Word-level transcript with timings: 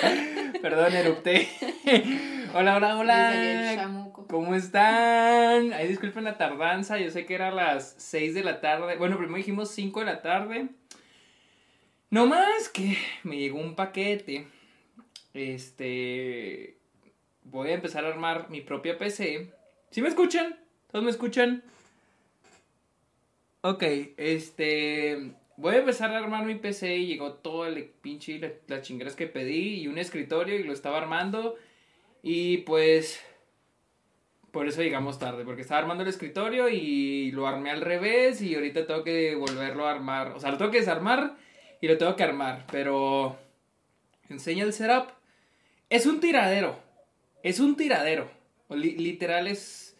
Perdón, 0.62 0.94
erupté. 0.94 1.48
hola, 2.54 2.76
hola, 2.76 2.98
hola. 2.98 4.12
¿Cómo 4.28 4.54
están? 4.54 5.72
Ay, 5.72 5.88
disculpen 5.88 6.24
la 6.24 6.38
tardanza. 6.38 6.98
Yo 6.98 7.10
sé 7.10 7.26
que 7.26 7.34
era 7.34 7.50
las 7.50 7.94
6 7.98 8.34
de 8.34 8.44
la 8.44 8.60
tarde. 8.60 8.96
Bueno, 8.96 9.16
primero 9.16 9.36
dijimos 9.36 9.70
5 9.70 10.00
de 10.00 10.06
la 10.06 10.22
tarde. 10.22 10.68
No 12.10 12.26
más 12.26 12.68
que 12.68 12.96
me 13.22 13.36
llegó 13.36 13.58
un 13.58 13.74
paquete. 13.74 14.46
Este. 15.34 16.78
Voy 17.44 17.70
a 17.70 17.74
empezar 17.74 18.04
a 18.04 18.08
armar 18.08 18.48
mi 18.50 18.60
propia 18.60 18.98
PC. 18.98 19.52
¿Sí 19.90 20.02
me 20.02 20.08
escuchan? 20.08 20.58
¿Todos 20.90 21.04
me 21.04 21.10
escuchan? 21.10 21.62
Ok, 23.62 23.82
este. 24.16 25.34
Voy 25.62 25.76
a 25.76 25.78
empezar 25.78 26.10
a 26.10 26.18
armar 26.18 26.44
mi 26.44 26.56
PC 26.56 26.96
y 26.96 27.06
llegó 27.06 27.34
todo 27.34 27.66
el 27.66 27.84
pinche 27.84 28.36
las 28.40 28.50
la 28.66 28.82
chingueras 28.82 29.14
que 29.14 29.28
pedí 29.28 29.80
y 29.80 29.86
un 29.86 29.96
escritorio 29.96 30.56
y 30.56 30.64
lo 30.64 30.72
estaba 30.72 30.98
armando. 30.98 31.54
Y 32.20 32.58
pues. 32.58 33.24
Por 34.50 34.66
eso 34.66 34.82
llegamos 34.82 35.20
tarde, 35.20 35.44
porque 35.44 35.62
estaba 35.62 35.80
armando 35.80 36.02
el 36.02 36.08
escritorio 36.08 36.68
y 36.68 37.30
lo 37.30 37.46
armé 37.46 37.70
al 37.70 37.80
revés 37.80 38.42
y 38.42 38.56
ahorita 38.56 38.88
tengo 38.88 39.04
que 39.04 39.36
volverlo 39.36 39.86
a 39.86 39.92
armar. 39.92 40.32
O 40.32 40.40
sea, 40.40 40.50
lo 40.50 40.58
tengo 40.58 40.72
que 40.72 40.80
desarmar 40.80 41.36
y 41.80 41.86
lo 41.86 41.96
tengo 41.96 42.16
que 42.16 42.24
armar, 42.24 42.66
pero. 42.72 43.38
Enseña 44.28 44.64
el 44.64 44.72
setup. 44.72 45.10
Es 45.88 46.06
un 46.06 46.18
tiradero. 46.18 46.76
Es 47.44 47.60
un 47.60 47.76
tiradero. 47.76 48.28
literal 48.68 49.46
es 49.46 49.91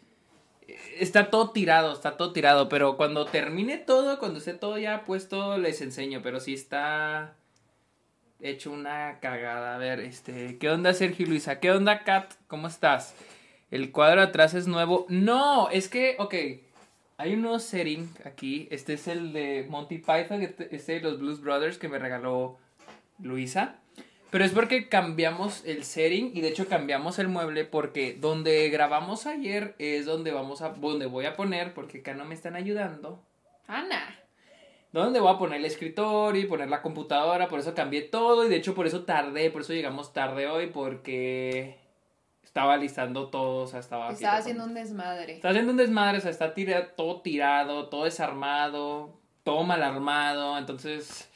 está 0.98 1.30
todo 1.30 1.51
tirado, 1.51 1.93
está 1.93 2.16
todo 2.16 2.33
tirado, 2.33 2.69
pero 2.69 2.97
cuando 2.97 3.27
termine 3.27 3.79
todo, 3.79 4.19
cuando 4.19 4.39
esté 4.39 4.55
todo 4.55 4.79
ya 4.79 5.05
puesto, 5.05 5.59
les 5.59 5.80
enseño, 5.80 6.21
pero 6.23 6.41
sí 6.41 6.54
está 6.54 7.35
hecho 8.41 8.71
una 8.73 9.19
cagada. 9.21 9.74
A 9.74 9.79
ver, 9.79 10.01
este, 10.01 10.59
¿qué 10.59 10.71
onda 10.71 10.93
Sergio 10.93 11.27
Luisa? 11.27 11.60
¿Qué 11.60 11.71
onda 11.71 12.04
Kat? 12.04 12.32
¿Cómo 12.49 12.69
estás? 12.69 13.15
El 13.71 13.91
cuadro 13.93 14.21
atrás 14.21 14.54
es 14.54 14.66
nuevo. 14.66 15.07
No, 15.09 15.71
es 15.71 15.88
que, 15.88 16.16
ok, 16.19 16.35
hay 17.16 17.35
un 17.35 17.43
nuevo 17.43 17.59
setting 17.59 18.13
aquí. 18.24 18.69
Este 18.71 18.95
es 18.95 19.09
el 19.09 19.32
de 19.32 19.66
Monty 19.69 19.99
Python, 19.99 20.43
este, 20.43 20.93
de 20.95 21.01
los 21.01 21.19
Blues 21.19 21.41
Brothers 21.41 21.79
que 21.79 21.88
me 21.88 21.99
regaló 21.99 22.59
Luisa. 23.19 23.76
Pero 24.33 24.47
es 24.47 24.52
porque 24.52 24.88
cambiamos 24.88 25.63
el 25.66 25.85
setting 25.85 26.30
y 26.35 26.41
de 26.41 26.49
hecho 26.49 26.66
cambiamos 26.66 27.19
el 27.19 27.29
mueble 27.29 27.66
porque 27.66 28.16
donde 28.19 28.71
grabamos 28.71 29.27
ayer 29.27 29.75
es 29.79 30.07
donde 30.07 30.33
vamos 30.33 30.63
a 30.63 30.71
donde 30.71 31.05
voy 31.05 31.27
a 31.27 31.37
poner 31.37 31.75
porque 31.75 31.99
acá 31.99 32.15
no 32.15 32.25
me 32.25 32.35
están 32.35 32.57
ayudando. 32.57 33.23
Ana. 33.66 34.19
Donde 34.91 35.21
voy 35.21 35.35
a 35.35 35.38
poner 35.38 35.59
el 35.59 35.66
escritorio 35.66 36.41
y 36.41 36.47
poner 36.47 36.71
la 36.71 36.80
computadora, 36.80 37.49
por 37.49 37.60
eso 37.60 37.75
cambié 37.75 38.01
todo 38.01 38.47
y 38.47 38.49
de 38.49 38.57
hecho 38.57 38.75
por 38.75 38.87
eso 38.87 39.05
tardé, 39.05 39.51
por 39.51 39.60
eso 39.60 39.75
llegamos 39.75 40.15
tarde 40.15 40.47
hoy 40.47 40.69
porque 40.69 41.77
estaba 42.43 42.79
listando 42.79 43.29
todo, 43.29 43.65
o 43.65 43.66
sea, 43.66 43.80
estaba 43.80 44.13
Estaba 44.13 44.38
haciendo 44.38 44.65
un 44.65 44.73
desmadre. 44.73 45.35
Estaba 45.35 45.51
haciendo 45.51 45.73
un 45.73 45.79
desmadre, 45.79 46.16
o 46.16 46.21
sea, 46.23 46.30
está 46.30 46.55
todo 46.97 47.21
tirado, 47.21 47.91
todo 47.91 48.05
desarmado, 48.05 49.21
todo 49.45 49.63
mal 49.63 49.83
armado, 49.83 50.57
entonces 50.57 51.30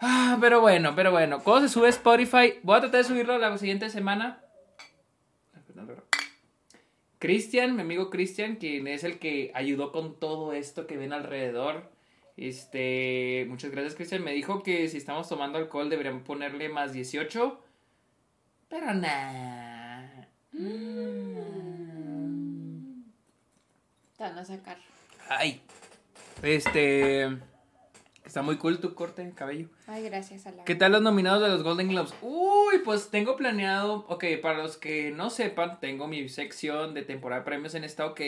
Ah, 0.00 0.38
pero 0.40 0.60
bueno, 0.60 0.94
pero 0.94 1.10
bueno. 1.10 1.42
¿Cómo 1.42 1.60
se 1.60 1.68
sube 1.68 1.88
Spotify? 1.88 2.54
Voy 2.62 2.76
a 2.76 2.80
tratar 2.80 3.02
de 3.02 3.04
subirlo 3.04 3.38
la 3.38 3.56
siguiente 3.58 3.90
semana. 3.90 4.40
Cristian, 7.18 7.74
mi 7.74 7.82
amigo 7.82 8.10
Cristian, 8.10 8.56
quien 8.56 8.86
es 8.86 9.02
el 9.02 9.18
que 9.18 9.50
ayudó 9.54 9.90
con 9.90 10.20
todo 10.20 10.52
esto 10.52 10.86
que 10.86 10.96
ven 10.96 11.12
alrededor. 11.12 11.90
Este, 12.36 13.44
muchas 13.48 13.72
gracias 13.72 13.96
Cristian. 13.96 14.22
Me 14.22 14.32
dijo 14.32 14.62
que 14.62 14.86
si 14.88 14.96
estamos 14.96 15.28
tomando 15.28 15.58
alcohol 15.58 15.90
deberíamos 15.90 16.22
ponerle 16.22 16.68
más 16.68 16.92
18. 16.92 17.60
Pero 18.68 18.94
nada. 18.94 20.28
Mm. 20.52 21.38
Te 24.16 24.22
van 24.22 24.38
a 24.38 24.44
sacar. 24.44 24.78
Ay. 25.28 25.60
Este. 26.42 27.38
Está 28.28 28.42
muy 28.42 28.58
cool 28.58 28.78
tu 28.78 28.94
corte 28.94 29.24
de 29.24 29.32
cabello. 29.32 29.70
Ay, 29.86 30.04
gracias, 30.04 30.46
a 30.46 30.52
¿Qué 30.66 30.74
tal 30.74 30.92
los 30.92 31.00
nominados 31.00 31.42
de 31.42 31.48
los 31.48 31.62
Golden 31.62 31.88
Globes? 31.88 32.12
Uy, 32.20 32.80
pues 32.84 33.08
tengo 33.08 33.36
planeado. 33.36 34.04
Ok, 34.06 34.24
para 34.42 34.58
los 34.58 34.76
que 34.76 35.10
no 35.12 35.30
sepan, 35.30 35.80
tengo 35.80 36.06
mi 36.08 36.28
sección 36.28 36.92
de 36.92 37.00
temporada 37.00 37.40
de 37.40 37.46
premios 37.46 37.74
en 37.74 37.84
esta 37.84 38.04
OK. 38.04 38.20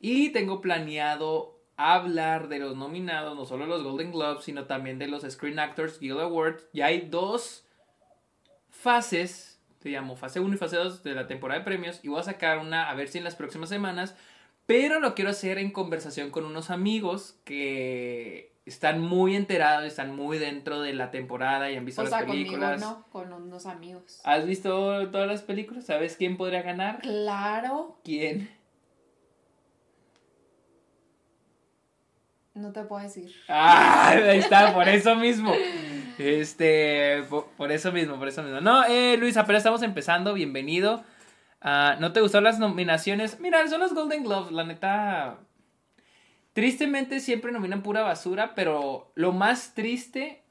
Y 0.00 0.30
tengo 0.30 0.60
planeado 0.60 1.60
hablar 1.76 2.48
de 2.48 2.58
los 2.58 2.76
nominados, 2.76 3.36
no 3.36 3.46
solo 3.46 3.66
los 3.66 3.84
Golden 3.84 4.10
Globes, 4.10 4.42
sino 4.42 4.64
también 4.64 4.98
de 4.98 5.06
los 5.06 5.22
Screen 5.22 5.60
Actors 5.60 6.00
Guild 6.00 6.18
Awards. 6.18 6.66
Ya 6.72 6.86
hay 6.86 7.02
dos 7.02 7.64
fases, 8.70 9.60
te 9.78 9.90
llamo 9.90 10.16
fase 10.16 10.40
1 10.40 10.52
y 10.52 10.58
fase 10.58 10.74
2 10.78 11.04
de 11.04 11.14
la 11.14 11.28
temporada 11.28 11.60
de 11.60 11.64
premios. 11.64 12.00
Y 12.02 12.08
voy 12.08 12.18
a 12.18 12.24
sacar 12.24 12.58
una, 12.58 12.90
a 12.90 12.94
ver 12.96 13.06
si 13.06 13.18
en 13.18 13.24
las 13.24 13.36
próximas 13.36 13.68
semanas. 13.68 14.16
Pero 14.66 14.98
lo 14.98 15.14
quiero 15.14 15.30
hacer 15.30 15.58
en 15.58 15.70
conversación 15.70 16.30
con 16.30 16.44
unos 16.44 16.70
amigos 16.70 17.38
que 17.44 18.57
están 18.68 19.00
muy 19.00 19.34
enterados, 19.34 19.84
están 19.86 20.14
muy 20.14 20.38
dentro 20.38 20.80
de 20.80 20.92
la 20.92 21.10
temporada 21.10 21.70
y 21.70 21.76
han 21.76 21.84
visto 21.84 22.02
las 22.02 22.22
películas. 22.22 22.82
Conmigo, 22.82 23.04
no, 23.04 23.10
con 23.10 23.32
unos 23.32 23.66
amigos. 23.66 24.20
¿Has 24.24 24.46
visto 24.46 25.08
todas 25.10 25.26
las 25.26 25.42
películas? 25.42 25.86
¿Sabes 25.86 26.16
quién 26.16 26.36
podría 26.36 26.62
ganar? 26.62 27.00
Claro. 27.00 27.98
¿Quién? 28.04 28.50
No 32.54 32.72
te 32.72 32.82
puedo 32.82 33.02
decir. 33.02 33.34
Ah, 33.48 34.10
ahí 34.10 34.38
está, 34.38 34.74
por 34.74 34.88
eso 34.88 35.14
mismo. 35.16 35.52
Este, 36.18 37.22
por, 37.56 37.72
eso 37.72 37.92
mismo, 37.92 38.18
por 38.18 38.28
eso 38.28 38.42
mismo. 38.42 38.60
No, 38.60 38.84
eh, 38.84 39.16
Luis, 39.16 39.36
apenas 39.36 39.60
estamos 39.60 39.82
empezando, 39.82 40.34
bienvenido. 40.34 41.04
Ah, 41.60 41.96
¿No 42.00 42.12
te 42.12 42.20
gustaron 42.20 42.44
las 42.44 42.58
nominaciones? 42.58 43.40
Mira, 43.40 43.66
son 43.68 43.80
los 43.80 43.94
Golden 43.94 44.24
Globes, 44.24 44.52
la 44.52 44.64
neta 44.64 45.38
Tristemente 46.58 47.20
siempre 47.20 47.52
nominan 47.52 47.84
pura 47.84 48.02
basura, 48.02 48.56
pero 48.56 49.12
lo 49.14 49.30
más 49.30 49.74
triste. 49.74 50.42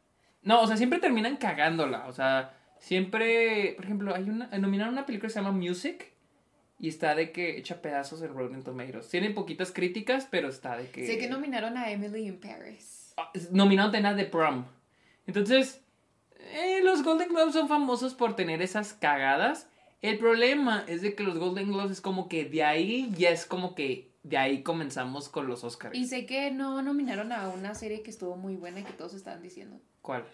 No, 0.41 0.61
o 0.61 0.65
sea, 0.65 0.77
siempre 0.77 0.99
terminan 0.99 1.35
cagándola. 1.35 2.07
O 2.07 2.13
sea, 2.13 2.57
siempre. 2.79 3.73
Por 3.75 3.83
ejemplo, 3.83 4.15
hay 4.15 4.23
una. 4.23 4.47
Nominaron 4.57 4.93
una 4.93 5.05
película 5.05 5.27
que 5.27 5.33
se 5.33 5.41
llama 5.41 5.51
Music. 5.51 6.13
Y 6.79 6.87
está 6.87 7.13
de 7.13 7.33
que 7.33 7.57
echa 7.57 7.81
pedazos 7.81 8.21
el 8.21 8.29
Rotten 8.29 8.63
Tomatoes. 8.63 9.09
Tienen 9.09 9.33
poquitas 9.33 9.73
críticas, 9.73 10.29
pero 10.31 10.47
está 10.47 10.77
de 10.77 10.89
que. 10.89 11.05
Sé 11.05 11.17
que 11.17 11.27
nominaron 11.27 11.75
a 11.75 11.91
Emily 11.91 12.25
in 12.25 12.39
Paris. 12.39 13.13
Ah, 13.17 13.29
nominaron 13.51 14.05
a 14.05 14.13
de 14.13 14.23
Prom. 14.23 14.63
Entonces, 15.25 15.81
eh, 16.39 16.79
los 16.85 17.03
Golden 17.03 17.27
Globes 17.27 17.53
son 17.53 17.67
famosos 17.67 18.13
por 18.13 18.33
tener 18.33 18.61
esas 18.61 18.93
cagadas. 18.93 19.67
El 20.01 20.17
problema 20.19 20.85
es 20.87 21.01
de 21.01 21.15
que 21.15 21.23
los 21.23 21.37
Golden 21.37 21.67
Globes 21.67 21.91
es 21.91 22.01
como 22.01 22.29
que 22.29 22.45
de 22.45 22.63
ahí 22.63 23.11
ya 23.17 23.31
es 23.31 23.45
como 23.45 23.75
que 23.75 24.15
de 24.27 24.37
ahí 24.37 24.63
comenzamos 24.63 25.29
con 25.29 25.47
los 25.47 25.63
Oscars. 25.63 25.95
Y 25.95 26.05
sé 26.05 26.25
que 26.25 26.51
no 26.51 26.81
nominaron 26.81 27.31
a 27.31 27.47
una 27.49 27.73
serie 27.75 28.01
que 28.03 28.09
estuvo 28.09 28.35
muy 28.35 28.55
buena 28.55 28.81
y 28.81 28.83
que 28.83 28.93
todos 28.93 29.13
estaban 29.13 29.41
diciendo. 29.41 29.79
¿Cuál? 30.01 30.25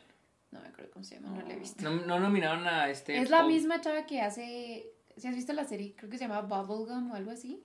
No 0.52 0.62
me 0.62 0.68
acuerdo 0.68 0.92
cómo 0.92 1.04
se 1.04 1.16
llama, 1.16 1.30
no, 1.30 1.48
la 1.48 1.54
he 1.54 1.58
visto. 1.58 1.84
No, 1.84 2.20
nominaron 2.20 2.68
a 2.68 2.90
este. 2.90 3.18
Es 3.18 3.30
la 3.30 3.44
misma 3.44 3.82
chava 3.82 4.06
que 4.06 4.22
hace. 4.22 4.88
Si 5.18 5.28
has 5.28 5.36
visto 5.36 5.54
la 5.54 5.66
serie, 5.66 5.94
creo 5.96 6.10
que 6.10 6.18
se 6.18 6.28
llama 6.28 6.42
Bubblegum 6.42 7.12
o 7.12 7.16
algo 7.16 7.32
así. 7.32 7.64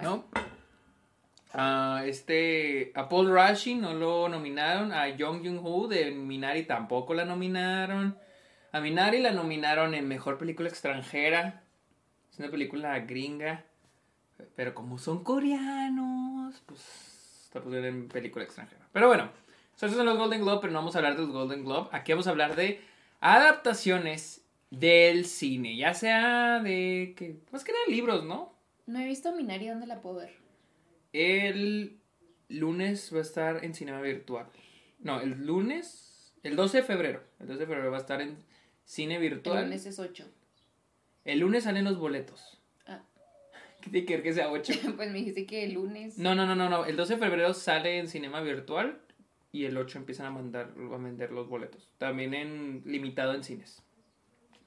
No. 0.00 0.24
A 1.52 2.02
este. 2.06 2.92
A 2.94 3.08
Paul 3.08 3.30
Rushing 3.30 3.80
no 3.80 3.92
lo 3.92 4.28
nominaron. 4.28 4.92
A 4.92 5.06
Jung 5.18 5.44
Jung 5.44 5.60
Ho 5.62 5.86
de 5.86 6.10
Minari 6.10 6.64
tampoco 6.64 7.12
la 7.12 7.24
nominaron. 7.24 8.16
A 8.72 8.80
Minari 8.80 9.20
la 9.20 9.32
nominaron 9.32 9.94
en 9.94 10.08
mejor 10.08 10.38
película 10.38 10.68
extranjera. 10.68 11.62
Es 12.30 12.38
una 12.38 12.50
película 12.50 12.98
gringa. 13.00 13.64
Pero 14.54 14.74
como 14.74 14.98
son 14.98 15.24
coreanos, 15.24 16.60
pues 16.66 16.80
está 17.44 17.60
pusieron 17.60 17.86
en 17.86 18.08
película 18.08 18.44
extranjera. 18.44 18.86
Pero 18.92 19.08
bueno, 19.08 19.30
esos 19.76 19.92
son 19.92 20.06
los 20.06 20.16
Golden 20.16 20.42
Globe, 20.42 20.58
pero 20.60 20.72
no 20.72 20.78
vamos 20.78 20.94
a 20.94 20.98
hablar 20.98 21.16
de 21.16 21.22
los 21.22 21.30
Golden 21.32 21.64
Globe. 21.64 21.88
Aquí 21.92 22.12
vamos 22.12 22.26
a 22.26 22.30
hablar 22.30 22.56
de 22.56 22.80
adaptaciones 23.20 24.42
del 24.70 25.26
cine, 25.26 25.76
ya 25.76 25.92
sea 25.92 26.60
de 26.60 27.14
que 27.16 27.40
más 27.50 27.64
que 27.64 27.72
nada 27.72 27.84
libros, 27.88 28.24
¿no? 28.24 28.54
No 28.86 29.00
he 29.00 29.06
visto 29.06 29.32
Minari, 29.32 29.68
¿dónde 29.68 29.86
la 29.86 30.00
puedo 30.00 30.16
ver? 30.16 30.32
El 31.12 31.98
lunes 32.48 33.12
va 33.12 33.18
a 33.18 33.22
estar 33.22 33.64
en 33.64 33.74
cinema 33.74 34.00
virtual. 34.00 34.46
No, 34.98 35.20
el 35.20 35.44
lunes, 35.46 36.32
el 36.42 36.56
12 36.56 36.78
de 36.78 36.82
febrero. 36.82 37.22
El 37.40 37.48
12 37.48 37.60
de 37.60 37.66
febrero 37.66 37.90
va 37.90 37.98
a 37.98 38.00
estar 38.00 38.20
en 38.22 38.38
cine 38.84 39.18
virtual. 39.18 39.58
El 39.58 39.64
lunes 39.64 39.86
es 39.86 39.98
8. 39.98 40.26
El 41.24 41.40
lunes 41.40 41.64
salen 41.64 41.84
los 41.84 41.98
boletos. 41.98 42.61
¿Qué 43.82 43.90
tiene 43.90 44.06
que 44.06 44.14
ver 44.14 44.22
que 44.22 44.32
sea 44.32 44.50
8? 44.50 44.72
pues 44.96 45.10
me 45.10 45.18
dijiste 45.18 45.44
que 45.44 45.64
el 45.64 45.74
lunes. 45.74 46.16
No, 46.16 46.34
no, 46.34 46.46
no, 46.46 46.54
no, 46.54 46.70
no. 46.70 46.86
El 46.86 46.96
12 46.96 47.14
de 47.14 47.18
febrero 47.18 47.52
sale 47.52 47.98
en 47.98 48.08
cinema 48.08 48.40
virtual 48.40 49.00
y 49.50 49.64
el 49.64 49.76
8 49.76 49.98
empiezan 49.98 50.26
a 50.26 50.30
mandar 50.30 50.72
a 50.76 50.96
vender 50.96 51.32
los 51.32 51.48
boletos. 51.48 51.90
También 51.98 52.32
en 52.32 52.82
limitado 52.86 53.34
en 53.34 53.42
cines. 53.42 53.82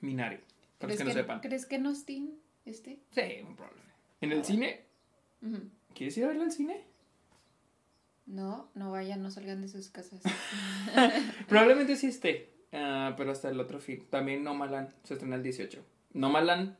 Minari. 0.01 0.39
Para 0.77 0.93
los 0.93 0.97
que, 0.99 1.05
no 1.05 1.11
sepan. 1.11 1.39
¿Crees 1.39 1.65
que 1.65 1.79
no 1.79 1.95
Steam 1.95 2.31
este? 2.65 2.99
Sí, 3.11 3.41
un 3.47 3.55
problema. 3.55 3.81
¿En 4.21 4.31
el 4.31 4.43
cine? 4.43 4.81
¿Quieres 5.93 6.17
ir 6.17 6.25
a 6.25 6.27
verlo 6.27 6.43
al 6.43 6.51
cine? 6.51 6.83
No, 8.25 8.69
no 8.73 8.91
vayan, 8.91 9.21
no 9.21 9.31
salgan 9.31 9.61
de 9.61 9.69
sus 9.69 9.89
casas. 9.89 10.21
Probablemente 11.47 11.95
sí 11.95 12.07
esté. 12.07 12.51
Ah, 12.73 13.13
pero 13.15 13.31
hasta 13.31 13.49
el 13.49 13.59
otro 13.59 13.79
film. 13.79 14.05
También 14.09 14.43
Nomaland 14.43 14.89
se 15.03 15.13
estrena 15.13 15.37
el 15.37 15.43
18. 15.43 15.85
Nomaland 16.13 16.75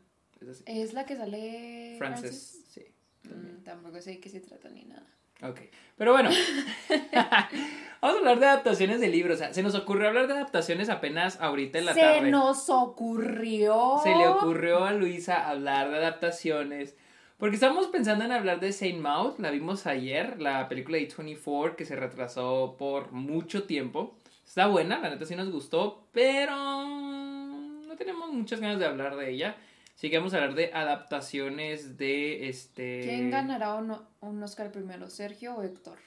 es 0.65 0.93
la 0.93 1.05
que 1.05 1.15
sale. 1.15 1.95
Frances, 1.97 2.63
sí. 2.69 2.85
Mm, 3.23 3.63
tampoco 3.63 4.01
sé 4.01 4.11
de 4.11 4.19
qué 4.19 4.29
se 4.29 4.39
trata 4.39 4.69
ni 4.69 4.83
nada. 4.83 5.05
Ok. 5.41 5.61
Pero 5.97 6.13
bueno. 6.13 6.29
Vamos 8.01 8.17
a 8.17 8.19
hablar 8.19 8.39
de 8.39 8.45
adaptaciones 8.45 8.99
de 8.99 9.07
libros. 9.07 9.35
O 9.35 9.39
sea, 9.39 9.53
se 9.53 9.63
nos 9.63 9.75
ocurrió 9.75 10.07
hablar 10.07 10.27
de 10.27 10.33
adaptaciones 10.33 10.89
apenas 10.89 11.41
ahorita 11.41 11.79
en 11.79 11.85
la 11.85 11.93
se 11.93 12.01
tarde. 12.01 12.29
nos 12.29 12.69
ocurrió. 12.69 13.99
Se 14.03 14.15
le 14.15 14.27
ocurrió 14.27 14.85
a 14.85 14.93
Luisa 14.93 15.49
hablar 15.49 15.89
de 15.89 15.97
adaptaciones. 15.97 16.95
Porque 17.37 17.55
estábamos 17.55 17.87
pensando 17.87 18.23
en 18.23 18.31
hablar 18.31 18.59
de 18.61 18.71
Saint 18.71 18.99
Maud, 18.99 19.39
la 19.39 19.51
vimos 19.51 19.87
ayer, 19.87 20.41
la 20.41 20.69
película 20.69 20.97
de 20.97 21.05
24 21.17 21.75
que 21.75 21.83
se 21.83 21.95
retrasó 21.95 22.75
por 22.77 23.11
mucho 23.11 23.63
tiempo. 23.63 24.15
Está 24.45 24.67
buena, 24.67 24.99
la 24.99 25.09
neta 25.09 25.25
sí 25.25 25.35
nos 25.35 25.51
gustó, 25.51 26.05
pero 26.13 26.55
no 26.55 27.95
tenemos 27.97 28.31
muchas 28.31 28.61
ganas 28.61 28.79
de 28.79 28.85
hablar 28.85 29.17
de 29.17 29.31
ella. 29.31 29.57
Así 29.95 30.09
que 30.09 30.17
vamos 30.17 30.33
a 30.33 30.37
hablar 30.37 30.55
de 30.55 30.73
adaptaciones 30.73 31.97
de 31.97 32.49
este... 32.49 33.01
¿Quién 33.03 33.31
ganará 33.31 33.75
un, 33.75 33.95
un 34.19 34.43
Oscar 34.43 34.71
primero, 34.71 35.09
Sergio 35.09 35.55
o 35.55 35.63
Héctor? 35.63 35.97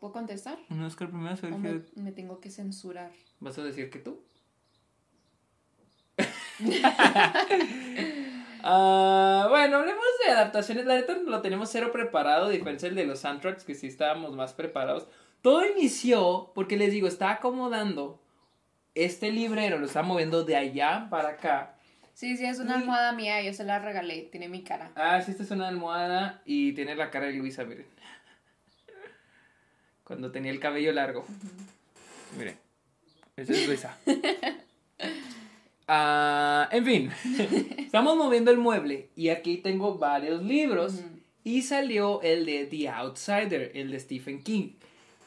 ¿Puedo 0.00 0.12
contestar? 0.12 0.58
Un 0.70 0.82
Oscar 0.82 1.10
primero, 1.10 1.34
¿O 1.34 1.36
Sergio. 1.36 1.58
me, 1.58 1.82
me 2.02 2.12
tengo 2.12 2.40
que 2.40 2.50
censurar? 2.50 3.10
¿Vas 3.40 3.58
a 3.58 3.62
decir 3.64 3.90
que 3.90 3.98
tú? 3.98 4.22
Ah, 8.66 9.46
bueno, 9.50 9.76
hablemos 9.76 10.02
de 10.24 10.32
adaptaciones. 10.32 10.86
La 10.86 10.94
neta 10.94 11.14
lo 11.14 11.42
tenemos 11.42 11.68
cero 11.70 11.90
preparado, 11.92 12.46
a 12.46 12.50
diferencia 12.50 12.88
del 12.88 12.96
de 12.96 13.04
los 13.04 13.18
soundtracks, 13.18 13.62
que 13.62 13.74
sí 13.74 13.88
estábamos 13.88 14.34
más 14.34 14.54
preparados. 14.54 15.06
Todo 15.42 15.66
inició 15.66 16.50
porque 16.54 16.78
les 16.78 16.90
digo, 16.90 17.06
estaba 17.06 17.32
acomodando 17.32 18.22
este 18.94 19.30
librero, 19.32 19.76
lo 19.76 19.84
estaba 19.84 20.06
moviendo 20.08 20.44
de 20.44 20.56
allá 20.56 21.08
para 21.10 21.30
acá. 21.30 21.73
Sí, 22.14 22.36
sí, 22.36 22.44
es 22.46 22.60
una 22.60 22.76
Y- 22.76 22.80
almohada 22.80 23.12
mía, 23.12 23.42
yo 23.42 23.52
se 23.52 23.64
la 23.64 23.80
regalé, 23.80 24.22
tiene 24.30 24.48
mi 24.48 24.62
cara. 24.62 24.92
Ah, 24.94 25.20
sí, 25.20 25.32
esta 25.32 25.42
es 25.42 25.50
una 25.50 25.68
almohada 25.68 26.40
y 26.44 26.72
tiene 26.72 26.94
la 26.94 27.10
cara 27.10 27.26
de 27.26 27.32
Luisa, 27.34 27.64
miren. 27.64 27.86
Cuando 30.04 30.30
tenía 30.30 30.52
el 30.52 30.60
cabello 30.60 30.92
largo. 30.92 31.26
Miren. 32.38 32.56
Esa 33.36 33.52
es 33.52 33.66
Luisa. 33.66 33.98
Ah, 35.86 36.68
en 36.72 36.84
fin. 36.84 37.10
Estamos 37.78 38.16
moviendo 38.16 38.50
el 38.50 38.56
mueble 38.56 39.10
y 39.16 39.28
aquí 39.28 39.58
tengo 39.58 39.98
varios 39.98 40.42
libros. 40.42 41.02
Y 41.44 41.60
salió 41.60 42.22
el 42.22 42.46
de 42.46 42.64
The 42.64 42.88
Outsider, 42.88 43.70
el 43.74 43.90
de 43.90 44.00
Stephen 44.00 44.42
King. 44.42 44.70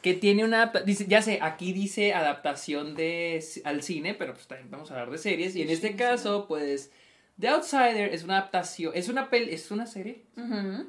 Que 0.02 0.14
tiene 0.14 0.44
una 0.44 0.66
dice, 0.86 1.06
ya 1.08 1.22
sé, 1.22 1.40
aquí 1.42 1.72
dice 1.72 2.14
adaptación 2.14 2.94
de 2.94 3.44
al 3.64 3.82
cine, 3.82 4.14
pero 4.14 4.32
pues 4.34 4.46
también 4.46 4.70
vamos 4.70 4.90
a 4.90 4.94
hablar 4.94 5.10
de 5.10 5.18
series. 5.18 5.56
Y 5.56 5.62
en 5.62 5.68
Sí, 5.68 5.74
este 5.74 5.88
sí. 5.88 5.94
caso, 5.94 6.46
pues, 6.46 6.92
The 7.40 7.48
Outsider 7.48 8.12
es 8.12 8.24
una 8.24 8.38
adaptación, 8.38 8.92
es 8.96 9.08
una 9.08 9.30
pel 9.30 9.48
es 9.48 9.70
una 9.70 9.86
serie. 9.86 10.24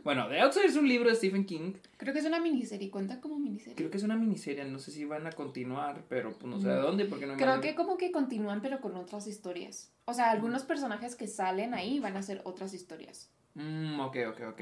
Bueno, 0.04 0.28
The 0.30 0.40
Outsider 0.42 0.68
es 0.70 0.76
un 0.76 0.88
libro 0.88 1.10
de 1.10 1.16
Stephen 1.16 1.46
King. 1.46 1.74
Creo 1.98 2.12
que 2.14 2.20
es 2.20 2.26
una 2.26 2.40
miniserie, 2.40 2.90
cuenta 2.90 3.20
como 3.22 3.38
miniserie. 3.40 3.76
Creo 3.76 3.92
que 3.92 3.98
es 3.98 4.04
una 4.04 4.16
miniserie, 4.16 4.64
no 4.66 4.80
sé 4.80 4.92
si 4.92 5.06
van 5.06 5.28
a 5.28 5.32
continuar, 5.32 6.04
pero 6.10 6.32
pues 6.32 6.46
no 6.46 6.60
sé 6.60 6.66
Mm. 6.68 6.70
de 6.70 6.76
dónde, 6.76 7.06
porque 7.06 7.26
no 7.28 7.36
Creo 7.38 7.62
que 7.62 7.76
como 7.76 7.98
que 7.98 8.12
continúan 8.12 8.62
pero 8.62 8.80
con 8.82 8.96
otras 8.96 9.28
historias. 9.28 9.92
O 10.06 10.14
sea, 10.16 10.32
algunos 10.32 10.64
personajes 10.64 11.16
que 11.16 11.28
salen 11.28 11.74
ahí 11.76 12.00
van 12.00 12.18
a 12.18 12.22
ser 12.24 12.42
otras 12.46 12.74
historias. 12.74 13.30
Mm, 13.56 14.00
ok, 14.00 14.18
ok, 14.30 14.42
ok. 14.50 14.62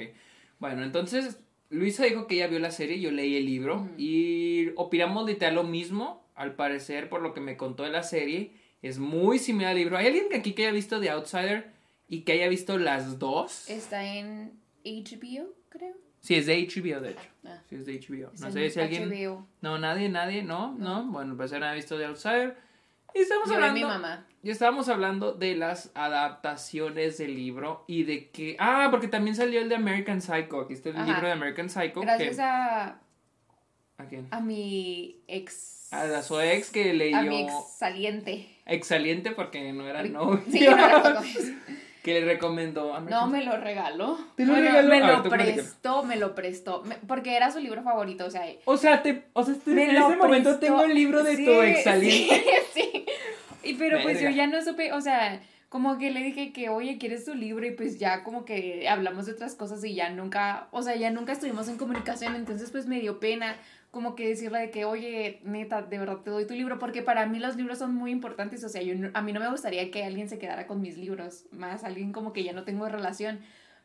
Bueno, 0.59 0.83
entonces 0.83 1.37
Luisa 1.69 2.05
dijo 2.05 2.27
que 2.27 2.35
ella 2.35 2.47
vio 2.47 2.59
la 2.59 2.71
serie, 2.71 2.99
yo 2.99 3.11
leí 3.11 3.35
el 3.35 3.45
libro 3.45 3.89
y 3.97 4.69
opinamos 4.75 5.25
literal 5.25 5.55
lo 5.55 5.63
mismo. 5.63 6.25
Al 6.35 6.55
parecer, 6.55 7.09
por 7.09 7.21
lo 7.21 7.33
que 7.33 7.41
me 7.41 7.57
contó 7.57 7.83
de 7.83 7.89
la 7.89 8.03
serie, 8.03 8.51
es 8.83 8.99
muy 8.99 9.39
similar 9.39 9.71
al 9.71 9.77
libro. 9.77 9.97
¿Hay 9.97 10.05
alguien 10.07 10.29
que 10.29 10.37
aquí 10.37 10.53
que 10.53 10.63
haya 10.63 10.71
visto 10.71 10.99
The 10.99 11.09
Outsider 11.09 11.71
y 12.07 12.21
que 12.21 12.33
haya 12.33 12.47
visto 12.47 12.77
las 12.77 13.17
dos? 13.17 13.67
Está 13.69 14.05
en 14.05 14.51
HBO, 14.85 15.55
creo. 15.69 15.95
Sí, 16.19 16.35
es 16.35 16.45
de 16.45 16.55
HBO, 16.67 17.01
de 17.01 17.11
hecho. 17.11 17.29
Ah, 17.45 17.61
Sí, 17.69 17.75
es 17.75 17.85
de 17.85 17.99
HBO. 17.99 18.31
No 18.39 18.51
sé 18.51 18.69
si 18.69 18.79
alguien... 18.79 19.09
HBO. 19.09 19.47
No, 19.61 19.77
nadie, 19.79 20.09
nadie, 20.09 20.43
no, 20.43 20.75
no. 20.77 21.03
No. 21.03 21.11
Bueno, 21.11 21.35
pues 21.35 21.51
nadie 21.51 21.65
ha 21.65 21.73
visto 21.73 21.97
The 21.97 22.05
Outsider. 22.05 22.57
Y 23.17 23.21
estamos 23.21 23.47
mi 23.49 23.55
hablando... 23.55 23.87
mamá. 23.87 24.25
Y 24.43 24.51
estábamos 24.51 24.87
hablando 24.89 25.33
de 25.33 25.55
las 25.55 25.91
adaptaciones 25.95 27.17
del 27.17 27.35
libro 27.35 27.83
y 27.87 28.03
de 28.03 28.29
que... 28.29 28.55
Ah, 28.59 28.87
porque 28.91 29.07
también 29.07 29.35
salió 29.35 29.59
el 29.59 29.67
de 29.69 29.75
American 29.75 30.21
Psycho. 30.21 30.61
Aquí 30.61 30.73
está 30.73 30.89
el 30.89 30.95
Ajá. 30.97 31.05
libro 31.05 31.27
de 31.27 31.33
American 31.33 31.69
Psycho. 31.69 32.01
Gracias 32.01 32.35
que- 32.37 32.41
a, 32.43 32.99
¿A 33.97 34.05
quién? 34.07 34.27
a 34.31 34.39
mi 34.39 35.21
ex. 35.27 35.91
A 35.91 36.05
la 36.05 36.21
su 36.21 36.39
ex 36.39 36.69
que 36.69 36.93
leyó... 36.93 37.17
A 37.17 37.23
mi 37.23 37.41
ex 37.41 37.53
saliente. 37.77 38.47
Exaliente 38.65 39.31
porque 39.31 39.73
no 39.73 39.87
era 39.87 40.03
novio. 40.03 40.41
Sí, 40.49 40.59
no 40.65 40.71
era 40.77 41.21
que 42.07 42.21
le 42.21 42.25
recomendó 42.25 42.97
No, 43.01 43.27
me 43.27 43.43
lo 43.43 43.57
regaló. 43.57 44.17
¿Te 44.35 44.45
lo 44.45 44.53
Bueno, 44.53 44.69
regaló? 44.69 44.87
Me 44.89 45.01
ver, 45.01 45.17
lo 45.17 45.23
prestó, 45.29 46.03
me 46.03 46.15
lo 46.15 46.35
prestó. 46.35 46.81
me- 46.83 46.95
porque 47.05 47.35
era 47.35 47.51
su 47.51 47.59
libro 47.59 47.83
favorito, 47.83 48.25
o 48.25 48.29
sea. 48.29 48.45
O 48.63 48.77
sea, 48.77 49.03
te, 49.03 49.25
o 49.33 49.43
sea 49.43 49.55
este- 49.55 49.71
en 49.71 49.93
lo 49.99 50.07
este 50.07 50.15
momento 50.15 50.49
prestó. 50.51 50.65
tengo 50.65 50.83
el 50.83 50.93
libro 50.95 51.21
de 51.23 51.35
Sí, 51.35 51.43
tu 51.45 51.61
exaliente. 51.61 52.43
Sí, 52.73 52.81
sí. 52.93 53.05
Y 53.63 53.73
pero 53.73 54.01
pues 54.03 54.21
yo 54.21 54.29
ya 54.29 54.47
no 54.47 54.61
supe, 54.63 54.93
o 54.93 55.01
sea, 55.01 55.41
como 55.67 55.97
que 55.97 56.09
le 56.11 56.21
dije 56.21 56.53
que, 56.53 56.69
oye, 56.69 56.97
¿quieres 56.97 57.25
tu 57.25 57.35
libro? 57.35 57.65
Y 57.65 57.71
pues 57.71 57.99
ya 57.99 58.23
como 58.23 58.45
que 58.45 58.87
hablamos 58.87 59.25
de 59.25 59.33
otras 59.33 59.55
cosas 59.55 59.83
y 59.83 59.93
ya 59.93 60.09
nunca, 60.09 60.69
o 60.71 60.81
sea, 60.83 60.95
ya 60.95 61.11
nunca 61.11 61.33
estuvimos 61.33 61.67
en 61.67 61.77
comunicación, 61.77 62.35
entonces 62.37 62.71
pues 62.71 62.87
me 62.87 63.01
dio 63.01 63.19
pena 63.19 63.57
como 63.91 64.15
que 64.15 64.27
decirle 64.27 64.59
de 64.59 64.69
que, 64.71 64.85
oye, 64.85 65.39
neta, 65.43 65.81
de 65.81 65.97
verdad 65.97 66.17
te 66.17 66.29
doy 66.29 66.45
tu 66.45 66.53
libro, 66.53 66.77
porque 66.79 67.01
para 67.01 67.25
mí 67.25 67.39
los 67.39 67.55
libros 67.55 67.79
son 67.79 67.93
muy 67.95 68.11
importantes, 68.11 68.63
o 68.63 68.69
sea, 68.69 68.81
yo 68.81 68.93
a 69.13 69.21
mí 69.21 69.33
no 69.33 69.39
me 69.39 69.49
gustaría 69.49 69.89
que 69.91 70.03
alguien 70.03 70.29
se 70.29 70.37
quedara 70.37 70.67
con 70.67 70.81
mis 70.81 70.97
libros, 70.97 71.45
más 71.51 71.83
alguien 71.83 72.11
como 72.11 72.33
que 72.33 72.43
ya 72.43 72.53
no 72.53 72.63
tengo 72.63 72.87
relación, 72.89 73.39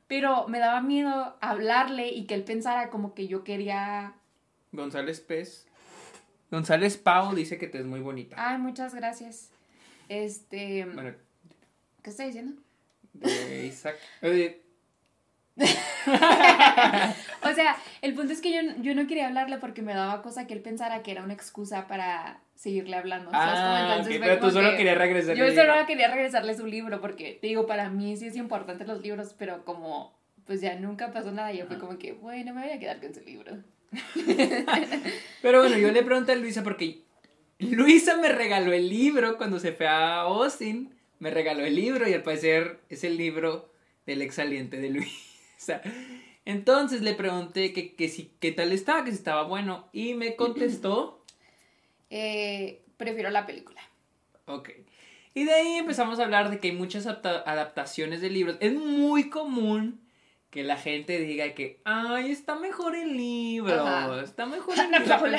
pero 0.08 0.48
me 0.48 0.58
daba 0.58 0.82
miedo 0.82 1.36
hablarle 1.40 2.08
y 2.08 2.26
que 2.26 2.34
él 2.34 2.44
pensara 2.44 2.90
como 2.90 3.14
que 3.14 3.28
yo 3.28 3.44
quería, 3.44 4.14
González 4.72 5.20
Pez. 5.20 5.66
González 6.50 6.98
Pau 6.98 7.34
dice 7.34 7.56
que 7.56 7.66
te 7.66 7.78
es 7.78 7.86
muy 7.86 8.00
bonita. 8.00 8.36
ay, 8.38 8.58
muchas 8.58 8.94
gracias. 8.94 9.50
Este, 10.08 10.84
Bueno, 10.84 11.14
¿qué 12.02 12.10
está 12.10 12.24
diciendo? 12.24 12.60
de 13.14 13.66
Isaac. 13.66 13.96
Eh, 14.22 14.61
O 17.44 17.54
sea, 17.54 17.76
el 18.02 18.14
punto 18.14 18.32
es 18.32 18.40
que 18.40 18.52
yo, 18.52 18.60
yo 18.80 18.94
no 18.94 19.06
quería 19.06 19.26
hablarle 19.26 19.58
porque 19.58 19.82
me 19.82 19.92
daba 19.94 20.22
cosa 20.22 20.46
que 20.46 20.54
él 20.54 20.60
pensara 20.60 21.02
que 21.02 21.10
era 21.10 21.22
una 21.24 21.34
excusa 21.34 21.86
para 21.88 22.40
seguirle 22.54 22.96
hablando. 22.96 23.30
ah, 23.32 23.88
entonces 23.90 24.14
ok, 24.14 24.18
fue 24.24 24.28
pero 24.28 24.40
tú 24.40 24.50
solo 24.52 24.70
que- 24.70 24.76
querías 24.78 24.98
regresar. 24.98 25.36
Yo 25.36 25.50
solo 25.52 25.74
quería 25.86 26.08
regresarle 26.08 26.56
su 26.56 26.66
libro 26.66 27.00
porque, 27.00 27.38
te 27.40 27.48
digo, 27.48 27.66
para 27.66 27.90
mí 27.90 28.16
sí 28.16 28.26
es 28.28 28.36
importante 28.36 28.84
los 28.86 29.02
libros, 29.02 29.34
pero 29.38 29.64
como 29.64 30.16
pues 30.46 30.60
ya 30.60 30.74
nunca 30.76 31.12
pasó 31.12 31.30
nada, 31.32 31.52
yo 31.52 31.66
fue 31.66 31.78
como 31.78 31.98
que, 31.98 32.12
bueno, 32.12 32.52
me 32.54 32.62
voy 32.62 32.70
a 32.72 32.78
quedar 32.78 33.00
con 33.00 33.12
su 33.14 33.20
libro. 33.20 33.56
Pero 35.42 35.60
bueno, 35.60 35.76
yo 35.78 35.90
le 35.92 36.02
pregunté 36.02 36.32
a 36.32 36.36
Luisa 36.36 36.62
porque 36.62 37.02
Luisa 37.58 38.16
me 38.16 38.28
regaló 38.30 38.72
el 38.72 38.88
libro 38.88 39.36
cuando 39.36 39.58
se 39.60 39.72
fue 39.72 39.86
a 39.86 40.20
Austin. 40.22 40.94
Me 41.18 41.30
regaló 41.30 41.64
el 41.64 41.74
libro 41.74 42.08
y 42.08 42.14
al 42.14 42.22
parecer 42.22 42.80
es 42.88 43.04
el 43.04 43.16
libro 43.18 43.70
del 44.06 44.22
exaliente 44.22 44.78
de 44.78 44.90
Entonces 46.44 47.02
le 47.02 47.14
pregunté 47.14 47.72
que, 47.72 47.94
que 47.94 48.08
si, 48.08 48.32
qué 48.40 48.50
tal 48.52 48.72
estaba, 48.72 49.04
que 49.04 49.10
si 49.12 49.16
estaba 49.18 49.42
bueno. 49.44 49.88
Y 49.92 50.14
me 50.14 50.36
contestó, 50.36 51.18
Eh, 52.14 52.82
prefiero 52.98 53.30
la 53.30 53.46
película. 53.46 53.80
ok. 54.46 54.68
Y 55.34 55.44
de 55.44 55.54
ahí 55.54 55.74
empezamos 55.76 56.18
a 56.20 56.24
hablar 56.24 56.50
de 56.50 56.58
que 56.60 56.68
hay 56.68 56.76
muchas 56.76 57.06
adapta- 57.06 57.42
adaptaciones 57.46 58.20
de 58.20 58.28
libros. 58.28 58.58
Es 58.60 58.74
muy 58.74 59.30
común 59.30 59.98
que 60.50 60.62
la 60.62 60.76
gente 60.76 61.18
diga 61.18 61.54
que, 61.54 61.80
ay, 61.84 62.30
está 62.30 62.56
mejor 62.56 62.94
el 62.96 63.16
libro, 63.16 63.86
Ajá. 63.86 64.20
está 64.22 64.44
mejor 64.44 64.74
el 64.78 64.90
libro. 64.90 65.38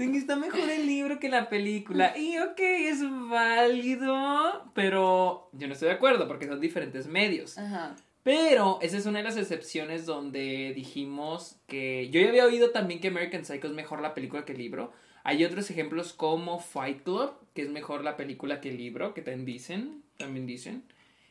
Está 0.00 0.36
mejor 0.36 0.68
el 0.70 0.86
libro 0.86 1.18
que 1.18 1.28
la 1.28 1.48
película. 1.48 2.16
Y 2.16 2.38
ok, 2.38 2.58
es 2.58 3.00
válido, 3.28 4.70
pero 4.74 5.48
yo 5.52 5.66
no 5.66 5.72
estoy 5.72 5.88
de 5.88 5.94
acuerdo 5.94 6.28
porque 6.28 6.46
son 6.46 6.60
diferentes 6.60 7.06
medios. 7.06 7.58
Ajá. 7.58 7.96
Pero 8.22 8.78
esa 8.82 8.98
es 8.98 9.06
una 9.06 9.18
de 9.18 9.24
las 9.24 9.36
excepciones 9.36 10.06
donde 10.06 10.72
dijimos 10.74 11.56
que 11.66 12.08
yo 12.10 12.20
ya 12.20 12.28
había 12.28 12.44
oído 12.44 12.70
también 12.70 13.00
que 13.00 13.08
American 13.08 13.44
Psycho 13.44 13.66
es 13.66 13.72
mejor 13.72 14.00
la 14.00 14.14
película 14.14 14.44
que 14.44 14.52
el 14.52 14.58
libro. 14.58 14.92
Hay 15.24 15.44
otros 15.44 15.70
ejemplos 15.70 16.12
como 16.12 16.58
Fight 16.58 17.02
Club, 17.02 17.32
que 17.54 17.62
es 17.62 17.70
mejor 17.70 18.04
la 18.04 18.16
película 18.16 18.60
que 18.60 18.70
el 18.70 18.76
libro, 18.76 19.14
que 19.14 19.22
también 19.22 19.44
dicen, 19.44 20.02
también 20.18 20.46
dicen. 20.46 20.84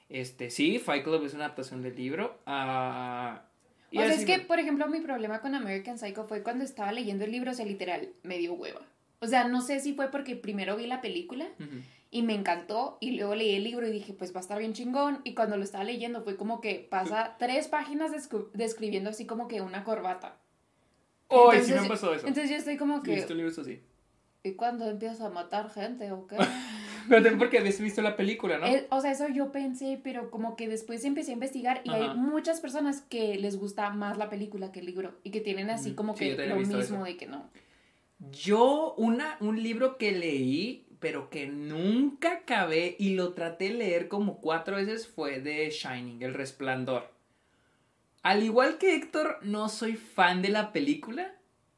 Este, 0.10 0.50
sí, 0.50 0.80
Fight 0.80 1.04
Club 1.04 1.24
es 1.26 1.34
una 1.34 1.46
adaptación 1.46 1.82
del 1.82 1.96
libro. 1.96 2.40
ah, 2.46 3.44
y 3.92 3.98
O 4.00 4.02
sea, 4.02 4.14
es 4.14 4.26
que, 4.26 4.40
por 4.40 4.60
ejemplo, 4.60 4.88
mi 4.88 5.02
problema 5.02 5.42
con 5.42 5.54
American 5.54 5.98
Psycho 6.00 6.24
fue 6.26 6.42
cuando 6.44 6.64
estaba 6.64 6.92
leyendo 6.92 7.26
el 7.26 7.32
libro, 7.32 7.52
o 7.52 7.54
sea, 7.54 7.66
literal, 7.66 8.10
me 8.24 8.38
dio 8.38 8.54
hueva. 8.54 8.82
O 9.20 9.28
sea, 9.28 9.48
no 9.48 9.62
sé 9.62 9.80
si 9.82 9.94
fue 9.94 10.10
porque 10.10 10.36
primero 10.36 10.76
vi 10.78 10.88
la 10.88 11.00
película 11.02 11.48
y 12.10 12.24
me 12.24 12.34
encantó 12.34 12.98
y 13.00 13.12
luego 13.12 13.36
leí 13.36 13.56
el 13.56 13.64
libro 13.64 13.88
y 13.88 13.92
dije, 13.92 14.14
pues 14.14 14.34
va 14.34 14.40
a 14.40 14.42
estar 14.42 14.58
bien 14.58 14.74
chingón. 14.74 15.22
Y 15.24 15.36
cuando 15.36 15.58
lo 15.58 15.64
estaba 15.64 15.84
leyendo 15.84 16.24
fue 16.24 16.38
como 16.38 16.60
que 16.60 16.88
pasa 16.90 17.36
tres 17.38 17.68
páginas 17.68 18.12
descri- 18.12 18.50
describiendo 18.54 19.12
así 19.12 19.26
como 19.28 19.48
que 19.48 19.62
una 19.62 19.84
corbata. 19.84 20.38
Sí 21.30 21.36
Entonces- 21.38 21.82
me 21.84 21.88
pasó 21.88 22.14
eso. 22.14 22.28
Entonces 22.28 22.50
yo 22.50 22.58
estoy 22.58 22.78
como 22.78 22.98
Sí, 22.98 23.04
que, 23.04 23.16
visto 23.16 23.34
libros 23.36 23.60
así. 23.60 23.80
¿Y 24.44 24.54
cuándo 24.54 24.90
empiezas 24.90 25.22
a 25.22 25.30
matar 25.30 25.70
gente 25.70 26.12
o 26.12 26.26
qué? 26.28 26.36
Pero 27.10 27.22
también 27.22 27.38
porque 27.40 27.58
habías 27.60 27.80
visto 27.80 28.02
la 28.02 28.16
película, 28.16 28.58
¿no? 28.58 28.68
Eh, 28.68 28.88
o 28.90 29.02
sea, 29.02 29.12
eso 29.12 29.28
yo 29.30 29.52
pensé, 29.52 30.00
pero 30.04 30.30
como 30.32 30.56
que 30.56 30.68
después 30.68 31.04
empecé 31.06 31.32
a 31.32 31.34
investigar 31.36 31.82
y 31.84 31.90
Ajá. 31.90 32.12
hay 32.12 32.18
muchas 32.18 32.60
personas 32.62 33.02
que 33.02 33.38
les 33.38 33.58
gusta 33.58 33.90
más 33.92 34.18
la 34.18 34.30
película 34.30 34.72
que 34.72 34.80
el 34.80 34.86
libro 34.88 35.20
y 35.24 35.32
que 35.32 35.42
tienen 35.42 35.70
así 35.70 35.92
Mm, 35.92 35.96
como 35.96 36.16
sí, 36.16 36.36
que 36.36 36.46
lo 36.48 36.56
mismo 36.58 36.78
eso. 36.80 37.04
de 37.04 37.18
que 37.18 37.28
no. 37.28 37.50
Yo, 38.32 38.94
una, 38.98 39.38
un 39.40 39.62
libro 39.64 39.98
que 39.98 40.12
leí, 40.12 40.86
pero 41.00 41.30
que 41.32 41.48
nunca 41.48 42.34
acabé 42.34 42.96
y 43.00 43.16
lo 43.16 43.34
traté 43.34 43.70
de 43.70 43.74
leer 43.74 44.08
como 44.08 44.40
cuatro 44.40 44.76
veces 44.76 45.08
fue 45.08 45.40
de 45.40 45.70
Shining, 45.72 46.22
El 46.22 46.34
Resplandor. 46.36 47.10
Al 48.22 48.44
igual 48.44 48.78
que 48.78 48.94
Héctor, 48.96 49.40
no 49.42 49.68
soy 49.70 49.94
fan 49.96 50.44
de 50.44 50.50
la 50.50 50.72
película. 50.72 51.34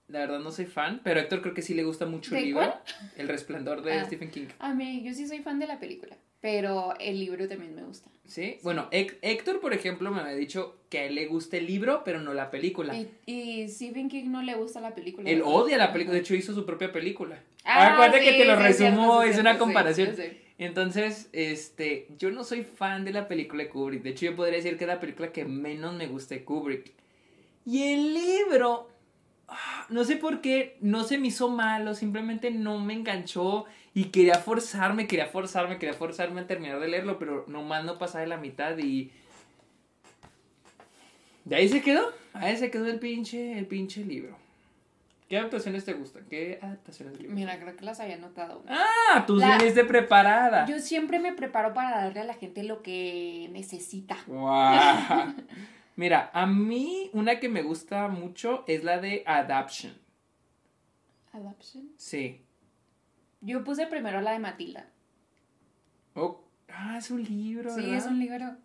La 0.07 0.19
verdad 0.19 0.39
no 0.39 0.51
soy 0.51 0.65
fan, 0.65 1.01
pero 1.03 1.19
a 1.19 1.23
Héctor 1.23 1.41
creo 1.41 1.53
que 1.53 1.61
sí 1.61 1.73
le 1.73 1.83
gusta 1.83 2.05
mucho 2.05 2.35
el 2.35 2.41
¿De 2.41 2.45
libro. 2.47 2.61
cuál? 2.61 2.79
El 3.17 3.27
Resplandor 3.27 3.81
de 3.81 3.93
Ah. 3.93 4.05
Stephen 4.05 4.29
King. 4.31 4.47
A 4.59 4.73
mí, 4.73 5.01
yo 5.03 5.13
sí 5.13 5.27
soy 5.27 5.39
fan 5.39 5.59
de 5.59 5.65
la 5.67 5.79
película, 5.79 6.17
pero 6.41 6.93
el 6.99 7.19
libro 7.19 7.47
también 7.47 7.73
me 7.73 7.83
gusta. 7.83 8.09
¿Sí? 8.25 8.57
Bueno, 8.63 8.87
Héctor, 8.91 9.59
por 9.61 9.73
ejemplo, 9.73 10.11
me 10.11 10.19
había 10.21 10.35
dicho 10.35 10.77
que 10.89 10.99
a 10.99 11.05
él 11.05 11.15
le 11.15 11.25
gusta 11.27 11.57
el 11.57 11.65
libro, 11.67 12.03
pero 12.03 12.19
no 12.21 12.33
la 12.33 12.51
película. 12.51 12.95
Y, 12.95 13.09
y 13.25 13.67
Stephen 13.69 14.09
King 14.09 14.25
no 14.29 14.43
le 14.43 14.55
gusta 14.55 14.81
la 14.81 14.93
película. 14.93 15.29
Él 15.29 15.41
odia 15.43 15.77
la 15.77 15.91
película, 15.93 16.15
de 16.15 16.21
hecho 16.21 16.35
hizo 16.35 16.53
su 16.53 16.65
propia 16.65 16.91
película. 16.91 17.41
Ah, 17.63 17.93
Acuérdate 17.93 18.23
que 18.25 18.33
te 18.33 18.45
lo 18.45 18.57
sí, 18.57 18.63
es 18.67 18.77
cierto, 18.77 18.95
resumo, 18.97 19.21
es 19.23 19.31
cierto, 19.33 19.41
una 19.49 19.57
comparación. 19.57 20.15
Entonces, 20.57 21.29
este, 21.33 22.07
yo 22.19 22.29
no 22.29 22.43
soy 22.43 22.63
fan 22.63 23.03
de 23.05 23.11
la 23.13 23.27
película 23.27 23.63
de 23.63 23.69
Kubrick. 23.69 24.03
De 24.03 24.11
hecho, 24.11 24.25
yo 24.25 24.35
podría 24.35 24.57
decir 24.57 24.77
que 24.77 24.83
es 24.83 24.87
la 24.87 24.99
película 24.99 25.31
que 25.31 25.45
menos 25.45 25.95
me 25.95 26.07
gusta 26.07 26.35
de 26.35 26.43
Kubrick. 26.43 26.91
Y 27.65 27.83
el 27.93 28.13
libro, 28.13 28.89
no 29.89 30.03
sé 30.03 30.15
por 30.15 30.41
qué, 30.41 30.77
no 30.81 31.03
se 31.03 31.17
me 31.17 31.27
hizo 31.27 31.49
malo, 31.49 31.93
simplemente 31.93 32.51
no 32.51 32.79
me 32.79 32.93
enganchó 32.93 33.65
y 33.93 34.05
quería 34.05 34.35
forzarme, 34.35 35.07
quería 35.07 35.27
forzarme, 35.27 35.77
quería 35.77 35.93
forzarme 35.93 36.41
a 36.41 36.47
terminar 36.47 36.79
de 36.79 36.87
leerlo, 36.87 37.19
pero 37.19 37.45
nomás 37.47 37.83
no 37.85 37.97
pasaba 37.97 38.21
de 38.21 38.27
la 38.27 38.37
mitad 38.37 38.77
y... 38.77 39.11
De 41.45 41.55
ahí 41.57 41.67
se 41.67 41.81
quedó, 41.81 42.09
ahí 42.33 42.55
se 42.57 42.71
quedó 42.71 42.87
el 42.87 42.99
pinche, 42.99 43.57
el 43.59 43.65
pinche 43.67 44.03
libro. 44.05 44.37
¿Qué 45.27 45.37
adaptaciones 45.37 45.83
te 45.83 45.93
gustan? 45.93 46.23
¿Qué 46.29 46.59
adaptaciones 46.61 47.13
de 47.15 47.19
libros? 47.23 47.35
Mira, 47.35 47.59
creo 47.59 47.75
que 47.75 47.83
las 47.83 47.99
había 47.99 48.17
notado. 48.17 48.63
Ah, 48.67 49.23
tú 49.25 49.37
La- 49.37 49.57
viniste 49.57 49.83
preparada. 49.83 50.65
Yo 50.67 50.79
siempre 50.79 51.19
me 51.19 51.33
preparo 51.33 51.73
para 51.73 52.03
darle 52.03 52.19
a 52.21 52.23
la 52.23 52.33
gente 52.35 52.63
lo 52.63 52.81
que 52.81 53.49
necesita. 53.51 54.17
Guau. 54.27 55.33
Mira, 55.95 56.31
a 56.33 56.45
mí 56.47 57.09
una 57.13 57.39
que 57.39 57.49
me 57.49 57.61
gusta 57.61 58.07
mucho 58.07 58.63
es 58.67 58.83
la 58.83 58.99
de 58.99 59.23
Adaption. 59.25 59.93
Adoption. 61.33 61.89
Sí. 61.97 62.41
Yo 63.41 63.63
puse 63.63 63.87
primero 63.87 64.21
la 64.21 64.31
de 64.31 64.39
Matilda. 64.39 64.89
Oh, 66.15 66.41
ah, 66.69 66.97
es 66.97 67.11
un 67.11 67.23
libro, 67.23 67.73
Sí, 67.73 67.81
¿verdad? 67.81 67.97
es 67.97 68.05
un 68.05 68.19
libro. 68.19 68.55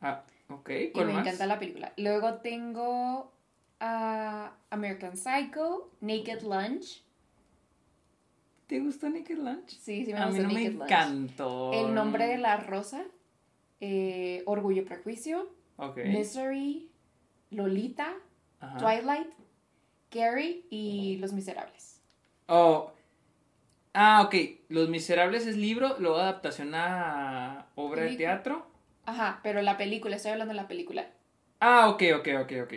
Ah, 0.00 0.24
ok. 0.48 0.70
Y 0.70 0.90
¿Cuál 0.92 1.06
me 1.06 1.12
más? 1.14 1.26
encanta 1.26 1.46
la 1.46 1.58
película. 1.58 1.92
Luego 1.96 2.34
tengo 2.34 3.32
American 3.80 5.16
Psycho, 5.16 5.90
Naked 6.00 6.42
Lunch. 6.42 7.02
¿Te 8.66 8.80
gustó 8.80 9.08
Naked 9.08 9.38
Lunch? 9.38 9.68
Sí, 9.70 10.04
sí 10.04 10.12
me 10.12 10.18
a 10.18 10.26
mí 10.26 10.38
no 10.40 10.48
me 10.48 10.54
Naked 10.68 10.82
encantó. 10.82 11.72
El 11.72 11.94
nombre 11.94 12.26
de 12.26 12.38
la 12.38 12.56
rosa, 12.58 13.02
eh, 13.80 14.42
Orgullo 14.46 14.82
y 14.82 14.84
Prejuicio, 14.84 15.48
Ok. 15.78 15.98
Misery, 16.04 16.90
Lolita, 17.50 18.14
Ajá. 18.60 18.78
Twilight, 18.78 19.32
Carrie 20.10 20.66
y 20.70 21.16
Los 21.18 21.32
Miserables. 21.32 22.02
Oh. 22.46 22.92
Ah, 23.94 24.22
ok. 24.26 24.34
Los 24.68 24.88
Miserables 24.88 25.46
es 25.46 25.56
libro, 25.56 25.96
luego 25.98 26.18
adaptación 26.18 26.74
a 26.74 27.66
obra 27.74 28.02
de 28.02 28.16
teatro. 28.16 28.66
Ajá, 29.06 29.40
pero 29.42 29.62
la 29.62 29.76
película, 29.76 30.16
estoy 30.16 30.32
hablando 30.32 30.52
de 30.52 30.60
la 30.60 30.68
película. 30.68 31.08
Ah, 31.60 31.88
ok, 31.88 32.02
ok, 32.18 32.28
ok, 32.42 32.52
ok. 32.64 32.74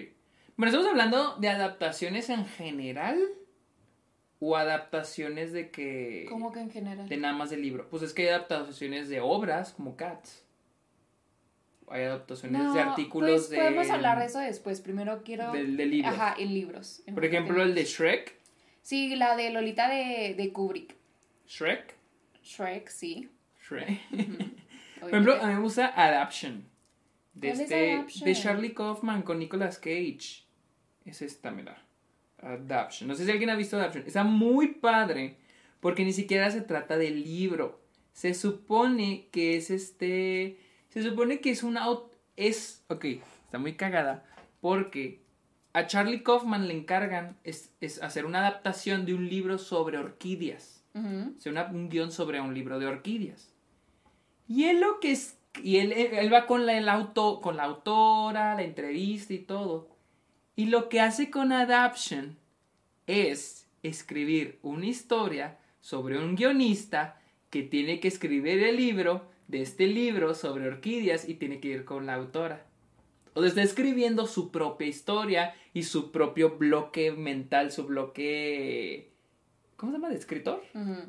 Bueno, 0.55 0.69
estamos 0.69 0.87
hablando 0.87 1.35
de 1.37 1.49
adaptaciones 1.49 2.29
en 2.29 2.45
general 2.45 3.19
o 4.39 4.55
adaptaciones 4.55 5.53
de 5.53 5.71
que... 5.71 6.25
¿Cómo 6.29 6.51
que 6.51 6.59
en 6.59 6.71
general? 6.71 7.09
De 7.09 7.17
nada 7.17 7.33
más 7.33 7.49
del 7.49 7.61
libro. 7.61 7.89
Pues 7.89 8.03
es 8.03 8.13
que 8.13 8.23
hay 8.23 8.29
adaptaciones 8.29 9.09
de 9.09 9.21
obras 9.21 9.73
como 9.73 9.95
Cats. 9.95 10.43
Hay 11.91 12.03
adaptaciones 12.03 12.61
No, 12.61 12.73
de 12.73 12.79
artículos 12.79 13.31
pues 13.31 13.49
de... 13.49 13.57
podemos 13.57 13.89
hablar 13.89 14.19
de 14.19 14.25
eso 14.25 14.39
después. 14.39 14.81
Primero 14.81 15.21
quiero... 15.23 15.51
De, 15.51 15.65
de 15.65 15.85
libros. 15.85 16.13
Ajá, 16.13 16.35
en 16.37 16.53
libros. 16.53 17.03
Por 17.13 17.25
ejemplo, 17.25 17.61
el 17.61 17.75
de 17.75 17.83
Shrek. 17.83 18.35
Sí, 18.81 19.15
la 19.15 19.35
de 19.35 19.51
Lolita 19.51 19.89
de, 19.89 20.33
de 20.35 20.51
Kubrick. 20.51 20.95
Shrek. 21.47 21.95
Shrek, 22.43 22.87
sí. 22.89 23.29
Shrek. 23.61 23.99
Por 24.99 25.09
ejemplo, 25.09 25.35
a 25.41 25.47
mí 25.47 25.53
me 25.55 25.59
gusta 25.61 25.87
Adaption. 25.95 26.63
De, 27.33 27.49
¿Cuál 27.49 27.53
es 27.53 27.59
este, 27.59 27.93
Adaption? 27.93 28.25
de 28.25 28.35
Charlie 28.35 28.73
Kaufman 28.73 29.23
con 29.23 29.39
Nicolas 29.39 29.77
Cage. 29.79 30.43
Es 31.05 31.21
esta, 31.21 31.51
mira. 31.51 31.81
Adaption. 32.39 33.07
No 33.07 33.15
sé 33.15 33.25
si 33.25 33.31
alguien 33.31 33.49
ha 33.49 33.55
visto 33.55 33.77
Adaption. 33.77 34.03
Está 34.05 34.23
muy 34.23 34.67
padre. 34.67 35.37
Porque 35.79 36.05
ni 36.05 36.13
siquiera 36.13 36.51
se 36.51 36.61
trata 36.61 36.97
del 36.97 37.23
libro. 37.23 37.81
Se 38.13 38.33
supone 38.33 39.27
que 39.31 39.57
es 39.57 39.71
este. 39.71 40.57
Se 40.91 41.01
supone 41.03 41.39
que 41.41 41.49
es 41.51 41.63
un 41.63 41.77
out. 41.77 42.11
Es. 42.37 42.83
Ok, 42.87 43.05
está 43.45 43.57
muy 43.57 43.73
cagada. 43.75 44.23
Porque 44.61 45.21
a 45.73 45.87
Charlie 45.87 46.21
Kaufman 46.23 46.67
le 46.67 46.73
encargan 46.75 47.37
es, 47.43 47.71
es 47.81 48.01
hacer 48.03 48.25
una 48.25 48.39
adaptación 48.39 49.05
de 49.05 49.13
un 49.13 49.27
libro 49.27 49.57
sobre 49.57 49.97
orquídeas. 49.97 50.83
Ujú. 50.93 51.33
O 51.37 51.41
sea, 51.41 51.51
una- 51.51 51.65
un 51.65 51.89
guion 51.89 52.11
sobre 52.11 52.39
un 52.41 52.53
libro 52.53 52.77
de 52.79 52.85
orquídeas. 52.87 53.53
Y 54.47 54.65
él 54.65 54.79
lo 54.81 54.99
que 54.99 55.11
es. 55.11 55.37
Y 55.63 55.77
él- 55.77 55.91
él 55.93 56.33
va 56.33 56.45
con 56.45 56.65
la, 56.65 56.77
el 56.77 56.87
auto, 56.89 57.41
con 57.41 57.57
la 57.57 57.63
autora, 57.63 58.55
la 58.55 58.63
entrevista 58.63 59.33
y 59.33 59.39
todo. 59.39 59.89
Y 60.55 60.65
lo 60.67 60.89
que 60.89 60.99
hace 61.01 61.29
con 61.31 61.51
Adaption 61.51 62.37
es 63.07 63.67
escribir 63.83 64.59
una 64.61 64.85
historia 64.85 65.57
sobre 65.79 66.19
un 66.19 66.35
guionista 66.35 67.19
que 67.49 67.63
tiene 67.63 67.99
que 67.99 68.07
escribir 68.07 68.61
el 68.63 68.75
libro 68.77 69.25
de 69.51 69.61
este 69.61 69.85
libro 69.85 70.33
sobre 70.33 70.67
orquídeas 70.67 71.27
y 71.27 71.35
tiene 71.35 71.59
que 71.59 71.67
ir 71.67 71.85
con 71.85 72.05
la 72.05 72.15
autora. 72.15 72.65
O 73.33 73.41
sea, 73.41 73.49
está 73.49 73.61
escribiendo 73.61 74.25
su 74.25 74.49
propia 74.49 74.87
historia 74.87 75.53
y 75.73 75.83
su 75.83 76.11
propio 76.11 76.57
bloque 76.57 77.11
mental, 77.11 77.71
su 77.71 77.85
bloque... 77.85 79.11
¿Cómo 79.75 79.91
se 79.91 79.97
llama? 79.97 80.09
¿De 80.09 80.15
escritor? 80.15 80.63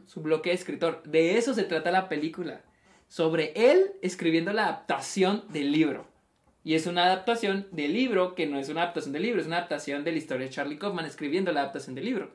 Su 0.06 0.22
bloque 0.22 0.50
de 0.50 0.56
escritor. 0.56 1.02
De 1.04 1.38
eso 1.38 1.54
se 1.54 1.64
trata 1.64 1.90
la 1.90 2.08
película. 2.08 2.62
Sobre 3.08 3.52
él 3.54 3.92
escribiendo 4.02 4.52
la 4.52 4.64
adaptación 4.64 5.44
del 5.52 5.70
libro. 5.72 6.06
Y 6.64 6.74
es 6.74 6.86
una 6.86 7.04
adaptación 7.04 7.66
del 7.70 7.92
libro 7.92 8.34
que 8.34 8.46
no 8.46 8.58
es 8.58 8.68
una 8.68 8.82
adaptación 8.82 9.12
del 9.12 9.22
libro, 9.22 9.40
es 9.40 9.46
una 9.46 9.58
adaptación 9.58 10.04
de 10.04 10.12
la 10.12 10.18
historia 10.18 10.46
de 10.46 10.52
Charlie 10.52 10.78
Kaufman 10.78 11.04
escribiendo 11.04 11.52
la 11.52 11.60
adaptación 11.60 11.94
del 11.94 12.04
libro. 12.06 12.30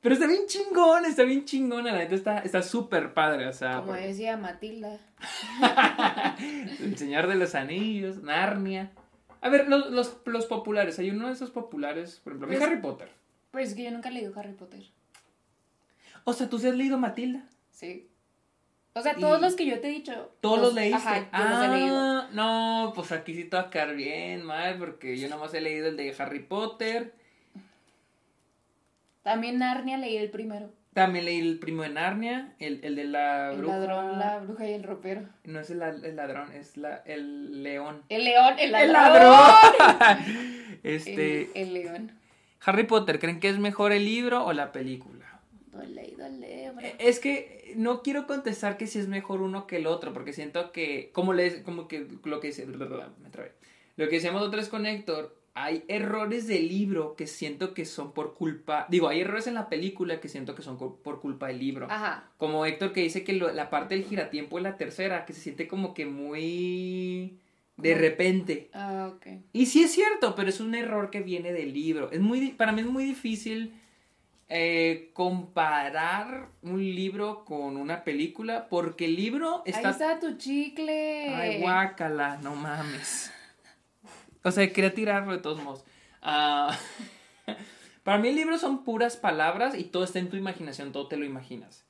Pero 0.00 0.14
está 0.14 0.26
bien 0.28 0.42
chingón, 0.46 1.04
está 1.06 1.24
bien 1.24 1.44
chingona, 1.44 1.90
la 1.92 1.98
neta 1.98 2.14
está 2.14 2.38
está 2.38 2.62
súper 2.62 3.14
padre, 3.14 3.46
o 3.46 3.52
sea, 3.52 3.76
Como 3.78 3.88
por- 3.88 3.96
decía 4.00 4.36
Matilda. 4.36 4.98
El 6.80 6.96
Señor 6.96 7.26
de 7.26 7.34
los 7.34 7.54
Anillos, 7.54 8.22
Narnia. 8.22 8.92
A 9.40 9.48
ver, 9.48 9.68
los, 9.68 9.90
los, 9.90 10.16
los 10.24 10.46
populares, 10.46 10.98
hay 10.98 11.10
uno 11.10 11.26
de 11.28 11.32
esos 11.32 11.50
populares, 11.50 12.20
por 12.22 12.32
ejemplo, 12.32 12.48
Pues- 12.48 12.60
Harry 12.62 12.80
Potter. 12.80 13.08
Pues 13.50 13.70
es 13.70 13.74
que 13.74 13.84
yo 13.84 13.90
nunca 13.90 14.08
he 14.08 14.12
leído 14.12 14.32
Harry 14.38 14.52
Potter. 14.52 14.84
O 16.24 16.32
sea, 16.32 16.48
tú 16.48 16.58
sí 16.58 16.68
has 16.68 16.74
leído 16.74 16.98
Matilda. 16.98 17.44
Sí. 17.70 18.08
O 18.94 19.00
sea, 19.00 19.14
todos 19.16 19.38
Y- 19.38 19.42
los 19.42 19.54
que 19.54 19.66
yo 19.66 19.80
te 19.80 19.88
he 19.88 19.90
dicho. 19.90 20.30
Todos 20.40 20.60
los 20.60 20.74
leíste. 20.74 20.96
Ajá, 20.96 21.20
yo 21.20 21.26
ah, 21.32 21.48
los 21.50 21.64
he 21.64 21.78
leído. 21.80 22.28
no, 22.32 22.92
pues 22.94 23.10
aquí 23.12 23.34
sí 23.34 23.44
te 23.44 23.56
va 23.56 23.62
a 23.64 23.70
quedar 23.70 23.94
bien, 23.94 24.44
mal, 24.44 24.76
porque 24.78 25.16
yo 25.18 25.28
nomás 25.28 25.54
he 25.54 25.60
leído 25.60 25.88
el 25.88 25.96
de 25.96 26.14
Harry 26.18 26.40
Potter. 26.40 27.14
También 29.28 29.58
Narnia 29.58 29.98
leí 29.98 30.16
el 30.16 30.30
primero. 30.30 30.70
También 30.94 31.26
leí 31.26 31.38
el 31.38 31.58
primo 31.58 31.82
de 31.82 31.90
Narnia, 31.90 32.54
el, 32.58 32.80
el 32.82 32.96
de 32.96 33.04
la 33.04 33.52
El 33.52 33.58
bruja. 33.58 33.76
ladrón, 33.78 34.18
la 34.18 34.38
bruja 34.38 34.66
y 34.68 34.72
el 34.72 34.82
ropero. 34.82 35.22
No 35.44 35.60
es 35.60 35.68
el, 35.70 35.82
el 35.82 36.16
ladrón, 36.16 36.50
es 36.52 36.76
la, 36.78 36.96
el 37.04 37.62
león. 37.62 38.02
El 38.08 38.24
león, 38.24 38.54
el 38.58 38.72
ladrón. 38.72 38.86
¡El 38.88 38.92
ladrón! 38.94 40.18
este, 40.82 41.42
El, 41.54 41.68
el 41.68 41.74
león. 41.74 42.12
Harry 42.64 42.84
Potter, 42.84 43.18
¿creen 43.18 43.38
que 43.38 43.48
es 43.50 43.58
mejor 43.58 43.92
el 43.92 44.04
libro 44.04 44.44
o 44.44 44.52
la 44.52 44.72
película? 44.72 45.40
Dole, 45.70 46.14
dole, 46.18 46.70
bro. 46.74 46.84
Eh, 46.84 46.96
Es 46.98 47.20
que 47.20 47.72
no 47.76 48.02
quiero 48.02 48.26
contestar 48.26 48.76
que 48.78 48.86
si 48.86 48.98
es 48.98 49.08
mejor 49.08 49.42
uno 49.42 49.66
que 49.66 49.76
el 49.76 49.86
otro, 49.86 50.12
porque 50.12 50.32
siento 50.32 50.72
que, 50.72 51.10
como, 51.12 51.34
les, 51.34 51.62
como 51.62 51.86
que 51.86 52.08
lo 52.24 52.40
que 52.40 52.48
dice, 52.48 52.66
me 52.66 53.30
trabé. 53.30 53.52
Lo 53.96 54.08
que 54.08 54.16
decíamos 54.16 54.42
otra 54.42 54.58
vez 54.58 54.68
con 54.68 54.86
Héctor, 54.86 55.37
hay 55.64 55.84
errores 55.88 56.46
del 56.46 56.68
libro 56.68 57.14
que 57.16 57.26
siento 57.26 57.74
que 57.74 57.84
son 57.84 58.12
por 58.12 58.34
culpa, 58.34 58.86
digo, 58.88 59.08
hay 59.08 59.20
errores 59.20 59.46
en 59.46 59.54
la 59.54 59.68
película 59.68 60.20
que 60.20 60.28
siento 60.28 60.54
que 60.54 60.62
son 60.62 60.78
por 60.78 61.20
culpa 61.20 61.48
del 61.48 61.58
libro. 61.58 61.86
Ajá. 61.90 62.30
Como 62.36 62.64
Héctor 62.66 62.92
que 62.92 63.02
dice 63.02 63.24
que 63.24 63.32
lo- 63.32 63.52
la 63.52 63.68
parte 63.70 63.94
del 63.94 64.04
giratiempo 64.04 64.58
es 64.58 64.62
la 64.64 64.76
tercera, 64.76 65.24
que 65.26 65.32
se 65.32 65.40
siente 65.40 65.66
como 65.68 65.94
que 65.94 66.06
muy 66.06 67.38
de 67.76 67.94
repente. 67.94 68.70
Ah, 68.72 69.10
ok. 69.14 69.26
Y 69.52 69.66
sí 69.66 69.82
es 69.84 69.92
cierto, 69.92 70.34
pero 70.34 70.48
es 70.48 70.60
un 70.60 70.74
error 70.74 71.10
que 71.10 71.20
viene 71.20 71.52
del 71.52 71.72
libro. 71.72 72.10
Es 72.10 72.20
muy, 72.20 72.48
para 72.52 72.72
mí 72.72 72.80
es 72.80 72.86
muy 72.86 73.04
difícil 73.04 73.72
eh, 74.48 75.10
comparar 75.12 76.48
un 76.62 76.80
libro 76.82 77.44
con 77.44 77.76
una 77.76 78.02
película, 78.04 78.68
porque 78.68 79.04
el 79.04 79.14
libro 79.16 79.62
está... 79.66 79.88
Ahí 79.88 79.92
está 79.92 80.18
tu 80.18 80.36
chicle. 80.36 81.34
Ay, 81.34 81.60
guácala, 81.60 82.38
no 82.42 82.54
mames. 82.56 83.30
O 84.44 84.50
sea, 84.50 84.72
quería 84.72 84.94
tirarlo 84.94 85.32
de 85.32 85.38
todos 85.38 85.62
modos. 85.62 85.84
Ah, 86.22 86.76
para 88.04 88.18
mí 88.18 88.28
el 88.28 88.36
libro 88.36 88.58
son 88.58 88.84
puras 88.84 89.16
palabras 89.16 89.74
y 89.74 89.84
todo 89.84 90.04
está 90.04 90.18
en 90.18 90.30
tu 90.30 90.36
imaginación, 90.36 90.92
todo 90.92 91.08
te 91.08 91.16
lo 91.16 91.24
imaginas. 91.24 91.84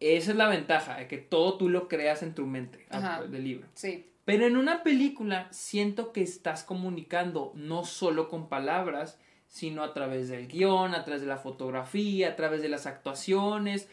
Esa 0.00 0.32
es 0.32 0.36
la 0.36 0.48
ventaja, 0.48 0.96
de 0.96 1.06
que 1.06 1.18
todo 1.18 1.56
tú 1.56 1.68
lo 1.68 1.86
creas 1.86 2.22
en 2.22 2.34
tu 2.34 2.46
mente 2.46 2.86
Ajá. 2.90 3.22
del 3.22 3.44
libro. 3.44 3.68
Sí. 3.74 4.08
Pero 4.24 4.46
en 4.46 4.56
una 4.56 4.82
película 4.82 5.48
siento 5.52 6.12
que 6.12 6.22
estás 6.22 6.64
comunicando 6.64 7.52
no 7.54 7.84
solo 7.84 8.28
con 8.28 8.48
palabras, 8.48 9.18
sino 9.48 9.82
a 9.82 9.92
través 9.92 10.28
del 10.28 10.48
guion, 10.48 10.94
a 10.94 11.04
través 11.04 11.22
de 11.22 11.28
la 11.28 11.36
fotografía, 11.36 12.30
a 12.30 12.36
través 12.36 12.62
de 12.62 12.68
las 12.68 12.86
actuaciones. 12.86 13.88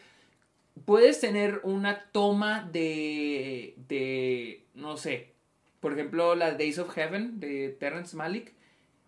Puedes 0.84 1.20
tener 1.20 1.60
una 1.64 2.10
toma 2.12 2.68
de, 2.72 3.74
de 3.88 4.64
no 4.74 4.96
sé, 4.96 5.29
por 5.80 5.92
ejemplo, 5.92 6.34
las 6.34 6.58
Days 6.58 6.78
of 6.78 6.90
Heaven 6.90 7.40
de 7.40 7.70
Terrence 7.70 8.16
Malick, 8.16 8.52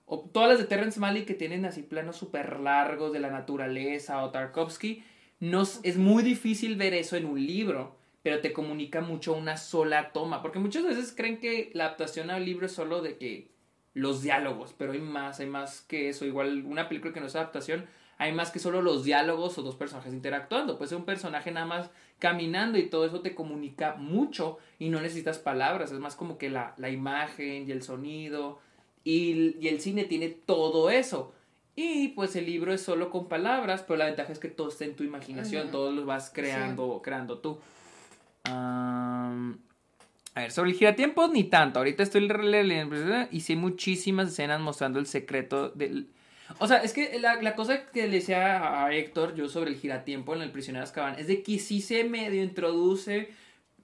o 0.07 0.21
todas 0.21 0.49
las 0.51 0.59
de 0.59 0.65
Terrence 0.65 0.99
Malick 0.99 1.27
que 1.27 1.35
tienen 1.35 1.65
así 1.65 1.83
planos 1.83 2.17
súper 2.17 2.61
largos 2.61 3.13
de 3.13 3.21
la 3.21 3.31
naturaleza 3.31 4.25
o 4.25 4.31
Tarkovsky, 4.31 5.05
no, 5.41 5.63
es 5.63 5.97
muy 5.97 6.23
difícil 6.23 6.77
ver 6.77 6.95
eso 6.95 7.17
en 7.17 7.27
un 7.27 7.45
libro, 7.45 7.97
pero 8.23 8.41
te 8.41 8.53
comunica 8.53 9.01
mucho 9.01 9.35
una 9.35 9.57
sola 9.57 10.13
toma, 10.13 10.41
porque 10.41 10.59
muchas 10.59 10.85
veces 10.85 11.13
creen 11.17 11.39
que 11.39 11.71
la 11.75 11.87
adaptación 11.87 12.31
al 12.31 12.45
libro 12.45 12.67
es 12.67 12.73
solo 12.73 13.03
de 13.03 13.17
que 13.17 13.51
los 13.95 14.23
diálogos, 14.23 14.75
pero 14.77 14.93
hay 14.93 15.01
más, 15.01 15.41
hay 15.41 15.47
más 15.47 15.83
que 15.83 16.09
eso, 16.09 16.25
igual 16.25 16.65
una 16.65 16.89
película 16.89 17.13
que 17.13 17.21
no 17.21 17.27
es 17.27 17.37
adaptación, 17.37 17.87
hay 18.19 18.33
más 18.33 18.51
que 18.51 18.61
solo 18.61 18.83
los 18.83 19.05
diálogos 19.05 19.59
o 19.59 19.63
dos 19.63 19.75
personajes 19.75 20.13
interactuando, 20.13 20.79
puede 20.79 20.91
ser 20.91 20.99
un 20.99 21.05
personaje 21.05 21.51
nada 21.51 21.67
más 21.67 21.91
caminando 22.23 22.79
y 22.79 22.85
todo 22.89 23.05
eso 23.05 23.21
te 23.21 23.35
comunica 23.35 23.97
mucho 23.97 24.59
y 24.79 24.91
no 24.91 25.01
necesitas 25.01 25.41
palabras, 25.41 25.91
es 25.91 25.99
más 25.99 26.15
como 26.15 26.39
que 26.39 26.51
la, 26.51 26.73
la 26.77 26.89
imagen 26.89 27.67
y 27.67 27.73
el 27.73 27.83
sonido 27.83 28.61
y, 29.03 29.57
y 29.59 29.67
el 29.67 29.81
cine 29.81 30.05
tiene 30.05 30.29
todo 30.29 30.89
eso. 30.89 31.33
Y 31.75 32.09
pues 32.11 32.37
el 32.37 32.47
libro 32.47 32.73
es 32.73 32.81
solo 32.81 33.11
con 33.11 33.27
palabras, 33.27 33.83
pero 33.83 33.97
la 33.97 34.05
ventaja 34.05 34.33
es 34.33 34.39
que 34.39 34.47
todo 34.47 34.69
está 34.69 34.85
en 34.85 34.95
tu 34.95 35.03
imaginación, 35.03 35.73
todo 35.73 35.91
lo 35.91 36.07
vas 36.07 36.31
creando, 36.33 37.01
creando 37.03 37.39
tú. 37.41 37.59
A 38.45 39.33
ver, 40.37 40.53
sobre 40.53 40.71
el 40.71 40.77
giratiempos 40.77 41.29
ni 41.33 41.43
tanto. 41.43 41.81
Ahorita 41.81 42.05
estoy 42.05 42.29
leyendo 42.29 42.95
y 43.33 43.41
sí 43.41 43.57
muchísimas 43.57 44.29
escenas 44.29 44.61
mostrando 44.61 45.01
el 45.01 45.07
secreto 45.07 45.71
del... 45.71 46.07
O 46.59 46.67
sea, 46.67 46.79
es 46.79 46.93
que 46.93 47.19
la, 47.19 47.41
la 47.43 47.55
cosa 47.55 47.87
que 47.87 48.07
le 48.07 48.17
decía 48.17 48.85
a 48.85 48.95
Héctor 48.95 49.35
yo 49.35 49.49
sobre 49.49 49.71
el 49.71 49.77
giratiempo 49.77 50.35
en 50.35 50.43
el 50.43 50.51
prisionero 50.51 50.85
de 50.85 50.89
Azkaban 50.89 51.19
es 51.19 51.27
de 51.27 51.43
que 51.43 51.59
sí 51.59 51.81
se 51.81 52.05
medio 52.05 52.43
introduce, 52.43 53.31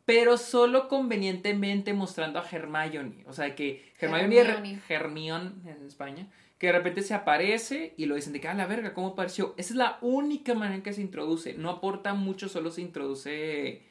pero 0.04 0.38
solo 0.38 0.88
convenientemente 0.88 1.92
mostrando 1.92 2.38
a 2.38 2.46
Hermione. 2.50 3.24
O 3.26 3.32
sea, 3.32 3.54
que 3.54 3.92
Hermione, 3.98 4.38
Hermione. 4.38 4.80
Hermione 4.88 5.50
en 5.66 5.86
España, 5.86 6.28
que 6.58 6.68
de 6.68 6.72
repente 6.72 7.02
se 7.02 7.14
aparece 7.14 7.94
y 7.96 8.06
lo 8.06 8.14
dicen 8.14 8.32
de 8.32 8.40
que, 8.40 8.48
ah, 8.48 8.54
la 8.54 8.66
verga, 8.66 8.94
¿cómo 8.94 9.08
apareció? 9.08 9.54
Esa 9.56 9.74
es 9.74 9.76
la 9.76 9.98
única 10.00 10.54
manera 10.54 10.76
en 10.76 10.82
que 10.82 10.92
se 10.92 11.02
introduce. 11.02 11.54
No 11.54 11.70
aporta 11.70 12.14
mucho, 12.14 12.48
solo 12.48 12.70
se 12.70 12.80
introduce... 12.80 13.82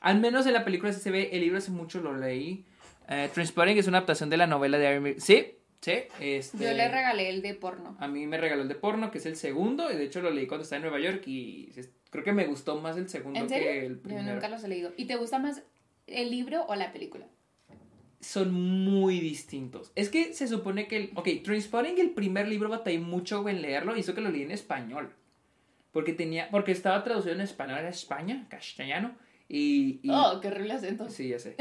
Al 0.00 0.20
menos 0.20 0.46
en 0.46 0.52
la 0.52 0.64
película 0.64 0.92
sí 0.92 1.00
se 1.00 1.10
ve, 1.10 1.30
el 1.32 1.40
libro 1.40 1.58
hace 1.58 1.70
mucho 1.70 2.00
lo 2.00 2.16
leí. 2.16 2.66
Eh, 3.08 3.30
Transporting 3.32 3.76
es 3.76 3.86
una 3.86 3.98
adaptación 3.98 4.30
de 4.30 4.36
la 4.36 4.46
novela 4.46 4.78
de 4.78 4.94
Irving... 4.96 5.14
Sí, 5.18 5.54
sí. 5.82 5.92
Este... 6.18 6.56
Yo 6.56 6.72
le 6.72 6.88
regalé 6.88 7.28
el 7.28 7.42
de 7.42 7.52
porno. 7.54 7.94
A 8.00 8.08
mí 8.08 8.26
me 8.26 8.38
regaló 8.38 8.62
el 8.62 8.68
de 8.68 8.74
porno, 8.74 9.10
que 9.10 9.18
es 9.18 9.26
el 9.26 9.36
segundo, 9.36 9.92
y 9.92 9.96
de 9.96 10.04
hecho 10.04 10.22
lo 10.22 10.30
leí 10.30 10.46
cuando 10.46 10.62
estaba 10.62 10.78
en 10.78 10.82
Nueva 10.90 11.00
York 11.00 11.22
y 11.26 11.70
creo 12.08 12.24
que 12.24 12.32
me 12.32 12.46
gustó 12.46 12.80
más 12.80 12.96
el 12.96 13.08
segundo 13.08 13.40
¿En 13.40 13.48
que 13.48 13.86
el 13.86 13.96
Yo 13.96 14.02
primero. 14.02 14.32
nunca 14.32 14.48
los 14.48 14.64
he 14.64 14.68
leído. 14.68 14.92
¿Y 14.96 15.04
te 15.04 15.16
gusta 15.16 15.38
más 15.38 15.62
el 16.06 16.30
libro 16.30 16.64
o 16.66 16.74
la 16.74 16.92
película? 16.92 17.26
Son 18.20 18.52
muy 18.52 19.18
distintos. 19.20 19.92
Es 19.96 20.08
que 20.08 20.32
se 20.32 20.46
supone 20.46 20.86
que... 20.86 20.96
El... 20.96 21.10
Ok, 21.16 21.28
Trainspotting, 21.42 21.98
el 21.98 22.10
primer 22.10 22.46
libro 22.48 22.68
batallé 22.68 23.00
mucho 23.00 23.46
en 23.48 23.60
leerlo, 23.60 23.94
eso 23.94 24.14
que 24.14 24.20
lo 24.20 24.30
leí 24.30 24.42
en 24.42 24.52
español. 24.52 25.12
Porque 25.90 26.12
tenía... 26.12 26.48
Porque 26.50 26.72
estaba 26.72 27.02
traducido 27.02 27.34
en 27.34 27.40
español 27.40 27.78
a 27.78 27.88
España, 27.88 28.46
castellano, 28.48 29.16
y... 29.52 30.00
y- 30.02 30.10
Oh, 30.10 30.40
qué 30.40 30.48
horrible 30.48 30.72
acento. 30.72 31.08
Sí, 31.10 31.28
ya 31.28 31.38
sé. 31.38 31.54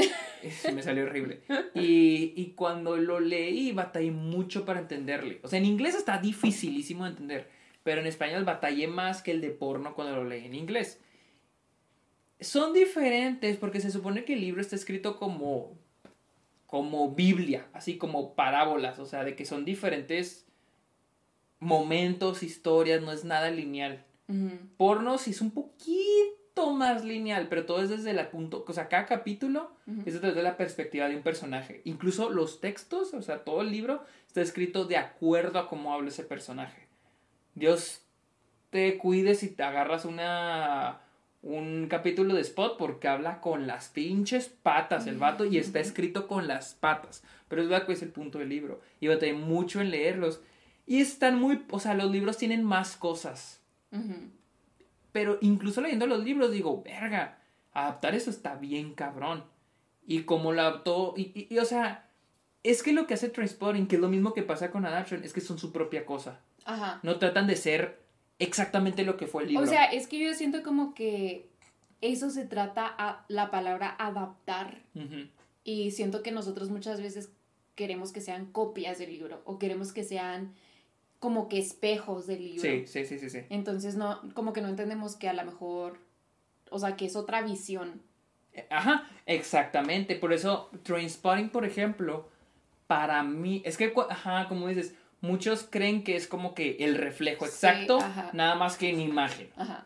Me 0.74 0.82
salió 0.82 1.04
horrible. 1.04 1.42
Y, 1.76 2.34
y 2.36 2.54
cuando 2.56 2.96
lo 2.96 3.20
leí, 3.20 3.72
batallé 3.74 4.12
mucho 4.12 4.64
para 4.66 4.80
entenderle. 4.80 5.40
O 5.44 5.48
sea, 5.50 5.60
en 5.60 5.66
inglés 5.66 5.96
está 5.96 6.18
dificilísimo 6.18 7.04
de 7.04 7.10
entender. 7.12 7.50
Pero 7.84 8.00
en 8.02 8.08
español 8.08 8.46
batallé 8.46 8.88
más 8.88 9.22
que 9.22 9.32
el 9.32 9.42
de 9.42 9.50
porno 9.50 9.94
cuando 9.94 10.16
lo 10.16 10.24
leí 10.24 10.46
en 10.46 10.56
inglés. 10.56 11.00
Son 12.40 12.74
diferentes 12.74 13.58
porque 13.58 13.82
se 13.82 13.92
supone 13.92 14.24
que 14.24 14.34
el 14.34 14.42
libro 14.42 14.62
está 14.62 14.76
escrito 14.76 15.18
como. 15.18 15.78
como 16.66 17.12
Biblia, 17.14 17.68
así 17.74 17.98
como 17.98 18.34
parábolas. 18.36 19.00
O 19.00 19.06
sea, 19.06 19.24
de 19.26 19.36
que 19.36 19.46
son 19.46 19.66
diferentes 19.66 20.48
momentos, 21.60 22.42
historias, 22.42 23.02
no 23.02 23.12
es 23.12 23.24
nada 23.26 23.52
lineal 23.52 24.06
porno 24.78 25.18
sí 25.18 25.32
es 25.32 25.42
un 25.42 25.52
poquito 25.52 26.41
más 26.82 27.04
lineal, 27.04 27.48
pero 27.50 27.66
todo 27.66 27.82
es 27.82 27.90
desde 27.90 28.12
el 28.12 28.28
punto, 28.28 28.66
o 28.68 28.74
sea, 28.74 28.88
cada 28.88 29.06
capítulo 29.06 29.72
Ujú. 29.88 30.02
es 30.06 30.22
desde 30.22 30.44
la 30.44 30.58
perspectiva 30.58 31.08
de 31.08 31.16
un 31.16 31.24
personaje. 31.24 31.82
Incluso 31.86 32.30
los 32.30 32.62
textos, 32.62 33.14
o 33.14 33.22
sea, 33.22 33.44
todo 33.44 33.62
el 33.62 33.72
libro 33.72 34.04
está 34.28 34.42
escrito 34.42 34.86
de 34.86 34.98
acuerdo 34.98 35.60
a 35.60 35.68
cómo 35.68 35.94
habla 35.94 36.10
ese 36.10 36.24
personaje. 36.24 36.88
Dios 37.56 38.02
te 38.70 38.98
cuide 38.98 39.36
si 39.36 39.50
te 39.50 39.64
agarras 39.64 40.06
una 40.06 41.02
un 41.44 41.88
capítulo 41.90 42.36
de 42.36 42.42
Spot 42.42 42.78
porque 42.78 43.08
habla 43.08 43.42
con 43.42 43.66
las 43.66 43.90
pinches 43.90 44.48
patas 44.48 45.08
el 45.08 45.18
vato 45.18 45.44
y 45.44 45.58
está 45.58 45.80
escrito 45.80 46.28
con 46.28 46.48
las 46.48 46.76
patas. 46.76 47.24
Pero 47.48 47.64
es 47.64 47.68
verdad 47.68 47.88
que 47.88 47.94
es 47.94 48.04
el 48.04 48.10
punto 48.10 48.38
del 48.38 48.50
libro. 48.50 48.80
Y 49.00 49.08
batallé 49.08 49.34
mucho 49.34 49.82
en 49.82 49.90
leerlos. 49.90 50.40
Y 50.86 51.02
están 51.02 51.40
muy, 51.40 51.66
o 51.72 51.80
sea, 51.80 51.96
los 51.96 52.12
libros 52.12 52.38
tienen 52.38 52.64
más 52.64 52.96
cosas. 52.96 53.60
Ujú. 53.92 54.30
Pero 55.12 55.38
incluso 55.42 55.82
leyendo 55.82 56.08
los 56.08 56.24
libros 56.24 56.52
digo, 56.52 56.82
verga, 56.84 57.40
adaptar 57.74 58.16
eso 58.16 58.30
está 58.30 58.56
bien 58.56 58.94
cabrón. 58.94 59.44
Y 60.06 60.24
como 60.24 60.52
lo 60.52 60.62
adaptó, 60.62 61.14
y, 61.18 61.32
y- 61.36 61.48
y, 61.54 61.58
o 61.60 61.66
sea, 61.66 62.10
es 62.64 62.84
que 62.84 62.94
lo 62.94 63.08
que 63.08 63.14
hace 63.16 63.30
Transporting, 63.30 63.88
que 63.88 63.96
es 63.96 64.02
lo 64.02 64.10
mismo 64.10 64.34
que 64.34 64.44
pasa 64.44 64.72
con 64.72 64.86
Adaption, 64.86 65.24
es 65.24 65.34
que 65.34 65.42
son 65.42 65.58
su 65.60 65.72
propia 65.72 66.06
cosa. 66.06 66.40
Ajá. 66.66 67.00
No 67.04 67.18
tratan 67.20 67.48
de 67.48 67.56
ser 67.56 68.00
exactamente 68.40 69.04
lo 69.04 69.18
que 69.18 69.28
fue 69.28 69.44
el 69.44 69.50
libro. 69.50 69.64
O 69.64 69.68
sea, 69.68 69.86
es 69.86 70.08
que 70.08 70.20
yo 70.20 70.34
siento 70.34 70.64
como 70.64 70.94
que 70.94 71.50
eso 72.02 72.30
se 72.30 72.46
trata 72.46 72.86
a 72.88 73.26
la 73.28 73.52
palabra 73.52 73.96
adaptar 74.00 74.82
y 75.64 75.92
siento 75.92 76.24
que 76.24 76.32
nosotros 76.32 76.70
muchas 76.70 77.02
veces 77.02 77.32
queremos 77.76 78.12
que 78.12 78.22
sean 78.22 78.46
copias 78.52 78.98
del 79.00 79.12
libro 79.12 79.42
o 79.46 79.60
queremos 79.60 79.94
que 79.94 80.04
sean 80.04 80.54
como 81.22 81.48
que 81.50 81.60
espejos 81.60 82.26
del 82.26 82.44
libro. 82.44 82.62
sí, 82.62 82.84
sí, 82.88 83.06
sí, 83.06 83.20
sí, 83.20 83.30
sí. 83.30 83.42
Entonces 83.50 83.96
no, 83.96 84.20
como 84.34 84.54
que 84.54 84.62
no 84.62 84.70
entendemos 84.70 85.16
que 85.16 85.30
a 85.30 85.34
lo 85.34 85.46
mejor, 85.46 86.00
o 86.72 86.80
sea, 86.80 86.96
que 86.98 87.06
es 87.06 87.16
otra 87.16 87.44
visión. 87.44 88.02
Ajá, 88.72 89.08
exactamente. 89.28 90.16
Por 90.16 90.34
eso, 90.34 90.72
Trainspotting, 90.82 91.50
por 91.52 91.64
ejemplo, 91.64 92.28
para 92.88 93.22
mí, 93.22 93.62
es 93.66 93.78
que, 93.78 93.94
ajá, 94.10 94.48
como 94.50 94.68
dices, 94.68 94.96
muchos 95.22 95.62
creen 95.70 96.04
que 96.04 96.16
es 96.16 96.26
como 96.26 96.56
que 96.56 96.78
el 96.80 96.96
reflejo 96.96 97.46
Sí, 97.46 97.52
exacto, 97.52 98.00
ajá. 98.00 98.32
nada 98.34 98.56
más 98.56 98.76
que 98.76 98.90
en 98.90 99.00
imagen. 99.00 99.52
Ajá. 99.56 99.86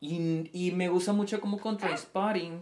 Y, 0.00 0.50
y 0.52 0.72
me 0.72 0.88
gusta 0.90 1.14
mucho 1.14 1.40
como 1.40 1.58
con 1.58 1.78
Transpotting 1.78 2.60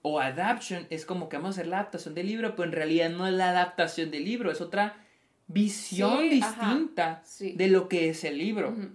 o 0.00 0.20
Adaption 0.20 0.86
es 0.88 1.04
como 1.04 1.28
que 1.28 1.36
vamos 1.36 1.50
a 1.58 1.60
hacer 1.60 1.66
la 1.66 1.80
adaptación 1.80 2.14
del 2.14 2.28
libro, 2.28 2.56
pero 2.56 2.64
en 2.64 2.72
realidad 2.72 3.10
no 3.10 3.26
es 3.26 3.34
la 3.34 3.50
adaptación 3.50 4.10
del 4.10 4.24
libro, 4.24 4.50
es 4.50 4.62
otra 4.62 5.04
visión 5.48 6.28
Sí, 6.30 6.40
ajá. 6.42 6.68
distinta 6.70 7.22
Sí. 7.24 7.52
de 7.52 7.68
lo 7.68 7.88
que 7.88 8.08
es 8.08 8.24
el 8.24 8.38
libro. 8.38 8.70
Ujú. 8.70 8.88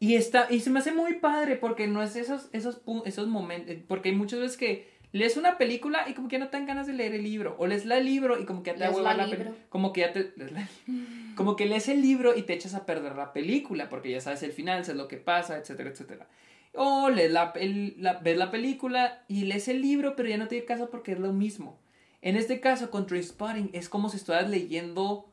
Y 0.00 0.16
está, 0.16 0.48
y 0.50 0.60
se 0.60 0.70
me 0.70 0.80
hace 0.80 0.92
muy 0.92 1.14
padre 1.14 1.56
porque 1.56 1.86
no 1.86 2.02
es 2.02 2.16
esos, 2.16 2.48
esos, 2.52 2.80
esos 3.04 3.28
momentos, 3.28 3.76
porque 3.86 4.08
hay 4.08 4.14
muchas 4.16 4.40
veces 4.40 4.56
que 4.56 4.90
lees 5.12 5.36
una 5.36 5.58
película 5.58 6.08
y 6.08 6.14
como 6.14 6.26
que 6.28 6.38
no 6.38 6.48
te 6.48 6.56
dan 6.56 6.66
ganas 6.66 6.86
de 6.88 6.94
leer 6.94 7.14
el 7.14 7.22
libro, 7.22 7.54
o 7.58 7.66
lees 7.66 7.84
la 7.84 8.00
libro 8.00 8.40
y 8.40 8.44
como 8.46 8.62
que 8.62 8.70
ya 8.72 8.76
te 8.76 8.84
da 8.84 8.90
hueva 8.90 9.14
la 9.14 9.26
la 9.26 9.52
como 9.68 9.92
que 9.92 10.00
ya 10.00 10.12
te, 10.12 10.32
lees 10.36 10.50
la- 10.52 10.68
como 11.36 11.54
que 11.54 11.66
lees 11.66 11.88
el 11.88 12.00
libro 12.02 12.36
y 12.36 12.42
te 12.42 12.54
echas 12.54 12.74
a 12.74 12.84
perder 12.86 13.14
la 13.14 13.32
película, 13.32 13.88
porque 13.88 14.10
ya 14.10 14.20
sabes 14.20 14.42
el 14.42 14.52
final, 14.52 14.84
sabes 14.84 14.98
lo 15.00 15.06
que 15.08 15.18
pasa, 15.18 15.56
etcétera, 15.58 15.90
etcétera. 15.90 16.26
O 16.74 17.10
lees 17.10 17.30
la, 17.30 17.52
el- 17.56 17.94
la- 17.98 18.14
ves 18.14 18.36
la 18.38 18.50
película 18.50 19.22
y 19.28 19.44
lees 19.44 19.68
el 19.68 19.82
libro, 19.82 20.16
pero 20.16 20.28
ya 20.30 20.38
no 20.38 20.48
tiene 20.48 20.64
caso 20.64 20.88
porque 20.90 21.12
es 21.12 21.20
lo 21.20 21.32
mismo. 21.32 21.78
En 22.22 22.36
este 22.36 22.58
caso, 22.60 22.90
con 22.90 23.06
Trainspotting, 23.06 23.70
es 23.74 23.88
como 23.88 24.08
si 24.08 24.16
estuvieras 24.16 24.48
leyendo. 24.50 25.28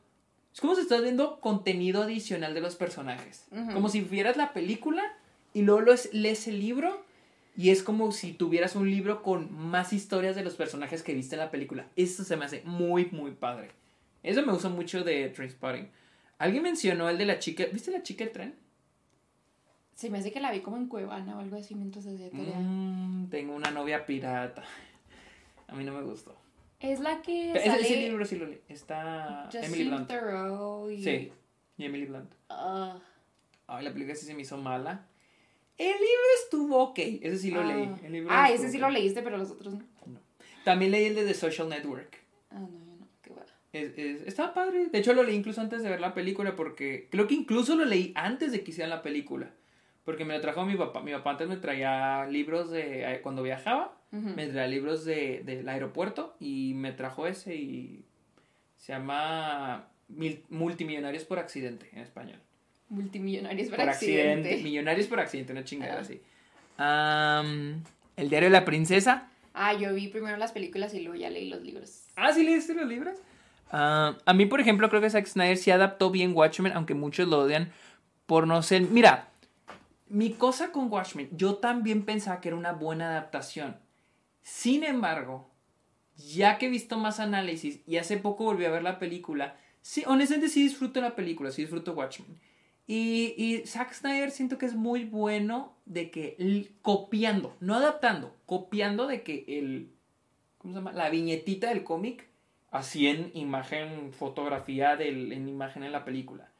Es 0.52 0.60
como 0.60 0.74
si 0.74 0.82
estuvieras 0.82 1.04
viendo 1.04 1.40
contenido 1.40 2.02
adicional 2.02 2.54
de 2.54 2.60
los 2.60 2.76
personajes. 2.76 3.46
Como 3.72 3.88
si 3.88 4.00
vieras 4.00 4.36
la 4.36 4.52
película 4.52 5.02
y 5.54 5.62
luego 5.62 5.82
lees 6.12 6.48
el 6.48 6.60
libro. 6.60 7.04
Y 7.56 7.70
es 7.70 7.82
como 7.82 8.12
si 8.12 8.32
tuvieras 8.32 8.76
un 8.76 8.90
libro 8.90 9.22
con 9.22 9.52
más 9.52 9.92
historias 9.92 10.36
de 10.36 10.44
los 10.44 10.54
personajes 10.54 11.02
que 11.02 11.14
viste 11.14 11.34
en 11.34 11.40
la 11.40 11.50
película. 11.50 11.86
Eso 11.96 12.24
se 12.24 12.36
me 12.36 12.44
hace 12.44 12.62
muy, 12.64 13.06
muy 13.10 13.32
padre. 13.32 13.70
Eso 14.22 14.44
me 14.44 14.52
gusta 14.52 14.68
mucho 14.68 15.04
de 15.04 15.28
Trainspotting. 15.28 15.88
Alguien 16.38 16.62
mencionó 16.62 17.08
el 17.08 17.18
de 17.18 17.26
la 17.26 17.38
chica. 17.38 17.64
¿Viste 17.72 17.90
la 17.90 18.02
chica 18.02 18.24
del 18.24 18.32
tren? 18.32 18.54
Se 19.94 20.08
me 20.08 20.18
hace 20.18 20.32
que 20.32 20.40
la 20.40 20.50
vi 20.50 20.60
como 20.60 20.78
en 20.78 20.86
Cuevana 20.86 21.36
o 21.36 21.40
algo 21.40 21.56
así 21.56 21.74
mientras 21.74 22.06
hacía 22.06 22.30
tarea. 22.30 22.58
Mm, 22.58 23.28
tengo 23.28 23.54
una 23.54 23.70
novia 23.70 24.06
pirata. 24.06 24.64
A 25.68 25.74
mí 25.74 25.84
no 25.84 25.92
me 25.92 26.02
gustó. 26.02 26.39
Es 26.80 27.00
la 27.00 27.20
que 27.22 27.52
Ese, 27.52 27.66
sale 27.66 27.82
ese 27.82 27.96
libro 27.96 28.24
sí 28.24 28.36
lo 28.36 28.46
leí. 28.46 28.60
Está 28.68 29.48
Emily 29.52 29.84
Blunt. 29.88 30.08
Theroux 30.08 30.90
y... 30.90 31.02
Sí, 31.04 31.32
y 31.76 31.84
Emily 31.84 32.06
Blunt. 32.06 32.32
Ah, 32.48 32.98
Ay, 33.66 33.84
la 33.84 33.92
película 33.92 34.14
sí 34.16 34.26
se 34.26 34.34
me 34.34 34.42
hizo 34.42 34.56
mala. 34.56 35.06
El 35.78 35.92
libro 35.92 36.24
estuvo 36.42 36.78
ok. 36.78 36.98
Ese 36.98 37.36
sí 37.38 37.50
lo 37.50 37.60
ah. 37.60 37.64
leí. 37.64 37.90
El 38.02 38.12
libro 38.12 38.30
Ah, 38.32 38.50
ese 38.50 38.68
sí 38.70 38.76
ok. 38.78 38.82
lo 38.82 38.90
leíste, 38.90 39.22
pero 39.22 39.36
los 39.36 39.50
otros 39.50 39.74
no. 39.74 39.84
También 40.64 40.90
leí 40.90 41.04
el 41.06 41.14
de 41.14 41.24
The 41.24 41.34
Social 41.34 41.68
Network. 41.68 42.16
Ah, 42.50 42.58
no, 42.60 42.68
yo 42.68 42.96
no. 42.98 43.06
Qué 43.22 43.30
bueno. 43.30 43.50
Es, 43.72 43.96
es- 43.96 44.26
estaba 44.26 44.52
padre. 44.54 44.86
De 44.86 44.98
hecho, 44.98 45.12
lo 45.12 45.22
leí 45.22 45.36
incluso 45.36 45.60
antes 45.60 45.82
de 45.82 45.88
ver 45.90 46.00
la 46.00 46.14
película 46.14 46.56
porque 46.56 47.08
creo 47.10 47.26
que 47.26 47.34
incluso 47.34 47.76
lo 47.76 47.84
leí 47.84 48.12
antes 48.16 48.52
de 48.52 48.62
que 48.64 48.70
hicieran 48.70 48.90
la 48.90 49.02
película. 49.02 49.50
Porque 50.04 50.24
me 50.24 50.34
lo 50.34 50.40
trajo 50.40 50.64
mi 50.64 50.76
papá. 50.76 51.02
Mi 51.02 51.12
papá 51.12 51.32
antes 51.32 51.46
me 51.48 51.56
traía 51.58 52.26
libros 52.26 52.70
de... 52.70 53.04
eh, 53.14 53.20
Cuando 53.22 53.42
viajaba, 53.42 53.99
Me 54.12 54.46
traía 54.48 54.66
libros 54.66 55.04
de, 55.04 55.42
del 55.44 55.68
aeropuerto 55.68 56.34
y 56.40 56.72
me 56.74 56.90
trajo 56.92 57.26
ese 57.28 57.54
y 57.54 58.04
se 58.76 58.92
llama 58.92 59.86
Mil- 60.08 60.42
Multimillonarios 60.48 61.24
por 61.24 61.38
accidente 61.38 61.88
en 61.92 61.98
español. 62.00 62.38
Multimillonarios 62.88 63.68
por, 63.68 63.78
por 63.78 63.88
accidente. 63.88 64.30
accidente. 64.48 64.64
Millonarios 64.64 65.06
por 65.06 65.20
accidente, 65.20 65.52
una 65.52 65.62
chingada 65.64 65.98
Ah. 65.98 66.00
así. 66.00 66.20
El 68.16 68.28
diario 68.30 68.48
de 68.48 68.52
la 68.52 68.64
princesa. 68.64 69.28
Ah, 69.54 69.74
yo 69.74 69.94
vi 69.94 70.08
primero 70.08 70.36
las 70.36 70.52
películas 70.52 70.92
y 70.94 71.00
luego 71.00 71.16
ya 71.20 71.30
leí 71.30 71.48
los 71.48 71.60
libros. 71.62 72.04
Ah, 72.16 72.32
¿sí 72.32 72.42
leíste 72.44 72.74
los 72.74 72.88
libros? 72.88 73.14
A 73.72 74.32
mí, 74.34 74.46
por 74.46 74.60
ejemplo, 74.60 74.88
creo 74.88 75.00
que 75.00 75.10
Zack 75.10 75.26
Snyder 75.26 75.56
sí 75.56 75.70
adaptó 75.70 76.10
bien 76.10 76.32
Watchmen, 76.34 76.72
aunque 76.72 76.94
muchos 76.94 77.28
lo 77.28 77.38
odian 77.40 77.70
por 78.26 78.46
no 78.48 78.60
ser... 78.62 78.82
Mira, 78.82 79.28
mi 80.08 80.32
cosa 80.32 80.72
con 80.72 80.90
Watchmen, 80.90 81.28
yo 81.32 81.54
también 81.56 82.04
pensaba 82.04 82.40
que 82.40 82.48
era 82.48 82.56
una 82.56 82.72
buena 82.72 83.10
adaptación. 83.10 83.76
Sin 84.42 84.84
embargo, 84.84 85.50
ya 86.16 86.58
que 86.58 86.66
he 86.66 86.70
visto 86.70 86.98
más 86.98 87.20
análisis 87.20 87.80
y 87.86 87.96
hace 87.96 88.16
poco 88.16 88.44
volví 88.44 88.64
a 88.64 88.70
ver 88.70 88.82
la 88.82 88.98
película, 88.98 89.56
sí, 89.82 90.02
honestamente 90.06 90.48
sí 90.48 90.62
disfruto 90.62 91.00
la 91.00 91.14
película, 91.14 91.50
sí 91.50 91.62
disfruto 91.62 91.94
Watchmen. 91.94 92.38
Y, 92.86 93.34
y 93.36 93.66
Zack 93.66 93.92
Snyder 93.92 94.30
siento 94.30 94.58
que 94.58 94.66
es 94.66 94.74
muy 94.74 95.04
bueno 95.04 95.76
de 95.84 96.10
que 96.10 96.68
copiando, 96.82 97.56
no 97.60 97.76
adaptando, 97.76 98.36
copiando 98.46 99.06
de 99.06 99.22
que 99.22 99.44
el, 99.46 99.92
¿cómo 100.58 100.74
se 100.74 100.80
llama? 100.80 100.92
La 100.92 101.08
viñetita 101.08 101.68
del 101.68 101.84
cómic, 101.84 102.26
así 102.70 103.06
en 103.06 103.30
imagen, 103.34 104.12
fotografía 104.12 104.96
del, 104.96 105.32
en 105.32 105.48
imagen 105.48 105.84
en 105.84 105.92
la 105.92 106.04
película. 106.04 106.50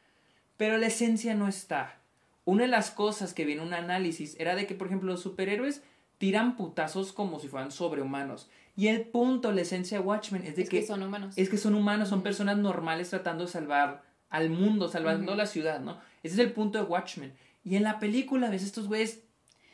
Pero 0.57 0.79
la 0.79 0.87
esencia 0.87 1.35
no 1.35 1.49
está. 1.49 1.99
Una 2.45 2.63
de 2.63 2.69
las 2.69 2.91
cosas 2.91 3.35
que 3.35 3.45
viene 3.45 3.63
un 3.63 3.75
análisis 3.75 4.39
era 4.39 4.55
de 4.55 4.67
que, 4.67 4.75
por 4.75 4.87
ejemplo, 4.87 5.11
los 5.11 5.23
superhéroes 5.23 5.83
tiran 6.21 6.55
putazos 6.55 7.15
como 7.15 7.41
si 7.41 7.49
fueran 7.49 7.71
sobrehumanos. 7.73 8.51
Y 8.77 8.89
el 8.89 9.07
punto, 9.07 9.53
la 9.53 9.63
esencia 9.63 9.99
de 9.99 10.05
Watchmen 10.05 10.45
es 10.45 10.55
de 10.55 10.63
es 10.63 10.69
que, 10.69 10.81
que 10.81 10.87
son 10.87 11.03
humanos. 11.03 11.33
es 11.39 11.49
que 11.49 11.57
son 11.57 11.75
humanos, 11.75 12.11
son 12.11 12.23
personas 12.23 12.59
normales 12.59 13.09
tratando 13.09 13.47
de 13.47 13.51
salvar 13.51 14.03
al 14.29 14.51
mundo, 14.51 14.89
salvando 14.89 15.33
Ujú. 15.33 15.39
la 15.39 15.47
ciudad, 15.47 15.81
¿no? 15.81 15.99
Ese 16.23 16.35
es 16.35 16.39
el 16.41 16.53
punto 16.53 16.79
de 16.79 16.85
Watchmen. 16.85 17.33
Y 17.65 17.77
en 17.77 17.85
la 17.85 17.99
película 17.99 18.51
ves 18.51 18.63
estos 18.63 18.87
güeyes... 18.87 19.23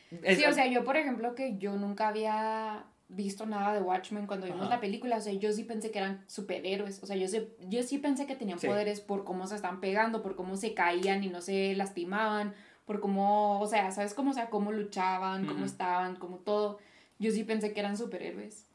Sí, 0.09 0.45
o 0.45 0.53
sea, 0.53 0.67
yo 0.67 0.85
por 0.85 0.95
ejemplo 0.95 1.35
que 1.35 1.57
yo 1.57 1.75
nunca 1.75 2.07
había 2.07 2.85
visto 3.09 3.45
nada 3.45 3.73
de 3.73 3.81
Watchmen 3.81 4.25
cuando 4.25 4.45
vimos 4.45 4.61
Ajá. 4.67 4.75
la 4.75 4.79
película, 4.79 5.17
o 5.17 5.21
sea, 5.21 5.33
yo 5.33 5.51
sí 5.51 5.65
pensé 5.65 5.91
que 5.91 5.99
eran 5.99 6.23
superhéroes, 6.27 7.03
o 7.03 7.05
sea, 7.05 7.17
yo, 7.17 7.27
sé, 7.27 7.49
yo 7.67 7.83
sí 7.83 7.97
pensé 7.97 8.25
que 8.25 8.37
tenían 8.37 8.59
Sí. 8.59 8.67
poderes 8.67 9.01
por 9.01 9.25
cómo 9.25 9.47
se 9.47 9.55
están 9.55 9.81
pegando, 9.81 10.21
por 10.21 10.37
cómo 10.37 10.55
se 10.55 10.73
caían 10.73 11.25
y 11.25 11.29
no 11.29 11.41
se 11.41 11.75
lastimaban, 11.75 12.53
por 12.87 12.99
cómo, 12.99 13.59
o 13.61 13.67
sea, 13.67 13.91
¿sabes 13.91 14.15
cómo? 14.15 14.31
O 14.31 14.33
sea, 14.33 14.49
cómo 14.49 14.71
luchaban, 14.71 15.45
cómo 15.45 15.65
estaban, 15.65 16.15
cómo 16.15 16.37
todo. 16.37 16.79
Yo 17.19 17.29
sí 17.31 17.43
pensé 17.43 17.73
que 17.73 17.79
eran 17.81 17.97
superhéroes. 17.97 18.65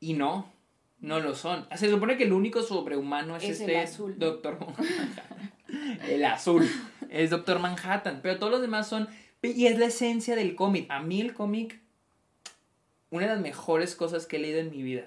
Y 0.00 0.14
no, 0.14 0.50
no 1.00 1.20
lo 1.20 1.34
son. 1.34 1.66
Se 1.76 1.90
supone 1.90 2.16
que 2.16 2.24
el 2.24 2.32
único 2.32 2.62
sobrehumano 2.62 3.36
es, 3.36 3.42
Es 3.44 3.60
el 3.60 3.70
este 3.70 3.78
azul. 3.80 4.18
Doctor 4.18 4.58
Manhattan. 4.60 5.52
el 6.08 6.24
azul. 6.24 6.70
Es 7.10 7.30
Doctor 7.30 7.58
Manhattan. 7.58 8.20
Pero 8.22 8.38
todos 8.38 8.52
los 8.52 8.60
demás 8.62 8.88
son... 8.88 9.08
Y 9.42 9.66
es 9.66 9.78
la 9.78 9.86
esencia 9.86 10.34
del 10.36 10.54
cómic. 10.56 10.90
A 10.90 11.00
mí 11.00 11.20
el 11.20 11.34
cómic... 11.34 11.80
Una 13.10 13.26
de 13.26 13.32
las 13.32 13.40
mejores 13.40 13.94
cosas 13.94 14.26
que 14.26 14.36
he 14.36 14.40
leído 14.40 14.58
en 14.60 14.70
mi 14.70 14.82
vida. 14.82 15.04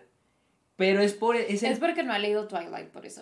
Pero 0.78 1.02
es 1.02 1.14
por... 1.14 1.36
Es 1.36 1.64
el- 1.64 1.72
Es 1.74 1.80
porque 1.80 2.04
no 2.04 2.14
ha 2.14 2.20
leído 2.20 2.48
Twilight, 2.48 2.88
por 2.90 3.06
eso. 3.06 3.22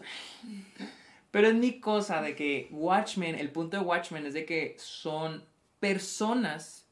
Pero 1.31 1.47
es 1.47 1.55
mi 1.55 1.79
cosa 1.79 2.21
de 2.21 2.35
que 2.35 2.67
Watchmen, 2.71 3.35
el 3.35 3.51
punto 3.51 3.77
de 3.77 3.83
Watchmen 3.83 4.25
es 4.25 4.33
de 4.33 4.45
que 4.45 4.75
son 4.77 5.43
personas 5.79 6.87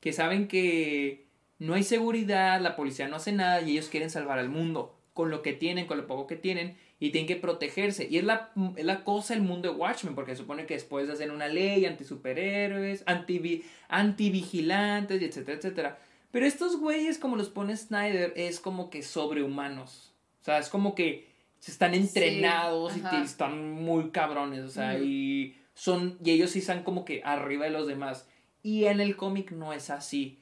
que 0.00 0.12
saben 0.12 0.48
que 0.48 1.26
no 1.58 1.74
hay 1.74 1.82
seguridad, 1.82 2.60
la 2.60 2.76
policía 2.76 3.08
no 3.08 3.16
hace 3.16 3.32
nada 3.32 3.62
y 3.62 3.72
ellos 3.72 3.88
quieren 3.88 4.10
salvar 4.10 4.38
al 4.38 4.48
mundo 4.48 4.98
con 5.12 5.30
lo 5.30 5.42
que 5.42 5.52
tienen, 5.52 5.86
con 5.86 5.96
lo 5.96 6.06
poco 6.06 6.26
que 6.26 6.36
tienen 6.36 6.76
y 6.98 7.10
tienen 7.10 7.28
que 7.28 7.36
protegerse. 7.36 8.06
Y 8.10 8.18
es 8.18 8.24
la, 8.24 8.50
es 8.76 8.84
la 8.84 9.04
cosa 9.04 9.34
el 9.34 9.42
mundo 9.42 9.70
de 9.70 9.78
Watchmen, 9.78 10.14
porque 10.14 10.32
se 10.32 10.42
supone 10.42 10.66
que 10.66 10.74
después 10.74 11.08
hacen 11.08 11.30
una 11.30 11.48
ley 11.48 11.86
anti 11.86 12.04
superhéroes, 12.04 13.02
anti, 13.06 13.64
anti 13.88 14.30
vigilantes, 14.30 15.22
etcétera, 15.22 15.58
etcétera. 15.58 15.98
Pero 16.32 16.46
estos 16.46 16.78
güeyes, 16.80 17.18
como 17.18 17.36
los 17.36 17.48
pone 17.48 17.76
Snyder, 17.76 18.32
es 18.36 18.58
como 18.58 18.90
que 18.90 19.02
sobrehumanos. 19.02 20.12
O 20.42 20.44
sea, 20.44 20.58
es 20.58 20.68
como 20.68 20.94
que 20.94 21.33
están 21.70 21.94
entrenados 21.94 22.96
y 22.96 23.00
te- 23.00 23.20
están 23.22 23.70
muy 23.72 24.10
cabrones. 24.10 24.64
O 24.64 24.68
sea, 24.70 24.98
y 24.98 25.56
son. 25.74 26.18
Y 26.24 26.30
ellos 26.32 26.50
sí 26.50 26.58
están 26.60 26.82
como 26.82 27.04
que 27.04 27.22
arriba 27.24 27.64
de 27.64 27.70
los 27.70 27.86
demás. 27.86 28.28
Y 28.62 28.84
en 28.86 29.00
el 29.00 29.16
cómic 29.16 29.50
no 29.52 29.72
es 29.72 29.90
así. 29.90 30.38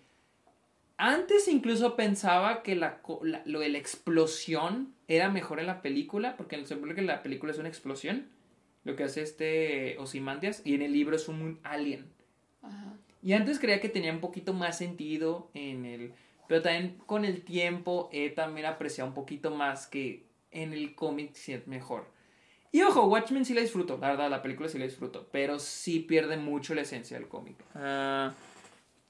Antes 0.97 1.49
incluso 1.49 1.97
pensaba 1.97 2.63
que 2.63 2.77
la, 2.77 3.01
lo 3.45 3.61
de 3.61 3.69
la 3.71 3.79
explosión 3.79 4.95
era 5.09 5.31
mejor 5.31 5.59
en 5.59 5.67
la 5.67 5.83
película, 5.83 6.37
porque 6.37 6.57
se 6.59 6.75
supone 6.75 6.95
que 6.95 7.03
la 7.03 7.23
película 7.23 7.51
es 7.51 7.59
una 7.59 7.69
explosión, 7.69 8.29
lo 8.85 8.95
que 8.95 9.03
hace 9.05 9.23
este 9.23 9.99
Ozymandias, 9.99 10.63
y 10.65 10.75
en 10.75 10.83
el 10.83 10.93
libro 10.93 11.17
es 11.17 11.27
un 11.27 11.59
alien. 11.65 12.07
Ajá. 12.63 12.95
Y 13.21 13.33
antes 13.33 13.59
creía 13.59 13.81
que 13.81 13.89
tenía 13.89 14.13
un 14.13 14.21
poquito 14.21 14.53
más 14.53 14.79
sentido 14.79 15.51
en 15.55 15.85
el... 15.87 16.13
Pero 16.47 16.63
también 16.63 16.99
con 17.07 17.25
el 17.25 17.43
tiempo 17.43 18.09
he 18.13 18.31
también 18.31 18.67
apreciado 18.67 19.09
un 19.09 19.15
poquito 19.15 19.51
más 19.51 19.87
que 19.87 20.25
en 20.53 20.73
el 20.73 20.95
cómic 20.95 21.33
es 21.49 21.67
mejor. 21.67 22.07
Y 22.71 22.83
ojo, 22.83 23.05
Watchmen 23.07 23.45
sí 23.45 23.53
la 23.53 23.61
disfruto, 23.61 23.99
la 24.01 24.09
verdad, 24.09 24.31
la 24.31 24.41
película 24.43 24.69
sí 24.69 24.79
la 24.79 24.87
disfruto, 24.87 25.29
pero 25.31 25.59
sí 25.59 26.01
pierde 26.01 26.39
mucho 26.39 26.75
la 26.75 26.83
esencia 26.83 27.19
del 27.19 27.29
cómic. 27.29 27.57
Ah, 27.75 28.33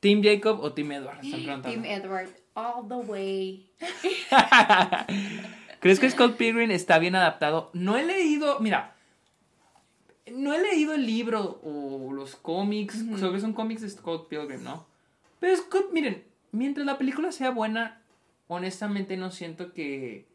¿Team 0.00 0.20
Jacob 0.22 0.60
o 0.60 0.72
Team 0.72 0.92
Edward? 0.92 1.24
Están. 1.24 1.62
Team 1.62 1.84
Edward, 1.84 2.28
all 2.54 2.88
the 2.88 2.94
way. 3.08 3.70
¿Crees 5.80 6.00
que 6.00 6.10
Scott 6.10 6.36
Pilgrim 6.36 6.70
está 6.70 6.98
bien 6.98 7.14
adaptado? 7.14 7.70
No 7.72 7.96
he 7.96 8.04
leído, 8.04 8.58
mira, 8.60 8.94
no 10.30 10.54
he 10.54 10.62
leído 10.62 10.94
el 10.94 11.06
libro 11.06 11.60
o 11.62 12.12
los 12.12 12.36
cómics, 12.36 13.02
Ujú. 13.02 13.18
solo 13.18 13.32
que 13.32 13.40
son 13.40 13.52
cómics 13.52 13.82
de 13.82 13.90
Scott 13.90 14.28
Pilgrim, 14.28 14.62
¿no? 14.62 14.86
Pero 15.40 15.56
Scott, 15.56 15.90
miren, 15.92 16.22
mientras 16.52 16.86
la 16.86 16.98
película 16.98 17.32
sea 17.32 17.50
buena, 17.50 18.00
honestamente 18.48 19.16
no 19.16 19.30
siento 19.30 19.72
que... 19.72 20.26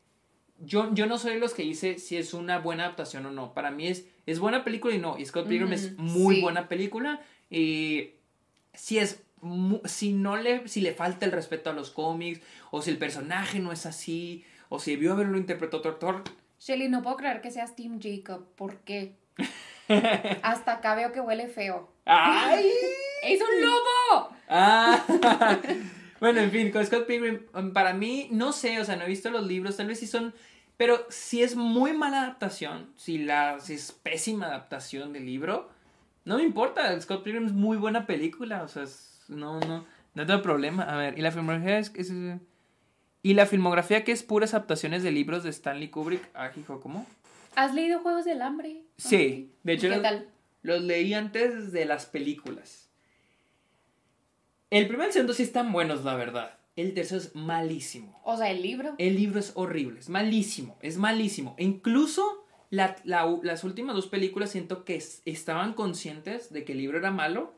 Yo, 0.59 0.93
yo 0.93 1.05
no 1.05 1.17
soy 1.17 1.35
de 1.35 1.39
los 1.39 1.53
que 1.53 1.63
dice 1.63 1.99
si 1.99 2.17
es 2.17 2.33
una 2.33 2.59
buena 2.59 2.83
adaptación 2.85 3.25
o 3.25 3.31
no. 3.31 3.53
Para 3.53 3.71
mí 3.71 3.87
es, 3.87 4.05
es 4.25 4.39
buena 4.39 4.63
película 4.63 4.95
y 4.95 4.99
no. 4.99 5.17
Y 5.17 5.25
Scott 5.25 5.47
Pilgrim 5.47 5.73
es 5.73 5.97
muy 5.97 6.35
sí. 6.35 6.41
buena 6.41 6.67
película. 6.67 7.21
Y 7.49 8.11
si 8.73 8.99
es 8.99 9.23
si 9.85 10.13
no 10.13 10.35
le 10.35 10.67
si 10.67 10.81
le 10.81 10.93
falta 10.93 11.25
el 11.25 11.31
respeto 11.31 11.69
a 11.69 11.73
los 11.73 11.91
cómics 11.91 12.41
o 12.71 12.81
si 12.81 12.89
el 12.89 12.97
personaje 12.97 13.59
no 13.59 13.71
es 13.71 13.85
así 13.85 14.43
o 14.69 14.79
si 14.79 14.91
debió 14.95 15.13
haberlo 15.13 15.37
interpretado 15.37 15.77
otro 15.77 15.91
actor 15.91 16.23
Shelly, 16.59 16.89
no 16.89 17.01
puedo 17.01 17.17
creer 17.17 17.41
que 17.41 17.51
seas 17.51 17.75
Team 17.75 17.99
Jacob. 18.01 18.45
¿Por 18.55 18.77
qué? 18.77 19.13
Hasta 20.41 20.73
acá 20.73 20.95
veo 20.95 21.11
que 21.11 21.21
huele 21.21 21.47
feo. 21.47 21.89
ay 22.05 22.71
¡Es 23.23 23.39
un 23.41 23.61
lobo! 23.61 24.29
Ah. 24.47 25.03
bueno 26.19 26.39
en 26.41 26.51
fin 26.51 26.71
con 26.71 26.85
Scott 26.85 27.05
Pilgrim 27.07 27.41
um, 27.53 27.71
para 27.73 27.93
mí 27.93 28.27
no 28.31 28.51
sé 28.53 28.79
o 28.79 28.85
sea 28.85 28.95
no 28.95 29.03
he 29.03 29.07
visto 29.07 29.29
los 29.29 29.45
libros 29.45 29.77
tal 29.77 29.87
vez 29.87 29.99
sí 29.99 30.07
son 30.07 30.33
pero 30.77 31.05
si 31.09 31.41
es 31.41 31.55
muy 31.55 31.93
mala 31.93 32.21
adaptación 32.23 32.91
si 32.95 33.17
la 33.19 33.59
si 33.59 33.73
es 33.73 33.91
pésima 33.91 34.47
adaptación 34.47 35.13
del 35.13 35.25
libro 35.25 35.69
no 36.25 36.37
me 36.37 36.43
importa 36.43 36.99
Scott 37.01 37.23
Pilgrim 37.23 37.45
es 37.45 37.53
muy 37.53 37.77
buena 37.77 38.05
película 38.05 38.63
o 38.63 38.67
sea 38.67 38.83
es- 38.83 39.25
no 39.27 39.59
no 39.61 39.85
no 40.15 40.25
tengo 40.25 40.41
problema 40.41 40.83
a 40.83 40.95
ver 40.97 41.17
y 41.17 41.21
la 41.21 41.31
filmografía 41.31 41.79
es, 41.79 41.91
es- 41.95 42.11
y 43.23 43.33
la 43.33 43.45
filmografía 43.45 44.03
que 44.03 44.11
es 44.13 44.23
puras 44.23 44.53
adaptaciones 44.53 45.03
de 45.03 45.11
libros 45.11 45.43
de 45.43 45.49
Stanley 45.49 45.89
Kubrick 45.89 46.27
ah 46.33 46.51
hijo 46.55 46.79
cómo 46.79 47.05
¿Has 47.55 47.73
leído 47.73 47.99
Juegos 48.01 48.23
del 48.25 48.43
Hambre? 48.43 48.83
Sí, 48.97 49.51
de 49.63 49.73
hecho 49.73 49.87
¿Qué 49.87 49.95
los- 49.95 50.01
tal? 50.03 50.29
Los 50.61 50.83
leí 50.83 51.15
antes 51.15 51.71
de 51.71 51.85
las 51.85 52.05
películas. 52.05 52.86
El 54.69 54.87
primero 54.87 55.05
y 55.05 55.07
el 55.07 55.13
segundo 55.13 55.33
sí 55.33 55.43
están 55.43 55.71
buenos, 55.71 56.03
la 56.03 56.15
verdad. 56.15 56.57
El 56.75 56.93
tercero 56.93 57.21
es 57.21 57.35
malísimo. 57.35 58.19
O 58.23 58.37
sea, 58.37 58.51
el 58.51 58.61
libro. 58.61 58.93
El 58.97 59.15
libro 59.15 59.39
es 59.39 59.51
horrible, 59.55 59.99
es 59.99 60.09
malísimo, 60.09 60.77
es 60.81 60.97
malísimo. 60.97 61.55
E 61.57 61.63
incluso 61.63 62.45
la- 62.69 62.95
la- 63.03 63.39
las 63.43 63.63
últimas 63.63 63.95
dos 63.95 64.07
películas 64.07 64.51
siento 64.51 64.83
que 64.83 64.95
es- 64.95 65.21
estaban 65.25 65.73
conscientes 65.73 66.51
de 66.51 66.63
que 66.65 66.73
el 66.73 66.79
libro 66.79 66.97
era 66.97 67.11
malo 67.11 67.53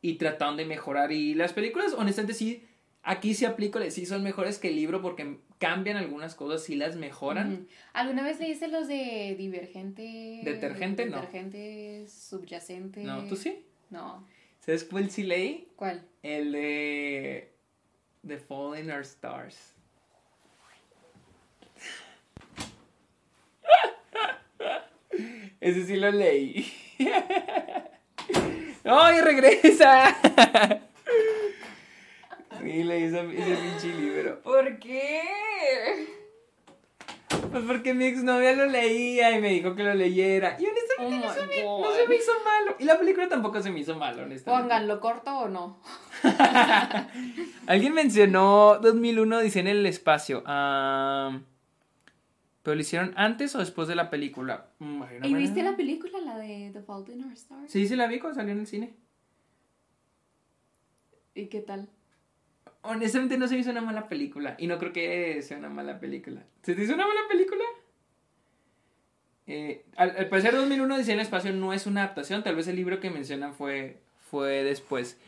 y 0.00 0.14
trataron 0.14 0.56
de 0.56 0.64
mejorar. 0.64 1.12
Y 1.12 1.34
las 1.34 1.52
películas, 1.52 1.92
honestamente, 1.92 2.32
sí, 2.34 2.62
aquí 3.02 3.34
sí 3.34 3.44
aplico, 3.44 3.78
sí 3.90 4.06
son 4.06 4.22
mejores 4.22 4.58
que 4.58 4.68
el 4.68 4.76
libro 4.76 5.02
porque 5.02 5.38
cambian 5.58 5.96
algunas 5.96 6.34
cosas, 6.34 6.68
y 6.70 6.76
las 6.76 6.96
mejoran. 6.96 7.66
¿Alguna 7.92 8.22
vez 8.22 8.38
leíste 8.38 8.68
los 8.68 8.88
de 8.88 9.34
Divergente? 9.38 10.40
¿Detergente? 10.44 11.06
No. 11.06 11.16
Detergente, 11.16 12.06
subyacente. 12.08 13.02
No, 13.04 13.24
¿tú 13.24 13.36
sí? 13.36 13.64
No. 13.90 14.24
¿Sabes 14.60 14.84
cuál 14.84 15.10
sí 15.10 15.22
leí? 15.22 15.68
¿Cuál? 15.76 16.02
El 16.26 16.50
de 16.50 17.52
The 18.26 18.38
Fallen 18.38 18.90
Our 18.90 19.02
Stars. 19.02 19.76
Ese 25.60 25.86
sí 25.86 25.94
lo 25.94 26.10
leí. 26.10 26.66
¡Ay, 28.84 29.20
regresa! 29.20 30.16
Sí, 32.60 32.82
leí 32.82 33.04
ese 33.04 33.22
pinche 33.22 33.94
libro. 33.94 34.42
¿Por 34.42 34.80
qué? 34.80 35.22
Pues 37.50 37.64
porque 37.66 37.94
mi 37.94 38.04
exnovia 38.06 38.54
lo 38.54 38.66
leía 38.66 39.36
y 39.36 39.40
me 39.40 39.50
dijo 39.50 39.74
que 39.74 39.82
lo 39.84 39.94
leyera. 39.94 40.56
Y 40.60 40.66
honestamente 40.66 40.86
Oh 40.98 41.10
no, 41.10 41.32
se 41.34 41.46
me, 41.46 41.62
no 41.62 41.76
God. 41.78 41.94
se 41.96 42.08
me 42.08 42.16
hizo 42.16 42.32
malo. 42.44 42.76
Y 42.78 42.84
la 42.84 42.98
película 42.98 43.28
tampoco 43.28 43.60
se 43.62 43.70
me 43.70 43.80
hizo 43.80 43.94
malo, 43.96 44.22
honestamente. 44.22 44.62
Pónganlo 44.62 45.00
corto 45.00 45.38
o 45.38 45.48
no. 45.48 45.78
Alguien 47.66 47.92
mencionó 47.94 48.78
2001 48.80 49.40
dice 49.40 49.60
en 49.60 49.66
el 49.68 49.84
espacio. 49.86 50.42
ah, 50.46 51.38
¿Pero 52.62 52.74
lo 52.74 52.80
hicieron 52.80 53.12
antes 53.16 53.54
o 53.54 53.58
después 53.58 53.86
de 53.88 53.94
la 53.94 54.10
película? 54.10 54.70
Mm, 54.80 55.02
¿Y 55.22 55.34
viste 55.34 55.62
la 55.62 55.76
película, 55.76 56.18
la 56.20 56.36
de 56.38 56.70
The 56.72 56.82
Fault 56.82 57.08
in 57.10 57.24
Our 57.24 57.32
Stars? 57.34 57.70
Sí, 57.70 57.86
sí 57.86 57.94
la 57.94 58.06
vi 58.08 58.18
cuando 58.18 58.36
salió 58.40 58.52
en 58.52 58.60
el 58.60 58.66
cine. 58.66 58.94
¿Y 61.34 61.46
qué 61.46 61.60
tal? 61.60 61.88
Honestamente 62.86 63.38
no 63.38 63.48
se 63.48 63.58
hizo 63.58 63.70
una 63.70 63.80
mala 63.80 64.08
película. 64.08 64.56
Y 64.58 64.66
no 64.66 64.78
creo 64.78 64.92
que 64.92 65.42
sea 65.42 65.58
una 65.58 65.68
mala 65.68 66.00
película. 66.00 66.44
¿Se 66.62 66.74
te 66.74 66.82
hizo 66.82 66.94
una 66.94 67.06
mala 67.06 67.20
película? 67.28 67.64
Eh, 69.46 69.84
al, 69.96 70.16
al 70.16 70.28
parecer 70.28 70.54
2001 70.54 70.98
dice 70.98 71.12
el 71.12 71.20
espacio 71.20 71.52
no 71.52 71.72
es 71.72 71.86
una 71.86 72.02
adaptación. 72.02 72.42
Tal 72.42 72.56
vez 72.56 72.68
el 72.68 72.76
libro 72.76 73.00
que 73.00 73.10
mencionan 73.10 73.54
fue, 73.54 74.00
fue 74.30 74.64
después. 74.64 75.18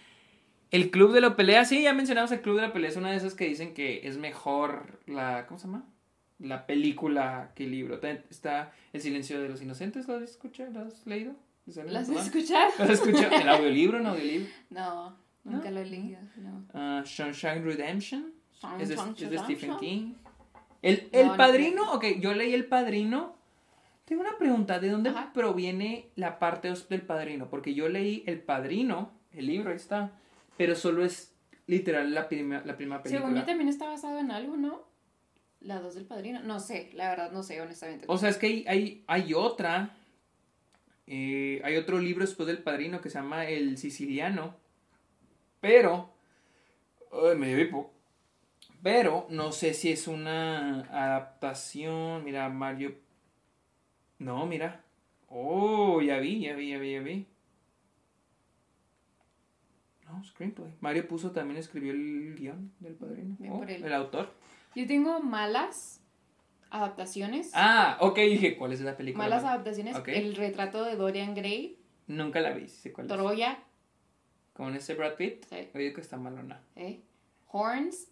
El 0.71 0.91
Club 0.91 1.13
de 1.13 1.23
la 1.23 1.35
Pelea, 1.35 1.65
sí, 1.65 1.83
ya 1.83 1.95
mencionamos 1.95 2.31
el 2.33 2.41
Club 2.41 2.57
de 2.57 2.63
la 2.63 2.73
Pelea. 2.73 2.91
Es 2.91 2.97
una 2.97 3.11
de 3.11 3.17
esas 3.17 3.35
que 3.35 3.47
dicen 3.47 3.73
que 3.73 4.07
es 4.07 4.19
mejor 4.19 5.01
la... 5.07 5.47
¿Cómo 5.47 5.59
se 5.59 5.67
llama? 5.67 5.87
La 6.39 6.67
película 6.67 7.53
que 7.55 7.65
el 7.65 7.71
libro. 7.71 8.01
Está 8.31 8.73
El 8.93 9.01
Silencio 9.01 9.41
de 9.41 9.49
los 9.49 9.63
Inocentes. 9.63 10.07
¿Lo 10.07 10.17
has 10.17 10.23
escuchado? 10.23 10.71
¿Lo 10.73 10.81
has 10.81 11.07
leído? 11.07 11.35
¿Te 11.65 11.73
sale 11.73 11.89
en 11.89 11.95
¿Las 11.95 12.07
tu 12.07 12.19
has 12.19 12.27
escuchado? 12.27 12.71
¿Lo 12.79 12.85
has 12.85 12.91
escuchado? 12.91 13.35
¿En 13.35 13.49
audiolibro? 13.49 13.99
¿En 13.99 14.07
audiolibro? 14.07 14.49
No, 14.71 15.17
nunca 15.49 15.71
lo 15.71 15.81
he 15.81 15.87
leído. 15.87 16.19
No. 16.37 17.05
Sunshine 17.07 17.65
Redemption. 17.65 18.33
Es 18.81 18.89
de, 18.89 18.95
es 18.97 19.41
Stephen 19.43 19.77
King. 19.79 20.13
El, 20.83 21.09
el 21.13 21.27
No, 21.27 21.33
no 21.33 21.37
padrino, 21.37 21.93
ok, 21.93 22.05
yo 22.21 22.35
leí 22.35 22.55
El 22.55 22.67
Padrino. 22.67 23.37
Tengo 24.05 24.23
una 24.23 24.39
pregunta, 24.39 24.79
¿de 24.81 24.89
dónde 24.91 25.11
Ajá. 25.11 25.33
proviene 25.35 26.09
la 26.17 26.39
parte 26.39 26.73
del 26.89 27.03
padrino? 27.03 27.49
Porque 27.51 27.75
yo 27.75 27.89
leí 27.89 28.23
El 28.27 28.41
Padrino, 28.41 29.13
el 29.33 29.47
libro, 29.47 29.71
ahí 29.71 29.77
está, 29.77 30.13
pero 30.57 30.75
solo 30.75 31.05
es 31.05 31.35
literal 31.67 32.15
la, 32.15 32.27
prima- 32.29 32.63
la 32.65 32.77
primera 32.77 33.03
Según 33.03 33.19
yo 33.19 33.23
película. 33.27 33.45
también 33.47 33.69
está 33.69 33.87
basado 33.87 34.19
en 34.19 34.31
algo, 34.31 34.57
¿no? 34.57 34.83
La 35.61 35.81
dos 35.81 35.95
del 35.97 36.07
padrino. 36.07 36.41
No 36.43 36.59
sé, 36.61 36.91
la 36.95 37.11
verdad 37.11 37.33
no 37.33 37.43
sé, 37.43 37.61
honestamente. 37.61 38.07
O 38.09 38.17
sea, 38.17 38.29
es 38.31 38.39
que 38.39 38.47
hay, 38.47 38.65
hay, 38.69 39.05
hay 39.09 39.35
otra, 39.35 39.91
eh, 41.07 41.61
hay 41.65 41.77
otro 41.77 41.99
libro 41.99 42.25
después 42.25 42.47
del 42.47 42.59
padrino 42.63 43.01
que 43.01 43.11
se 43.11 43.19
llama 43.19 43.47
El 43.47 43.77
Siciliano, 43.79 44.55
pero, 45.61 46.11
ay, 47.13 47.37
me 47.37 47.55
dio. 47.55 47.91
Pero 48.83 49.27
no 49.31 49.53
sé 49.53 49.75
si 49.75 49.91
es 49.91 50.07
una 50.07 50.83
adaptación. 50.83 52.25
Mira, 52.25 52.49
Mario. 52.49 52.95
No, 54.19 54.47
mira. 54.47 54.85
Oh, 55.29 56.01
ya 56.01 56.19
vi, 56.19 56.41
ya 56.41 56.55
vi, 56.55 56.71
ya 56.71 56.79
vi, 56.79 56.93
ya 56.93 57.01
vi. 57.01 57.27
No, 60.07 60.25
screenplay. 60.25 60.73
Mario 60.81 61.07
puso 61.07 61.33
también 61.33 61.59
escribió 61.59 61.93
el 61.93 62.35
guion 62.37 62.73
del 62.81 62.95
padrino. 62.95 63.37
Oh, 63.51 63.63
el 63.65 63.93
autor. 63.93 64.33
Yo 64.75 64.87
tengo 64.87 65.21
malas 65.21 66.03
adaptaciones. 66.71 67.51
Ah, 67.55 67.99
ok, 68.01 68.17
dije, 68.17 68.57
¿cuál 68.57 68.73
es 68.73 68.81
esa 68.81 68.97
película? 68.97 69.25
malas 69.25 69.45
adaptaciones. 69.45 69.97
El 70.07 70.35
retrato 70.37 70.85
de 70.85 70.97
Dorian 70.97 71.35
Gray, 71.35 71.79
Nunca 72.09 72.41
la 72.41 72.53
vi, 72.53 72.69
sé 72.69 72.91
cuál 72.91 73.07
es. 73.07 73.11
Con 74.59 74.75
ese 74.75 74.95
Brad 74.95 75.15
Pitt. 75.15 75.45
Sí. 75.49 75.69
Oye, 75.75 75.93
que 75.95 76.01
está 76.03 76.17
malona. 76.19 76.61
¿eh? 76.77 76.99
Horns. 77.53 78.09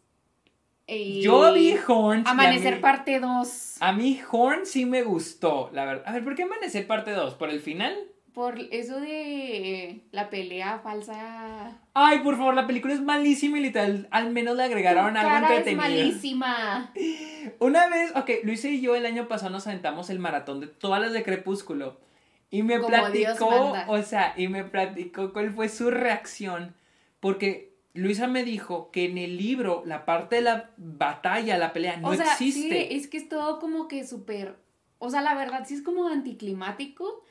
Yo 0.89 1.53
vi 1.53 1.75
Horns. 1.89 2.29
Amanecer 2.29 2.77
mí- 2.77 2.81
parte 2.81 3.19
2. 3.19 3.77
A 3.81 3.93
mí 3.93 4.21
Horn 4.31 4.65
sí 4.65 4.87
me 4.87 5.03
gustó, 5.03 5.69
la 5.75 5.85
verdad. 5.85 6.05
A 6.07 6.13
ver, 6.13 6.23
¿por 6.23 6.37
qué 6.37 6.45
Amanecer 6.45 6.87
parte 6.87 7.11
2? 7.11 7.35
¿Por 7.35 7.51
el 7.51 7.61
final? 7.61 7.97
Por 8.33 8.61
eso 8.71 9.01
de 9.01 10.03
la 10.13 10.31
pelea 10.31 10.79
falsa. 10.79 11.77
Ay, 11.95 12.21
por 12.21 12.37
favor, 12.37 12.55
la 12.55 12.67
película 12.69 12.95
es 12.95 13.01
malísima 13.01 13.59
y 13.59 13.63
literal, 13.63 14.07
al 14.13 14.31
menos 14.31 14.57
le 14.57 14.63
agregaron 14.63 15.15
Tu 15.15 15.19
algo 15.19 15.31
cara 15.31 15.47
es 15.55 15.67
entretenido. 15.67 15.83
malísima. 15.83 16.93
Una 17.59 17.89
vez, 17.89 18.13
ok, 18.15 18.31
Luis 18.45 18.65
y 18.67 18.81
yo 18.81 18.95
el 18.95 19.07
año 19.07 19.27
pasado 19.27 19.51
nos 19.51 19.67
aventamos 19.67 20.11
el 20.11 20.21
maratón 20.21 20.61
de 20.61 20.69
todas 20.69 21.01
las 21.01 21.13
de 21.13 21.25
Crepúsculo. 21.25 21.99
Y 22.57 22.63
me 22.63 22.81
Como 22.81 22.89
platicó, 22.89 23.75
o 23.87 24.03
sea, 24.03 24.33
y 24.35 24.49
me 24.49 24.65
platicó 24.65 25.35
cuál 25.35 25.53
fue 25.53 25.69
su 25.69 25.91
reacción. 25.91 26.75
Porque 27.21 27.75
Luisa 27.93 28.29
me 28.29 28.45
dijo 28.45 28.91
que 28.91 29.05
en 29.05 29.19
el 29.19 29.37
libro 29.37 29.83
la 29.85 30.07
parte 30.07 30.37
de 30.37 30.43
la 30.43 30.71
batalla, 30.79 31.59
la 31.59 31.75
pelea, 31.75 31.99
no 31.99 32.09
o 32.09 32.15
sea, 32.15 32.33
existe. 32.33 32.89
sí, 32.89 32.97
es 32.97 33.09
que 33.09 33.19
es 33.19 33.29
todo 33.29 33.59
como 33.59 33.89
que 33.89 34.07
súper. 34.07 34.57
O 34.99 35.11
sea, 35.11 35.21
la 35.21 35.35
verdad 35.35 35.65
sí 35.67 35.75
es 35.75 35.83
como 35.83 36.09
anticlimático. 36.09 37.23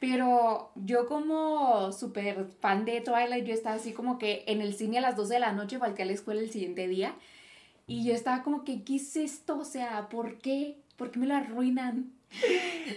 Pero 0.00 0.72
yo 0.74 1.06
como 1.06 1.92
súper 1.92 2.46
fan 2.60 2.84
de 2.84 3.00
Twilight, 3.00 3.44
yo 3.44 3.54
estaba 3.54 3.76
así 3.76 3.92
como 3.92 4.18
que 4.18 4.42
en 4.48 4.60
el 4.60 4.74
cine 4.74 4.98
a 4.98 5.00
las 5.00 5.16
12 5.16 5.34
de 5.34 5.40
la 5.40 5.52
noche, 5.52 5.78
falté 5.78 6.02
a 6.02 6.06
la 6.06 6.12
escuela 6.12 6.40
el 6.40 6.50
siguiente 6.50 6.88
día. 6.88 7.14
Y 7.86 8.04
yo 8.04 8.12
estaba 8.12 8.42
como 8.42 8.64
que, 8.64 8.82
¿qué 8.82 8.96
es 8.96 9.14
esto? 9.14 9.56
O 9.56 9.64
sea, 9.64 10.08
¿por 10.08 10.38
qué? 10.38 10.78
¿Por 10.96 11.12
qué 11.12 11.20
me 11.20 11.26
lo 11.26 11.36
arruinan? 11.36 12.12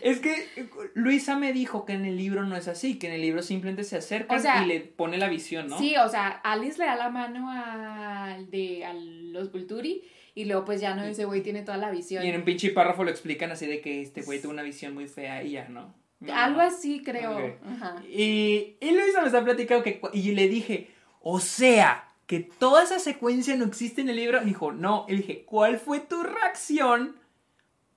Es 0.04 0.20
que 0.20 0.48
eh, 0.56 0.70
Luisa 0.94 1.38
me 1.38 1.54
dijo 1.54 1.86
que 1.86 1.94
en 1.94 2.06
el 2.06 2.18
libro 2.18 2.46
no 2.46 2.56
es 2.56 2.68
así, 2.68 3.00
que 3.00 3.08
en 3.08 3.14
el 3.14 3.22
libro 3.22 3.42
simplemente 3.42 3.84
se 3.84 3.98
acerca 3.98 4.36
O 4.36 4.40
sea, 4.40 4.64
y 4.64 4.68
le 4.68 4.82
pone 4.82 5.18
la 5.18 5.28
visión, 5.28 5.68
¿no? 5.68 5.78
Sí, 5.78 5.96
o 5.98 6.10
sea, 6.10 6.28
Alice 6.28 6.78
le 6.78 6.86
da 6.86 6.96
la 6.96 7.10
mano 7.10 7.48
a, 7.50 8.38
de, 8.50 8.86
a 8.86 8.94
los 8.94 9.52
Vulturi 9.52 10.04
y 10.36 10.46
luego 10.46 10.66
pues 10.66 10.82
ya 10.82 10.94
no, 10.94 11.04
ese 11.04 11.26
güey 11.26 11.42
tiene 11.42 11.64
toda 11.64 11.78
la 11.78 11.90
visión. 11.92 12.24
Y 12.24 12.30
en 12.30 12.36
un 12.36 12.44
pinche 12.44 12.70
párrafo 12.70 13.04
lo 13.04 13.10
explican 13.10 13.52
así 13.52 13.66
de 13.66 13.82
que 13.82 14.02
este 14.02 14.22
güey 14.22 14.42
tuvo 14.42 14.52
una 14.52 14.64
visión 14.64 14.94
muy 14.94 15.08
fea 15.08 15.44
y 15.44 15.52
ya, 15.52 15.68
¿no? 15.68 15.96
No. 16.20 16.34
Algo 16.36 16.62
así, 16.62 17.02
creo. 17.04 17.58
Ajá. 17.66 18.02
Y, 18.10 18.76
y 18.80 18.92
Luisa 18.92 19.22
me 19.22 19.28
está 19.28 19.44
platicando 19.44 19.84
que... 19.84 20.02
Y 20.14 20.32
le 20.32 20.48
dije, 20.48 20.90
o 21.22 21.40
sea, 21.40 22.08
que 22.26 22.40
toda 22.40 22.84
esa 22.84 23.00
secuencia 23.00 23.56
no 23.56 23.66
existe 23.66 24.02
en 24.02 24.10
el 24.10 24.16
libro. 24.18 24.42
Y 24.42 24.46
dijo, 24.46 24.72
no. 24.72 25.06
Y 25.08 25.12
le 25.12 25.18
dije, 25.18 25.44
¿cuál 25.46 25.78
fue 25.78 26.00
tu 26.00 26.24
reacción 26.24 27.16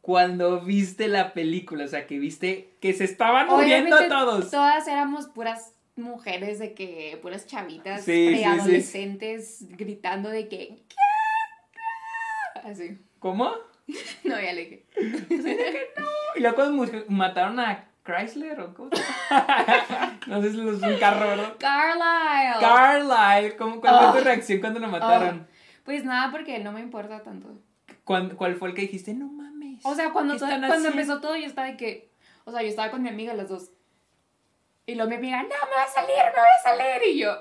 cuando 0.00 0.60
viste 0.60 1.08
la 1.08 1.32
película? 1.32 1.84
O 1.84 1.88
sea, 1.88 2.06
que 2.06 2.18
viste 2.18 2.76
que 2.80 2.92
se 2.92 3.04
estaban 3.04 3.48
muriendo 3.48 3.96
todos. 4.08 4.50
Todas 4.50 4.86
éramos 4.88 5.26
puras 5.26 5.74
mujeres 5.96 6.58
de 6.58 6.72
que, 6.74 7.18
puras 7.20 7.46
chavitas 7.46 8.02
Sí, 8.04 8.12
sí, 8.28 8.34
sí. 8.34 8.40
preadolescentes 8.42 9.66
gritando 9.76 10.28
de 10.30 10.48
que. 10.48 10.82
"¡Kia! 10.88 12.62
Así. 12.70 12.98
¿Cómo? 13.18 13.52
No, 14.24 14.40
ya 14.40 14.52
le 14.52 14.60
dije. 14.64 14.86
Y 16.36 16.40
luego 16.40 16.54
cuando 16.56 16.86
mataron 17.08 17.58
a 17.58 17.88
Chrysler 18.04 18.60
o 18.60 18.72
cómo? 18.74 18.90
No 20.28 20.40
sé 20.40 20.52
si 20.52 20.60
es 20.60 20.82
un 20.82 20.98
carro, 21.00 21.26
¿verdad? 21.28 21.54
Carlisle. 21.58 22.60
Carlyle, 22.60 23.56
¿cómo, 23.56 23.80
¿cuál 23.80 23.94
Oh. 23.98 24.12
fue 24.12 24.20
tu 24.20 24.24
reacción 24.26 24.60
cuando 24.60 24.78
lo 24.80 24.88
mataron? 24.88 25.48
pues 25.84 26.04
nada, 26.04 26.30
porque 26.30 26.58
no 26.60 26.70
me 26.72 26.80
importa 26.80 27.22
tanto. 27.22 27.48
¿Cuál, 28.04 28.36
cuál 28.36 28.54
fue 28.54 28.68
el 28.68 28.74
que 28.74 28.82
dijiste? 28.82 29.12
No 29.12 29.26
mames. 29.26 29.49
O 29.82 29.94
sea, 29.94 30.10
cuando, 30.12 30.34
¿Qué 30.34 30.40
todo- 30.40 30.48
están 30.50 30.68
cuando 30.68 30.88
empezó 30.88 31.20
todo, 31.20 31.36
yo 31.36 31.46
estaba 31.46 31.68
de 31.68 31.76
que. 31.76 32.10
O 32.44 32.52
sea, 32.52 32.62
yo 32.62 32.68
estaba 32.68 32.90
con 32.90 33.02
mi 33.02 33.08
amiga 33.08 33.34
las 33.34 33.48
dos. 33.48 33.70
Y 34.86 34.94
luego 34.94 35.10
mi 35.10 35.16
amiga, 35.16 35.42
no, 35.42 35.48
me 35.48 35.54
va 35.54 35.82
a 35.84 35.88
salir, 35.92 36.16
me 36.16 36.30
voy 36.40 36.48
a 36.58 36.62
salir. 36.62 37.02
Y 37.14 37.18
yo, 37.18 37.36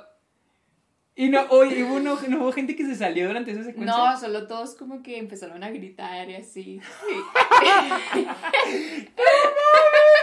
Y 1.15 1.29
no, 1.29 1.45
oye, 1.49 1.83
hubo, 1.83 1.99
no, 1.99 2.19
no 2.27 2.41
hubo 2.43 2.51
gente 2.51 2.75
que 2.75 2.85
se 2.85 2.95
salió 2.95 3.27
durante 3.27 3.51
esa 3.51 3.63
secuencia. 3.63 3.95
no, 3.97 4.19
solo 4.19 4.45
todos 4.47 4.75
como 4.75 5.01
que 5.01 5.17
empezaron 5.17 5.63
a 5.63 5.69
gritar 5.71 6.29
y 6.29 6.35
así. 6.35 6.79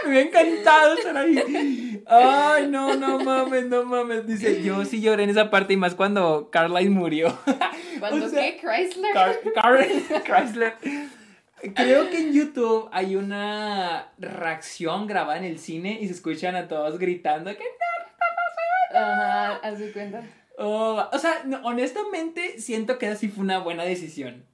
Me 0.03 0.09
hubiera 0.09 0.27
encantado 0.29 0.93
estar 0.93 1.17
ahí. 1.17 2.01
Ay, 2.07 2.67
no, 2.67 2.95
no 2.95 3.19
mames, 3.19 3.65
no 3.65 3.83
mames. 3.83 4.25
Dice, 4.25 4.63
yo 4.63 4.85
sí 4.85 5.01
lloré 5.01 5.23
en 5.23 5.29
esa 5.31 5.49
parte 5.49 5.73
y 5.73 5.77
más 5.77 5.95
cuando 5.95 6.49
Carlyle 6.51 6.89
murió. 6.91 7.37
Cuando 7.99 8.27
O 8.27 8.29
sea, 8.29 8.41
qué, 8.43 8.57
Chrysler. 8.59 9.11
Car- 9.11 9.39
Car- 9.55 9.87
Chrysler. 10.23 10.75
Creo 11.75 12.09
que 12.09 12.19
en 12.19 12.33
YouTube 12.33 12.87
hay 12.91 13.15
una 13.15 14.11
reacción 14.19 15.07
grabada 15.07 15.39
en 15.39 15.45
el 15.45 15.59
cine 15.59 15.97
y 16.01 16.07
se 16.07 16.13
escuchan 16.13 16.55
a 16.55 16.67
todos 16.67 16.99
gritando 16.99 17.49
que 17.51 17.63
no, 17.63 17.63
¿qué 17.63 18.11
está 18.91 18.99
Ajá, 18.99 19.55
haz 19.63 19.79
de 19.79 19.91
cuenta. 19.91 20.21
Oh, 20.59 21.03
o 21.11 21.19
sea, 21.19 21.43
no, 21.45 21.59
honestamente 21.65 22.59
siento 22.59 22.97
que 22.97 23.07
así 23.07 23.27
fue 23.27 23.43
una 23.43 23.59
buena 23.59 23.83
decisión. 23.83 24.45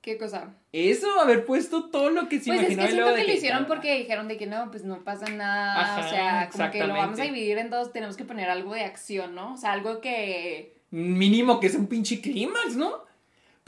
¿Qué 0.00 0.16
cosa? 0.16 0.54
Eso, 0.72 1.20
haber 1.20 1.44
puesto 1.44 1.90
todo 1.90 2.10
lo 2.10 2.28
que 2.28 2.38
se 2.40 2.50
Pues 2.52 2.62
es 2.62 2.72
imaginó 2.72 2.86
que 2.86 2.92
y 2.92 2.96
luego 2.96 3.08
siento 3.08 3.14
que 3.16 3.20
lo 3.20 3.26
que- 3.26 3.34
hicieron 3.36 3.66
porque 3.66 3.98
dijeron 3.98 4.28
de 4.28 4.36
que 4.36 4.46
no, 4.46 4.70
pues 4.70 4.84
no 4.84 5.02
pasa 5.04 5.26
nada. 5.30 5.80
Ajá, 5.80 6.06
o 6.06 6.08
sea, 6.10 6.48
como 6.50 6.70
que 6.70 6.86
lo 6.86 6.94
vamos 6.94 7.18
a 7.18 7.24
dividir 7.24 7.58
en 7.58 7.68
dos, 7.68 7.92
tenemos 7.92 8.16
que 8.16 8.24
poner 8.24 8.48
algo 8.48 8.74
de 8.74 8.82
acción, 8.84 9.34
¿no? 9.34 9.54
O 9.54 9.56
sea, 9.56 9.72
algo 9.72 10.00
que. 10.00 10.78
Mínimo 10.90 11.58
que 11.60 11.66
es 11.66 11.74
un 11.74 11.86
pinche 11.88 12.20
clímax, 12.20 12.76
¿no? 12.76 13.07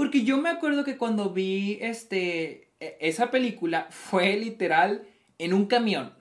Porque 0.01 0.25
yo 0.25 0.39
me 0.39 0.49
acuerdo 0.49 0.83
que 0.83 0.97
cuando 0.97 1.29
vi 1.29 1.77
este 1.83 2.71
e- 2.81 2.97
esa 3.01 3.31
película 3.31 3.87
fue 3.91 4.35
literal 4.39 5.03
en 5.37 5.53
un 5.53 5.67
camión. 5.67 6.15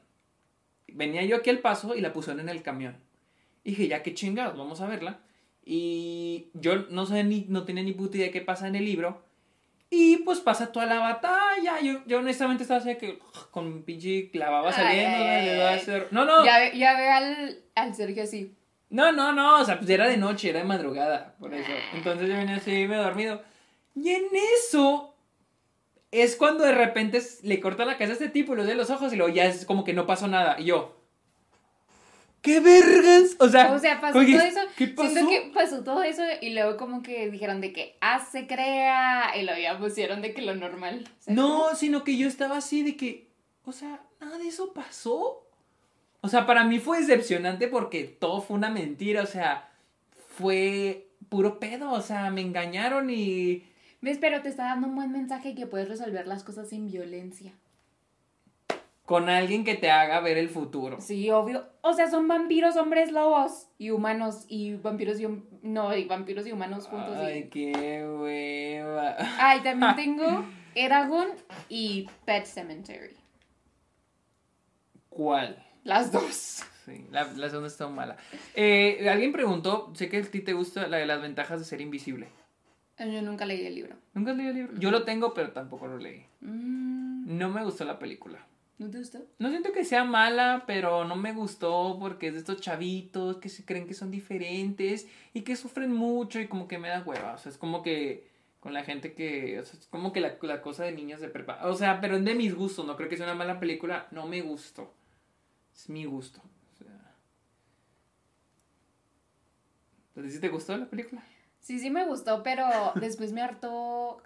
Venía 0.87 1.23
yo 1.23 1.37
aquí 1.37 1.49
al 1.49 1.59
paso 1.59 1.95
y 1.95 2.01
la 2.01 2.11
pusieron 2.11 2.41
en 2.41 2.49
el 2.49 2.61
camión. 2.61 2.97
Dije, 3.63 3.87
ya 3.87 4.03
qué 4.03 4.13
chingados, 4.13 4.57
vamos 4.57 4.81
a 4.81 4.87
verla. 4.87 5.19
Y 5.63 6.47
yo 6.55 6.87
no 6.89 7.05
sé 7.05 7.23
ni, 7.23 7.45
no 7.47 7.63
tenía 7.63 7.83
ni 7.83 7.93
puta 7.93 8.17
idea 8.17 8.25
de 8.27 8.31
qué 8.33 8.41
pasa 8.41 8.67
en 8.67 8.75
el 8.75 8.83
libro. 8.83 9.23
Y 9.89 10.17
pues 10.17 10.39
pasa 10.41 10.71
toda 10.73 10.85
la 10.85 10.99
batalla. 10.99 11.79
Yo, 11.81 12.01
yo 12.05 12.17
honestamente 12.19 12.63
estaba 12.63 12.81
así 12.81 12.95
que 12.97 13.19
con 13.51 13.83
pinche 13.83 14.29
clavaba 14.29 14.73
saliendo. 14.73 15.17
ay, 15.17 15.49
ay, 15.49 15.79
hacer- 15.79 16.07
No, 16.11 16.25
no. 16.25 16.43
Ya, 16.43 16.73
ya 16.73 16.97
ve 16.97 17.07
al, 17.09 17.59
al 17.75 17.95
Sergio 17.95 18.23
así. 18.23 18.53
No, 18.89 19.11
no, 19.13 19.31
no, 19.31 19.61
o 19.61 19.63
sea, 19.65 19.77
pues 19.77 19.89
era 19.89 20.07
de 20.09 20.17
noche, 20.17 20.49
era 20.49 20.59
de 20.59 20.65
madrugada, 20.65 21.35
por 21.39 21.53
eso. 21.53 21.71
Entonces 21.93 22.27
yo 22.27 22.35
venía 22.35 22.55
así, 22.57 22.87
me 22.87 22.97
dormido. 22.97 23.41
Y 23.95 24.10
en 24.10 24.25
eso 24.58 25.15
es 26.12 26.36
cuando 26.36 26.63
de 26.63 26.73
repente 26.73 27.21
le 27.43 27.60
corta 27.60 27.86
la 27.86 27.97
cabeza 27.97 28.13
a 28.13 28.13
este 28.13 28.30
tipo 28.30 28.54
y 28.54 28.58
los 28.58 28.67
de 28.67 28.75
los 28.75 28.89
ojos 28.89 29.13
y 29.13 29.15
luego 29.15 29.34
ya 29.34 29.45
es 29.45 29.65
como 29.65 29.84
que 29.84 29.93
no 29.93 30.08
pasó 30.08 30.28
nada. 30.28 30.60
Y 30.60 30.65
yo, 30.65 30.95
¿qué 32.41 32.60
vergas? 32.60 33.36
O 33.39 33.47
sea, 33.47 33.71
O 33.73 33.80
sea, 33.80 34.02
pasó 34.02 34.13
todo 34.13 34.23
eso. 34.23 34.60
¿Qué 34.75 34.88
pasó? 34.88 35.10
Siento 35.10 35.30
que 35.30 35.52
pasó 35.54 35.84
todo 35.84 36.04
eso 36.04 36.23
y 36.41 36.54
luego 36.54 36.78
como 36.78 37.04
que 37.04 37.30
dijeron 37.30 37.62
de 37.62 37.73
que 37.73 37.95
ah, 38.02 38.25
se 38.32 38.47
crea 38.47 39.38
y 39.38 39.43
luego 39.43 39.60
ya 39.60 39.78
pusieron 39.78 40.21
de 40.21 40.34
que 40.34 40.41
lo 40.41 40.56
normal. 40.56 41.08
No, 41.28 41.75
sino 41.75 42.04
que 42.04 42.17
yo 42.17 42.28
estaba 42.28 42.58
así 42.58 42.84
de 42.84 42.95
que, 42.95 43.28
o 43.65 43.71
sea, 43.71 44.02
nada 44.19 44.38
de 44.38 44.47
eso 44.47 44.73
pasó. 44.73 45.45
O 46.21 46.28
sea, 46.28 46.45
para 46.45 46.63
mí 46.63 46.80
fue 46.80 46.99
decepcionante 46.99 47.67
porque 47.67 48.04
todo 48.04 48.41
fue 48.41 48.58
una 48.58 48.69
mentira, 48.69 49.23
o 49.23 49.28
sea, 49.28 49.69
fue 50.38 51.08
puro 51.30 51.60
pedo, 51.60 51.91
o 51.91 52.02
sea, 52.02 52.30
me 52.32 52.41
engañaron 52.41 53.10
y... 53.10 53.68
¿Ves? 54.01 54.17
Pero 54.19 54.41
te 54.41 54.49
está 54.49 54.63
dando 54.65 54.88
un 54.88 54.95
buen 54.95 55.12
mensaje 55.12 55.55
que 55.55 55.67
puedes 55.67 55.88
resolver 55.89 56.25
las 56.27 56.43
cosas 56.43 56.69
sin 56.69 56.88
violencia. 56.88 57.53
con 59.05 59.27
alguien 59.27 59.63
que 59.65 59.73
te 59.73 59.89
haga 59.89 60.19
ver 60.19 60.38
el 60.38 60.49
futuro. 60.49 61.01
Sí, 61.01 61.31
obvio. 61.31 61.65
O 61.81 61.93
sea, 61.93 62.12
son 62.12 62.27
vampiros, 62.27 62.77
hombres 62.77 63.12
lobos 63.12 63.67
y 63.79 63.89
humanos 63.89 64.45
y 64.47 64.75
vampiros 64.75 65.19
y 65.19 65.25
no, 65.63 65.95
y 65.97 66.05
vampiros 66.05 66.45
y 66.45 66.51
humanos 66.51 66.85
juntos. 66.88 67.17
y- 67.17 67.25
Ay, 67.25 67.49
qué 67.49 68.07
hueva. 68.07 69.15
Ay, 69.39 69.62
también 69.62 69.95
tengo 69.95 70.45
Eragon 70.75 71.27
y 71.69 72.07
Pet 72.25 72.45
Cemetery. 72.45 73.15
¿Cuál? 75.09 75.57
Las 75.83 76.12
dos. 76.12 76.63
Sí, 76.85 77.07
la, 77.12 77.23
la 77.23 77.49
segunda 77.49 77.67
está 77.67 77.88
mala. 77.88 78.15
Eh, 78.53 79.07
alguien 79.09 79.31
preguntó, 79.31 79.91
sé 79.95 80.07
que 80.09 80.17
a 80.17 80.21
ti 80.23 80.41
te 80.41 80.53
gusta 80.53 80.88
la 80.88 80.97
de 80.97 81.05
las 81.07 81.21
ventajas 81.21 81.59
de 81.59 81.65
ser 81.65 81.81
invisible. 81.81 82.27
Yo 82.99 83.21
nunca 83.21 83.45
leí 83.45 83.65
el 83.65 83.75
libro. 83.75 83.95
¿Nunca 84.13 84.31
has 84.31 84.38
leído 84.38 84.51
el 84.51 84.57
libro? 84.57 84.73
Yo 84.79 84.91
lo 84.91 85.03
tengo, 85.05 85.33
pero 85.33 85.51
tampoco 85.51 85.88
lo 85.88 85.97
leí. 85.97 86.25
Mm, 86.41 87.38
No 87.38 87.49
me 87.49 87.63
gustó 87.63 87.85
la 87.85 87.97
película. 87.97 88.45
¿No 88.77 88.89
te 88.89 88.97
gustó? 88.99 89.19
No 89.39 89.49
siento 89.49 89.71
que 89.73 89.83
sea 89.83 90.03
mala, 90.05 90.63
pero 90.65 91.03
no 91.05 91.15
me 91.15 91.33
gustó 91.33 91.97
porque 91.99 92.27
es 92.27 92.33
de 92.33 92.39
estos 92.39 92.62
chavitos 92.62 93.38
que 93.38 93.49
se 93.49 93.65
creen 93.65 93.88
que 93.88 93.93
son 93.93 94.09
diferentes 94.12 95.07
y 95.33 95.41
que 95.41 95.55
sufren 95.57 95.93
mucho 95.93 96.39
y 96.39 96.47
como 96.47 96.67
que 96.67 96.77
me 96.77 96.88
da 96.89 97.03
hueva. 97.03 97.33
O 97.33 97.38
sea, 97.38 97.51
es 97.51 97.57
como 97.57 97.81
que 97.83 98.29
con 98.62 98.73
la 98.73 98.83
gente 98.83 99.13
que... 99.13 99.59
O 99.59 99.65
sea, 99.65 99.79
es 99.79 99.88
como 99.88 100.13
que 100.13 100.21
la, 100.21 100.38
la 100.41 100.62
cosa 100.62 100.83
de 100.85 100.93
niños 100.93 101.19
de 101.19 101.27
prepa. 101.29 101.59
O 101.67 101.75
sea, 101.75 101.99
pero 101.99 102.15
es 102.17 102.23
de 102.25 102.35
mis 102.35 102.55
gustos. 102.55 102.85
No 102.85 102.95
creo 102.95 103.09
que 103.09 103.17
sea 103.17 103.25
una 103.25 103.35
mala 103.35 103.59
película. 103.59 104.07
No 104.12 104.27
me 104.27 104.41
gustó. 104.41 104.93
Es 105.73 105.89
mi 105.89 106.05
gusto. 106.05 106.41
O 106.73 106.75
sea... 106.77 107.15
¿Entonces 110.09 110.33
sí 110.33 110.39
te 110.39 110.49
gustó 110.49 110.77
la 110.77 110.89
película? 110.89 111.21
Sí, 111.69 111.77
sí 111.77 111.91
me 111.91 112.03
gustó, 112.03 112.41
pero 112.41 112.65
después 112.99 113.32
me 113.32 113.41
hartó. 113.43 114.23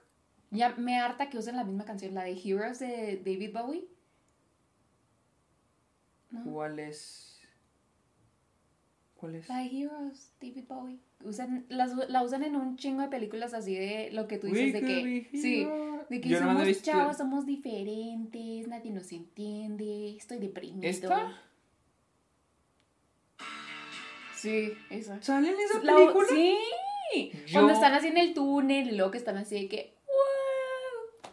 Ya 0.49 0.69
me 0.77 0.97
harta 0.97 1.29
que 1.29 1.37
usen 1.37 1.57
la 1.57 1.65
misma 1.65 1.83
canción, 1.83 2.13
la 2.13 2.23
de 2.23 2.39
Heroes 2.41 2.79
de 2.79 3.17
David 3.17 3.51
Bowie. 3.53 3.85
¿No? 6.31 6.41
¿Cuál 6.45 6.79
es? 6.79 7.41
¿Cuál 9.15 9.35
es? 9.35 9.49
La 9.49 9.57
de 9.57 9.65
Heroes, 9.65 10.31
David 10.39 10.63
Bowie. 10.69 10.99
Usan, 11.25 11.65
las, 11.67 11.93
la 12.07 12.23
usan 12.23 12.43
en 12.45 12.55
un 12.55 12.77
chingo 12.77 13.01
de 13.01 13.09
películas 13.09 13.53
así 13.53 13.75
de 13.75 14.09
lo 14.13 14.25
que 14.29 14.37
tú 14.37 14.47
dices 14.47 14.73
We 14.75 14.79
de 14.79 14.81
que. 14.81 15.37
Sí. 15.37 15.67
De 16.09 16.21
que 16.21 16.29
Yo 16.29 16.39
somos 16.39 16.81
chavos, 16.81 17.17
somos 17.17 17.45
diferentes, 17.45 18.69
nadie 18.69 18.91
nos 18.91 19.11
entiende, 19.11 20.15
estoy 20.15 20.37
deprimido. 20.37 20.87
¿Esta? 20.87 21.41
Sí, 24.33 24.71
esa. 24.89 25.21
¿Sale 25.21 25.49
en 25.49 25.59
esa 25.59 25.83
La- 25.83 25.93
película? 25.93 26.27
Sí. 27.13 27.31
Yo- 27.47 27.53
Cuando 27.53 27.73
están 27.73 27.93
así 27.93 28.07
en 28.07 28.17
el 28.17 28.33
túnel 28.33 28.95
luego 28.97 29.11
que 29.11 29.17
están 29.17 29.37
así 29.37 29.55
de 29.55 29.67
que. 29.69 29.93
¡Wow! 30.05 31.31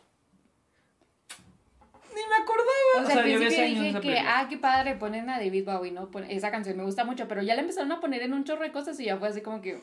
Ni 2.15 2.21
me 2.29 2.35
acordaba. 2.43 3.03
O 3.03 3.07
sea, 3.07 3.23
al 3.23 3.29
yo 3.31 3.39
vi 3.39 3.47
principio 3.47 3.65
dije 3.83 3.93
que, 3.95 4.01
película. 4.01 4.39
ah, 4.41 4.49
qué 4.49 4.59
padre, 4.59 4.95
ponen 4.97 5.31
a 5.31 5.39
David 5.39 5.65
Bowie, 5.65 5.93
¿no? 5.93 6.11
Pon- 6.11 6.25
Esa 6.29 6.51
canción 6.51 6.77
me 6.77 6.85
gusta 6.85 7.05
mucho, 7.05 7.29
pero 7.29 7.43
ya 7.43 7.55
la 7.55 7.61
empezaron 7.61 7.93
a 7.93 8.01
poner 8.01 8.23
en 8.23 8.35
un 8.35 8.45
chorro 8.45 8.63
de 8.63 8.73
cosas 8.73 8.99
y 9.01 9.05
ya 9.05 9.17
fue 9.17 9.29
así 9.29 9.41
como 9.43 9.61
que. 9.63 9.81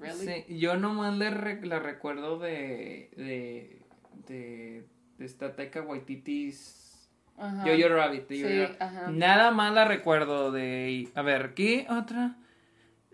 ¿Really? 0.00 0.26
Sí, 0.46 0.58
yo 0.58 0.76
nomás 0.76 1.16
le 1.18 1.30
re- 1.30 1.66
la 1.66 1.80
recuerdo 1.80 2.38
de, 2.38 3.10
de, 3.16 3.82
de, 4.28 4.86
de 5.18 5.24
esta 5.26 5.56
Taika 5.56 5.82
Waititi's 5.82 7.08
Ajá. 7.36 7.64
Yo-Yo 7.66 7.88
Rabbit. 7.88 8.28
de 8.28 8.36
Sí, 8.36 8.42
Rabbit. 8.62 8.80
ajá. 8.82 9.10
Nada 9.10 9.50
más 9.50 9.74
la 9.74 9.84
recuerdo 9.84 10.52
de... 10.52 11.08
A 11.16 11.22
ver, 11.22 11.52
¿qué 11.54 11.86
otra? 11.90 12.36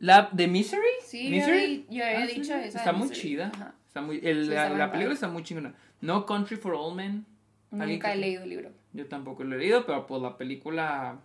¿La 0.05 0.29
de 0.33 0.49
Misery? 0.49 0.83
Sí, 1.03 1.25
yo 1.25 1.31
¿Misery? 1.31 1.87
había- 1.88 1.99
yo 1.99 2.05
había 2.05 2.19
Ah, 2.25 2.27
dicho 2.27 2.45
sí. 2.45 2.53
esa 2.53 2.79
Está 2.79 2.93
muy 2.93 3.09
Misery. 3.09 3.21
chida. 3.21 3.51
Ajá. 3.55 3.75
Está 3.87 4.03
muy, 4.03 4.21
el- 4.23 4.45
Sí, 4.45 4.51
la, 4.51 4.90
película 4.93 5.14
está 5.14 5.29
muy 5.29 5.43
chingona. 5.43 5.75
No 6.03 6.27
Country 6.27 6.57
for 6.57 6.75
All 6.75 6.95
Men. 6.95 7.25
Nunca 7.71 8.12
he 8.12 8.17
leído 8.17 8.43
el 8.43 8.51
libro. 8.51 8.71
Yo 8.93 9.07
tampoco 9.07 9.45
lo 9.45 9.57
he 9.57 9.59
leído, 9.61 9.87
pero 9.87 10.07
pues 10.07 10.21
la 10.21 10.37
película 10.37 11.19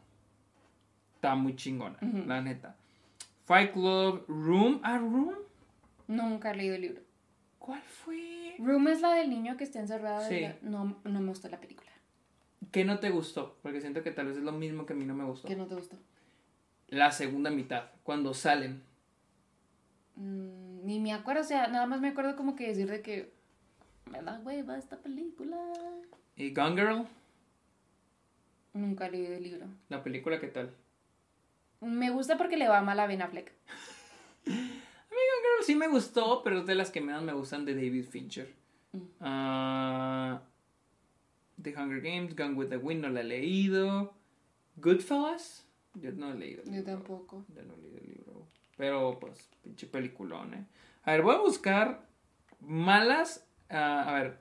está 1.15 1.35
muy 1.35 1.55
chingona, 1.57 1.97
la 2.25 2.41
neta. 2.41 2.75
Fight 3.45 3.73
Club, 3.73 4.23
Room, 4.27 4.79
ah, 4.83 4.97
Room. 4.97 5.35
Nunca 6.07 6.51
he 6.51 6.55
leído 6.55 6.75
el 6.75 6.81
libro. 6.81 7.01
¿Cuál 7.59 7.81
fue? 7.81 8.55
Room 8.59 8.87
es 8.87 9.01
la 9.01 9.13
del 9.13 9.29
niño 9.29 9.57
que 9.57 9.63
está 9.65 9.79
encerrado. 9.79 10.27
Sí. 10.27 10.39
la- 10.41 10.55
No, 10.61 10.95
no 11.03 11.19
me 11.19 11.27
gustó 11.27 11.49
la 11.49 11.59
película. 11.59 11.89
¿Qué 12.71 12.85
no 12.85 12.99
te 12.99 13.09
gustó? 13.09 13.57
Porque 13.61 13.81
siento 13.81 14.03
que 14.03 14.11
tal 14.11 14.27
vez 14.27 14.37
es 14.37 14.43
lo 14.43 14.51
mismo 14.53 14.85
que 14.85 14.93
a 14.93 14.95
mí 14.95 15.03
no 15.05 15.15
me 15.15 15.25
gustó. 15.25 15.47
¿Qué 15.47 15.55
no 15.55 15.65
te 15.67 15.75
gustó? 15.75 15.97
La 16.89 17.11
segunda 17.11 17.49
mitad, 17.49 17.85
cuando 18.03 18.33
salen. 18.33 18.81
Mm, 20.15 20.85
ni 20.85 20.99
me 20.99 21.13
acuerdo, 21.13 21.41
o 21.41 21.45
sea, 21.45 21.67
nada 21.67 21.85
más 21.85 22.01
me 22.01 22.09
acuerdo 22.09 22.35
como 22.35 22.55
que 22.55 22.67
decir 22.67 22.89
de 22.89 23.01
que 23.01 23.31
me 24.11 24.21
da 24.21 24.39
hueva 24.43 24.77
esta 24.77 24.97
película. 24.97 25.57
Y 26.35 26.53
Gone 26.53 26.75
Girl, 26.81 27.05
Nunca 28.73 29.09
leído 29.09 29.33
el 29.35 29.43
libro. 29.43 29.65
la 29.89 30.03
película, 30.03 30.39
¿qué 30.39 30.47
tal? 30.47 30.73
Me 31.81 32.09
gusta 32.11 32.37
porque 32.37 32.57
le 32.57 32.67
va 32.67 32.81
mal 32.81 32.99
a 32.99 33.07
Ben 33.07 33.21
Affleck. 33.21 33.51
A 34.45 34.49
mí 34.49 34.55
Gone 34.55 35.41
Girl 35.43 35.63
sí 35.65 35.75
me 35.75 35.87
gustó, 35.87 36.41
pero 36.43 36.59
es 36.59 36.65
de 36.65 36.75
las 36.75 36.91
que 36.91 37.01
menos 37.01 37.23
me 37.23 37.33
gustan 37.33 37.65
de 37.65 37.73
David 37.75 38.05
Fincher. 38.09 38.53
Mm. 38.93 38.99
Ah, 39.21 40.41
the 41.61 41.75
Hunger 41.75 42.01
Games, 42.01 42.35
Gone 42.35 42.53
with 42.55 42.69
the 42.69 42.77
Wind, 42.77 43.01
no 43.01 43.09
la 43.09 43.21
he 43.21 43.23
leído. 43.25 44.13
Goodfellas, 44.77 45.65
yo 45.95 46.11
no 46.13 46.31
he 46.31 46.35
leído. 46.35 46.61
el 46.63 46.67
Yo 46.69 46.75
libro. 46.77 46.93
tampoco. 46.93 47.45
Ya 47.55 47.61
no 47.63 47.75
leí 47.77 47.95
el 47.95 48.07
libro. 48.11 48.47
Pero, 48.77 49.19
pues, 49.19 49.49
pinche 49.61 49.87
peliculón, 49.87 50.53
¿eh? 50.53 50.65
A 51.03 51.11
ver, 51.11 51.21
voy 51.21 51.35
a 51.35 51.39
buscar 51.39 52.05
malas. 52.61 53.45
ah, 53.69 54.03
a 54.09 54.13
ver. 54.13 54.39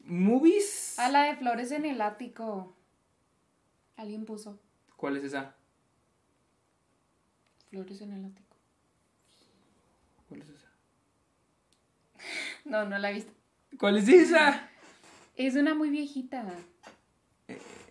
Movies. 0.00 0.98
A 0.98 1.10
la 1.10 1.24
de 1.24 1.36
Flores 1.36 1.70
en 1.72 1.84
el 1.84 2.00
ático. 2.00 2.74
Alguien 3.96 4.24
puso 4.24 4.58
¿Cuál 4.96 5.16
es 5.16 5.24
esa? 5.24 5.54
Flores 7.68 8.00
en 8.00 8.12
el 8.12 8.24
ático. 8.24 8.56
¿Cuál 10.28 10.42
es 10.42 10.48
esa? 10.48 10.68
No, 12.64 12.84
no 12.86 12.96
la 12.98 13.10
he 13.10 13.14
visto. 13.14 13.32
¿Cuál 13.78 13.98
es 13.98 14.08
esa? 14.08 14.68
Es 15.36 15.54
una 15.56 15.74
muy 15.74 15.90
viejita. 15.90 16.44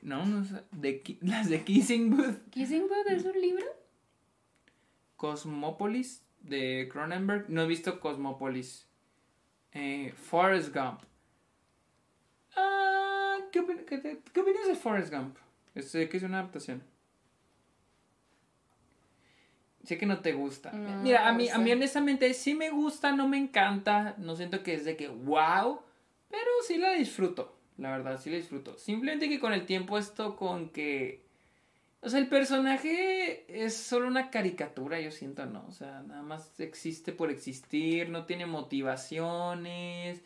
No, 0.07 0.25
no 0.25 0.43
sé. 0.45 0.61
De, 0.71 1.17
las 1.21 1.49
de 1.49 1.63
Kissing 1.63 2.09
Booth. 2.15 2.49
¿Kissing 2.49 2.83
Booth 2.87 3.07
es 3.09 3.25
un 3.25 3.39
libro? 3.41 3.65
Cosmopolis 5.17 6.23
de 6.41 6.87
Cronenberg. 6.91 7.49
No 7.49 7.61
he 7.63 7.67
visto 7.67 7.99
Cosmopolis. 7.99 8.87
Eh, 9.73 10.13
Forrest 10.15 10.73
Gump. 10.73 11.01
Ah, 12.55 13.37
¿qué, 13.51 13.61
opin- 13.61 13.83
qué 13.85 13.97
te- 13.97 14.21
qué 14.33 14.39
opinas 14.39 14.67
de 14.67 14.75
Forrest 14.75 15.13
Gump? 15.13 15.37
Sé 15.81 16.07
que 16.09 16.17
es 16.17 16.23
una 16.23 16.39
adaptación. 16.39 16.81
Sé 19.83 19.97
que 19.97 20.05
no 20.05 20.19
te 20.19 20.33
gusta. 20.33 20.71
No, 20.71 21.01
Mira, 21.03 21.27
a 21.27 21.33
mí, 21.33 21.49
o 21.49 21.55
a 21.55 21.57
mí 21.59 21.71
honestamente 21.71 22.33
sí 22.33 22.53
me 22.53 22.69
gusta, 22.71 23.11
no 23.15 23.27
me 23.27 23.37
encanta. 23.37 24.15
No 24.17 24.35
siento 24.35 24.63
que 24.63 24.73
es 24.73 24.85
de 24.85 24.97
que 24.97 25.07
wow, 25.07 25.79
pero 26.29 26.49
sí 26.67 26.77
la 26.77 26.91
disfruto. 26.93 27.56
La 27.77 27.91
verdad, 27.91 28.19
sí 28.19 28.29
la 28.29 28.37
disfruto. 28.37 28.77
Simplemente 28.77 29.29
que 29.29 29.39
con 29.39 29.53
el 29.53 29.65
tiempo 29.65 29.97
esto 29.97 30.35
con 30.35 30.69
que... 30.69 31.25
O 32.01 32.09
sea, 32.09 32.19
el 32.19 32.27
personaje 32.27 33.45
es 33.47 33.75
solo 33.75 34.07
una 34.07 34.29
caricatura, 34.29 34.99
yo 34.99 35.11
siento, 35.11 35.45
¿no? 35.45 35.65
O 35.67 35.71
sea, 35.71 36.03
nada 36.03 36.21
más 36.21 36.59
existe 36.59 37.11
por 37.11 37.31
existir, 37.31 38.09
no 38.09 38.25
tiene 38.25 38.45
motivaciones. 38.45 40.21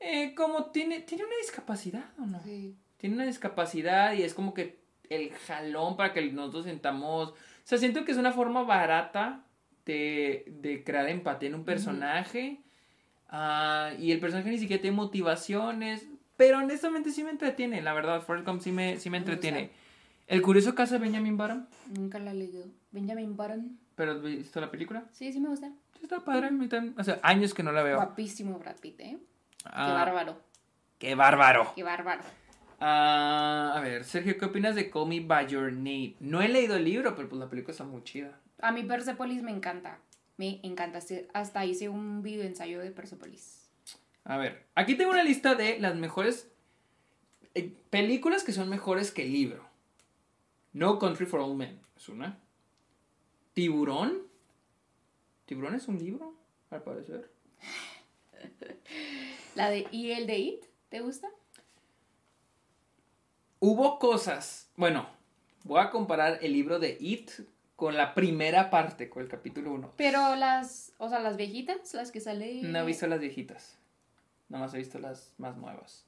Eh, 0.00 0.34
como 0.34 0.66
tiene, 0.66 1.00
tiene 1.00 1.24
una 1.24 1.36
discapacidad, 1.40 2.04
¿o 2.18 2.26
no? 2.26 2.40
Sí. 2.42 2.76
tiene 2.98 3.16
una 3.16 3.26
discapacidad 3.26 4.12
y 4.14 4.22
es 4.22 4.34
como 4.34 4.54
que 4.54 4.78
el 5.08 5.32
jalón 5.32 5.96
para 5.96 6.12
que 6.12 6.32
nosotros 6.32 6.64
sentamos. 6.64 7.30
O 7.30 7.36
sea, 7.64 7.78
siento 7.78 8.04
que 8.04 8.12
es 8.12 8.18
una 8.18 8.32
forma 8.32 8.62
barata 8.62 9.44
de, 9.86 10.44
de 10.60 10.84
crear 10.84 11.08
empatía 11.08 11.48
en 11.48 11.54
un 11.54 11.64
personaje. 11.64 12.60
Ah, 13.28 13.92
y 13.98 14.12
el 14.12 14.20
personaje 14.20 14.50
ni 14.50 14.58
siquiera 14.58 14.82
tiene 14.82 14.96
motivaciones. 14.96 16.06
Pero 16.38 16.58
honestamente 16.58 17.10
sí 17.10 17.24
me 17.24 17.30
entretiene, 17.30 17.82
la 17.82 17.92
verdad. 17.92 18.22
Forrest 18.22 18.46
Gump 18.46 18.62
sí 18.62 18.70
me, 18.70 18.98
sí 19.00 19.10
me 19.10 19.18
entretiene. 19.18 19.70
El 20.28 20.40
curioso 20.40 20.72
caso 20.74 20.94
de 20.94 21.00
Benjamin 21.00 21.36
Button. 21.36 21.68
Nunca 21.98 22.20
la 22.20 22.30
he 22.30 22.34
leído. 22.34 22.64
Benjamin 22.92 23.36
Button. 23.36 23.76
¿Pero 23.96 24.12
has 24.12 24.22
visto 24.22 24.60
la 24.60 24.70
película? 24.70 25.04
Sí, 25.10 25.32
sí 25.32 25.40
me 25.40 25.48
gusta. 25.48 25.72
Está 26.00 26.20
padre. 26.20 26.50
O 26.96 27.02
sea, 27.02 27.18
años 27.24 27.54
que 27.54 27.64
no 27.64 27.72
la 27.72 27.82
veo. 27.82 27.96
Guapísimo 27.96 28.56
Brad 28.60 28.76
Pitt, 28.76 29.00
¿eh? 29.00 29.18
Ah, 29.64 29.86
Qué 29.88 29.92
bárbaro. 29.92 30.40
¡Qué 31.00 31.14
bárbaro! 31.16 31.72
Qué 31.74 31.82
bárbaro. 31.82 32.22
Ah, 32.78 33.74
a 33.74 33.80
ver, 33.80 34.04
Sergio, 34.04 34.38
¿qué 34.38 34.44
opinas 34.44 34.76
de 34.76 34.90
Call 34.90 35.08
Me 35.08 35.18
By 35.18 35.48
Your 35.48 35.72
Name? 35.72 36.14
No 36.20 36.40
he 36.40 36.48
leído 36.48 36.76
el 36.76 36.84
libro, 36.84 37.16
pero 37.16 37.28
pues 37.28 37.40
la 37.40 37.50
película 37.50 37.72
está 37.72 37.82
muy 37.82 38.04
chida. 38.04 38.38
A 38.60 38.70
mí 38.70 38.84
Persepolis 38.84 39.42
me 39.42 39.50
encanta. 39.50 39.98
Me 40.36 40.60
encanta. 40.62 41.00
Hasta 41.34 41.64
hice 41.64 41.88
un 41.88 42.22
video 42.22 42.44
ensayo 42.44 42.78
de 42.78 42.92
Persepolis. 42.92 43.57
A 44.28 44.36
ver, 44.36 44.66
aquí 44.74 44.94
tengo 44.94 45.10
una 45.10 45.24
lista 45.24 45.54
de 45.54 45.80
las 45.80 45.96
mejores 45.96 46.50
eh, 47.54 47.74
películas 47.88 48.44
que 48.44 48.52
son 48.52 48.68
mejores 48.68 49.10
que 49.10 49.22
el 49.22 49.32
libro. 49.32 49.64
No 50.74 50.98
Country 50.98 51.24
for 51.24 51.40
Old 51.40 51.56
Men 51.56 51.80
es 51.96 52.10
una. 52.10 52.38
Tiburón. 53.54 54.22
Tiburón 55.46 55.74
es 55.74 55.88
un 55.88 55.98
libro, 55.98 56.34
al 56.68 56.82
parecer. 56.82 57.30
La 59.54 59.70
de 59.70 59.86
¿Y 59.92 60.10
el 60.10 60.26
de 60.26 60.38
It? 60.38 60.64
¿Te 60.90 61.00
gusta? 61.00 61.30
Hubo 63.60 63.98
cosas. 63.98 64.70
Bueno, 64.76 65.08
voy 65.64 65.80
a 65.80 65.88
comparar 65.88 66.38
el 66.42 66.52
libro 66.52 66.78
de 66.78 66.98
It 67.00 67.30
con 67.76 67.96
la 67.96 68.14
primera 68.14 68.68
parte, 68.68 69.08
con 69.08 69.22
el 69.22 69.28
capítulo 69.30 69.72
1. 69.72 69.94
Pero 69.96 70.36
las, 70.36 70.92
o 70.98 71.08
sea, 71.08 71.18
las 71.18 71.38
viejitas, 71.38 71.94
las 71.94 72.12
que 72.12 72.20
salen. 72.20 72.70
No 72.70 72.80
he 72.80 72.84
visto 72.84 73.06
las 73.06 73.20
viejitas. 73.20 73.77
Nada 74.48 74.64
más 74.64 74.74
he 74.74 74.78
visto 74.78 74.98
las 74.98 75.32
más 75.38 75.56
nuevas. 75.56 76.04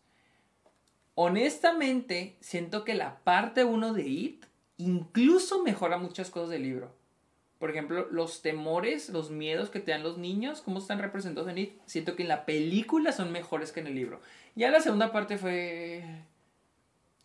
Honestamente, 1.14 2.36
siento 2.40 2.84
que 2.84 2.94
la 2.94 3.18
parte 3.24 3.64
1 3.64 3.92
de 3.92 4.02
It 4.08 4.44
incluso 4.78 5.62
mejora 5.62 5.98
muchas 5.98 6.30
cosas 6.30 6.50
del 6.50 6.62
libro. 6.62 6.94
Por 7.58 7.68
ejemplo, 7.70 8.08
los 8.10 8.40
temores, 8.40 9.10
los 9.10 9.30
miedos 9.30 9.68
que 9.68 9.80
te 9.80 9.90
dan 9.90 10.02
los 10.02 10.16
niños, 10.16 10.62
cómo 10.62 10.78
están 10.78 10.98
representados 10.98 11.50
en 11.50 11.58
It, 11.58 11.72
siento 11.84 12.16
que 12.16 12.22
en 12.22 12.28
la 12.30 12.46
película 12.46 13.12
son 13.12 13.32
mejores 13.32 13.72
que 13.72 13.80
en 13.80 13.88
el 13.88 13.94
libro. 13.94 14.20
Ya 14.54 14.70
la 14.70 14.80
segunda 14.80 15.12
parte 15.12 15.36
fue... 15.36 16.24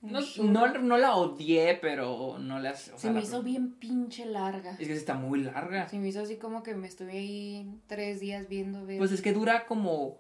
No, 0.01 0.20
no, 0.43 0.68
no 0.80 0.97
la 0.97 1.16
odié, 1.16 1.76
pero 1.82 2.38
no 2.38 2.59
la... 2.59 2.72
o 2.72 2.76
Se 2.99 3.07
me 3.07 3.13
la- 3.16 3.22
hizo 3.22 3.41
bien 3.41 3.72
pinche 3.76 4.26
larga. 4.26 4.72
Es 4.78 4.88
que 4.88 4.93
está 4.93 5.13
muy 5.16 5.41
larga. 5.41 5.88
Se 5.88 5.97
me 5.97 6.09
hizo 6.09 6.22
así 6.22 6.36
como 6.36 6.61
que 6.63 6.76
me 6.76 6.88
estuve 6.88 7.13
ahí 7.13 7.80
tres 7.88 8.20
días 8.20 8.47
viendo. 8.49 8.86
ver- 8.86 8.97
Pues 8.99 9.13
es 9.13 9.22
que 9.22 9.32
dura 9.34 9.66
como 9.66 10.18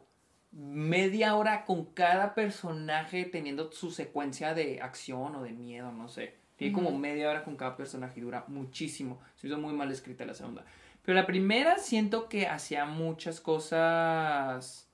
media 0.55 1.35
hora 1.35 1.65
con 1.65 1.85
cada 1.85 2.33
personaje 2.33 3.25
teniendo 3.25 3.71
su 3.73 3.91
secuencia 3.91 4.53
de 4.53 4.81
acción 4.81 5.35
o 5.35 5.43
de 5.43 5.51
miedo, 5.51 5.91
no 5.91 6.07
sé. 6.07 6.33
Tiene 6.55 6.73
como 6.73 6.97
media 6.97 7.29
hora 7.29 7.43
con 7.43 7.57
cada 7.57 7.75
personaje 7.75 8.19
y 8.19 8.23
dura 8.23 8.45
muchísimo. 8.47 9.19
Se 9.35 9.47
hizo 9.47 9.57
muy 9.57 9.73
mal 9.73 9.91
escrita 9.91 10.25
la 10.25 10.33
segunda. 10.33 10.63
Pero 11.03 11.17
la 11.17 11.25
primera 11.25 11.77
siento 11.77 12.29
que 12.29 12.47
hacía 12.47 12.85
muchas 12.85 13.41
cosas. 13.41 14.89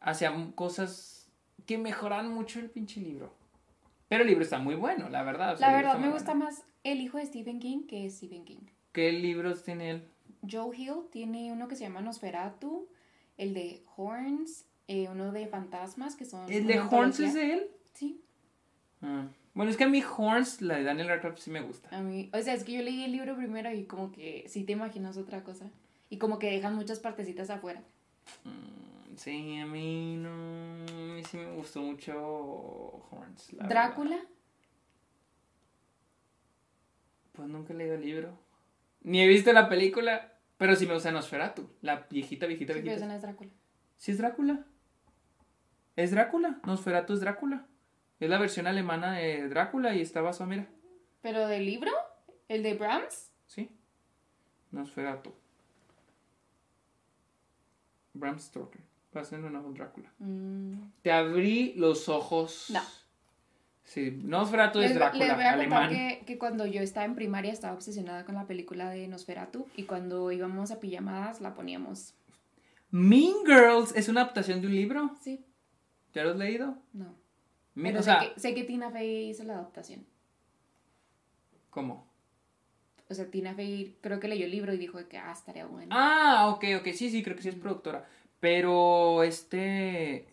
Hacía 0.00 0.32
cosas 0.54 1.30
que 1.64 1.78
mejoran 1.78 2.30
mucho 2.30 2.60
el 2.60 2.68
pinche 2.68 3.00
libro. 3.00 3.32
Pero 4.08 4.22
el 4.22 4.28
libro 4.28 4.44
está 4.44 4.58
muy 4.58 4.74
bueno, 4.74 5.08
la 5.08 5.22
verdad. 5.22 5.54
o 5.54 5.56
sea, 5.56 5.70
La 5.70 5.76
verdad 5.76 5.98
me 5.98 6.10
gusta 6.10 6.32
bueno. 6.34 6.44
más 6.44 6.62
el 6.82 7.00
hijo 7.00 7.16
de 7.16 7.24
Stephen 7.24 7.58
King 7.58 7.86
que 7.86 8.08
Stephen 8.10 8.44
King. 8.44 8.66
¿Qué 8.92 9.10
libros 9.12 9.62
tiene 9.64 9.90
él? 9.90 10.08
Joe 10.48 10.76
Hill 10.76 11.08
tiene 11.10 11.50
uno 11.50 11.68
que 11.68 11.74
se 11.76 11.84
llama 11.84 12.02
Nosferatu, 12.02 12.86
el 13.38 13.54
de 13.54 13.82
Horns, 13.96 14.66
eh, 14.88 15.08
uno 15.10 15.32
de 15.32 15.46
fantasmas 15.46 16.16
que 16.16 16.24
son. 16.24 16.50
¿El 16.52 16.66
de 16.66 16.80
Horns 16.80 17.20
es 17.20 17.34
de 17.34 17.52
él? 17.54 17.66
Sí, 17.92 18.20
Ah. 19.02 19.26
Bueno, 19.54 19.70
es 19.70 19.76
que 19.76 19.84
a 19.84 19.88
mí 19.88 20.02
Horns, 20.02 20.62
la 20.62 20.76
de 20.76 20.82
Daniel 20.82 21.08
Radcliffe, 21.08 21.40
sí 21.40 21.50
me 21.50 21.60
gusta. 21.62 21.88
a 21.96 22.00
mí. 22.00 22.30
O 22.32 22.40
sea, 22.40 22.54
es 22.54 22.64
que 22.64 22.72
yo 22.72 22.82
leí 22.82 23.04
el 23.04 23.12
libro 23.12 23.36
primero 23.36 23.70
y 23.72 23.84
como 23.84 24.10
que 24.10 24.44
sí 24.48 24.64
te 24.64 24.72
imaginas 24.72 25.16
otra 25.16 25.44
cosa. 25.44 25.70
Y 26.10 26.18
como 26.18 26.38
que 26.38 26.50
dejan 26.50 26.74
muchas 26.74 26.98
partecitas 27.00 27.50
afuera. 27.50 27.82
Mm, 28.44 29.16
Sí, 29.16 29.58
a 29.60 29.66
mí 29.66 30.16
no. 30.16 30.28
A 30.30 31.14
mí 31.14 31.22
sí 31.30 31.36
me 31.36 31.52
gustó 31.52 31.80
mucho 31.82 32.16
Horns. 33.12 33.52
la 33.52 33.68
Drácula, 33.68 34.16
verdad. 34.16 34.28
Pues 37.32 37.48
nunca 37.48 37.72
he 37.72 37.76
leído 37.76 37.94
el 37.94 38.00
libro. 38.02 38.38
Ni 39.02 39.20
he 39.22 39.26
visto 39.28 39.52
la 39.52 39.68
película. 39.68 40.32
Pero 40.56 40.76
sí 40.76 40.86
me 40.86 40.94
gusta 40.94 41.10
Nosferatu. 41.12 41.68
La 41.82 42.06
viejita, 42.10 42.46
viejita, 42.46 42.72
sí, 42.72 42.80
pero 42.80 42.84
viejita. 42.84 42.96
ese 42.96 43.06
no 43.06 43.14
es 43.14 43.22
Drácula. 43.22 43.50
Sí 43.96 44.12
es 44.12 44.18
Drácula. 44.18 44.64
Es 45.96 46.10
Drácula. 46.10 46.58
Nosferatu 46.64 47.12
es 47.14 47.20
Drácula. 47.20 47.66
Es 48.20 48.28
la 48.28 48.38
versión 48.38 48.66
alemana 48.66 49.12
de 49.12 49.48
Drácula 49.48 49.94
y 49.94 50.00
está 50.00 50.20
basado, 50.20 50.48
mira. 50.50 50.66
¿Pero 51.22 51.46
del 51.46 51.64
libro? 51.66 51.90
¿El 52.48 52.62
de 52.62 52.74
Brahms? 52.74 53.30
Sí. 53.46 53.70
Nosferatu. 54.70 55.32
Bram 58.12 58.38
Stoker. 58.38 58.80
Basado 59.12 59.46
en 59.46 59.56
una 59.56 59.62
Drácula. 59.62 60.12
Mm. 60.18 60.90
Te 61.02 61.12
abrí 61.12 61.74
los 61.76 62.08
ojos. 62.08 62.66
No. 62.70 62.80
Sí, 63.84 64.10
Nosferatu 64.10 64.80
es 64.80 64.94
Drácula, 64.94 65.26
les 65.26 65.34
voy 65.34 65.44
a 65.44 65.52
alemán. 65.52 65.90
que, 65.90 66.22
que 66.26 66.38
cuando 66.38 66.66
yo 66.66 66.80
estaba 66.80 67.04
en 67.06 67.14
primaria 67.14 67.52
estaba 67.52 67.74
obsesionada 67.74 68.24
con 68.24 68.34
la 68.34 68.46
película 68.46 68.88
de 68.88 69.06
Nosferatu 69.08 69.68
y 69.76 69.84
cuando 69.84 70.32
íbamos 70.32 70.70
a 70.70 70.80
pijamadas 70.80 71.40
la 71.40 71.54
poníamos. 71.54 72.14
Mean 72.90 73.34
Girls 73.44 73.94
es 73.94 74.08
una 74.08 74.22
adaptación 74.22 74.62
de 74.62 74.68
un 74.68 74.74
libro. 74.74 75.10
Sí, 75.20 75.44
¿Ya 76.14 76.24
lo 76.24 76.30
has 76.30 76.36
leído? 76.36 76.76
no. 76.92 77.14
Me- 77.76 77.88
Pero 77.90 78.00
o 78.00 78.02
sé, 78.04 78.10
sea, 78.10 78.20
que, 78.34 78.40
sé 78.40 78.54
que 78.54 78.62
Tina 78.62 78.90
Fey 78.92 79.30
hizo 79.30 79.42
la 79.42 79.54
adaptación. 79.54 80.06
¿cómo? 81.70 82.06
O 83.10 83.14
sea, 83.14 83.28
Tina 83.30 83.52
Fey 83.54 83.96
creo 84.00 84.20
que 84.20 84.28
leyó 84.28 84.44
el 84.44 84.52
libro 84.52 84.72
y 84.72 84.78
dijo 84.78 84.98
que, 85.08 85.18
ah, 85.18 85.32
estaría 85.32 85.66
bueno. 85.66 85.88
Ah, 85.90 86.48
ok, 86.54 86.64
ok, 86.80 86.92
sí, 86.92 87.10
sí, 87.10 87.22
creo 87.22 87.34
que 87.36 87.42
sí 87.42 87.48
es 87.48 87.56
productora. 87.56 88.06
Pero, 88.40 89.22
este... 89.24 90.28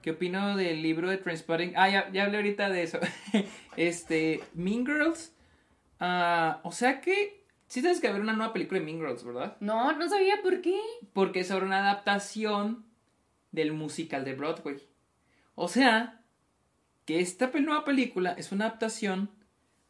¿Qué 0.00 0.12
opino 0.12 0.56
del 0.56 0.80
libro 0.80 1.10
de 1.10 1.18
Transpotting? 1.18 1.74
Ah, 1.76 1.90
ya, 1.90 2.10
ya 2.10 2.24
hablé 2.24 2.38
ahorita 2.38 2.70
de 2.70 2.82
eso. 2.84 2.98
este, 3.76 4.40
Mean 4.54 4.86
Girls. 4.86 5.32
ah, 6.00 6.60
o 6.64 6.72
sea 6.72 7.00
que... 7.02 7.44
Sí 7.66 7.82
sabes 7.82 8.00
que 8.00 8.08
va 8.08 8.12
a 8.12 8.16
haber 8.16 8.22
una 8.24 8.32
nueva 8.32 8.52
película 8.54 8.80
de 8.80 8.86
Mean 8.86 8.98
Girls, 8.98 9.22
¿verdad? 9.24 9.56
No, 9.60 9.92
no 9.92 10.08
sabía 10.08 10.40
por 10.42 10.60
qué. 10.62 10.80
Porque 11.12 11.40
es 11.40 11.48
sobre 11.48 11.66
una 11.66 11.78
adaptación 11.80 12.84
del 13.52 13.72
musical 13.72 14.24
de 14.24 14.34
Broadway. 14.34 14.76
O 15.54 15.68
sea, 15.68 16.22
que 17.04 17.20
esta 17.20 17.50
nueva 17.60 17.84
película 17.84 18.32
es 18.32 18.52
una 18.52 18.66
adaptación 18.66 19.30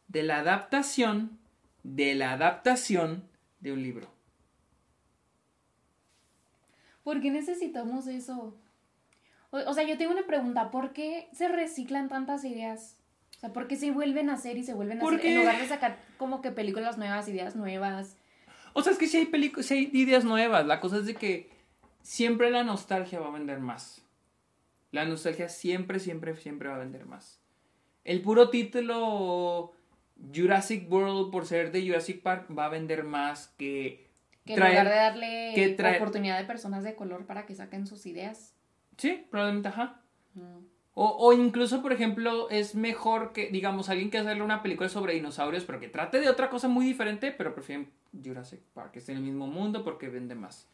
de 0.07 0.23
la 0.23 0.39
adaptación 0.39 1.39
de 1.83 2.15
la 2.15 2.33
adaptación 2.33 3.27
de 3.59 3.71
un 3.71 3.81
libro. 3.81 4.07
¿Por 7.03 7.21
qué 7.21 7.31
necesitamos 7.31 8.07
eso? 8.07 8.55
O, 9.49 9.57
o 9.57 9.73
sea, 9.73 9.83
yo 9.83 9.97
tengo 9.97 10.11
una 10.11 10.27
pregunta. 10.27 10.69
¿Por 10.71 10.93
qué 10.93 11.27
se 11.33 11.47
reciclan 11.47 12.09
tantas 12.09 12.43
ideas? 12.45 12.97
O 13.37 13.39
sea, 13.39 13.53
¿por 13.53 13.67
qué 13.67 13.75
se 13.75 13.91
vuelven 13.91 14.29
a 14.29 14.33
hacer 14.33 14.57
y 14.57 14.63
se 14.63 14.73
vuelven 14.73 14.99
a 14.99 15.03
hacer? 15.03 15.25
En 15.25 15.37
lugar 15.37 15.59
de 15.59 15.67
sacar 15.67 15.97
como 16.17 16.41
que 16.41 16.51
películas 16.51 16.97
nuevas, 16.97 17.27
ideas 17.27 17.55
nuevas. 17.55 18.17
O 18.73 18.83
sea, 18.83 18.93
es 18.93 18.99
que 18.99 19.07
si 19.07 19.17
hay 19.17 19.25
películas, 19.25 19.65
si 19.65 19.73
hay 19.73 19.89
ideas 19.93 20.23
nuevas, 20.23 20.65
la 20.67 20.79
cosa 20.79 20.97
es 20.97 21.05
de 21.05 21.15
que 21.15 21.49
siempre 22.01 22.49
la 22.51 22.63
nostalgia 22.63 23.19
va 23.19 23.27
a 23.27 23.31
vender 23.31 23.59
más. 23.59 24.03
La 24.91 25.05
nostalgia 25.05 25.47
siempre, 25.49 25.99
siempre, 25.99 26.35
siempre 26.35 26.69
va 26.69 26.75
a 26.75 26.79
vender 26.79 27.05
más. 27.05 27.39
El 28.03 28.21
puro 28.21 28.49
título 28.49 29.71
Jurassic 30.33 30.91
World 30.91 31.31
por 31.31 31.45
ser 31.45 31.71
de 31.71 31.85
Jurassic 31.85 32.21
Park 32.21 32.47
va 32.57 32.65
a 32.65 32.69
vender 32.69 33.03
más 33.03 33.47
que 33.57 34.09
Que 34.45 34.53
en 34.53 34.59
traer- 34.59 34.71
lugar 34.71 34.89
de 34.89 34.95
darle 34.95 35.51
que 35.55 35.75
traer- 35.77 35.97
oportunidad 35.97 36.39
de 36.39 36.45
personas 36.45 36.83
de 36.83 36.95
color 36.95 37.25
para 37.25 37.45
que 37.45 37.55
saquen 37.55 37.87
sus 37.87 38.05
ideas. 38.05 38.53
Sí, 38.97 39.25
probablemente, 39.29 39.69
ajá. 39.69 40.01
Mm. 40.33 40.65
O, 40.93 41.05
o 41.07 41.31
incluso, 41.33 41.81
por 41.81 41.93
ejemplo, 41.93 42.49
es 42.49 42.75
mejor 42.75 43.31
que, 43.31 43.49
digamos, 43.49 43.87
alguien 43.89 44.09
que 44.11 44.17
hacerle 44.17 44.43
una 44.43 44.61
película 44.61 44.89
sobre 44.89 45.13
dinosaurios, 45.13 45.63
pero 45.63 45.79
que 45.79 45.87
trate 45.87 46.19
de 46.19 46.29
otra 46.29 46.49
cosa 46.49 46.67
muy 46.67 46.85
diferente, 46.85 47.31
pero 47.31 47.53
prefieren 47.55 47.89
Jurassic 48.11 48.59
Park, 48.73 48.91
que 48.91 48.99
esté 48.99 49.13
en 49.13 49.19
el 49.19 49.23
mismo 49.23 49.47
mundo 49.47 49.85
porque 49.85 50.09
vende 50.09 50.35
más. 50.35 50.67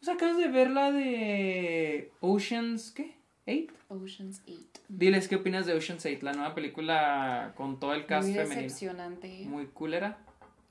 O 0.00 0.04
sea, 0.04 0.14
acabas 0.14 0.36
de 0.36 0.48
ver 0.48 0.70
la 0.70 0.92
de 0.92 2.12
Oceans, 2.20 2.92
¿qué? 2.92 3.16
¿Eight? 3.46 3.70
Ocean's 3.88 4.42
8. 4.46 4.56
Diles, 4.88 5.28
¿qué 5.28 5.36
opinas 5.36 5.66
de 5.66 5.74
Ocean's 5.74 6.04
8? 6.04 6.18
La 6.22 6.32
nueva 6.32 6.54
película 6.54 7.52
con 7.56 7.78
todo 7.78 7.94
el 7.94 8.06
cast 8.06 8.28
Muy 8.28 8.36
femenino. 8.36 8.62
decepcionante. 8.62 9.44
Muy 9.46 9.66
culera. 9.68 10.18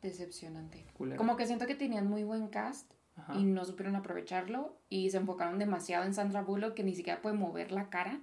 Decepcionante. 0.02 0.86
culera. 0.94 1.18
Como 1.18 1.36
que 1.38 1.48
siento 1.48 1.66
que 1.66 1.76
tenían 1.76 2.08
muy 2.08 2.24
buen 2.24 2.48
cast 2.50 2.92
Ajá. 3.18 3.34
y 3.36 3.44
no 3.44 3.64
supieron 3.66 3.96
aprovecharlo 3.96 4.78
y 4.90 5.10
se 5.10 5.18
enfocaron 5.18 5.58
demasiado 5.58 6.06
en 6.06 6.14
Sandra 6.14 6.42
Bullock 6.42 6.74
que 6.76 6.84
ni 6.84 6.94
siquiera 6.96 7.22
puede 7.22 7.36
mover 7.36 7.72
la 7.72 7.90
cara. 7.90 8.20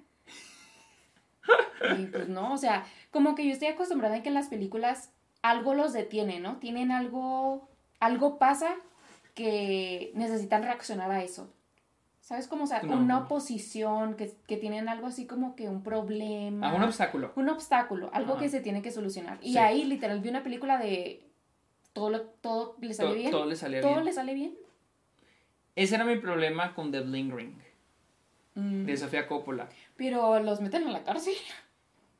Y 1.98 2.06
pues 2.06 2.28
no, 2.28 2.52
o 2.52 2.56
sea, 2.58 2.84
como 3.10 3.34
que 3.34 3.44
yo 3.44 3.52
estoy 3.52 3.68
acostumbrada 3.68 4.16
a 4.16 4.22
que 4.22 4.28
en 4.28 4.34
las 4.34 4.48
películas 4.48 5.10
algo 5.42 5.74
los 5.74 5.92
detiene, 5.92 6.38
¿no? 6.38 6.58
Tienen 6.58 6.92
algo, 6.92 7.68
algo 7.98 8.38
pasa 8.38 8.76
que 9.34 10.12
necesitan 10.14 10.62
reaccionar 10.62 11.10
a 11.10 11.22
eso. 11.22 11.52
¿Sabes? 12.20 12.46
Como, 12.46 12.64
o 12.64 12.66
sea, 12.66 12.82
No. 12.82 12.96
una 12.98 13.18
oposición, 13.18 14.14
que, 14.14 14.32
que 14.46 14.56
tienen 14.56 14.88
algo 14.88 15.08
así 15.08 15.26
como 15.26 15.56
que 15.56 15.68
un 15.68 15.82
problema. 15.82 16.70
Ah, 16.70 16.74
un 16.74 16.82
obstáculo. 16.84 17.32
un 17.34 17.48
obstáculo, 17.48 18.10
algo 18.12 18.34
Ajá. 18.34 18.42
que 18.42 18.48
se 18.48 18.60
tiene 18.60 18.80
que 18.80 18.90
solucionar. 18.92 19.38
Y 19.42 19.52
Sí. 19.52 19.58
ahí 19.58 19.84
literal 19.84 20.20
vi 20.20 20.28
una 20.28 20.42
película 20.42 20.78
de 20.78 21.26
todo 21.92 22.10
lo, 22.10 22.20
todo 22.22 22.76
le 22.80 22.94
sale 22.94 23.14
bien. 23.14 23.30
todo 23.30 23.44
le 23.46 23.56
salía 23.56 23.80
todo 23.80 23.92
bien. 23.94 24.04
le 24.04 24.12
sale 24.12 24.34
bien. 24.34 24.54
Ese 25.74 25.94
era 25.96 26.04
mi 26.04 26.16
problema 26.16 26.74
con 26.74 26.90
The 26.92 27.00
Bling 27.00 27.36
Ring, 27.36 27.54
Mm, 28.54 28.84
de 28.84 28.96
Sofía 28.98 29.26
Coppola. 29.26 29.68
Pero 29.96 30.38
los 30.40 30.60
meten 30.60 30.86
a 30.86 30.90
la 30.90 31.02
cárcel. 31.02 31.34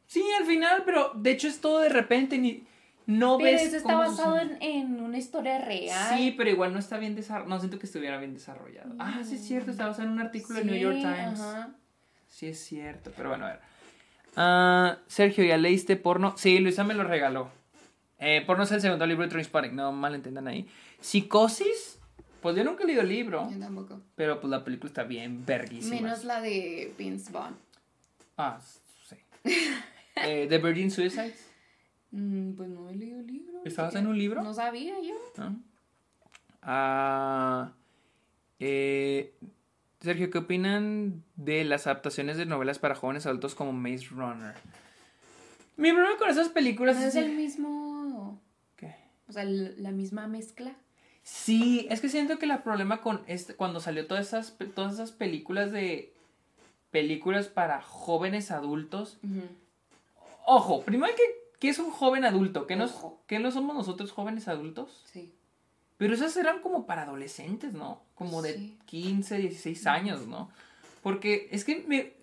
Sí, 0.06 0.24
al 0.38 0.46
final, 0.46 0.82
pero 0.84 1.12
de 1.14 1.30
hecho 1.30 1.46
es 1.46 1.60
todo 1.60 1.80
de 1.80 1.90
repente, 1.90 2.38
ni 2.38 2.64
no 3.06 3.38
Pero 3.38 3.50
ves 3.50 3.62
eso 3.62 3.76
está 3.76 3.96
basado 3.96 4.38
en, 4.38 4.58
en 4.62 5.00
una 5.00 5.18
historia 5.18 5.58
real. 5.58 6.16
Sí, 6.16 6.34
pero 6.36 6.50
igual 6.50 6.72
no 6.72 6.78
está 6.78 6.98
bien 6.98 7.14
desarrollado. 7.14 7.48
No 7.50 7.58
siento 7.60 7.78
que 7.78 7.86
estuviera 7.86 8.18
bien 8.18 8.34
desarrollado. 8.34 8.94
Ah, 8.98 9.20
sí 9.24 9.34
es 9.36 9.44
cierto, 9.46 9.70
está 9.70 9.86
basado 9.86 10.04
en 10.08 10.12
un 10.12 10.20
artículo 10.20 10.58
de 10.60 10.64
New 10.66 10.76
York 10.76 10.96
Sí, 10.96 11.02
Times. 11.02 11.40
ajá. 11.40 11.70
Sí 12.28 12.46
es 12.46 12.58
cierto, 12.64 13.12
pero 13.16 13.28
bueno, 13.30 13.46
a 13.46 13.50
ver. 13.50 13.60
Ah, 14.36 14.98
Sergio, 15.06 15.44
¿ya 15.44 15.58
leíste 15.58 15.96
porno? 15.96 16.34
Sí, 16.38 16.58
Luisa 16.58 16.84
me 16.84 16.94
lo 16.94 17.04
regaló. 17.04 17.50
Eh, 18.18 18.42
porno 18.46 18.64
es 18.64 18.72
el 18.72 18.80
segundo 18.80 19.04
libro 19.06 19.24
de 19.24 19.30
Trainspotting, 19.30 19.74
no 19.74 19.92
malentendan 19.92 20.46
ahí. 20.48 20.66
Psicosis, 21.00 21.98
pues 22.40 22.56
yo 22.56 22.64
nunca 22.64 22.84
he 22.84 22.86
leído 22.86 23.02
el 23.02 23.08
libro, 23.08 23.50
Yo 23.50 23.58
tampoco. 23.58 24.00
pero 24.14 24.40
pues 24.40 24.50
la 24.50 24.64
película 24.64 24.88
está 24.88 25.02
bien 25.02 25.44
verguísima. 25.44 26.00
Menos 26.00 26.24
la 26.24 26.40
de 26.40 26.94
Vince 26.96 27.30
Vaughn. 27.32 27.56
Ah, 28.36 28.58
sí. 29.08 29.16
Eh, 30.16 30.46
The 30.48 30.58
Virgin 30.58 30.90
Suicides. 30.90 31.50
Mm, 32.12 32.52
pues 32.52 32.68
no 32.68 32.88
he 32.88 32.94
leído 32.94 33.20
el 33.20 33.26
libro. 33.26 33.60
¿Estabas 33.64 33.94
en 33.96 34.06
un 34.06 34.18
libro? 34.18 34.42
No 34.42 34.54
sabía 34.54 34.94
yo. 35.00 35.14
¿no? 35.38 35.60
Ah, 36.62 37.72
eh, 38.60 39.34
Sergio, 40.00 40.30
¿qué 40.30 40.38
opinan 40.38 41.24
de 41.36 41.64
las 41.64 41.86
adaptaciones 41.86 42.36
de 42.36 42.46
novelas 42.46 42.78
para 42.78 42.94
jóvenes 42.94 43.26
adultos 43.26 43.54
como 43.54 43.72
Maze 43.72 44.06
Runner? 44.10 44.54
Mi 45.76 45.90
problema 45.92 46.16
con 46.18 46.28
esas 46.28 46.48
películas 46.50 46.96
No 46.96 47.02
es... 47.02 47.08
es 47.08 47.16
el 47.16 47.34
mismo. 47.34 48.40
¿Qué? 48.76 48.94
O 49.28 49.32
sea, 49.32 49.44
la 49.44 49.90
misma 49.90 50.28
mezcla. 50.28 50.76
Sí, 51.22 51.86
es 51.90 52.00
que 52.00 52.08
siento 52.08 52.38
que 52.38 52.46
el 52.46 52.58
problema 52.58 53.00
con 53.00 53.22
este, 53.26 53.54
cuando 53.54 53.80
salió 53.80 54.06
todas 54.06 54.26
esas, 54.26 54.56
todas 54.74 54.94
esas 54.94 55.12
películas 55.12 55.70
de 55.70 56.12
películas 56.90 57.48
para 57.48 57.80
jóvenes 57.80 58.50
adultos. 58.50 59.18
Ojo, 60.44 60.82
primero 60.82 61.14
que, 61.14 61.22
que 61.62 61.68
es 61.68 61.78
un 61.78 61.92
joven 61.92 62.24
adulto, 62.24 62.66
que 62.66 62.74
no, 62.74 62.86
es- 62.86 62.90
Ojo. 62.90 63.22
que 63.28 63.38
no 63.38 63.52
somos 63.52 63.76
nosotros 63.76 64.10
jóvenes 64.10 64.48
adultos. 64.48 65.04
Sí. 65.12 65.32
Pero 65.96 66.12
esas 66.14 66.36
eran 66.36 66.60
como 66.60 66.86
para 66.86 67.02
adolescentes, 67.02 67.72
¿no? 67.72 68.02
Como 68.16 68.42
de 68.42 68.54
Sí. 68.54 68.78
15, 68.86 69.38
16 69.38 69.86
años, 69.86 70.26
¿no? 70.26 70.50
Porque 71.04 71.48
es 71.52 71.64
que 71.64 71.84
me... 71.86 72.14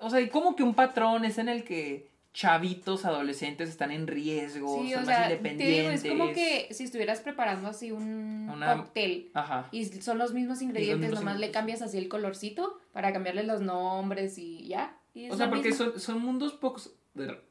O 0.00 0.08
sea, 0.08 0.20
hay 0.20 0.30
como 0.30 0.56
que 0.56 0.62
un 0.62 0.72
patrón 0.74 1.26
es 1.26 1.36
en 1.36 1.50
el 1.50 1.64
que 1.64 2.08
chavitos 2.32 3.04
adolescentes 3.04 3.68
están 3.68 3.90
en 3.90 4.06
riesgo, 4.06 4.80
Sí, 4.82 4.92
son 4.92 5.02
o 5.02 5.06
más 5.06 5.14
sea, 5.16 5.28
digo, 5.28 5.36
independientes. 5.38 6.04
es 6.04 6.10
como 6.10 6.32
que 6.32 6.68
si 6.70 6.84
estuvieras 6.84 7.20
preparando 7.20 7.68
así 7.68 7.90
un 7.92 8.48
Una- 8.50 8.74
cóctel 8.76 9.30
Ajá. 9.34 9.68
y 9.72 9.84
son 9.86 10.16
los 10.18 10.32
mismos 10.32 10.62
ingredientes, 10.62 11.10
mismos 11.10 11.20
nomás 11.24 11.38
le 11.40 11.50
cambias 11.50 11.82
así 11.82 11.98
el 11.98 12.08
colorcito 12.08 12.78
para 12.92 13.12
cambiarle 13.12 13.42
los 13.42 13.60
nombres 13.60 14.38
y 14.38 14.66
ya. 14.66 14.96
y 15.14 15.28
O 15.30 15.36
sea, 15.36 15.50
porque 15.50 15.72
son, 15.74 15.98
son 16.00 16.22
mundos 16.22 16.52
pocos- 16.54 16.92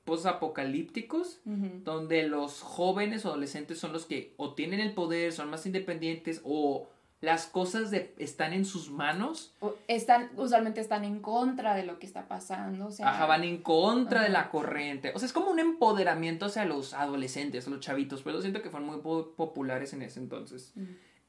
posapocalípticos 0.05 1.39
Ujú. 1.45 1.82
donde 1.84 2.28
los 2.28 2.61
jóvenes 2.61 3.26
o 3.26 3.30
adolescentes 3.30 3.80
son 3.80 3.93
los 3.93 4.05
que 4.05 4.34
o 4.38 4.53
tienen 4.53 4.80
el 4.80 4.93
poder, 4.93 5.32
son 5.34 5.49
más 5.49 5.65
independientes 5.65 6.41
o 6.43 6.88
las 7.20 7.47
cosas 7.47 7.89
de, 7.89 8.13
están 8.20 8.53
en 8.53 8.63
sus 8.63 8.91
manos. 8.91 9.51
O 9.59 9.74
Están, 9.88 10.30
usualmente 10.38 10.82
están 10.82 11.03
en 11.03 11.20
contra 11.20 11.74
de 11.74 11.84
lo 11.84 11.97
que 11.97 12.05
está 12.05 12.28
pasando. 12.28 12.86
O 12.88 12.91
sea, 12.91 13.09
Ajá, 13.09 13.26
van 13.26 13.43
en 13.43 13.57
contra 13.57 14.22
de 14.22 14.30
la 14.30 14.51
corriente. 14.51 15.11
O 15.15 15.20
sea, 15.20 15.26
es 15.26 15.34
como 15.34 15.49
un 15.49 15.57
empoderamiento 15.59 16.45
hacia 16.45 16.63
los 16.65 16.93
adolescentes, 16.93 17.65
a 17.65 17.72
los 17.72 17.80
chavitos, 17.80 18.22
pero 18.22 18.39
siento 18.41 18.61
que 18.61 18.70
fueron 18.70 18.88
muy 18.88 18.99
po- 19.01 19.32
populares 19.36 19.93
en 19.93 20.03
ese 20.03 20.20
entonces. 20.20 20.74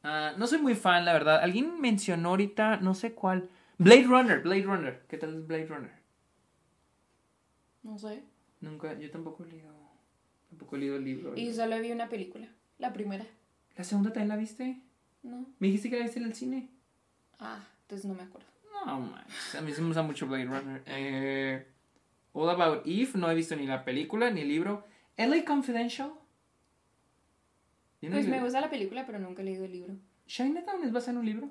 Ah, 0.02 0.34
no 0.36 0.46
soy 0.46 0.58
muy 0.60 0.74
fan, 0.74 1.06
la 1.06 1.14
verdad. 1.14 1.40
Alguien 1.42 1.80
mencionó 1.80 2.28
ahorita, 2.30 2.76
no 2.76 2.92
sé 2.94 3.14
cuál. 3.14 3.48
Blade 3.78 4.04
Runner, 4.04 4.40
Blade 4.40 4.62
Runner. 4.64 5.02
¿Qué 5.08 5.16
tal 5.16 5.34
es 5.36 5.46
Blade 5.46 5.66
Runner? 5.66 5.92
No 7.82 7.98
sé. 7.98 8.22
Nunca, 8.60 8.98
yo 8.98 9.10
tampoco 9.10 9.44
he 9.44 9.48
leído. 9.48 9.72
Tampoco 10.48 10.76
he 10.76 10.78
leído 10.80 10.96
el 10.96 11.04
libro. 11.04 11.36
Y 11.36 11.52
solo 11.52 11.78
vi 11.80 11.90
una 11.92 12.08
película. 12.08 12.48
La 12.78 12.92
primera. 12.92 13.26
¿La 13.76 13.84
segunda 13.84 14.12
también 14.12 14.28
la 14.28 14.36
viste? 14.36 14.80
No. 15.22 15.46
Me 15.58 15.66
dijiste 15.68 15.90
que 15.90 15.96
la 15.98 16.04
viste 16.04 16.18
en 16.20 16.26
el 16.26 16.34
cine. 16.34 16.68
Ah, 17.38 17.64
entonces 17.82 18.06
no 18.06 18.14
me 18.14 18.22
acuerdo. 18.22 18.48
No 18.86 19.00
manches, 19.00 19.54
a 19.56 19.60
mí 19.60 19.72
sí 19.72 19.80
me 19.80 19.88
gusta 19.88 20.02
mucho 20.02 20.26
Blade 20.26 20.44
Runner. 20.46 20.82
Eh, 20.86 21.66
All 22.32 22.48
About 22.50 22.86
Eve, 22.86 23.10
no 23.14 23.30
he 23.30 23.34
visto 23.34 23.56
ni 23.56 23.66
la 23.66 23.84
película 23.84 24.30
ni 24.30 24.42
el 24.42 24.48
libro. 24.48 24.84
LA 25.16 25.44
Confidential. 25.44 26.12
No 28.00 28.10
Pues 28.10 28.28
me 28.28 28.40
gusta 28.40 28.60
la 28.60 28.70
película, 28.70 29.04
pero 29.04 29.18
nunca 29.18 29.42
he 29.42 29.44
leído 29.44 29.64
el 29.64 29.72
libro. 29.72 29.94
Chinatown 30.26 30.84
es 30.84 30.92
basado 30.92 31.12
en 31.12 31.18
un 31.18 31.26
libro. 31.26 31.50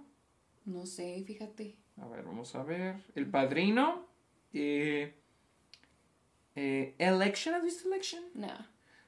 No 0.66 0.86
sé, 0.86 1.24
fíjate. 1.26 1.76
A 2.02 2.08
ver, 2.08 2.24
vamos 2.24 2.56
a 2.56 2.64
ver. 2.64 2.96
El 3.16 3.26
Padrino. 3.30 4.06
Eh, 4.54 5.14
eh, 6.58 6.96
Election, 6.98 7.56
¿has 7.56 7.64
visto 7.64 7.88
Election? 7.88 8.24
No. 8.34 8.50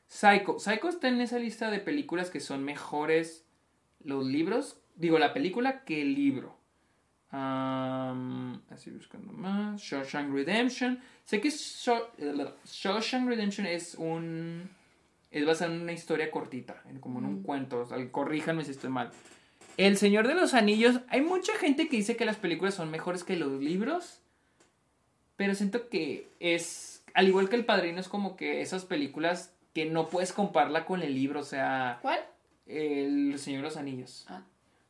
Psycho. 0.07 0.59
Psycho 0.59 0.87
está 0.89 1.07
en 1.09 1.19
esa 1.21 1.37
lista 1.39 1.69
de 1.69 1.79
películas 1.79 2.29
que 2.29 2.39
son 2.39 2.63
mejores 2.63 3.43
los 4.03 4.25
libros. 4.25 4.77
Digo, 4.95 5.19
la 5.19 5.33
película 5.33 5.83
que 5.83 6.01
el 6.01 6.13
libro. 6.15 6.55
Así 8.69 8.89
buscando 8.91 9.33
más. 9.33 9.81
Shawshank 9.81 10.31
Redemption. 10.33 10.99
Sé 11.25 11.39
que 11.41 11.49
Shaw- 11.49 12.53
Shawshank 12.65 13.27
Redemption 13.27 13.67
es 13.67 13.95
un. 13.95 14.69
Es 15.31 15.45
basado 15.45 15.73
en 15.73 15.81
una 15.81 15.93
historia 15.93 16.31
cortita, 16.31 16.81
como 17.01 17.19
en 17.19 17.25
un 17.25 17.39
Mm. 17.41 17.43
cuento. 17.43 17.81
O 17.81 17.85
sea, 17.87 18.11
corríjanme 18.11 18.65
si 18.65 18.71
estoy 18.71 18.89
mal. 18.89 19.11
El 19.77 19.95
Señor 19.97 20.27
de 20.27 20.33
los 20.33 20.53
Anillos. 20.55 21.01
Hay 21.09 21.21
mucha 21.21 21.53
gente 21.55 21.87
que 21.87 21.97
dice 21.97 22.15
que 22.15 22.25
las 22.25 22.37
películas 22.37 22.73
son 22.73 22.89
mejores 22.89 23.23
que 23.23 23.35
los 23.35 23.61
libros. 23.61 24.21
Pero 25.37 25.53
siento 25.55 25.87
que 25.89 26.27
es. 26.39 26.88
Al 27.13 27.27
igual 27.27 27.49
que 27.49 27.55
El 27.55 27.65
Padrino, 27.65 27.99
es 27.99 28.07
como 28.07 28.35
que 28.35 28.61
esas 28.61 28.85
películas 28.85 29.55
que 29.73 29.85
no 29.85 30.07
puedes 30.09 30.33
compararla 30.33 30.85
con 30.85 31.01
el 31.01 31.13
libro. 31.13 31.39
O 31.41 31.43
sea, 31.43 31.99
¿Cuál? 32.01 32.19
El 32.65 33.37
Señor 33.39 33.61
de 33.61 33.67
los 33.67 33.77
Anillos. 33.77 34.25
Ah. 34.29 34.43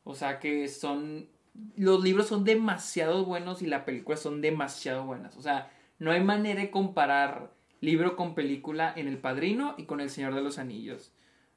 O 0.03 0.15
sea 0.15 0.39
que 0.39 0.67
son. 0.67 1.29
Los 1.75 2.03
libros 2.03 2.27
son 2.27 2.45
demasiado 2.45 3.25
buenos 3.25 3.61
y 3.61 3.65
las 3.65 3.83
películas 3.83 4.21
son 4.21 4.41
demasiado 4.41 5.03
buenas. 5.05 5.35
O 5.35 5.41
sea, 5.41 5.71
no 5.97 6.11
hay 6.11 6.23
manera 6.23 6.61
de 6.61 6.71
comparar 6.71 7.51
libro 7.81 8.15
con 8.15 8.35
película 8.35 8.93
en 8.95 9.07
El 9.07 9.17
Padrino 9.17 9.75
y 9.77 9.85
con 9.85 9.99
El 9.99 10.09
Señor 10.09 10.35
de 10.35 10.41
los 10.41 10.57
Anillos. 10.57 11.11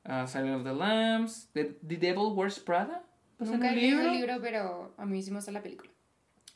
Uh, 0.05 0.27
Silent 0.27 0.57
of 0.57 0.65
the 0.65 0.75
Lambs, 0.75 1.51
The, 1.53 1.65
The 1.87 1.97
Devil 1.97 2.33
Wears 2.35 2.59
Prada. 2.59 3.05
¿Pues 3.39 3.51
Nunca 3.51 3.71
he 3.71 3.77
leído 3.77 4.01
el 4.01 4.13
libro? 4.13 4.33
libro, 4.33 4.41
pero 4.43 4.95
a 4.97 5.07
mí 5.07 5.23
sí 5.23 5.31
me 5.31 5.37
gusta 5.37 5.53
la 5.53 5.63
película. 5.63 5.91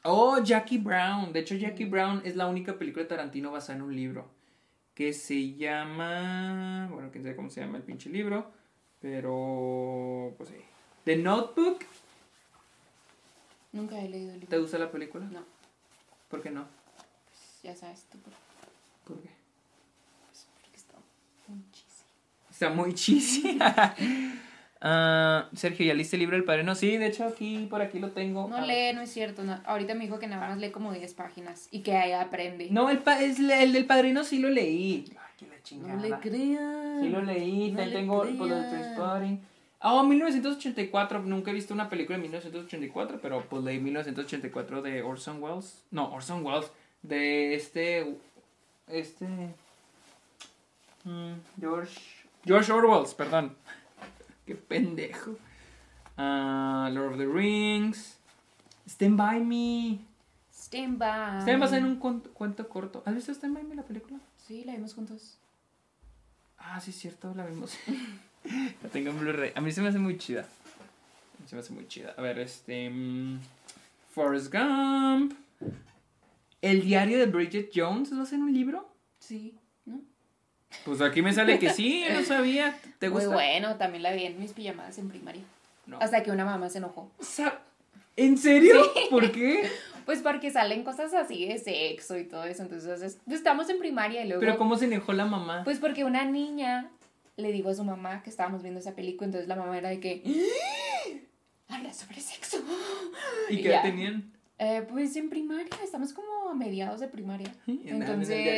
Oh, 0.08 0.38
Jackie 0.42 0.78
Brown. 0.78 1.32
De 1.32 1.40
hecho, 1.40 1.54
Jackie 1.54 1.84
Mm. 1.86 1.90
Brown 1.90 2.22
es 2.24 2.36
la 2.36 2.46
única 2.46 2.78
película 2.78 3.02
de 3.04 3.08
Tarantino 3.08 3.50
basada 3.52 3.76
en 3.78 3.82
un 3.82 3.94
libro. 3.96 4.28
Que 4.94 5.12
se 5.12 5.54
llama. 5.54 6.88
Bueno, 6.90 7.10
quién 7.10 7.22
sabe 7.24 7.36
cómo 7.36 7.50
se 7.50 7.60
llama 7.60 7.76
el 7.78 7.82
pinche 7.84 8.08
libro. 8.10 8.50
Pero. 9.00 10.34
Pues 10.36 10.48
sí. 10.50 10.56
The 11.04 11.16
Notebook. 11.16 11.80
Nunca 13.72 14.00
he 14.00 14.08
leído 14.08 14.32
el 14.32 14.40
¿Te 14.40 14.46
libro. 14.46 14.60
gusta 14.62 14.78
la 14.78 14.90
película? 14.90 15.26
No, 15.26 15.44
¿Por 16.30 16.42
qué 16.42 16.50
no? 16.50 16.66
pues 17.26 17.60
ya 17.62 17.76
sabes 17.76 18.06
tú, 18.10 18.18
por- 18.18 18.32
¿Por 19.04 19.22
qué? 19.22 19.28
pues 20.26 20.46
porque 20.62 20.76
está 20.76 20.94
muy 21.48 21.62
cheesy. 21.72 22.04
Está 22.50 22.70
muy 22.70 22.94
cheesy. 22.94 23.58
Ah, 24.80 25.48
Sergio, 25.54 25.86
¿ya 25.86 25.94
leíste 25.94 26.16
el 26.16 26.20
libro 26.20 26.36
del 26.36 26.44
padrino? 26.44 26.74
Sí, 26.74 26.96
de 26.98 27.06
hecho 27.06 27.24
aquí, 27.24 27.66
por 27.70 27.80
aquí 27.80 27.98
lo 27.98 28.10
tengo. 28.10 28.46
No 28.48 28.60
lee, 28.64 28.92
no 28.94 29.00
es 29.00 29.10
cierto. 29.12 29.42
no. 29.42 29.58
Ahorita 29.64 29.94
me 29.94 30.04
dijo 30.04 30.18
que 30.18 30.26
nada 30.26 30.48
más 30.48 30.58
lee 30.58 30.70
como 30.70 30.92
10 30.92 31.14
páginas 31.14 31.68
y 31.70 31.80
que 31.80 31.96
ahí 31.96 32.12
aprende. 32.12 32.68
No, 32.70 32.90
el, 32.90 32.98
pa- 32.98 33.22
es 33.22 33.38
el 33.38 33.72
del 33.72 33.86
padrino 33.86 34.22
sí 34.22 34.38
lo 34.38 34.50
leí. 34.50 35.04
Ay, 35.10 35.16
que 35.38 35.46
la 35.46 35.62
chingada. 35.62 35.94
No 35.94 36.02
le 36.02 36.10
creas. 36.20 37.00
Sí 37.00 37.08
lo 37.08 37.22
leí, 37.22 37.72
No 37.72 37.84
le 37.84 37.90
tengo. 37.92 38.22
Trainspotting. 38.22 39.40
Ah, 39.80 40.02
1984, 40.02 41.20
nunca 41.22 41.50
he 41.50 41.54
visto 41.54 41.72
una 41.72 41.88
película 41.88 42.16
de 42.18 42.22
1984, 42.22 43.18
pero 43.22 43.44
pues 43.48 43.62
leí 43.62 43.78
1984 43.78 44.82
de 44.82 45.02
Orson 45.02 45.42
Welles. 45.42 45.84
No, 45.90 46.12
Orson 46.12 46.44
Welles, 46.44 46.70
de 47.02 47.54
este, 47.54 48.16
este, 48.88 49.26
mm, 51.04 51.32
George, 51.60 52.00
George 52.44 52.72
Orwell, 52.72 53.06
perdón. 53.16 53.54
Qué 54.46 54.54
pendejo. 54.54 55.36
Ah, 56.16 56.88
Lord 56.92 57.12
of 57.12 57.18
the 57.18 57.26
Rings. 57.26 58.16
Stand 58.88 59.16
By 59.16 59.40
Me. 59.40 59.98
Stand 60.52 60.98
by. 60.98 61.38
Está 61.40 61.56
basada 61.58 61.78
en 61.78 61.86
un 61.86 61.96
cuento, 61.96 62.30
cuento 62.32 62.68
corto. 62.68 63.02
¿Has 63.04 63.14
visto 63.14 63.32
Stand 63.32 63.54
By 63.54 63.64
Me, 63.64 63.74
la 63.74 63.82
película? 63.82 64.18
Sí, 64.46 64.64
la 64.64 64.72
vimos 64.72 64.94
juntos. 64.94 65.38
Ah, 66.58 66.80
sí, 66.80 66.90
es 66.90 66.96
cierto, 66.96 67.34
la 67.34 67.44
vimos. 67.46 67.76
la 68.82 68.88
tengo 68.90 69.10
en 69.10 69.20
Blu-ray. 69.20 69.52
A 69.54 69.60
mí 69.60 69.72
se 69.72 69.82
me 69.82 69.88
hace 69.88 69.98
muy 69.98 70.16
chida. 70.16 70.42
A 70.42 71.42
mí 71.42 71.48
se 71.48 71.56
me 71.56 71.60
hace 71.60 71.72
muy 71.72 71.86
chida. 71.88 72.14
A 72.16 72.22
ver, 72.22 72.38
este. 72.38 72.88
mm, 72.88 73.40
Forrest 74.10 74.52
Gump. 74.52 75.34
El 76.62 76.82
diario 76.82 77.18
de 77.18 77.26
Bridget 77.26 77.70
Jones. 77.74 78.10
¿Lo 78.12 78.22
hacen 78.22 78.42
un 78.42 78.52
libro? 78.52 78.88
Sí. 79.18 79.54
Pues 80.84 81.00
aquí 81.00 81.22
me 81.22 81.32
sale 81.32 81.58
que 81.58 81.70
sí, 81.70 82.04
no 82.12 82.22
sabía. 82.24 82.78
¿Te 82.98 83.08
gusta? 83.08 83.26
Muy 83.28 83.34
bueno, 83.34 83.76
también 83.76 84.02
la 84.02 84.12
vi 84.12 84.24
en 84.24 84.38
mis 84.38 84.52
pijamadas 84.52 84.98
en 84.98 85.08
primaria. 85.08 85.42
No. 85.86 85.98
Hasta 86.00 86.22
que 86.22 86.30
una 86.30 86.44
mamá 86.44 86.68
se 86.68 86.78
enojó. 86.78 87.10
¿En 88.16 88.38
serio? 88.38 88.82
¿Por 89.10 89.32
qué? 89.32 89.68
Pues 90.06 90.20
porque 90.22 90.52
salen 90.52 90.84
cosas 90.84 91.12
así 91.14 91.46
de 91.46 91.58
sexo 91.58 92.16
y 92.16 92.22
todo 92.22 92.44
eso. 92.44 92.62
Entonces, 92.62 93.02
es- 93.02 93.18
pues, 93.24 93.38
estamos 93.38 93.68
en 93.70 93.80
primaria 93.80 94.22
y 94.24 94.28
luego. 94.28 94.38
Pero 94.40 94.56
¿cómo 94.56 94.78
se 94.78 94.84
enojó 94.84 95.12
la 95.12 95.24
mamá? 95.24 95.62
Pues 95.64 95.80
porque 95.80 96.04
una 96.04 96.24
niña 96.24 96.88
le 97.36 97.50
dijo 97.50 97.70
a 97.70 97.74
su 97.74 97.82
mamá 97.82 98.22
que 98.22 98.30
estábamos 98.30 98.62
viendo 98.62 98.78
esa 98.78 98.94
película. 98.94 99.26
Entonces 99.26 99.48
la 99.48 99.56
mamá 99.56 99.76
era 99.76 99.88
de 99.88 99.98
que. 99.98 100.22
¡Ah! 100.24 101.74
Habla 101.74 101.92
sobre 101.92 102.20
sexo. 102.20 102.58
¿Y 103.50 103.56
qué 103.56 103.70
ya. 103.70 103.82
tenían? 103.82 104.30
Eh, 104.58 104.86
pues 104.88 105.14
en 105.16 105.28
primaria, 105.28 105.66
estamos 105.84 106.12
como 106.14 106.48
a 106.48 106.54
mediados 106.54 107.00
de 107.00 107.08
primaria. 107.08 107.52
En 107.66 107.74
el 107.74 107.82
diario 107.82 107.98
de 107.98 108.04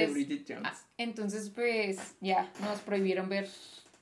Entonces, 0.05 0.13
Bridget 0.13 0.45
Jones. 0.49 0.63
ah, 0.65 0.79
entonces 0.97 1.51
pues 1.51 2.17
ya, 2.21 2.53
nos 2.61 2.81
prohibieron 2.81 3.29
ver 3.29 3.49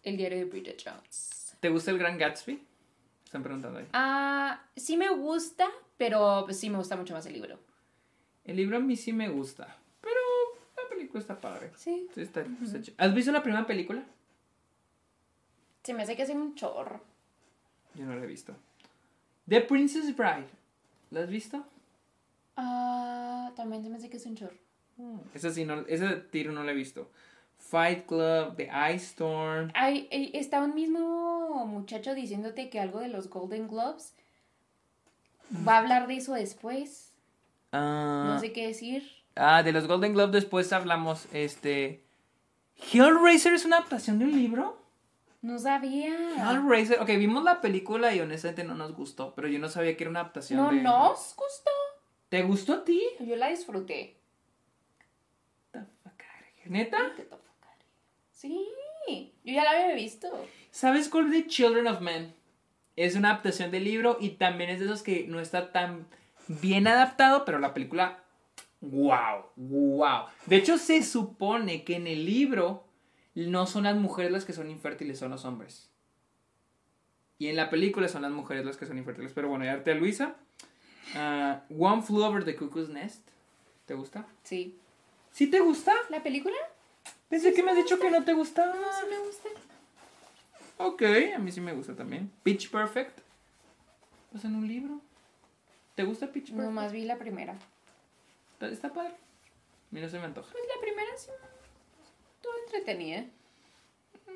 el 0.03 0.17
diario 0.19 0.39
de 0.39 0.45
Bridget 0.45 0.83
Jones. 0.85 1.57
¿Te 1.61 1.71
gusta 1.71 1.91
el 1.91 1.99
Gran 1.99 2.19
Gatsby? 2.19 2.63
Están 3.25 3.43
preguntando 3.43 3.79
ahí. 3.79 3.87
Ah, 3.95 4.63
sí 4.77 4.97
me 4.99 5.09
gusta, 5.09 5.69
pero 5.97 6.43
pues, 6.45 6.61
sí 6.61 6.69
me 6.71 6.77
gusta 6.79 6.97
mucho 6.97 7.15
más 7.15 7.25
el 7.27 7.33
libro. 7.33 7.59
El 8.45 8.57
libro 8.57 8.77
a 8.77 8.81
mí 8.81 8.95
sí 8.95 9.13
me 9.13 9.29
gusta. 9.31 9.77
Pero 10.03 10.21
la 10.77 10.89
película 10.91 11.21
está 11.21 11.41
padre. 11.41 11.73
Sí. 11.77 12.07
Sí, 12.15 12.21
está- 12.21 12.43
está 12.43 12.79
ch- 12.79 12.95
¿Has 12.99 13.15
visto 13.15 13.33
la 13.33 13.43
primera 13.43 13.67
película? 13.67 14.05
Se 15.83 15.95
me 15.95 16.03
hace 16.03 16.15
que 16.15 16.23
hacen 16.23 16.41
un 16.41 16.55
chorro. 16.55 17.01
Yo 17.95 18.05
no 18.05 18.15
la 18.15 18.23
he 18.23 18.27
visto. 18.27 18.55
The 19.49 19.63
Princess 19.63 20.15
Bride. 20.15 20.47
¿La 21.11 21.21
has 21.21 21.31
visto? 21.31 21.65
Ah, 22.57 23.53
también 23.57 23.83
se 23.83 23.89
me 23.91 23.97
hace 23.97 24.09
que 24.11 24.17
es 24.17 24.27
un 24.27 24.35
chorro. 24.37 24.57
Esa 25.35 25.51
sí, 25.51 25.65
no, 25.65 25.81
ese 25.89 26.09
tiro 26.31 26.53
no 26.53 26.65
la 26.65 26.73
he 26.73 26.75
visto. 26.75 27.11
Fight 27.59 28.07
Club, 28.07 28.57
The 28.57 28.71
Ice 28.95 29.05
Storm. 29.07 29.71
Ay, 29.75 30.09
eh, 30.11 30.31
está 30.35 30.61
un 30.63 30.75
mismo 30.75 31.67
muchacho 31.67 32.15
diciéndote 32.15 32.71
que 32.71 32.81
algo 32.81 33.01
de 33.01 33.09
los 33.09 33.29
Golden 33.29 33.69
Globes. 33.69 34.15
Va 35.67 35.75
a 35.77 35.79
hablar 35.79 36.07
de 36.07 36.17
eso 36.17 36.35
después. 36.35 37.13
Ah, 37.73 38.25
No 38.27 38.41
sé 38.41 38.53
qué 38.53 38.67
decir. 38.69 39.05
ah, 39.37 39.63
de 39.63 39.73
los 39.73 39.87
Golden 39.87 40.15
Globes 40.15 40.33
después 40.33 40.73
hablamos. 40.73 41.27
Este. 41.33 42.03
Hellraiser 42.93 43.55
es 43.55 43.65
una 43.65 43.77
adaptación 43.79 44.19
de 44.19 44.25
un 44.27 44.33
libro. 44.33 44.77
No 45.43 45.59
sabía. 45.59 46.15
Hellraiser. 46.51 47.01
Ok, 47.01 47.09
vimos 47.09 47.45
la 47.45 47.61
película 47.61 48.15
y 48.15 48.21
honestamente 48.21 48.65
no 48.65 48.75
nos 48.75 48.95
gustó. 48.95 49.35
Pero 49.35 49.49
yo 49.49 49.59
no 49.59 49.69
sabía 49.69 49.97
que 49.97 50.05
era 50.05 50.11
una 50.11 50.21
adaptación. 50.21 50.59
No 50.61 50.71
de... 50.71 50.83
nos 50.83 51.35
gustó. 51.37 51.71
¿Te 52.29 52.43
gustó 52.43 52.75
a 52.75 52.85
ti? 52.85 53.03
Yo 53.21 53.37
la 53.37 53.49
disfruté. 53.49 54.17
¿Neta? 56.65 56.99
Sí, 58.33 58.67
yo 59.45 59.53
ya 59.53 59.65
la 59.65 59.71
había 59.71 59.95
visto. 59.95 60.29
¿Sabes 60.71 61.09
cuál 61.09 61.31
de 61.31 61.47
Children 61.47 61.87
of 61.87 62.01
Men? 62.01 62.35
Es 62.97 63.15
una 63.15 63.31
adaptación 63.31 63.71
del 63.71 63.85
libro 63.85 64.19
y 64.21 64.31
también 64.31 64.71
es 64.71 64.81
de 64.81 64.87
esos 64.87 65.03
que 65.03 65.27
no 65.29 65.39
está 65.39 65.71
tan 65.71 66.09
bien 66.49 66.87
adaptado, 66.87 67.45
pero 67.45 67.59
la 67.59 67.75
película, 67.75 68.25
wow, 68.81 69.47
wow. 69.57 70.25
De 70.47 70.57
hecho, 70.57 70.79
se 70.79 71.03
supone 71.03 71.85
que 71.85 71.97
en 71.97 72.07
el 72.07 72.25
libro 72.25 72.85
no 73.35 73.67
son 73.67 73.85
las 73.85 73.97
mujeres 73.97 74.33
las 74.33 74.45
que 74.45 74.53
son 74.53 74.71
infértiles, 74.71 75.19
son 75.19 75.31
los 75.31 75.45
hombres. 75.45 75.91
Y 77.39 77.49
en 77.49 77.57
la 77.57 77.69
película 77.69 78.09
son 78.09 78.23
las 78.23 78.33
mujeres 78.33 78.65
las 78.65 78.77
que 78.77 78.87
son 78.87 78.97
infértiles. 78.99 79.33
Pero 79.35 79.49
bueno, 79.49 79.67
ya 79.67 79.73
arte 79.73 79.93
a 79.93 79.95
Luisa. 79.95 80.37
Ah, 81.15 81.63
One 81.71 82.03
Flew 82.03 82.25
Over 82.25 82.45
the 82.45 82.57
Cuckoo's 82.57 82.89
Nest. 82.89 83.23
¿Te 83.87 83.95
gusta? 83.95 84.27
Sí. 84.43 84.79
¿Sí 85.31 85.47
te 85.47 85.61
gusta? 85.61 85.93
¿La 86.11 86.23
película? 86.23 86.57
Pensé 87.29 87.53
que 87.53 87.63
me 87.63 87.71
has 87.71 87.77
dicho 87.77 87.99
que 87.99 88.11
no 88.11 88.25
te 88.25 88.33
gustaba. 88.33 88.75
No, 88.75 88.93
sí 88.93 89.07
me 89.09 89.19
gusta. 89.19 89.49
Ok, 90.79 91.03
a 91.35 91.39
mí 91.39 91.53
sí 91.53 91.61
me 91.61 91.73
gusta 91.73 91.95
también. 91.95 92.31
Pitch 92.43 92.71
Perfect. 92.71 93.21
Pues 94.33 94.45
en 94.45 94.57
un 94.57 94.67
libro. 94.67 95.01
¿Te 95.95 96.05
gusta 96.05 96.27
Pitch 96.27 96.51
Perfect? 96.51 96.67
Nomás 96.67 96.93
vi 96.93 97.05
la 97.05 97.17
primera. 97.17 97.57
Está, 98.55 98.69
está 98.69 98.93
padre. 98.93 99.15
A 99.15 99.95
mí 99.95 100.01
no 100.01 100.09
se 100.09 100.19
me 100.19 100.25
antoja. 100.25 100.51
Pues 100.53 100.65
la 100.75 100.81
primera 100.81 101.11
sí. 101.17 101.31
Estuvo 102.37 102.53
entretenida. 102.67 103.25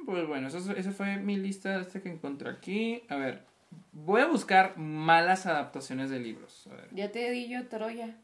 Pues 0.06 0.26
bueno, 0.26 0.48
eso, 0.48 0.72
esa 0.72 0.92
fue 0.92 1.16
mi 1.16 1.36
lista 1.36 1.86
que 1.86 2.08
encontré 2.08 2.50
aquí. 2.50 3.02
A 3.08 3.16
ver, 3.16 3.44
voy 3.92 4.20
a 4.20 4.26
buscar 4.26 4.76
malas 4.76 5.46
adaptaciones 5.46 6.10
de 6.10 6.18
libros. 6.18 6.66
A 6.70 6.74
ver. 6.74 6.88
Ya 6.92 7.10
te 7.10 7.30
di 7.30 7.48
yo 7.48 7.66
Troya. 7.68 8.16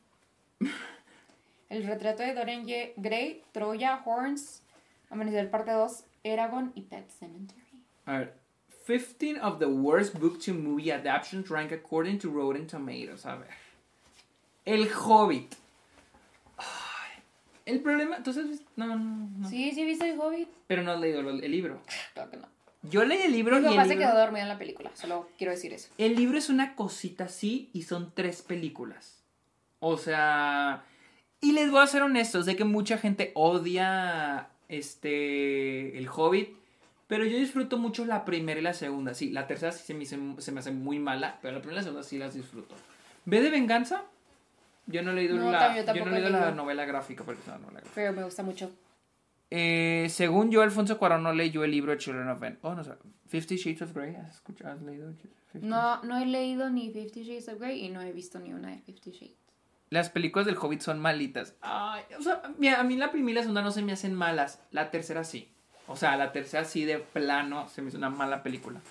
El 1.68 1.84
retrato 1.84 2.22
de 2.22 2.34
Dorian 2.34 2.64
Gray, 2.96 3.42
Troya, 3.52 4.02
Horns, 4.04 4.62
Amanecer 5.10 5.50
parte 5.50 5.72
2, 5.72 6.04
Eragon 6.24 6.72
y 6.74 6.82
Pet 6.82 7.08
Cemetery. 7.10 7.82
A 8.06 8.18
ver. 8.18 8.34
15 8.86 9.40
of 9.40 9.58
the 9.58 9.66
worst 9.66 10.18
book 10.20 10.38
to 10.38 10.52
movie 10.52 10.92
adaptations 10.92 11.50
rank 11.50 11.72
according 11.72 12.18
to 12.18 12.30
Rotten 12.30 12.68
Tomatoes. 12.68 13.26
A 13.26 13.36
ver. 13.36 13.50
El 14.64 14.88
Hobbit. 14.88 15.56
Ay, 16.56 17.22
el 17.64 17.80
problema. 17.80 18.22
¿Tú 18.22 18.32
sabes? 18.32 18.62
No, 18.76 18.86
no, 18.86 18.96
no. 18.96 19.48
Sí, 19.48 19.72
sí, 19.72 19.84
viste 19.84 20.08
el 20.08 20.20
Hobbit. 20.20 20.48
Pero 20.68 20.82
no 20.82 20.92
has 20.92 21.00
leído 21.00 21.20
el, 21.20 21.42
el 21.42 21.50
libro. 21.50 21.80
Claro 22.14 22.30
que 22.30 22.36
no. 22.36 22.55
Yo 22.90 23.04
leí 23.04 23.22
el 23.22 23.32
libro 23.32 23.56
Mi 23.56 23.62
y 23.62 23.66
el 23.68 23.70
papá 23.76 23.84
se 23.84 23.94
libro- 23.94 24.06
quedó 24.10 24.18
dormido 24.18 24.42
en 24.42 24.48
la 24.48 24.58
película, 24.58 24.90
solo 24.94 25.28
quiero 25.38 25.52
decir 25.52 25.72
eso. 25.72 25.88
El 25.98 26.14
libro 26.16 26.38
es 26.38 26.48
una 26.48 26.74
cosita 26.74 27.24
así 27.24 27.70
y 27.72 27.82
son 27.82 28.12
tres 28.14 28.42
películas. 28.42 29.22
O 29.80 29.96
sea, 29.98 30.84
y 31.40 31.52
les 31.52 31.70
voy 31.70 31.82
a 31.82 31.86
ser 31.86 32.02
honestos, 32.02 32.44
sé 32.46 32.56
que 32.56 32.64
mucha 32.64 32.98
gente 32.98 33.32
odia 33.34 34.48
este 34.68 35.96
El 35.98 36.08
Hobbit, 36.08 36.50
pero 37.06 37.24
yo 37.24 37.36
disfruto 37.38 37.78
mucho 37.78 38.04
la 38.04 38.24
primera 38.24 38.58
y 38.58 38.62
la 38.62 38.74
segunda. 38.74 39.14
Sí, 39.14 39.30
la 39.30 39.46
tercera 39.46 39.72
sí 39.72 39.84
se 40.06 40.16
me, 40.16 40.40
se 40.40 40.52
me 40.52 40.60
hace 40.60 40.70
muy 40.72 40.98
mala, 40.98 41.38
pero 41.42 41.54
la 41.54 41.60
primera 41.60 41.76
y 41.76 41.80
la 41.80 41.84
segunda 41.84 42.02
sí 42.02 42.18
las 42.18 42.34
disfruto. 42.34 42.74
¿Ve 43.24 43.40
de 43.42 43.50
venganza? 43.50 44.02
Yo 44.86 45.02
no 45.02 45.10
he 45.10 45.14
leído, 45.14 45.36
No, 45.36 45.50
la, 45.50 45.76
yo 45.76 45.94
yo 45.94 46.04
no 46.04 46.16
he 46.16 46.20
leído 46.20 46.30
la 46.38 46.52
novela 46.52 46.84
gráfica, 46.84 47.24
porque 47.24 47.40
es 47.42 47.48
una 47.48 47.58
novela 47.58 47.80
gráfica. 47.80 47.92
Pero 47.94 48.12
me 48.12 48.22
gusta 48.24 48.42
mucho. 48.42 48.70
Eh, 49.58 50.08
según 50.10 50.50
yo, 50.50 50.60
Alfonso 50.60 50.98
Cuarón 50.98 51.22
no 51.22 51.32
leyó 51.32 51.64
el 51.64 51.70
libro 51.70 51.90
de 51.90 51.96
Children 51.96 52.28
of 52.28 52.40
Men. 52.40 52.58
Oh, 52.60 52.74
no 52.74 52.84
sé. 52.84 52.92
Fifty 53.26 53.56
Shades 53.56 53.80
of 53.80 53.94
Grey. 53.94 54.14
¿Has, 54.14 54.34
escuchado, 54.34 54.74
has 54.74 54.82
leído? 54.82 55.14
No, 55.54 56.02
no 56.02 56.18
he 56.18 56.26
leído 56.26 56.68
ni 56.68 56.90
Fifty 56.90 57.24
Shades 57.24 57.48
of 57.48 57.58
Grey 57.58 57.82
y 57.82 57.88
no 57.88 58.02
he 58.02 58.12
visto 58.12 58.38
ni 58.38 58.52
una 58.52 58.68
de 58.68 58.80
Fifty 58.80 59.12
Shades. 59.12 59.38
Las 59.88 60.10
películas 60.10 60.44
del 60.44 60.58
Hobbit 60.58 60.82
son 60.82 61.00
malitas. 61.00 61.54
Ay, 61.62 62.02
o 62.18 62.20
sea, 62.20 62.42
mira, 62.58 62.80
a 62.80 62.84
mí 62.84 62.96
la 62.98 63.10
primera 63.10 63.30
y 63.30 63.34
la 63.36 63.40
segunda 63.40 63.62
no 63.62 63.70
se 63.70 63.80
me 63.80 63.92
hacen 63.92 64.12
malas. 64.12 64.60
La 64.72 64.90
tercera 64.90 65.24
sí. 65.24 65.48
O 65.88 65.96
sea, 65.96 66.18
la 66.18 66.32
tercera 66.32 66.66
sí 66.66 66.84
de 66.84 66.98
plano 66.98 67.66
se 67.70 67.80
me 67.80 67.88
hizo 67.88 67.96
una 67.96 68.10
mala 68.10 68.42
película. 68.42 68.82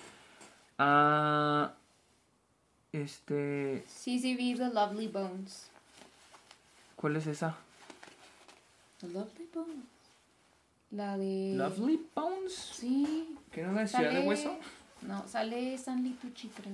Ah. 0.78 1.74
este. 2.90 3.84
Vi 4.04 4.54
The 4.56 4.70
Lovely 4.70 5.06
Bones. 5.06 5.70
¿Cuál 6.96 7.14
es 7.14 7.28
esa? 7.28 7.56
The 8.98 9.06
Lovely 9.06 9.48
Bones. 9.54 9.95
La 10.96 11.18
de. 11.18 11.52
Lovely 11.56 12.00
Bones. 12.14 12.54
Sí. 12.54 13.36
¿Que 13.52 13.62
no 13.62 13.70
es 13.70 13.74
la 13.76 13.86
ciudad 13.86 14.10
de 14.10 14.16
sale- 14.16 14.26
hueso? 14.28 14.56
No, 15.02 15.28
sale 15.28 15.74
Stanley 15.74 16.12
Tucci, 16.12 16.48
creo. 16.48 16.72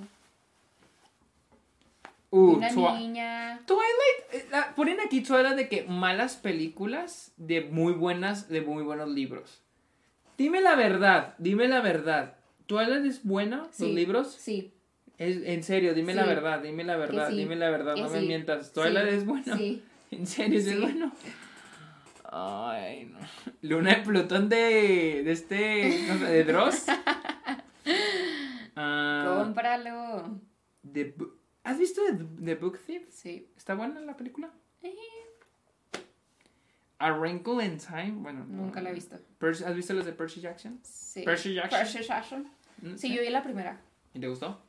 Uh, 2.31 2.53
una 2.57 2.70
Twi- 2.70 2.99
niña. 2.99 3.61
Twilight. 3.66 4.33
eh, 4.33 4.47
la- 4.51 4.75
ponen 4.75 5.01
aquí 5.01 5.20
Twilight 5.23 5.55
de 5.57 5.68
que 5.68 5.83
malas 5.85 6.37
películas 6.37 7.33
de 7.37 7.62
muy 7.62 7.93
buenas, 7.93 8.49
de 8.49 8.62
muy 8.62 8.83
buenos 8.83 9.09
libros. 9.11 9.61
Dime 10.39 10.61
la 10.62 10.75
verdad, 10.77 11.35
dime 11.39 11.68
la 11.68 11.81
verdad. 11.81 12.37
¿Twilight 12.66 13.05
es 13.05 13.23
buena? 13.25 13.66
Sí. 13.73 13.85
¿Los 13.87 13.95
libros? 13.95 14.33
Sí. 14.41 14.73
Es, 15.18 15.43
en 15.45 15.62
serio, 15.62 15.93
dime 15.95 16.14
la 16.14 16.25
verdad, 16.25 16.61
dime 16.62 16.85
la 16.85 16.97
verdad, 16.97 17.29
sí. 17.29 17.37
dime 17.37 17.55
la 17.57 17.70
verdad, 17.70 17.97
no 17.97 18.09
me 18.09 18.20
mientas. 18.23 18.73
¿Twilight 18.73 19.09
es 19.09 19.27
bueno? 19.27 19.57
Sí. 19.57 19.83
¿En 20.11 20.27
serio 20.27 20.61
sí 20.61 20.70
es 20.70 20.81
bueno? 20.81 21.12
Ay, 22.35 23.05
no. 23.12 23.18
Luna 23.61 23.97
de 23.97 24.03
Plutón 24.03 24.49
de, 24.49 25.22
de 25.22 25.33
este, 25.33 26.07
no 26.09 26.18
sé, 26.18 26.24
de 26.24 26.45
Dross. 26.45 26.87
Ah, 28.74 29.24
Cómpralo. 29.39 30.41
The 30.91 31.14
¿Has 31.62 31.78
visto 31.78 32.01
The, 32.07 32.24
The 32.45 32.55
Book 32.55 32.78
Thief? 32.87 33.03
Sí. 33.11 33.49
¿Está 33.57 33.74
buena 33.74 34.01
la 34.01 34.16
película? 34.16 34.51
A 36.99 37.12
Wrinkle 37.12 37.64
in 37.64 37.78
Time, 37.78 38.12
bueno. 38.22 38.45
Nunca 38.49 38.80
no. 38.80 38.85
la 38.85 38.91
he 38.91 38.95
visto. 38.95 39.16
¿Has 39.66 39.74
visto 39.74 39.93
las 39.93 40.07
de 40.07 40.12
Percy 40.12 40.41
Jackson? 40.41 40.80
Sí. 40.85 41.22
Percy 41.24 41.55
Jackson. 41.55 41.80
Percy 41.80 42.03
Jackson. 42.03 42.49
Mm, 42.80 42.97
Sí, 42.97 43.14
yo 43.14 43.20
vi 43.20 43.28
la 43.28 43.43
primera. 43.43 43.78
¿Y 44.14 44.20
te 44.20 44.28
gustó? 44.28 44.62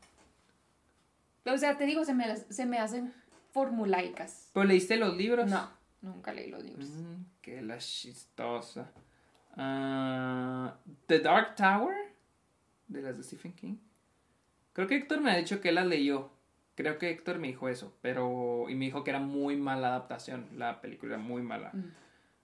O 1.45 1.57
sea, 1.57 1.77
te 1.77 1.85
digo, 1.85 2.03
se 2.05 2.13
me, 2.13 2.35
se 2.35 2.65
me 2.65 2.79
hacen 2.79 3.13
formulaicas. 3.51 4.49
¿Pero 4.53 4.65
leíste 4.65 4.97
los 4.97 5.15
libros? 5.15 5.47
No, 5.49 5.69
nunca 6.03 6.31
leí 6.33 6.49
los 6.49 6.63
libros. 6.63 6.87
Mm, 6.89 7.23
que 7.41 7.61
la 7.61 7.77
chistosa. 7.79 8.91
Ah, 9.55 10.75
The 11.07 11.19
Dark 11.19 11.55
Tower, 11.55 11.95
de 12.87 13.01
las 13.01 13.17
de 13.17 13.23
Stephen 13.23 13.53
King. 13.53 13.75
Creo 14.73 14.87
que 14.87 14.95
Héctor 14.95 15.21
me 15.21 15.31
ha 15.31 15.37
dicho 15.37 15.61
que 15.61 15.71
las 15.71 15.85
leyó. 15.85 16.31
Creo 16.75 16.97
que 16.97 17.11
Héctor 17.11 17.37
me 17.37 17.47
dijo 17.47 17.69
eso, 17.69 17.93
pero... 18.01 18.65
Y 18.67 18.75
me 18.75 18.85
dijo 18.85 19.03
que 19.03 19.11
era 19.11 19.19
muy 19.19 19.55
mala 19.55 19.89
adaptación, 19.89 20.47
la 20.57 20.81
película, 20.81 21.17
muy 21.17 21.43
mala. 21.43 21.69
Mm. 21.71 21.91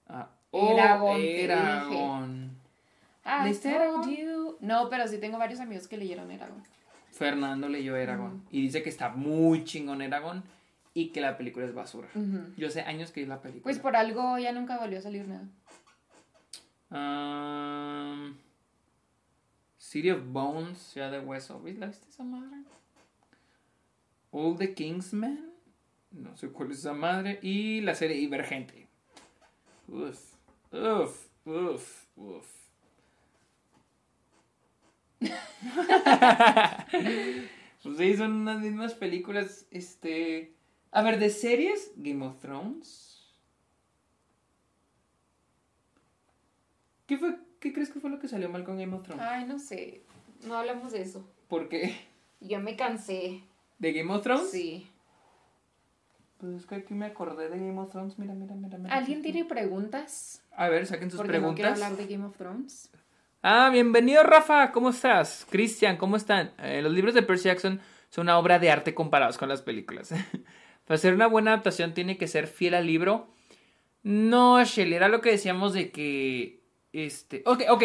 Ah, 0.08 0.30
Eragon. 0.52 1.20
Eragon. 1.20 2.58
I 3.26 3.44
¿Leíste 3.46 3.72
told 3.72 3.82
Eragon? 3.82 4.16
you. 4.16 4.58
No, 4.60 4.88
pero 4.90 5.08
sí 5.08 5.18
tengo 5.18 5.40
varios 5.40 5.60
amigos 5.60 5.88
que 5.88 5.98
leyeron 5.98 6.30
Eragon. 6.30 6.64
Fernando 7.12 7.68
leyó 7.68 7.96
Eragon. 7.96 8.38
Mm. 8.38 8.48
Y 8.52 8.62
dice 8.62 8.84
que 8.84 8.90
está 8.90 9.10
muy 9.10 9.64
chingón 9.64 10.04
Eragon 10.04 10.44
y 11.00 11.12
que 11.12 11.22
la 11.22 11.38
película 11.38 11.66
es 11.66 11.74
basura. 11.74 12.10
Yo 12.58 12.70
sé 12.70 12.82
años 12.82 13.12
que 13.12 13.22
vi 13.22 13.26
la 13.26 13.42
película. 13.42 13.64
Pues 13.64 13.80
por 13.80 13.96
algo 13.96 14.38
ya 14.38 14.52
nunca 14.52 14.78
volvió 14.78 15.00
a 15.00 15.02
salir 15.02 15.26
nada. 15.28 15.48
Um, 16.92 18.36
City 19.78 20.12
of 20.12 20.22
Bones, 20.26 20.94
ya 20.96 21.10
de 21.10 21.20
hueso. 21.20 21.64
¿La 21.78 21.88
viste 21.88 22.10
esa 22.10 22.26
madre? 22.26 22.64
All 24.32 24.58
the 24.58 24.74
Kingsmen. 24.74 25.54
No 26.12 26.36
sé 26.36 26.50
cuál 26.50 26.72
es 26.72 26.80
esa 26.80 26.92
madre. 26.94 27.40
Y 27.42 27.80
la 27.82 27.96
serie 27.96 28.18
Divergente. 28.18 28.90
Uf, 29.88 30.34
uf, 30.74 31.28
uf, 31.46 32.08
uf. 32.18 32.46
pues 37.84 37.98
sí, 37.98 38.18
son 38.18 38.34
unas 38.34 38.60
mismas 38.60 38.96
películas. 38.96 39.66
Este. 39.72 40.59
A 40.92 41.02
ver, 41.02 41.20
de 41.20 41.30
series, 41.30 41.92
Game 41.98 42.26
of 42.26 42.40
Thrones. 42.40 43.24
¿Qué 47.06 47.18
fue? 47.18 47.36
¿Qué 47.60 47.74
crees 47.74 47.90
que 47.90 48.00
fue 48.00 48.10
lo 48.10 48.20
que 48.20 48.28
salió 48.28 48.50
mal 48.50 48.64
con 48.64 48.78
Game 48.78 48.96
of 48.96 49.04
Thrones? 49.04 49.24
Ay, 49.26 49.46
no 49.46 49.60
sé. 49.60 50.02
No 50.46 50.56
hablamos 50.56 50.92
de 50.94 51.02
eso. 51.02 51.28
¿Por 51.48 51.68
qué? 51.70 51.96
Yo 52.40 52.60
me 52.60 52.76
cansé. 52.76 53.42
¿De 53.78 53.92
Game 53.94 54.14
of 54.14 54.24
Thrones? 54.24 54.50
Sí. 54.50 54.90
Pues 56.38 56.54
es 56.54 56.66
que 56.66 56.76
aquí 56.76 56.94
me 56.94 57.06
acordé 57.06 57.50
de 57.50 57.58
Game 57.58 57.78
of 57.80 57.92
Thrones. 57.92 58.18
Mira, 58.18 58.34
mira, 58.34 58.56
mira. 58.56 58.78
mira. 58.78 58.96
¿Alguien 58.96 59.22
tiene 59.22 59.44
preguntas? 59.46 60.42
A 60.56 60.70
ver, 60.70 60.88
saquen 60.88 61.12
sus 61.12 61.18
Porque 61.18 61.40
no 61.40 61.54
quiero 61.54 61.72
preguntas. 61.74 61.82
hablar 61.84 61.98
de 61.98 62.14
Game 62.14 62.26
of 62.26 62.38
Thrones. 62.38 62.90
Ah, 63.42 63.70
bienvenido 63.72 64.24
Rafa, 64.24 64.72
¿cómo 64.72 64.90
estás? 64.90 65.46
Cristian, 65.50 65.98
¿cómo 65.98 66.18
están? 66.18 66.52
Eh, 66.60 66.82
los 66.82 66.92
libros 66.94 67.14
de 67.14 67.24
Percy 67.24 67.46
Jackson 67.46 67.80
son 68.10 68.24
una 68.26 68.38
obra 68.38 68.60
de 68.60 68.70
arte 68.70 68.94
comparados 68.94 69.38
con 69.38 69.50
las 69.50 69.62
películas. 69.62 70.14
Para 70.90 70.96
hacer 70.96 71.14
una 71.14 71.28
buena 71.28 71.52
adaptación 71.52 71.94
tiene 71.94 72.18
que 72.18 72.28
ser 72.28 72.48
fiel 72.48 72.74
al 72.74 72.88
libro. 72.88 73.28
No, 74.02 74.66
Shelly, 74.66 74.96
era 74.96 75.08
lo 75.08 75.22
que 75.22 75.30
decíamos 75.30 75.74
de 75.74 75.92
que... 75.92 76.64
Este... 76.94 77.44
Ok, 77.46 77.62
ok. 77.70 77.84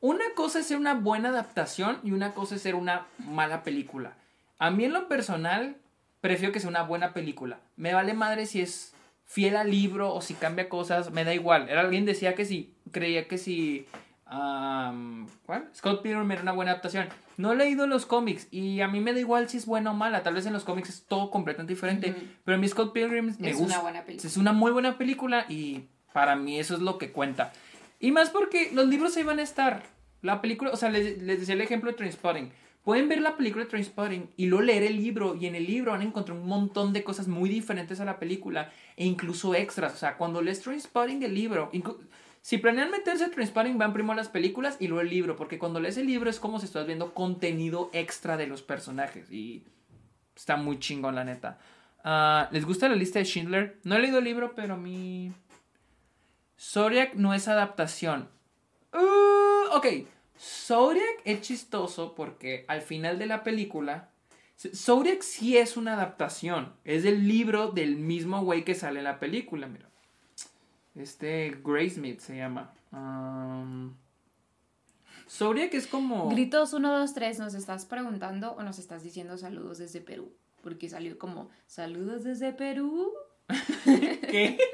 Una 0.00 0.24
cosa 0.34 0.58
es 0.58 0.66
ser 0.66 0.76
una 0.76 0.94
buena 0.94 1.28
adaptación 1.28 2.00
y 2.02 2.10
una 2.10 2.34
cosa 2.34 2.56
es 2.56 2.62
ser 2.62 2.74
una 2.74 3.06
mala 3.18 3.62
película. 3.62 4.16
A 4.58 4.72
mí 4.72 4.84
en 4.84 4.92
lo 4.92 5.06
personal 5.06 5.76
prefiero 6.20 6.52
que 6.52 6.58
sea 6.58 6.70
una 6.70 6.82
buena 6.82 7.14
película. 7.14 7.60
Me 7.76 7.94
vale 7.94 8.14
madre 8.14 8.46
si 8.46 8.62
es 8.62 8.94
fiel 9.26 9.54
al 9.54 9.70
libro 9.70 10.12
o 10.12 10.20
si 10.20 10.34
cambia 10.34 10.68
cosas, 10.68 11.12
me 11.12 11.22
da 11.22 11.32
igual. 11.32 11.68
Era 11.68 11.82
alguien 11.82 12.04
decía 12.04 12.34
que 12.34 12.44
si 12.44 12.74
creía 12.90 13.28
que 13.28 13.38
si 13.38 13.86
am, 14.30 15.26
¿cuál? 15.44 15.68
Scott 15.74 16.02
Pilgrim 16.02 16.30
era 16.30 16.42
una 16.42 16.52
buena 16.52 16.70
adaptación. 16.72 17.08
No 17.36 17.52
he 17.52 17.56
leído 17.56 17.86
los 17.86 18.06
cómics 18.06 18.46
y 18.50 18.80
a 18.80 18.88
mí 18.88 19.00
me 19.00 19.12
da 19.12 19.18
igual 19.20 19.48
si 19.48 19.56
es 19.56 19.66
buena 19.66 19.90
o 19.90 19.94
mala. 19.94 20.22
Tal 20.22 20.34
vez 20.34 20.46
en 20.46 20.52
los 20.52 20.64
cómics 20.64 20.88
es 20.88 21.02
todo 21.06 21.30
completamente 21.30 21.72
diferente, 21.72 22.10
Ujú. 22.10 22.20
pero 22.44 22.56
a 22.56 22.60
mí 22.60 22.68
Scott 22.68 22.92
Pilgrim 22.92 23.34
me 23.38 23.50
es 23.50 23.56
gusta. 23.58 23.74
una 23.74 23.82
buena 23.82 24.04
película. 24.04 24.28
Es 24.28 24.36
una 24.36 24.52
muy 24.52 24.70
buena 24.72 24.96
película 24.96 25.46
y 25.48 25.86
para 26.12 26.36
mí 26.36 26.58
eso 26.58 26.74
es 26.74 26.80
lo 26.80 26.96
que 26.98 27.10
cuenta. 27.12 27.52
Y 27.98 28.12
más 28.12 28.30
porque 28.30 28.70
los 28.72 28.86
libros 28.88 29.16
ahí 29.16 29.22
van 29.24 29.38
a 29.40 29.42
estar. 29.42 29.82
La 30.22 30.40
película, 30.40 30.70
o 30.70 30.76
sea, 30.76 30.90
les, 30.90 31.20
les 31.22 31.40
decía 31.40 31.54
el 31.54 31.60
ejemplo 31.60 31.90
de 31.90 31.96
Trainspotting. 31.96 32.52
Pueden 32.84 33.08
ver 33.08 33.20
la 33.20 33.36
película 33.36 33.64
de 33.64 33.70
Trainspotting 33.70 34.30
y 34.36 34.46
luego 34.46 34.62
leer 34.64 34.82
el 34.84 34.96
libro 34.96 35.34
y 35.34 35.46
en 35.46 35.54
el 35.54 35.66
libro 35.66 35.92
van 35.92 36.00
a 36.00 36.04
encontrar 36.04 36.36
un 36.38 36.46
montón 36.46 36.92
de 36.94 37.02
cosas 37.04 37.28
muy 37.28 37.48
diferentes 37.50 38.00
a 38.00 38.04
la 38.06 38.18
película 38.18 38.70
e 38.96 39.04
incluso 39.04 39.54
extras. 39.54 39.92
O 39.94 39.96
sea, 39.96 40.16
cuando 40.16 40.40
lees 40.40 40.60
Trainspotting 40.62 41.20
del 41.20 41.34
libro, 41.34 41.68
si 42.42 42.58
planean 42.58 42.90
meterse 42.90 43.24
a 43.24 43.30
Trainspotting, 43.30 43.76
van 43.76 43.92
primero 43.92 44.14
las 44.14 44.28
películas 44.28 44.76
y 44.80 44.88
luego 44.88 45.02
el 45.02 45.10
libro, 45.10 45.36
porque 45.36 45.58
cuando 45.58 45.78
lees 45.78 45.98
el 45.98 46.06
libro 46.06 46.30
es 46.30 46.40
como 46.40 46.58
si 46.58 46.66
estás 46.66 46.86
viendo 46.86 47.12
contenido 47.12 47.90
extra 47.92 48.36
de 48.36 48.46
los 48.46 48.62
personajes 48.62 49.30
y 49.30 49.64
está 50.34 50.56
muy 50.56 50.78
chingón, 50.78 51.14
la 51.14 51.24
neta. 51.24 51.58
Ah, 52.02 52.48
¿Les 52.50 52.64
gusta 52.64 52.88
la 52.88 52.96
lista 52.96 53.18
de 53.18 53.26
Schindler? 53.26 53.78
No 53.84 53.96
he 53.96 54.00
leído 54.00 54.18
el 54.18 54.24
libro, 54.24 54.54
pero 54.54 54.74
a 54.74 54.78
mí... 54.78 55.32
Zodiac 56.58 57.14
no 57.14 57.34
es 57.34 57.46
adaptación. 57.48 58.28
Uh, 58.92 59.76
ok, 59.76 59.86
Zodiac 60.38 61.20
es 61.24 61.42
chistoso 61.42 62.14
porque 62.14 62.64
al 62.68 62.80
final 62.80 63.18
de 63.18 63.26
la 63.26 63.44
película... 63.44 64.08
Zodiac 64.56 65.22
sí 65.22 65.56
es 65.56 65.76
una 65.76 65.94
adaptación. 65.94 66.74
Es 66.84 67.04
el 67.04 67.28
libro 67.28 67.70
del 67.70 67.96
mismo 67.96 68.42
güey 68.42 68.64
que 68.64 68.74
sale 68.74 68.98
en 69.00 69.04
la 69.04 69.18
película, 69.18 69.66
mira. 69.66 69.89
Este 71.00 71.56
Graysmith 71.64 72.20
se 72.20 72.36
llama. 72.36 72.72
Um, 72.92 73.94
Zodiac 75.28 75.72
es 75.74 75.86
como... 75.86 76.28
Gritos 76.28 76.72
1, 76.72 76.98
2, 76.98 77.14
3, 77.14 77.38
¿nos 77.38 77.54
estás 77.54 77.86
preguntando 77.86 78.52
o 78.52 78.62
nos 78.62 78.78
estás 78.78 79.02
diciendo 79.02 79.38
saludos 79.38 79.78
desde 79.78 80.00
Perú? 80.00 80.32
Porque 80.62 80.88
salió 80.88 81.18
como 81.18 81.48
saludos 81.66 82.24
desde 82.24 82.52
Perú. 82.52 83.12
¿Qué? 83.84 84.58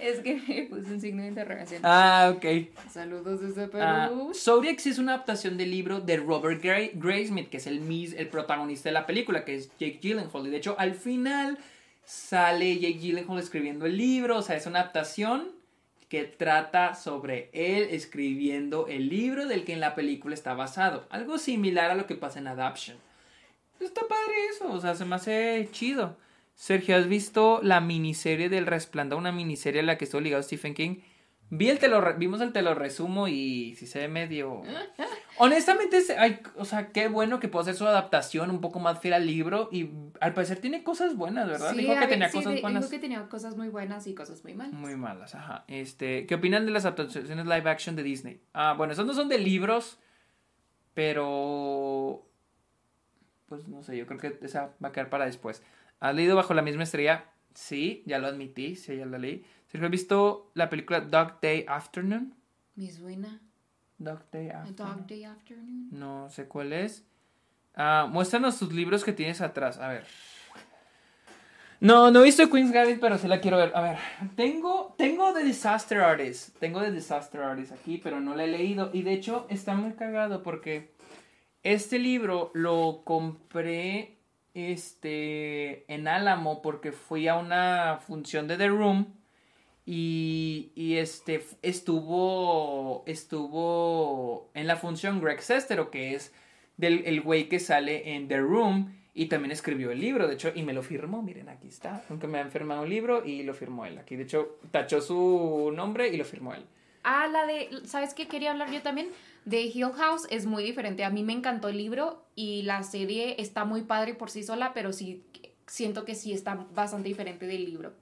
Es 0.00 0.18
que 0.18 0.34
me 0.34 0.62
puse 0.64 0.92
un 0.92 1.00
signo 1.00 1.22
de 1.22 1.28
interrogación. 1.28 1.80
Ah, 1.84 2.32
ok. 2.34 2.44
Saludos 2.90 3.40
desde 3.40 3.70
Ah, 3.80 4.08
Perú. 4.08 4.32
Zodiac 4.34 4.80
sí 4.80 4.90
es 4.90 4.98
una 4.98 5.14
adaptación 5.14 5.56
del 5.56 5.70
libro 5.70 6.00
de 6.00 6.16
Robert 6.16 6.60
Gray, 6.60 6.90
Graysmith, 6.94 7.48
que 7.48 7.58
es 7.58 7.68
el, 7.68 7.80
mis, 7.80 8.12
el 8.14 8.26
protagonista 8.28 8.88
de 8.88 8.94
la 8.94 9.06
película, 9.06 9.44
que 9.44 9.54
es 9.54 9.68
Jake 9.78 10.00
Gyllenhaal. 10.02 10.48
Y 10.48 10.50
de 10.50 10.56
hecho, 10.56 10.74
al 10.76 10.94
final 10.96 11.56
sale 12.04 12.80
Jake 12.80 12.98
Gyllenhaal 12.98 13.38
escribiendo 13.38 13.86
el 13.86 13.96
libro. 13.96 14.38
O 14.38 14.42
sea, 14.42 14.56
es 14.56 14.66
una 14.66 14.80
adaptación 14.80 15.52
que 16.12 16.24
trata 16.24 16.94
sobre 16.94 17.48
él 17.54 17.88
escribiendo 17.90 18.86
el 18.86 19.08
libro 19.08 19.46
del 19.46 19.64
que 19.64 19.72
en 19.72 19.80
la 19.80 19.94
película 19.94 20.34
está 20.34 20.52
basado. 20.52 21.06
Algo 21.08 21.38
similar 21.38 21.90
a 21.90 21.94
lo 21.94 22.06
que 22.06 22.16
pasa 22.16 22.38
en 22.38 22.48
Adaption. 22.48 22.98
Está 23.80 24.02
padre 24.06 24.34
eso, 24.50 24.70
o 24.70 24.78
sea, 24.78 24.94
se 24.94 25.06
me 25.06 25.14
hace 25.14 25.70
chido. 25.72 26.18
Sergio, 26.54 26.96
¿has 26.98 27.08
visto 27.08 27.60
la 27.62 27.80
miniserie 27.80 28.50
del 28.50 28.66
Resplandor? 28.66 29.18
Una 29.18 29.32
miniserie 29.32 29.80
a 29.80 29.84
la 29.84 29.96
que 29.96 30.04
estuvo 30.04 30.20
ligado 30.20 30.42
Stephen 30.42 30.74
King. 30.74 30.96
Vi 31.48 31.70
el 31.70 31.78
te 31.78 31.88
lo 31.88 32.02
vimos 32.18 32.42
el 32.42 32.52
te 32.52 32.60
lo 32.60 32.74
resumo 32.74 33.26
y 33.26 33.74
si 33.76 33.86
se 33.86 34.00
ve 34.00 34.08
medio... 34.08 34.60
Honestamente, 35.38 35.96
es- 35.96 36.10
ay, 36.10 36.40
o 36.56 36.64
sea, 36.64 36.88
qué 36.92 37.08
bueno 37.08 37.40
que 37.40 37.48
pueda 37.48 37.62
hacer 37.62 37.74
su 37.74 37.86
adaptación 37.86 38.50
un 38.50 38.60
poco 38.60 38.78
más 38.80 38.98
fiel 39.00 39.14
al 39.14 39.26
libro 39.26 39.68
y 39.72 39.90
al 40.20 40.34
parecer 40.34 40.60
tiene 40.60 40.84
cosas 40.84 41.16
buenas, 41.16 41.48
¿verdad? 41.48 41.70
Sí, 41.70 41.78
Dijo 41.78 41.94
que 41.94 42.00
ver, 42.00 42.08
tenía 42.08 42.28
sí, 42.28 42.36
cosas 42.38 42.54
de- 42.54 42.60
buenas. 42.60 42.82
Dijo 42.82 42.90
que 42.90 42.98
tenía 42.98 43.28
cosas 43.28 43.56
muy 43.56 43.68
buenas 43.68 44.06
y 44.06 44.14
cosas 44.14 44.44
muy 44.44 44.54
malas. 44.54 44.72
Muy 44.74 44.94
malas, 44.96 45.34
ajá. 45.34 45.64
Este, 45.68 46.26
¿qué 46.26 46.34
opinan 46.36 46.66
de 46.66 46.72
las 46.72 46.84
adaptaciones 46.84 47.46
live 47.46 47.68
action 47.70 47.96
de 47.96 48.02
Disney? 48.02 48.40
Ah, 48.52 48.74
bueno, 48.76 48.92
esas 48.92 49.06
no 49.06 49.14
son 49.14 49.28
de 49.28 49.38
libros, 49.38 49.98
pero 50.94 52.26
pues 53.46 53.68
no 53.68 53.82
sé, 53.82 53.96
yo 53.96 54.06
creo 54.06 54.18
que 54.18 54.38
esa 54.42 54.74
va 54.82 54.88
a 54.88 54.92
quedar 54.92 55.10
para 55.10 55.26
después. 55.26 55.62
¿Has 56.00 56.14
leído 56.14 56.36
Bajo 56.36 56.54
la 56.54 56.62
misma 56.62 56.84
estrella? 56.84 57.24
Sí, 57.54 58.02
ya 58.06 58.18
lo 58.18 58.26
admití, 58.28 58.76
sí, 58.76 58.96
ya 58.96 59.04
la 59.06 59.18
leí. 59.18 59.44
¿Sergio, 59.68 59.86
¿has 59.86 59.90
visto 59.90 60.50
la 60.54 60.70
película 60.70 61.00
Dog 61.00 61.38
Day 61.40 61.64
Afternoon? 61.68 62.34
Me 62.76 62.90
suena. 62.90 63.40
Dog 64.04 64.20
Day 64.30 64.50
A 64.50 64.62
Afternoon. 64.62 64.96
Dog 64.96 65.06
Day 65.06 65.24
Afternoon. 65.24 65.88
No 65.90 66.28
sé 66.30 66.46
cuál 66.48 66.72
es. 66.72 67.04
Ah, 67.74 68.06
muéstranos 68.10 68.58
tus 68.58 68.72
libros 68.72 69.04
que 69.04 69.12
tienes 69.12 69.40
atrás. 69.40 69.78
A 69.78 69.88
ver. 69.88 70.04
No, 71.80 72.10
no 72.12 72.20
he 72.20 72.24
visto 72.24 72.48
Queen's 72.48 72.70
Gambit, 72.70 73.00
pero 73.00 73.18
sí 73.18 73.26
la 73.26 73.40
quiero 73.40 73.56
ver. 73.56 73.72
A 73.74 73.80
ver, 73.80 73.98
tengo, 74.36 74.94
tengo 74.96 75.32
The 75.32 75.42
Disaster 75.42 76.00
Artist. 76.00 76.56
Tengo 76.60 76.80
The 76.80 76.92
Disaster 76.92 77.40
Artist 77.40 77.72
aquí, 77.72 77.98
pero 77.98 78.20
no 78.20 78.36
la 78.36 78.44
he 78.44 78.48
leído. 78.48 78.90
Y 78.92 79.02
de 79.02 79.14
hecho 79.14 79.46
está 79.48 79.74
muy 79.74 79.92
cagado 79.94 80.42
porque 80.42 80.92
Este 81.62 81.98
libro 82.00 82.50
lo 82.54 83.02
compré 83.04 84.18
este, 84.54 85.92
en 85.92 86.08
Álamo 86.08 86.60
porque 86.60 86.90
fui 86.90 87.28
a 87.28 87.36
una 87.36 87.98
función 88.04 88.48
de 88.48 88.56
The 88.56 88.68
Room 88.68 89.14
y, 89.84 90.94
este, 90.96 91.44
estuvo, 91.62 93.02
estuvo 93.06 94.50
en 94.54 94.66
la 94.66 94.76
función 94.76 95.20
Greg 95.20 95.42
Sestero, 95.42 95.90
que 95.90 96.14
es 96.14 96.32
del, 96.76 97.02
el 97.06 97.20
güey 97.20 97.48
que 97.48 97.58
sale 97.58 98.14
en 98.14 98.28
The 98.28 98.38
Room 98.38 98.94
y 99.14 99.26
también 99.26 99.52
escribió 99.52 99.90
el 99.90 100.00
libro, 100.00 100.26
de 100.26 100.34
hecho, 100.34 100.52
y 100.54 100.62
me 100.62 100.72
lo 100.72 100.82
firmó, 100.82 101.22
miren, 101.22 101.48
aquí 101.48 101.68
está, 101.68 102.04
aunque 102.08 102.26
me 102.26 102.38
ha 102.38 102.46
firmado 102.46 102.82
un 102.82 102.88
libro 102.88 103.24
y 103.24 103.42
lo 103.42 103.54
firmó 103.54 103.84
él, 103.84 103.98
aquí 103.98 104.16
de 104.16 104.22
hecho 104.22 104.58
tachó 104.70 105.00
su 105.00 105.72
nombre 105.74 106.08
y 106.08 106.16
lo 106.16 106.24
firmó 106.24 106.54
él. 106.54 106.64
Ah, 107.04 107.26
la 107.26 107.46
de, 107.46 107.68
¿sabes 107.84 108.14
qué 108.14 108.28
quería 108.28 108.52
hablar 108.52 108.70
yo 108.70 108.80
también? 108.82 109.08
De 109.44 109.62
Hill 109.62 109.92
House 109.96 110.26
es 110.30 110.46
muy 110.46 110.62
diferente. 110.62 111.04
A 111.04 111.10
mí 111.10 111.24
me 111.24 111.32
encantó 111.32 111.68
el 111.68 111.76
libro 111.76 112.24
y 112.36 112.62
la 112.62 112.84
serie 112.84 113.34
está 113.40 113.64
muy 113.64 113.82
padre 113.82 114.14
por 114.14 114.30
sí 114.30 114.44
sola, 114.44 114.72
pero 114.72 114.92
sí 114.92 115.24
siento 115.66 116.04
que 116.04 116.14
sí 116.14 116.32
está 116.32 116.54
bastante 116.74 117.08
diferente 117.08 117.46
del 117.46 117.64
libro. 117.64 117.92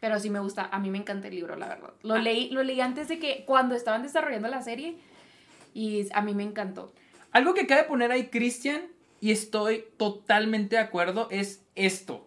Pero 0.00 0.18
sí 0.20 0.28
me 0.30 0.40
gusta, 0.40 0.68
a 0.70 0.78
mí 0.78 0.90
me 0.90 0.98
encanta 0.98 1.28
el 1.28 1.34
libro, 1.34 1.56
la 1.56 1.68
verdad. 1.68 1.90
Lo, 2.02 2.14
Ah. 2.14 2.18
leí, 2.18 2.50
lo 2.50 2.62
leí 2.62 2.80
antes 2.80 3.08
de 3.08 3.18
que, 3.18 3.44
cuando 3.46 3.74
estaban 3.74 4.02
desarrollando 4.02 4.48
la 4.48 4.62
serie 4.62 4.96
y 5.74 6.06
a 6.12 6.20
mí 6.22 6.34
me 6.34 6.42
encantó. 6.42 6.92
Algo 7.32 7.54
que 7.54 7.66
cabe 7.66 7.84
poner 7.84 8.10
ahí, 8.12 8.26
Christian, 8.28 8.82
y 9.20 9.30
estoy 9.30 9.84
totalmente 9.96 10.76
de 10.76 10.82
acuerdo, 10.82 11.28
es 11.30 11.62
esto. 11.74 12.26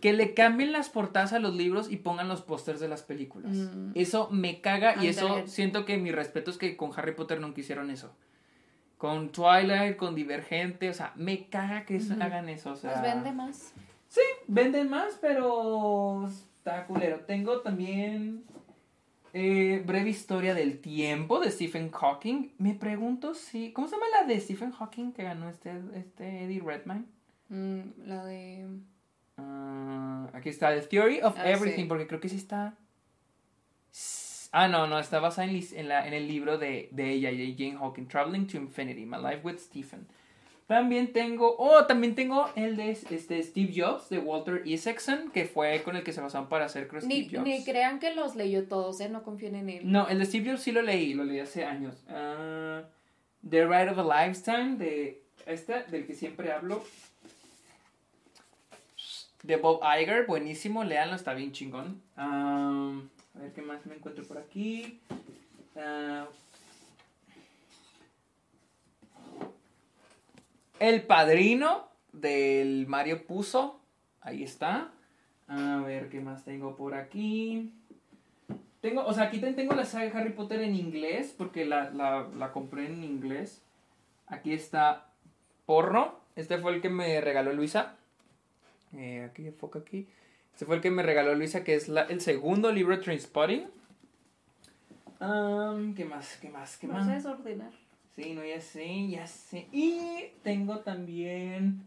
Que 0.00 0.12
le 0.12 0.34
cambien 0.34 0.72
las 0.72 0.88
portadas 0.88 1.32
a 1.32 1.38
los 1.38 1.54
libros 1.54 1.90
y 1.90 1.96
pongan 1.96 2.26
los 2.28 2.40
pósters 2.42 2.80
de 2.80 2.88
las 2.88 3.02
películas. 3.02 3.52
Mm. 3.52 3.92
Eso 3.94 4.28
me 4.30 4.60
caga 4.60 5.02
y 5.02 5.08
eso 5.08 5.42
siento 5.46 5.84
que 5.84 5.96
mi 5.98 6.10
respeto 6.10 6.50
es 6.50 6.56
que 6.58 6.76
con 6.76 6.90
Harry 6.96 7.12
Potter 7.14 7.38
nunca 7.40 7.60
hicieron 7.60 7.90
eso. 7.90 8.10
Con 8.98 9.30
Twilight, 9.30 9.96
con 9.96 10.14
Divergente, 10.14 10.90
o 10.90 10.94
sea, 10.94 11.12
me 11.16 11.46
caga 11.48 11.84
que 11.84 11.96
Ujú. 11.98 12.14
hagan 12.20 12.48
eso. 12.48 12.72
O 12.72 12.76
sea, 12.76 12.92
Pues 13.00 13.02
vende 13.14 13.32
más. 13.32 13.72
Sí, 14.08 14.20
venden 14.48 14.88
más, 14.90 15.18
pero 15.20 16.28
está 16.60 16.86
culero. 16.86 17.20
Tengo 17.20 17.60
también 17.60 18.44
eh, 19.32 19.82
Breve 19.86 20.10
Historia 20.10 20.54
del 20.54 20.78
Tiempo 20.80 21.40
de 21.40 21.50
Stephen 21.50 21.90
Hawking. 21.90 22.50
Me 22.58 22.74
pregunto 22.74 23.34
si... 23.34 23.72
¿Cómo 23.72 23.88
se 23.88 23.94
llama 23.96 24.06
la 24.20 24.26
de 24.26 24.38
Stephen 24.40 24.70
Hawking 24.72 25.12
que 25.12 25.22
ganó 25.24 25.48
este, 25.48 25.72
este 25.94 26.44
Eddie 26.44 26.60
Redmayne? 26.60 27.04
Mm, 27.48 27.80
la 28.06 28.24
de... 28.26 28.66
Ah, 29.38 30.28
aquí 30.34 30.50
está, 30.50 30.74
The 30.74 30.82
Theory 30.82 31.20
of 31.22 31.34
Ah, 31.38 31.48
Everything, 31.50 31.84
sí. 31.84 31.88
porque 31.88 32.06
creo 32.06 32.20
que 32.20 32.28
sí 32.28 32.36
está... 32.36 32.74
Ah, 34.52 34.68
no, 34.68 34.86
no, 34.86 34.98
está 34.98 35.20
basada 35.20 35.48
en, 35.48 35.60
en, 35.76 35.88
la- 35.88 36.06
en 36.06 36.12
el 36.12 36.26
libro 36.26 36.58
de, 36.58 36.88
de 36.92 37.10
ella, 37.12 37.30
de 37.30 37.54
Jane 37.56 37.76
Hawking, 37.78 38.06
Traveling 38.06 38.46
to 38.48 38.56
Infinity, 38.58 39.06
My 39.06 39.16
Life 39.16 39.40
with 39.44 39.58
Stephen. 39.58 40.06
También 40.70 41.12
tengo, 41.12 41.56
oh, 41.58 41.84
también 41.86 42.14
tengo 42.14 42.48
el 42.54 42.76
de 42.76 42.92
este, 42.92 43.42
Steve 43.42 43.72
Jobs, 43.74 44.08
de 44.08 44.18
Walter 44.18 44.62
Isaacson, 44.64 45.32
que 45.32 45.44
fue 45.44 45.82
con 45.82 45.96
el 45.96 46.04
que 46.04 46.12
se 46.12 46.20
basaron 46.20 46.48
para 46.48 46.66
hacer 46.66 46.86
Steve 46.86 47.06
Ni, 47.08 47.28
Jobs. 47.28 47.42
ni 47.42 47.64
crean 47.64 47.98
que 47.98 48.14
los 48.14 48.36
leyó 48.36 48.68
todos, 48.68 49.00
¿eh? 49.00 49.08
No 49.08 49.24
confíen 49.24 49.56
en 49.56 49.68
él. 49.68 49.80
No, 49.82 50.06
el 50.06 50.20
de 50.20 50.26
Steve 50.26 50.48
Jobs 50.48 50.62
sí 50.62 50.70
lo 50.70 50.80
leí, 50.82 51.12
lo 51.12 51.24
leí 51.24 51.40
hace 51.40 51.64
años. 51.64 51.96
Ah, 52.08 52.82
The 53.50 53.66
Ride 53.66 53.90
of 53.90 53.98
a 53.98 54.26
Lifetime, 54.28 54.76
de 54.76 55.20
este, 55.44 55.82
del 55.90 56.06
que 56.06 56.14
siempre 56.14 56.52
hablo. 56.52 56.84
De 59.42 59.56
Bob 59.56 59.80
Iger, 59.82 60.24
buenísimo, 60.24 60.84
léanlo, 60.84 61.16
está 61.16 61.34
bien 61.34 61.50
chingón. 61.50 62.00
Ah, 62.16 62.92
a 63.34 63.38
ver 63.40 63.52
qué 63.54 63.62
más 63.62 63.84
me 63.86 63.96
encuentro 63.96 64.22
por 64.22 64.38
aquí. 64.38 65.00
Ah, 65.74 66.28
El 70.80 71.02
Padrino 71.02 71.88
del 72.12 72.86
Mario 72.88 73.24
Puzo, 73.26 73.78
ahí 74.20 74.42
está. 74.42 74.90
A 75.46 75.76
ver 75.86 76.08
qué 76.08 76.20
más 76.20 76.44
tengo 76.44 76.74
por 76.74 76.94
aquí. 76.94 77.72
Tengo, 78.80 79.04
o 79.04 79.12
sea, 79.12 79.24
aquí 79.24 79.38
ten- 79.38 79.54
tengo 79.56 79.74
la 79.74 79.84
saga 79.84 80.06
de 80.10 80.18
Harry 80.18 80.30
Potter 80.32 80.60
en 80.62 80.74
inglés, 80.74 81.34
porque 81.36 81.64
la, 81.66 81.90
la, 81.90 82.26
la 82.36 82.50
compré 82.52 82.86
en 82.86 83.04
inglés. 83.04 83.62
Aquí 84.26 84.52
está 84.52 85.06
Porno. 85.66 86.14
Este 86.34 86.56
fue 86.58 86.74
el 86.74 86.80
que 86.80 86.88
me 86.88 87.20
regaló 87.20 87.52
Luisa. 87.52 87.96
Eh, 88.96 89.28
aquí 89.30 89.46
enfoca 89.46 89.80
aquí. 89.80 90.08
Este 90.54 90.64
fue 90.64 90.76
el 90.76 90.80
que 90.82 90.90
me 90.90 91.02
regaló 91.02 91.34
Luisa, 91.34 91.62
que 91.62 91.74
es 91.74 91.88
la- 91.88 92.02
el 92.02 92.20
segundo 92.20 92.72
libro 92.72 92.96
de 92.96 93.02
Trainspotting. 93.02 93.66
Am, 95.18 95.94
¿Qué 95.94 96.04
más? 96.06 96.38
¿Qué 96.40 96.48
más? 96.48 96.76
¿Qué 96.78 96.86
No 96.86 96.94
más? 96.94 97.06
sé 97.06 97.12
desordenar. 97.12 97.72
Sí, 98.14 98.32
no, 98.34 98.44
ya 98.44 98.60
sé, 98.60 99.08
ya 99.08 99.26
sé. 99.26 99.68
Y 99.72 100.32
tengo 100.42 100.80
también 100.80 101.86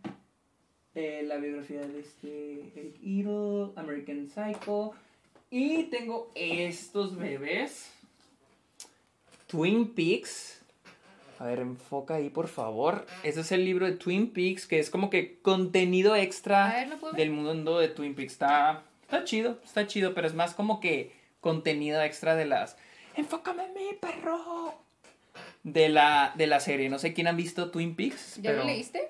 eh, 0.96 1.24
la 1.26 1.38
biografía 1.38 1.82
de 1.82 2.00
este 2.00 2.72
Eric 2.76 2.96
Idle, 3.02 3.72
American 3.76 4.30
Psycho. 4.30 4.94
Y 5.50 5.84
tengo 5.84 6.32
estos 6.34 7.16
bebés. 7.18 7.92
Twin 9.48 9.94
Peaks. 9.94 10.62
A 11.40 11.46
ver, 11.46 11.60
enfoca 11.60 12.16
ahí, 12.16 12.30
por 12.30 12.48
favor. 12.48 13.06
Este 13.24 13.42
es 13.42 13.52
el 13.52 13.66
libro 13.66 13.86
de 13.86 13.92
Twin 13.92 14.32
Peaks, 14.32 14.66
que 14.66 14.80
es 14.80 14.90
como 14.90 15.10
que 15.10 15.40
contenido 15.42 16.16
extra 16.16 16.88
del 17.16 17.32
mundo 17.32 17.80
de 17.80 17.90
Twin 17.90 18.16
Peaks. 18.16 18.34
Está, 18.34 18.84
está 19.02 19.24
chido, 19.26 19.60
está 19.64 19.86
chido, 19.86 20.14
pero 20.14 20.26
es 20.26 20.34
más 20.34 20.54
como 20.54 20.80
que 20.80 21.12
contenido 21.42 22.02
extra 22.02 22.36
de 22.36 22.46
las... 22.46 22.78
Enfócame 23.16 23.66
en 23.66 23.74
mí, 23.74 23.90
perro. 24.00 24.74
De 25.64 25.88
la, 25.88 26.34
de 26.36 26.46
la 26.46 26.60
serie. 26.60 26.90
No 26.90 27.00
sé 27.00 27.14
quién 27.14 27.28
han 27.28 27.38
visto 27.38 27.72
Twin 27.72 27.96
Peaks. 27.96 28.36
¿Ya 28.42 28.52
pero... 28.52 28.64
lo 28.64 28.68
leíste? 28.68 29.10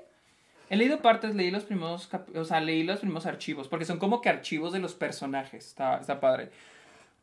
He 0.69 0.75
leído 0.75 1.01
partes, 1.01 1.35
leí 1.35 1.51
los 1.51 1.65
primeros, 1.65 2.07
cap- 2.07 2.35
o 2.35 2.45
sea, 2.45 2.59
leí 2.59 2.83
los 2.83 2.99
primeros 2.99 3.25
archivos, 3.25 3.67
porque 3.67 3.85
son 3.85 3.99
como 3.99 4.21
que 4.21 4.29
archivos 4.29 4.71
de 4.73 4.79
los 4.79 4.95
personajes. 4.95 5.67
Está, 5.67 5.97
está 5.97 6.19
padre. 6.19 6.49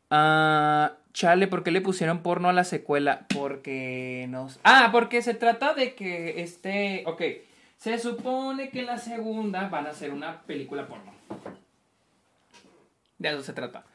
Ah, 0.09 0.93
chale, 1.13 1.47
¿por 1.47 1.63
qué 1.63 1.71
le 1.71 1.81
pusieron 1.81 2.21
porno 2.21 2.49
a 2.49 2.53
la 2.53 2.63
secuela? 2.65 3.25
Porque 3.33 4.25
nos... 4.29 4.59
Ah, 4.63 4.89
porque 4.91 5.21
se 5.21 5.33
trata 5.33 5.73
de 5.73 5.95
que 5.95 6.41
este... 6.41 7.03
Ok, 7.07 7.21
se 7.77 7.97
supone 7.99 8.69
que 8.69 8.81
en 8.81 8.85
la 8.85 8.97
segunda 8.97 9.67
van 9.69 9.87
a 9.87 9.91
hacer 9.91 10.11
una 10.11 10.41
película 10.41 10.87
porno. 10.87 11.13
De 13.17 13.29
eso 13.29 13.41
se 13.41 13.53
trata. 13.53 13.85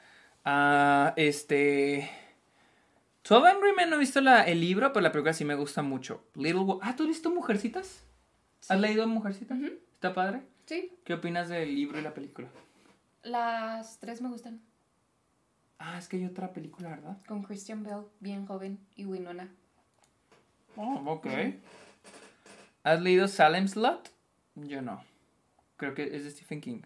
Ah, 0.45 1.12
este... 1.16 2.11
12 3.29 3.49
Angry 3.49 3.72
Men 3.77 3.91
no 3.91 3.97
he 3.97 3.99
visto 3.99 4.20
la, 4.20 4.43
el 4.45 4.61
libro, 4.61 4.93
pero 4.93 5.03
la 5.03 5.12
película 5.12 5.33
sí 5.33 5.45
me 5.45 5.55
gusta 5.55 5.83
mucho. 5.83 6.24
Little 6.35 6.61
Wo- 6.62 6.79
Ah, 6.83 6.95
¿tú 6.97 7.03
has 7.05 7.09
visto 7.09 7.31
Mujercitas? 7.31 8.03
¿Has 8.68 8.81
leído 8.81 9.07
Mujercitas? 9.07 9.59
¿Está 9.95 10.14
padre? 10.14 10.43
Sí. 10.66 10.93
¿Qué 11.05 11.14
opinas 11.14 11.49
del 11.49 11.74
libro 11.74 11.99
y 11.99 12.03
la 12.03 12.14
película? 12.14 12.49
Las 13.22 13.99
tres 13.99 14.20
me 14.20 14.29
gustan. 14.29 14.61
Ah, 15.79 15.99
es 15.99 16.09
que 16.09 16.16
hay 16.16 16.24
otra 16.24 16.53
película, 16.53 16.89
¿verdad? 16.91 17.18
Con 17.27 17.43
Christian 17.43 17.83
Bell, 17.83 18.05
bien 18.20 18.47
joven, 18.47 18.79
y 18.97 19.05
Winona. 19.05 19.49
Oh, 20.77 21.03
ok. 21.07 21.27
¿Has 22.83 23.01
leído 23.03 23.27
Salem's 23.29 23.77
Lot? 23.77 24.11
Yo 24.55 24.81
no. 24.83 25.03
Creo 25.77 25.95
que 25.95 26.16
es 26.16 26.24
de 26.24 26.31
Stephen 26.31 26.61
King. 26.61 26.81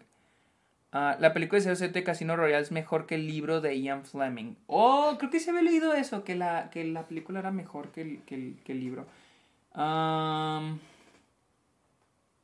Ah, 0.93 1.15
la 1.19 1.33
película 1.33 1.61
de 1.61 1.75
007 1.75 2.03
Casino 2.03 2.35
Royale 2.35 2.61
es 2.61 2.71
mejor 2.71 3.05
que 3.05 3.15
el 3.15 3.25
libro 3.25 3.61
de 3.61 3.79
Ian 3.79 4.03
Fleming. 4.03 4.55
Oh, 4.67 5.15
creo 5.17 5.31
que 5.31 5.39
se 5.39 5.51
había 5.51 5.61
leído 5.61 5.93
eso, 5.93 6.25
que 6.25 6.35
la, 6.35 6.69
que 6.69 6.83
la 6.83 7.07
película 7.07 7.39
era 7.39 7.51
mejor 7.51 7.91
que 7.91 8.01
el, 8.01 8.21
que 8.23 8.35
el, 8.35 8.59
que 8.65 8.73
el 8.73 8.81
libro. 8.81 9.05
Am, 9.73 10.79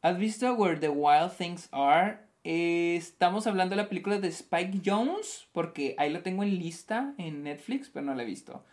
¿Has 0.01 0.17
visto 0.17 0.53
Where 0.53 0.79
the 0.79 0.87
Wild 0.87 1.35
Things 1.37 1.67
Are? 1.73 2.19
Eh, 2.45 2.95
estamos 2.95 3.45
hablando 3.47 3.75
de 3.75 3.81
la 3.81 3.89
película 3.89 4.17
de 4.17 4.29
Spike 4.29 4.81
Jones, 4.85 5.49
porque 5.51 5.95
ahí 5.97 6.09
la 6.09 6.23
tengo 6.23 6.43
en 6.43 6.57
lista 6.57 7.13
en 7.17 7.43
Netflix, 7.43 7.89
pero 7.89 8.05
no 8.05 8.15
la 8.15 8.23
he 8.23 8.25
visto. 8.25 8.63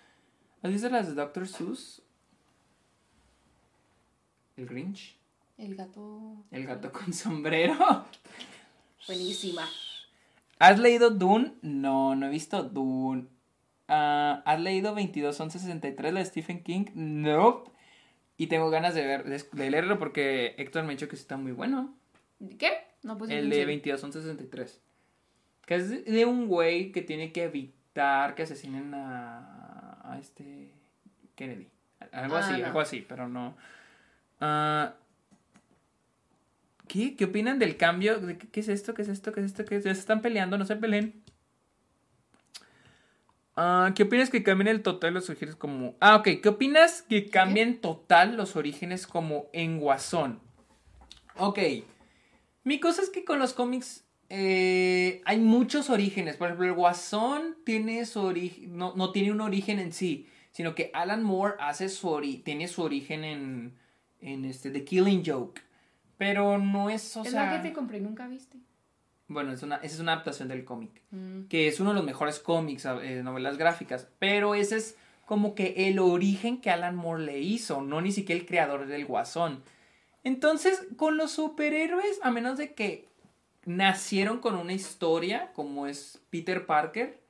¿Has 0.63 0.71
visto 0.71 0.89
las 0.89 1.09
de 1.09 1.15
Dr. 1.15 1.49
Seuss? 1.49 2.01
El 4.57 4.67
Grinch. 4.67 5.19
El 5.59 5.75
gato. 5.75 6.37
El 6.53 6.65
gato 6.65 6.93
con 6.93 7.13
sombrero. 7.13 7.75
Buenísima. 9.07 9.69
¿Has 10.59 10.79
leído 10.79 11.11
Dune? 11.11 11.53
No, 11.63 12.15
no 12.15 12.27
he 12.27 12.31
visto 12.31 12.63
Dune. 12.63 13.27
Ah, 13.89 14.43
¿Has 14.47 14.61
leído 14.61 14.95
221163 14.95 16.13
la 16.13 16.21
de 16.21 16.27
Stephen 16.27 16.63
King? 16.63 16.87
No. 16.95 17.65
Y 18.37 18.47
tengo 18.49 18.71
ganas 18.71 18.95
de 18.95 19.05
ver, 19.07 19.25
de, 19.25 19.71
leerlo 19.71 19.99
porque 19.99 20.55
Héctor 20.59 20.83
me 20.85 20.89
ha 20.91 20.97
dicho 20.97 21.09
que 21.09 21.17
está 21.17 21.37
muy 21.37 21.53
bueno. 21.53 21.95
¿Qué? 22.59 22.73
No 23.03 23.17
puse 23.19 23.39
el 23.39 23.51
de 23.51 23.63
atención. 23.63 24.11
221163. 24.11 24.81
Que 25.67 25.75
es 25.77 26.05
de- 26.05 26.25
un 26.25 26.47
güey 26.49 26.91
que 26.93 27.03
tiene 27.03 27.33
que 27.33 27.45
evitar 27.45 28.35
que 28.35 28.43
asesinen 28.45 28.93
a, 28.95 30.01
a 30.03 30.19
este 30.19 30.73
Kennedy. 31.37 31.69
Algo 32.13 32.37
Ah, 32.37 32.41
así, 32.41 32.61
no. 32.61 32.67
algo 32.67 32.81
así, 32.81 33.05
pero 33.09 33.29
no. 33.29 33.57
Ah, 34.41 34.95
¿Qué? 36.95 37.17
¿Qué 37.17 37.25
opinan 37.25 37.59
del 37.59 37.77
cambio? 37.77 38.21
¿De 38.21 38.39
¿Qué, 38.39 38.61
es 38.61 38.69
esto? 38.69 38.95
¿Qué 38.95 39.03
es 39.03 39.09
esto? 39.09 39.33
¿Qué 39.33 39.41
es 39.41 39.47
esto? 39.47 39.65
¿Qué 39.65 39.75
es? 39.75 39.83
Ya 39.83 39.93
se 39.93 39.99
están 39.99 40.23
peleando, 40.23 40.57
no 40.57 40.65
se 40.65 40.77
peleen. 40.77 41.25
Ah, 43.57 43.91
¿Qué 43.97 44.05
opinas 44.05 44.31
que 44.31 44.45
cambien 44.45 44.69
el 44.69 44.81
total 44.81 45.13
los 45.13 45.29
orígenes 45.29 45.57
como... 45.57 45.97
Ah, 45.99 46.15
ok. 46.15 46.41
¿Qué 46.41 46.49
opinas 46.49 47.03
que 47.03 47.29
cambien 47.31 47.81
total 47.81 48.37
los 48.37 48.55
orígenes 48.55 49.09
como 49.09 49.47
en 49.53 49.81
Guasón? 49.81 50.39
Ok. 51.37 51.59
Mi 52.63 52.79
cosa 52.79 53.03
es 53.03 53.11
que 53.11 53.25
con 53.25 53.41
los 53.41 53.55
cómics 53.55 54.05
eh, 54.29 55.21
hay 55.25 55.41
muchos 55.41 55.91
orígenes. 55.91 56.37
Por 56.37 56.47
ejemplo, 56.47 56.69
el 56.69 56.75
Guasón 56.75 57.57
tiene 57.65 58.07
su 58.07 58.21
origen... 58.21 58.77
No, 58.79 58.95
no 58.95 59.11
tiene 59.11 59.33
un 59.33 59.41
origen 59.41 59.81
en 59.81 59.93
sí. 59.93 60.29
Sino 60.53 60.77
que 60.77 60.93
Alan 60.95 61.25
Moore 61.25 61.57
hace 61.59 61.89
su 61.89 62.09
ori 62.09 62.37
tiene 62.37 62.69
su 62.69 62.83
origen 62.83 63.25
en, 63.25 63.75
en 64.21 64.45
este, 64.45 64.71
The 64.71 64.85
Killing 64.85 65.25
Joke. 65.27 65.61
Pero 66.17 66.59
no 66.59 66.91
es, 66.91 67.17
o 67.17 67.23
es 67.23 67.31
sea... 67.31 67.47
la 67.47 67.57
que 67.57 67.69
te 67.69 67.75
compré 67.75 67.99
y 67.99 68.01
nunca 68.01 68.27
viste. 68.29 68.59
Bueno, 69.27 69.53
es 69.53 69.63
una, 69.63 69.77
esa 69.77 69.95
es 69.95 70.01
una 70.01 70.13
adaptación 70.13 70.49
del 70.49 70.65
cómic. 70.65 71.03
Mm. 71.11 71.45
Que 71.45 71.69
es 71.69 71.81
uno 71.81 71.91
de 71.91 71.97
los 71.97 72.05
mejores 72.05 72.39
cómics, 72.39 72.85
eh, 72.85 73.23
novelas 73.23 73.57
gráficas. 73.59 74.09
Pero 74.19 74.55
ese 74.55 74.77
es 74.77 74.97
como 75.25 75.55
que 75.55 75.89
el 75.89 75.99
origen 75.99 76.61
que 76.61 76.71
Alan 76.71 76.97
Moore 76.97 77.25
le 77.25 77.41
hizo, 77.41 77.81
no 77.81 78.01
ni 78.01 78.13
siquiera 78.13 78.41
el 78.41 78.47
creador 78.47 78.87
del 78.87 79.07
Guasón. 79.07 79.63
Entonces, 80.23 80.87
con 80.97 81.17
los 81.17 81.33
superhéroes, 81.33 82.21
a 82.23 82.31
menos 82.31 82.59
de 82.59 82.75
que 82.75 83.09
nacieron 83.65 84.41
con 84.41 84.57
una 84.57 84.73
historia, 84.73 85.53
como 85.55 85.87
es 85.87 86.21
Peter 86.31 86.67
Parker, 86.67 87.21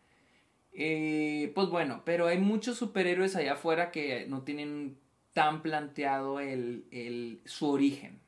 eh, 0.72 1.52
pues 1.54 1.68
bueno, 1.68 2.02
pero 2.04 2.26
hay 2.26 2.38
muchos 2.38 2.76
superhéroes 2.76 3.36
allá 3.36 3.52
afuera 3.52 3.92
que 3.92 4.26
no 4.28 4.42
tienen 4.42 4.98
tan 5.32 5.62
planteado 5.62 6.40
el, 6.40 6.84
el, 6.90 7.40
su 7.44 7.68
origen. 7.68 8.20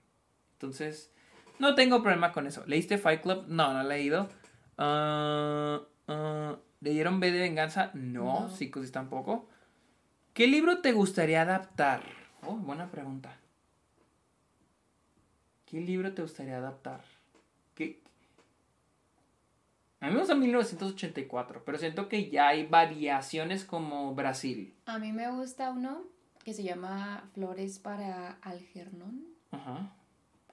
Entonces, 0.57 1.13
no 1.59 1.75
tengo 1.75 2.03
problema 2.03 2.33
con 2.33 2.47
eso. 2.47 2.65
¿Leíste 2.67 2.97
Fight 2.97 3.21
Club? 3.21 3.45
No, 3.49 3.75
no 3.75 3.83
he 3.83 3.85
leído. 3.85 4.29
Ah, 4.79 5.83
ah, 6.09 6.57
¿Leyeron 6.81 7.21
B 7.21 7.31
de 7.31 7.41
Venganza? 7.41 7.91
No, 7.95 8.41
No. 8.43 8.49
Psicosis 8.49 8.91
tampoco. 8.91 9.49
¿Qué 10.33 10.47
libro 10.47 10.81
te 10.81 10.93
gustaría 10.93 11.43
adaptar? 11.43 12.03
Oh, 12.43 12.57
buena 12.57 12.91
pregunta. 12.91 13.37
¿Qué 15.67 15.81
libro 15.81 16.15
te 16.15 16.23
gustaría 16.23 16.57
adaptar? 16.57 17.03
¿Qué? 17.75 18.01
A 20.01 20.07
mí 20.09 20.13
me 20.13 20.21
gusta 20.21 20.35
1984, 20.35 21.65
pero 21.65 21.79
siento 21.79 22.09
que 22.09 22.31
ya 22.31 22.49
hay 22.49 22.67
variaciones 22.67 23.65
como 23.65 24.15
Brasil. 24.15 24.75
A 24.87 24.99
mí 24.99 25.13
me 25.13 25.31
gusta 25.31 25.71
uno 25.71 26.05
que 26.45 26.55
se 26.55 26.63
llama 26.63 27.29
Flores 27.35 27.79
para 27.79 28.33
Algernon. 28.43 29.25
Ajá. 29.51 29.91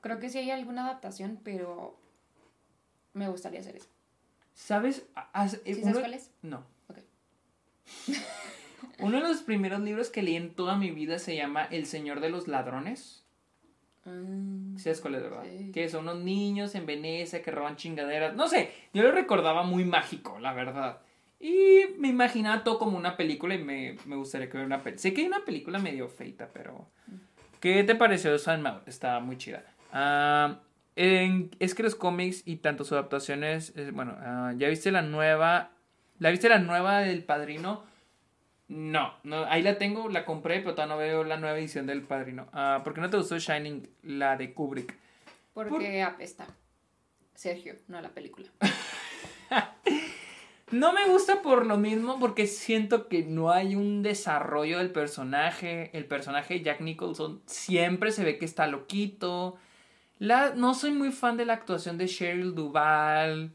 Creo 0.04 0.20
que 0.20 0.30
sí 0.30 0.38
hay 0.38 0.51
alguna 0.51 0.84
adaptación, 0.84 1.39
pero 1.45 1.97
me 3.14 3.30
gustaría 3.30 3.62
hacer 3.62 3.78
eso. 3.78 3.88
¿Sabes? 4.54 4.97
¿Sí 4.97 5.01
eh, 5.64 5.76
sabes 5.76 5.84
uno- 5.84 5.99
cuál 6.01 6.14
es? 6.14 6.30
No. 6.41 6.66
Ok. 6.89 6.97
Uno 8.99 9.22
de 9.22 9.24
los 9.28 9.41
primeros 9.43 9.80
libros 9.80 10.10
que 10.10 10.22
leí 10.22 10.36
en 10.36 10.54
toda 10.54 10.76
mi 10.76 10.91
vida 10.91 11.20
se 11.20 11.36
llama 11.38 11.64
El 11.66 11.86
Señor 11.86 12.20
de 12.20 12.30
los 12.30 12.49
Ladrones. 12.49 13.24
Mm, 14.04 14.76
¿Sí 14.76 14.84
¿Sabes 14.84 14.99
cuál 14.99 15.16
es, 15.16 15.24
verdad? 15.24 15.43
Sí. 15.49 15.72
Que 15.72 15.88
son 15.88 16.01
unos 16.04 16.22
niños 16.22 16.76
en 16.76 16.86
Venecia 16.86 17.41
que 17.41 17.51
roban 17.51 17.78
chingaderas. 17.78 18.36
No 18.36 18.49
sé, 18.49 18.72
yo 18.93 19.04
lo 19.04 19.12
recordaba 19.14 19.64
muy 19.64 19.86
mágico, 19.86 20.38
la 20.39 20.54
verdad. 20.54 20.99
Y 21.39 21.86
me 21.97 22.10
imaginaba 22.10 22.64
todo 22.66 22.78
como 22.78 22.97
una 22.97 23.16
película 23.16 23.56
y 23.56 23.64
me, 23.64 23.97
me 24.06 24.18
gustaría 24.18 24.47
que 24.49 24.58
hubiera 24.58 24.68
una 24.68 24.84
película. 24.84 25.01
Sé 25.01 25.14
que 25.14 25.22
hay 25.22 25.28
una 25.28 25.45
película 25.45 25.80
medio 25.80 26.10
feita, 26.10 26.49
pero... 26.54 26.89
¿Qué 27.62 27.86
te 27.86 27.95
pareció 27.95 28.38
Sandmouth? 28.38 28.86
Está 28.88 29.22
muy 29.22 29.38
chida. 29.38 29.64
Ah, 29.93 30.59
en- 30.97 31.51
es 31.59 31.73
que 31.75 31.83
los 31.83 31.95
cómics 31.95 32.41
y 32.45 32.57
tanto 32.57 32.83
sus 32.83 32.93
adaptaciones... 32.93 33.71
eh, 33.77 33.91
bueno, 33.93 34.15
ah, 34.19 34.51
¿ya 34.57 34.67
viste 34.67 34.91
la 34.91 35.01
nueva... 35.03 35.71
¿La 36.19 36.29
viste 36.31 36.49
la 36.49 36.59
nueva 36.59 36.99
del 36.99 37.23
Padrino? 37.23 37.83
No, 38.67 39.13
no, 39.23 39.45
ahí 39.45 39.61
la 39.61 39.77
tengo, 39.77 40.09
la 40.09 40.25
compré, 40.25 40.59
pero 40.59 40.73
todavía 40.73 40.95
no 40.95 40.99
veo 40.99 41.23
la 41.23 41.37
nueva 41.37 41.57
edición 41.57 41.85
del 41.85 42.01
Padrino. 42.01 42.47
Ah, 42.53 42.81
¿Por 42.83 42.93
qué 42.93 43.01
no 43.01 43.09
te 43.09 43.17
gustó 43.17 43.37
Shining, 43.37 43.87
la 44.03 44.35
de 44.35 44.53
Kubrick? 44.53 44.95
Porque 45.53 46.01
apesta. 46.01 46.47
Sergio, 47.35 47.75
no 47.87 48.01
la 48.01 48.09
película. 48.09 48.49
No 50.71 50.91
me 50.91 51.07
gusta 51.07 51.43
por 51.43 51.67
lo 51.67 51.77
mismo, 51.77 52.19
porque 52.19 52.47
siento 52.47 53.07
que 53.07 53.23
no 53.23 53.51
hay 53.51 53.75
un 53.75 54.01
desarrollo 54.01 54.79
del 54.79 54.89
personaje. 54.89 55.91
El 55.95 56.05
personaje 56.05 56.55
de 56.55 56.61
Jack 56.63 56.81
Nicholson 56.81 57.43
siempre 57.45 58.11
se 58.11 58.23
ve 58.23 58.39
que 58.39 58.45
está 58.45 58.65
loquito. 58.65 59.55
No 60.24 60.74
soy 60.74 60.91
muy 60.91 61.11
fan 61.11 61.36
de 61.36 61.45
la 61.45 61.53
actuación 61.53 61.97
de 61.97 62.07
Cheryl 62.07 62.55
Duval. 62.55 63.51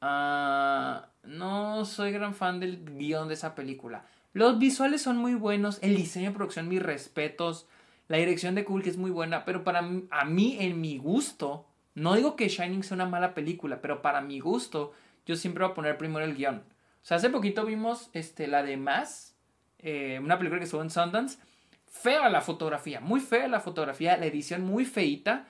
Ah, 0.00 1.08
no 1.24 1.84
soy 1.84 2.10
gran 2.10 2.34
fan 2.34 2.58
del 2.58 2.82
guion 2.84 3.28
de 3.28 3.34
esa 3.34 3.54
película. 3.54 4.06
Los 4.32 4.58
visuales 4.58 5.02
son 5.02 5.18
muy 5.18 5.34
buenos. 5.34 5.78
El 5.82 5.94
diseño 5.94 6.30
de 6.30 6.34
producción, 6.34 6.68
mis 6.68 6.82
respetos. 6.82 7.66
La 8.08 8.16
dirección 8.16 8.54
de 8.54 8.64
Kubrick 8.64 8.86
es 8.86 8.96
muy 8.96 9.10
buena. 9.10 9.44
Pero 9.44 9.62
para 9.62 9.82
mí, 9.82 10.06
a 10.10 10.24
mí, 10.24 10.56
en 10.58 10.80
mi 10.80 10.96
gusto, 10.96 11.66
no 11.94 12.14
digo 12.14 12.34
que 12.34 12.48
Shining 12.48 12.82
sea 12.82 12.94
una 12.94 13.04
mala 13.04 13.34
película, 13.34 13.82
pero 13.82 14.00
para 14.00 14.22
mi 14.22 14.40
gusto, 14.40 14.94
yo 15.26 15.36
siempre 15.36 15.64
voy 15.64 15.72
a 15.72 15.74
poner 15.74 15.98
primero 15.98 16.24
el 16.24 16.34
guion. 16.34 16.56
O 16.56 17.04
sea, 17.04 17.18
hace 17.18 17.28
poquito 17.28 17.66
vimos 17.66 18.08
este, 18.14 18.46
la 18.46 18.62
de 18.62 18.78
Más, 18.78 19.36
eh, 19.80 20.18
una 20.22 20.38
película 20.38 20.60
que 20.60 20.64
estuvo 20.64 20.80
en 20.80 20.88
Sundance. 20.88 21.38
Fea 21.86 22.30
la 22.30 22.40
fotografía, 22.40 23.00
muy 23.00 23.20
fea 23.20 23.48
la 23.48 23.60
fotografía, 23.60 24.16
la 24.16 24.26
edición 24.26 24.62
muy 24.62 24.86
feita, 24.86 25.46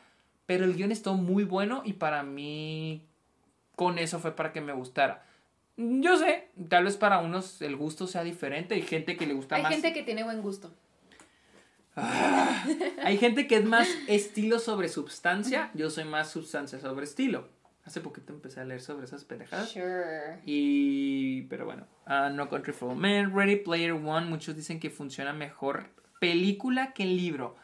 pero 0.47 0.65
el 0.65 0.75
guion 0.75 0.93
estuvo 0.93 1.15
muy 1.15 1.45
bueno 1.45 1.83
y 1.85 1.95
para 1.95 2.23
mí 2.23 3.05
con 3.75 3.99
eso 3.99 4.19
fue 4.19 4.35
para 4.35 4.53
que 4.53 4.61
me 4.61 4.73
gustara. 4.73 5.25
Yo 5.77 6.17
sé, 6.17 6.49
tal 6.69 6.85
vez 6.85 6.97
para 6.97 7.19
unos 7.19 7.61
el 7.61 7.77
gusto 7.77 8.07
sea 8.07 8.25
diferente, 8.25 8.75
hay 8.75 8.83
gente 8.83 9.17
que 9.17 9.27
le 9.27 9.35
gusta 9.35 9.57
Hay 9.57 9.63
más. 9.63 9.73
gente 9.73 9.93
que 9.93 10.03
tiene 10.03 10.25
buen 10.25 10.41
gusto. 10.41 10.73
Hay 13.03 13.17
gente 13.19 13.47
que 13.47 13.57
es 13.57 13.65
más 13.65 13.89
estilo 14.09 14.59
sobre 14.59 14.89
substancia, 14.89 15.71
yo 15.75 15.91
soy 15.91 16.05
más 16.05 16.31
substancia 16.31 16.79
sobre 16.81 17.05
estilo. 17.05 17.49
Hace 17.85 18.01
poquito 18.01 18.33
empecé 18.33 18.61
a 18.61 18.65
leer 18.65 18.81
sobre 18.81 19.05
esas 19.05 19.25
pendejadas. 19.25 19.71
Sure. 19.71 20.41
Y. 20.45 21.43
Pero 21.43 21.67
bueno. 21.67 21.87
ah, 22.07 22.31
no 22.33 22.49
Country 22.49 22.73
for 22.73 22.97
Men, 22.97 23.33
Ready 23.35 23.57
Player 23.57 23.93
One. 23.93 24.27
Muchos 24.27 24.57
dicen 24.57 24.81
que 24.81 24.91
funciona 24.91 25.33
mejor 25.33 25.91
película 26.19 26.93
que 26.93 27.05
libro. 27.05 27.55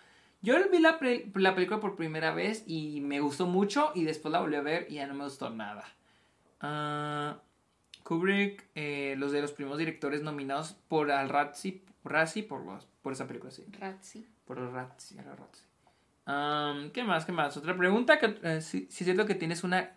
Yo 0.43 0.57
vi 0.71 0.81
la, 0.81 0.99
película 0.99 1.81
por 1.81 1.97
primera 1.97 2.35
vez 2.35 2.65
y 2.67 3.01
me 3.01 3.21
gustó 3.21 3.47
mucho. 3.47 3.93
Y 3.95 4.05
después 4.05 4.33
la 4.33 4.41
volví 4.41 4.57
a 4.57 4.63
ver 4.63 4.87
y 4.91 4.95
ya 4.95 5.07
no 5.07 5.15
me 5.15 5.25
gustó 5.25 5.51
nada. 5.51 5.85
Ah, 6.61 7.39
Kubrick, 8.03 8.65
eh, 8.75 9.15
los 9.17 9.33
de 9.33 9.41
los 9.41 9.53
primeros 9.53 9.79
directores 9.79 10.23
nominados 10.23 10.77
por 10.89 11.11
al 11.11 11.29
Razzie, 11.29 11.83
Razzie 12.05 12.43
por, 12.43 12.65
los, 12.65 12.87
por 13.03 13.13
esa 13.13 13.27
película, 13.27 13.51
sí. 13.53 13.65
Razzie. 13.79 14.25
Por 14.45 14.59
el 14.59 14.73
Razzie, 14.73 15.21
el 15.21 15.27
Razzie. 15.27 16.91
¿Qué 16.93 17.05
más? 17.05 17.25
¿Qué 17.25 17.33
más? 17.33 17.57
Otra 17.57 17.77
pregunta. 17.77 18.19
Que, 18.19 18.39
eh, 18.43 18.61
si, 18.61 18.87
si 18.91 19.05
es 19.05 19.05
cierto 19.05 19.27
que 19.27 19.35
tienes 19.35 19.65
una 19.65 19.93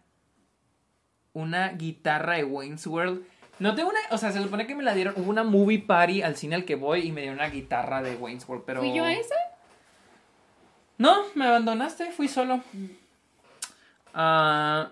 una 1.35 1.69
guitarra 1.73 2.37
de 2.37 2.43
Wayne's 2.43 2.87
World. 2.87 3.23
No 3.59 3.75
tengo 3.75 3.89
una, 3.89 3.99
o 4.11 4.17
sea, 4.17 4.31
se 4.31 4.41
supone 4.41 4.65
que 4.65 4.75
me 4.75 4.83
la 4.83 4.93
dieron, 4.93 5.13
hubo 5.17 5.29
una 5.29 5.43
movie 5.43 5.79
party 5.79 6.21
al 6.23 6.35
cine 6.35 6.55
al 6.55 6.65
que 6.65 6.75
voy 6.75 7.01
y 7.01 7.11
me 7.11 7.21
dieron 7.21 7.39
una 7.39 7.49
guitarra 7.49 8.01
de 8.01 8.15
Wayne's 8.15 8.47
World, 8.49 8.63
pero... 8.65 8.81
¿Fui 8.81 8.93
yo 8.93 9.03
a 9.03 9.13
esa? 9.13 9.35
No, 10.97 11.23
me 11.35 11.45
abandonaste, 11.45 12.11
fui 12.11 12.27
solo. 12.27 12.61
Ah, 14.13 14.91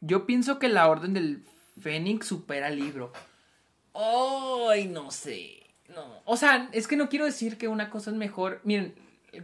yo 0.00 0.26
pienso 0.26 0.58
que 0.58 0.68
la 0.68 0.88
Orden 0.88 1.14
del 1.14 1.44
Fénix 1.80 2.26
supera 2.26 2.68
el 2.68 2.76
libro. 2.76 3.12
Ay, 3.94 4.88
no 4.88 5.10
sé. 5.10 5.62
No. 5.94 6.04
O 6.24 6.36
sea, 6.36 6.68
es 6.72 6.88
que 6.88 6.96
no 6.96 7.08
quiero 7.08 7.24
decir 7.24 7.56
que 7.56 7.68
una 7.68 7.90
cosa 7.90 8.10
es 8.10 8.16
mejor. 8.16 8.60
Miren, 8.64 8.94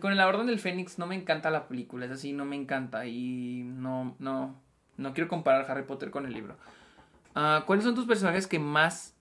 con 0.01 0.17
la 0.17 0.27
Orden 0.27 0.47
del 0.47 0.59
Fénix 0.59 0.99
no 0.99 1.07
me 1.07 1.15
encanta 1.15 1.51
la 1.51 1.69
película, 1.69 2.07
es 2.07 2.13
así, 2.13 2.33
no 2.33 2.45
me 2.45 2.57
encanta. 2.57 3.07
Y 3.07 3.63
no, 3.65 4.17
no, 4.19 4.57
no 4.97 5.15
quiero 5.15 5.29
comparar 5.29 5.71
Harry 5.71 5.85
Potter 5.85 6.11
con 6.11 6.27
el 6.27 6.33
libro. 6.33 6.57
Ah, 7.35 7.63
¿Cuáles 7.67 7.85
son 7.85 7.95
tus 7.95 8.07
personajes 8.07 8.47
que 8.47 8.59
más 8.59 9.15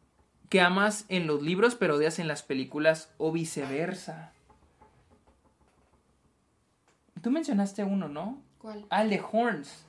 que 0.49 0.59
amas 0.59 1.05
en 1.07 1.27
los 1.27 1.41
libros 1.41 1.75
pero 1.75 1.95
odias 1.95 2.19
en 2.19 2.27
las 2.27 2.43
películas 2.43 3.13
o 3.17 3.31
viceversa? 3.31 4.33
Tú 7.21 7.31
mencionaste 7.31 7.83
uno, 7.83 8.07
¿no? 8.07 8.41
¿Cuál? 8.57 8.85
Ah, 8.89 9.03
el 9.03 9.09
de 9.09 9.21
Horns. 9.31 9.85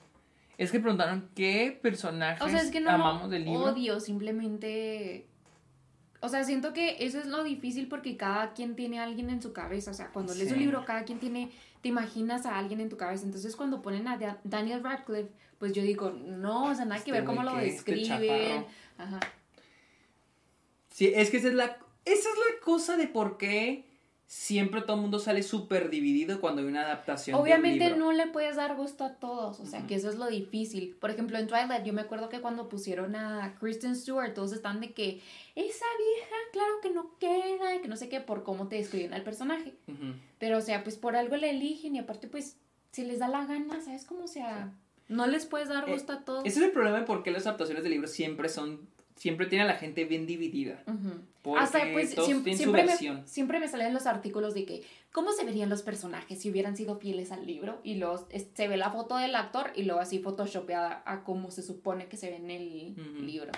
Es 0.59 0.71
que 0.71 0.79
preguntaron 0.81 1.29
qué 1.35 1.79
personajes 1.83 2.43
O 2.45 2.49
sea, 2.49 2.61
es 2.61 2.71
que 2.71 2.81
no 2.81 2.91
amamos 2.91 3.31
del 3.31 3.45
libro. 3.45 3.65
odio, 3.65 4.01
simplemente... 4.01 5.27
O 6.21 6.29
sea, 6.29 6.45
siento 6.45 6.73
que 6.73 6.99
eso 7.05 7.19
es 7.19 7.27
lo 7.27 7.43
difícil 7.43 7.89
porque 7.89 8.17
cada 8.17 8.53
quien 8.53 8.77
tiene 8.77 9.01
a 9.01 9.05
alguien 9.05 9.29
en 9.31 9.43
su 9.43 9.53
cabeza. 9.53 9.91
O 9.91 9.95
sea, 9.95 10.09
cuando 10.13 10.35
lees 10.35 10.53
un 10.53 10.59
libro, 10.59 10.85
cada 10.85 11.05
quien 11.05 11.19
tiene... 11.19 11.51
Te 11.81 11.89
imaginas 11.89 12.47
a 12.47 12.59
alguien 12.59 12.81
en 12.81 12.89
tu 12.89 12.97
cabeza. 12.97 13.25
Entonces, 13.25 13.57
cuando 13.57 13.83
ponen 13.83 14.07
a 14.07 14.17
Da- 14.19 14.39
Daniel 14.45 14.85
Radcliffe, 14.85 15.31
pues 15.59 15.73
yo 15.73 15.83
digo, 15.83 16.11
no, 16.11 16.67
o 16.67 16.75
sea, 16.77 16.85
nada 16.85 17.03
que 17.03 17.11
Este 17.11 17.13
ver 17.13 17.25
cómo 17.25 17.43
lo 17.43 17.59
este 17.59 17.93
describen. 17.93 18.65
chaparro. 18.65 18.67
Ajá. 18.99 19.21
Sí, 20.91 21.11
es 21.15 21.31
que 21.31 21.39
esa 21.39 21.49
es 21.49 21.55
la 21.55 21.79
esa 22.05 22.29
es 22.29 22.37
la 22.37 22.61
cosa 22.65 22.97
de 22.97 23.07
por 23.09 23.37
qué 23.39 23.85
siempre 24.33 24.81
todo 24.81 24.97
el 24.97 25.03
mundo 25.03 25.19
sale 25.19 25.43
súper 25.43 25.91
dividido 25.91 26.41
cuando 26.41 26.63
hay 26.63 26.67
una 26.67 26.81
adaptación. 26.81 27.39
Obviamente 27.39 27.85
de 27.85 27.93
un 27.93 27.99
libro. 27.99 28.07
no 28.07 28.13
le 28.13 28.29
puedes 28.29 28.57
dar 28.57 28.75
gusto 28.77 29.05
a 29.05 29.17
todos, 29.17 29.61
o 29.61 29.67
sea, 29.67 29.87
que 29.87 29.95
eso 29.95 30.09
es 30.09 30.15
lo 30.15 30.27
difícil. 30.27 30.97
Por 30.99 31.11
ejemplo, 31.11 31.37
en 31.37 31.47
Twilight 31.47 31.85
yo 31.85 31.93
me 31.93 32.01
acuerdo 32.01 32.31
que 32.31 32.41
cuando 32.41 32.67
pusieron 32.67 33.15
a 33.15 33.55
Kristen 33.61 33.95
Stewart, 33.95 34.33
todos 34.33 34.55
están 34.55 34.81
de 34.81 34.95
que 34.95 35.21
esa 35.55 35.85
vieja, 35.99 36.37
claro 36.51 36.73
que 36.83 36.91
no 36.91 37.19
queda, 37.19 37.75
y 37.77 37.83
que 37.83 37.89
no 37.89 37.97
sé 37.97 38.09
qué, 38.09 38.21
por 38.21 38.43
cómo 38.43 38.69
te 38.69 38.77
describen 38.77 39.13
al 39.13 39.23
personaje. 39.23 39.75
Pero, 40.39 40.57
o 40.57 40.63
sea, 40.63 40.83
pues 40.83 40.97
por 40.97 41.15
algo 41.15 41.37
la 41.37 41.49
eligen 41.49 41.95
y 41.95 41.99
aparte, 41.99 42.27
pues, 42.27 42.57
si 42.91 43.05
les 43.05 43.19
da 43.19 43.29
la 43.29 43.45
gana, 43.45 43.83
¿sabes 43.83 44.07
cómo? 44.07 44.25
O 44.25 44.29
sea, 44.29 44.73
no 45.09 45.27
les 45.27 45.45
puedes 45.45 45.69
dar 45.69 45.87
Eh, 45.87 45.93
gusto 45.93 46.11
a 46.15 46.25
todos. 46.25 46.47
Ese 46.47 46.61
es 46.61 46.65
el 46.65 46.73
problema 46.73 47.01
de 47.01 47.05
por 47.05 47.23
qué 47.23 47.33
las 47.33 47.47
adaptaciones 47.47 47.85
de 47.85 47.91
libros 47.91 48.13
siempre 48.13 48.49
son, 48.49 48.89
siempre 49.23 49.47
tienen 49.47 49.69
a 49.69 49.73
la 49.75 49.79
gente 49.79 50.05
bien 50.05 50.27
dividida. 50.27 50.83
Ujú. 50.89 51.21
Porque 51.43 51.61
Hasta 51.63 51.79
pues 51.93 52.13
todos 52.17 52.29
su 52.29 52.43
siempre, 52.43 52.83
versión. 52.85 53.21
me, 53.21 53.27
siempre 53.29 53.61
me 53.61 53.69
salen 53.69 53.95
los 53.95 54.07
artículos 54.07 54.53
de 54.53 54.65
que 54.65 54.83
cómo 55.13 55.31
se 55.31 55.45
verían 55.45 55.69
los 55.71 55.83
personajes 55.83 56.41
si 56.41 56.51
hubieran 56.51 56.77
sido 56.77 56.99
fieles 56.99 57.31
al 57.31 57.47
libro 57.47 57.79
y 57.85 57.95
los 57.95 58.23
es- 58.31 58.49
se 58.53 58.67
ve 58.67 58.77
la 58.77 58.91
foto 58.91 59.17
del 59.17 59.37
actor 59.37 59.71
y 59.77 59.85
luego 59.85 60.01
así 60.01 60.19
photoshopeada 60.19 61.05
a 61.07 61.23
cómo 61.23 61.53
se 61.53 61.63
supone 61.63 62.07
que 62.09 62.17
se 62.17 62.31
ve 62.31 62.37
en 62.37 62.51
el 62.51 62.97
Ujú. 62.99 63.23
libro. 63.25 63.53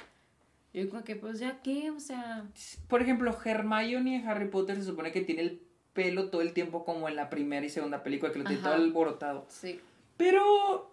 Yo 0.75 0.87
creo 0.91 1.03
que 1.03 1.17
pues 1.17 1.39
ya 1.39 1.63
qué, 1.63 1.91
o 1.91 1.99
sea, 2.01 2.45
Por 2.89 3.01
ejemplo, 3.01 3.35
Hermione 3.43 4.17
en 4.17 4.29
Harry 4.29 4.49
Potter 4.51 4.77
se 4.77 4.85
supone 4.85 5.13
que 5.13 5.23
tiene 5.23 5.41
el 5.43 5.63
pelo 5.95 6.29
todo 6.29 6.43
el 6.43 6.53
tiempo 6.53 6.85
como 6.85 7.09
en 7.09 7.17
la 7.17 7.31
primera 7.31 7.65
y 7.65 7.71
segunda 7.71 8.03
película, 8.03 8.33
que 8.33 8.41
lo 8.41 8.45
tiene 8.45 8.61
Ajá. 8.61 8.73
todo 8.75 8.83
alborotado. 8.85 9.47
sí. 9.49 9.81
Pero 10.19 10.91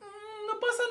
mm, 0.00 0.46
no 0.52 0.60
pasa 0.60 0.82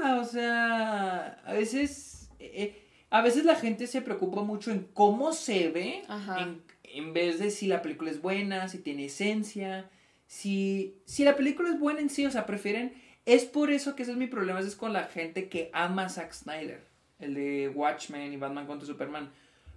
nada, 0.00 0.20
o 0.20 0.24
sea, 0.24 1.26
a 1.44 1.52
veces, 1.54 2.21
eh, 2.42 2.82
a 3.10 3.22
veces 3.22 3.44
la 3.44 3.56
gente 3.56 3.86
se 3.86 4.02
preocupa 4.02 4.42
mucho 4.42 4.70
en 4.70 4.88
cómo 4.94 5.32
se 5.32 5.68
ve, 5.68 6.02
en, 6.38 6.62
en 6.82 7.12
vez 7.12 7.38
de 7.38 7.50
si 7.50 7.66
la 7.66 7.82
película 7.82 8.10
es 8.10 8.22
buena, 8.22 8.68
si 8.68 8.78
tiene 8.78 9.06
esencia, 9.06 9.90
si, 10.26 10.96
si 11.04 11.24
la 11.24 11.36
película 11.36 11.68
es 11.68 11.78
buena 11.78 12.00
en 12.00 12.08
sí, 12.08 12.24
o 12.24 12.30
sea, 12.30 12.46
prefieren, 12.46 12.94
es 13.26 13.44
por 13.44 13.70
eso 13.70 13.94
que 13.94 14.02
ese 14.02 14.12
es 14.12 14.18
mi 14.18 14.26
problema, 14.26 14.60
es 14.60 14.76
con 14.76 14.92
la 14.92 15.04
gente 15.04 15.48
que 15.48 15.70
ama 15.74 16.06
a 16.06 16.08
Zack 16.08 16.32
Snyder, 16.32 16.82
el 17.18 17.34
de 17.34 17.68
Watchmen 17.68 18.32
y 18.32 18.38
Batman 18.38 18.66
contra 18.66 18.86
Superman. 18.86 19.30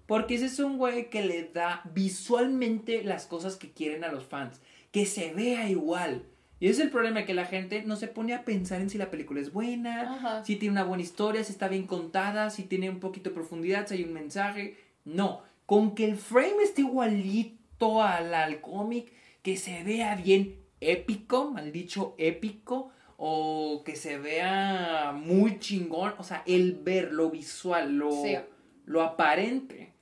Porque 0.07 0.35
ese 0.35 0.45
es 0.45 0.59
un 0.59 0.77
güey 0.77 1.09
que 1.09 1.23
le 1.23 1.43
da 1.43 1.81
visualmente 1.93 3.03
las 3.03 3.25
cosas 3.25 3.55
que 3.55 3.71
quieren 3.71 4.03
a 4.03 4.11
los 4.11 4.25
fans. 4.25 4.61
Que 4.91 5.05
se 5.05 5.33
vea 5.33 5.69
igual. 5.69 6.23
Y 6.59 6.67
ese 6.67 6.79
es 6.81 6.85
el 6.85 6.91
problema, 6.91 7.25
que 7.25 7.33
la 7.33 7.45
gente 7.45 7.83
no 7.85 7.95
se 7.97 8.07
pone 8.07 8.33
a 8.33 8.45
pensar 8.45 8.79
en 8.81 8.89
si 8.89 8.97
la 8.97 9.11
película 9.11 9.41
es 9.41 9.51
buena, 9.51 10.13
Ajá. 10.13 10.45
si 10.45 10.55
tiene 10.55 10.71
una 10.73 10.83
buena 10.85 11.03
historia, 11.03 11.43
si 11.43 11.51
está 11.51 11.67
bien 11.67 11.85
contada, 11.85 12.49
si 12.49 12.63
tiene 12.63 12.89
un 12.89 12.99
poquito 12.99 13.29
de 13.29 13.35
profundidad, 13.35 13.87
si 13.87 13.95
hay 13.95 14.03
un 14.03 14.13
mensaje. 14.13 14.77
No, 15.03 15.41
con 15.65 15.95
que 15.95 16.05
el 16.05 16.15
frame 16.15 16.63
esté 16.63 16.81
igualito 16.81 18.01
al, 18.01 18.33
al 18.33 18.61
cómic, 18.61 19.11
que 19.41 19.57
se 19.57 19.83
vea 19.83 20.15
bien 20.15 20.55
épico, 20.79 21.51
mal 21.51 21.71
dicho 21.71 22.15
épico, 22.17 22.91
o 23.17 23.83
que 23.85 23.95
se 23.95 24.17
vea 24.17 25.13
muy 25.15 25.59
chingón, 25.59 26.13
o 26.17 26.23
sea, 26.23 26.41
el 26.45 26.73
ver 26.75 27.11
lo 27.11 27.29
visual, 27.31 27.95
lo, 27.97 28.11
Sí. 28.11 28.35
lo 28.85 29.01
aparente. 29.01 29.93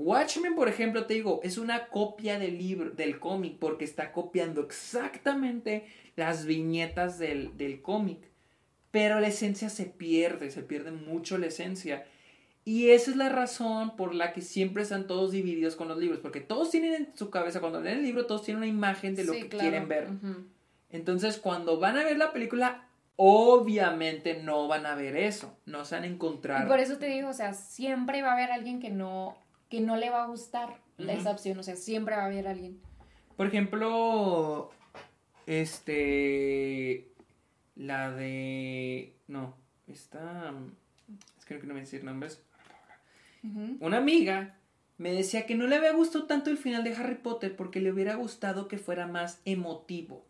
Watchmen, 0.00 0.54
por 0.54 0.68
ejemplo, 0.68 1.06
te 1.06 1.14
digo, 1.14 1.40
es 1.42 1.58
una 1.58 1.88
copia 1.88 2.38
del 2.38 2.58
libro, 2.58 2.90
del 2.90 3.18
cómic, 3.18 3.58
porque 3.58 3.84
está 3.84 4.12
copiando 4.12 4.62
exactamente 4.62 5.86
las 6.16 6.46
viñetas 6.46 7.18
del, 7.18 7.56
del 7.56 7.82
cómic. 7.82 8.18
Pero 8.90 9.20
la 9.20 9.28
esencia 9.28 9.68
se 9.68 9.84
pierde, 9.86 10.50
se 10.50 10.62
pierde 10.62 10.90
mucho 10.90 11.38
la 11.38 11.46
esencia. 11.46 12.04
Y 12.64 12.90
esa 12.90 13.10
es 13.10 13.16
la 13.16 13.28
razón 13.28 13.96
por 13.96 14.14
la 14.14 14.32
que 14.32 14.42
siempre 14.42 14.82
están 14.82 15.06
todos 15.06 15.30
divididos 15.32 15.76
con 15.76 15.88
los 15.88 15.98
libros, 15.98 16.18
porque 16.20 16.40
todos 16.40 16.70
tienen 16.70 16.94
en 16.94 17.16
su 17.16 17.30
cabeza, 17.30 17.60
cuando 17.60 17.80
leen 17.80 17.98
el 17.98 18.04
libro, 18.04 18.26
todos 18.26 18.42
tienen 18.42 18.58
una 18.62 18.66
imagen 18.70 19.14
de 19.14 19.24
lo 19.24 19.32
Sí, 19.32 19.42
que 19.42 19.48
claro. 19.48 19.68
quieren 19.70 19.88
ver. 19.88 20.08
Entonces, 20.90 21.38
cuando 21.38 21.78
van 21.78 21.96
a 21.96 22.04
ver 22.04 22.18
la 22.18 22.32
película, 22.32 22.86
obviamente 23.16 24.42
no 24.42 24.66
van 24.68 24.86
a 24.86 24.94
ver 24.94 25.16
eso, 25.16 25.56
no 25.66 25.84
se 25.84 25.94
van 25.94 26.04
a 26.04 26.08
encontrar. 26.08 26.64
Y 26.64 26.68
por 26.68 26.80
eso 26.80 26.98
te 26.98 27.06
digo, 27.06 27.28
o 27.28 27.32
sea, 27.34 27.54
siempre 27.54 28.22
va 28.22 28.30
a 28.30 28.32
haber 28.32 28.50
alguien 28.50 28.80
que 28.80 28.90
no 28.90 29.36
que 29.70 29.80
no 29.80 29.96
le 29.96 30.10
va 30.10 30.24
a 30.24 30.26
gustar 30.26 30.76
la- 30.98 31.12
Ujú. 31.14 31.20
esa 31.22 31.30
opción, 31.30 31.58
o 31.58 31.62
sea, 31.62 31.76
siempre 31.76 32.14
va 32.16 32.22
a 32.24 32.26
haber 32.26 32.46
alguien. 32.48 32.78
Por 33.36 33.46
ejemplo, 33.46 34.70
este. 35.46 37.08
La 37.76 38.10
de. 38.10 39.14
No, 39.28 39.54
esta. 39.86 40.52
Es 41.38 41.44
que 41.46 41.54
no 41.54 41.60
quiero 41.60 41.74
decir 41.76 42.04
nombres. 42.04 42.42
Una 43.80 43.96
amiga 43.96 44.56
me 44.98 45.12
decía 45.12 45.46
que 45.46 45.54
no 45.54 45.66
le 45.66 45.76
había 45.76 45.92
gustado 45.94 46.26
tanto 46.26 46.50
el 46.50 46.58
final 46.58 46.84
de 46.84 46.94
Harry 46.94 47.14
Potter 47.14 47.56
porque 47.56 47.80
le 47.80 47.90
hubiera 47.90 48.16
gustado 48.16 48.68
que 48.68 48.76
fuera 48.76 49.06
más 49.06 49.40
emotivo, 49.46 50.22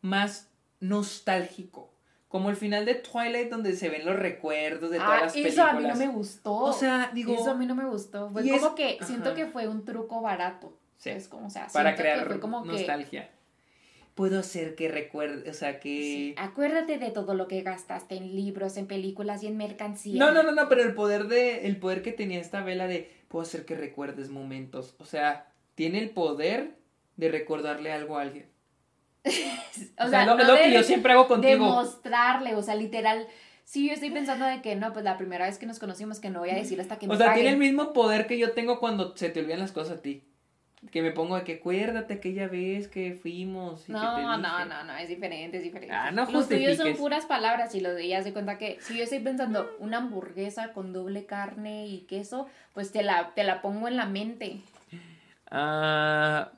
más 0.00 0.48
nostálgico. 0.80 1.91
Como 2.32 2.48
el 2.48 2.56
final 2.56 2.86
de 2.86 2.94
Twilight 2.94 3.50
donde 3.50 3.76
se 3.76 3.90
ven 3.90 4.06
los 4.06 4.16
recuerdos 4.16 4.90
de 4.90 4.96
todas 4.96 5.10
Ah, 5.12 5.24
las 5.26 5.36
eso 5.36 5.42
películas. 5.42 5.68
a 5.68 5.78
mí 5.78 5.86
no 5.86 5.96
me 5.96 6.08
gustó. 6.08 6.54
O 6.54 6.72
sea, 6.72 7.10
digo, 7.12 7.34
eso 7.34 7.50
a 7.50 7.54
mí 7.54 7.66
no 7.66 7.74
me 7.74 7.84
gustó. 7.84 8.30
Fue 8.30 8.40
es- 8.42 8.50
como 8.62 8.74
que 8.74 8.98
siento 9.04 9.34
que 9.34 9.44
fue 9.44 9.68
un 9.68 9.84
truco 9.84 10.22
barato. 10.22 10.74
Sí. 10.96 11.10
Es 11.10 11.28
como, 11.28 11.48
o 11.48 11.50
sea, 11.50 11.66
para 11.70 11.94
que 11.94 12.00
crear 12.00 12.26
fue 12.26 12.40
como 12.40 12.62
que 12.62 12.70
nostalgia. 12.70 13.28
Puedo 14.14 14.38
hacer 14.38 14.74
que 14.76 14.88
recuerde, 14.88 15.50
o 15.50 15.52
sea, 15.52 15.78
que... 15.78 15.88
Sí, 15.90 16.34
acuérdate 16.38 16.96
de 16.98 17.10
todo 17.10 17.34
lo 17.34 17.48
que 17.48 17.60
gastaste 17.60 18.14
en 18.16 18.34
libros, 18.34 18.78
en 18.78 18.86
películas 18.86 19.42
y 19.42 19.46
en 19.48 19.58
mercancía. 19.58 20.18
No, 20.18 20.32
no, 20.32 20.42
no, 20.42 20.52
no, 20.52 20.70
pero 20.70 20.82
el 20.84 20.94
poder 20.94 21.24
de 21.28 21.66
el 21.66 21.76
poder 21.76 22.00
que 22.02 22.12
tenía 22.12 22.40
esta 22.40 22.62
vela 22.62 22.86
de 22.86 23.10
puedo 23.28 23.42
hacer 23.42 23.66
que 23.66 23.74
recuerdes 23.74 24.30
momentos, 24.30 24.94
o 24.98 25.04
sea, 25.04 25.52
tiene 25.74 25.98
el 25.98 26.08
poder 26.10 26.76
de 27.18 27.28
recordarle 27.30 27.92
algo 27.92 28.16
a 28.18 28.22
alguien. 28.22 28.46
O 29.98 30.04
O 30.06 30.08
sea, 30.08 30.26
lo, 30.26 30.36
no 30.36 30.44
lo 30.44 30.56
que 30.56 30.72
yo 30.72 30.82
siempre 30.82 31.12
hago 31.12 31.28
contigo. 31.28 31.52
demostrarle, 31.66 32.54
o 32.54 32.62
sea, 32.62 32.74
literal. 32.74 33.26
Sí, 33.64 33.86
yo 33.88 33.94
estoy 33.94 34.10
pensando 34.10 34.44
de 34.44 34.60
que 34.60 34.74
no, 34.76 34.92
pues 34.92 35.04
la 35.04 35.16
primera 35.16 35.46
vez 35.46 35.58
que 35.58 35.66
nos 35.66 35.78
conocimos 35.78 36.18
que 36.20 36.28
no 36.30 36.40
voy 36.40 36.50
a 36.50 36.54
decir 36.56 36.80
hasta 36.80 36.98
que 36.98 37.06
me 37.06 37.14
O 37.14 37.16
sea, 37.16 37.26
paguen. 37.28 37.42
tiene 37.42 37.50
el 37.54 37.58
mismo 37.58 37.92
poder 37.92 38.26
que 38.26 38.36
yo 38.38 38.52
tengo 38.52 38.80
cuando 38.80 39.16
se 39.16 39.30
te 39.30 39.40
olvidan 39.40 39.60
las 39.60 39.72
cosas 39.72 39.98
a 39.98 40.02
ti. 40.02 40.24
Que 40.90 41.00
me 41.00 41.12
pongo 41.12 41.36
de 41.36 41.44
que 41.44 41.54
acuérdate 41.54 42.14
aquella 42.14 42.48
vez 42.48 42.88
que 42.88 43.14
fuimos. 43.14 43.82
y 43.82 43.86
que 43.86 43.92
te 43.92 43.98
No, 43.98 44.36
no, 44.36 44.48
dije". 44.58 44.68
no, 44.68 44.84
no, 44.84 44.96
es 44.96 45.08
diferente, 45.08 45.58
es 45.58 45.62
diferente. 45.62 45.94
Ah, 45.94 46.10
no 46.10 46.28
Los 46.28 46.48
tuyos 46.48 46.76
son 46.76 46.94
puras 46.96 47.24
palabras 47.24 47.72
y 47.76 47.80
los 47.80 47.94
de 47.94 48.02
ellas 48.02 48.24
de 48.24 48.32
cuenta 48.32 48.58
que 48.58 48.78
si 48.80 48.96
yo 48.98 49.04
estoy 49.04 49.20
pensando 49.20 49.70
una 49.78 49.98
hamburguesa 49.98 50.72
con 50.72 50.92
doble 50.92 51.24
carne 51.24 51.86
y 51.86 52.00
queso, 52.00 52.48
pues 52.74 52.90
te 52.90 53.04
la, 53.04 53.32
te 53.34 53.44
la 53.44 53.62
pongo 53.62 53.86
en 53.86 53.96
la 53.96 54.06
mente. 54.06 54.58
Ah, 55.50 56.50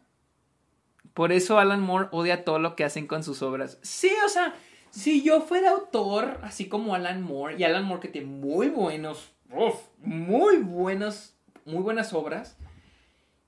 por 1.15 1.33
eso 1.33 1.59
Alan 1.59 1.81
Moore 1.81 2.09
odia 2.11 2.45
todo 2.45 2.59
lo 2.59 2.77
que 2.77 2.85
hacen 2.85 3.07
con 3.07 3.23
sus 3.23 3.41
obras. 3.41 3.79
Sí, 3.83 4.11
o 4.27 4.29
sea, 4.29 4.55
si 4.91 5.23
yo 5.23 5.41
fuera 5.41 5.71
autor, 5.71 6.39
así 6.43 6.69
como 6.69 6.95
Alan 6.95 7.23
Moore, 7.23 7.57
y 7.57 7.65
Alan 7.65 7.85
Moore 7.85 8.03
que 8.03 8.09
tiene 8.09 8.27
muy 8.27 8.69
buenos, 8.69 9.33
uf, 9.51 9.77
muy 9.99 10.59
buenos, 10.59 11.35
muy 11.65 11.83
buenas 11.83 12.13
obras, 12.13 12.57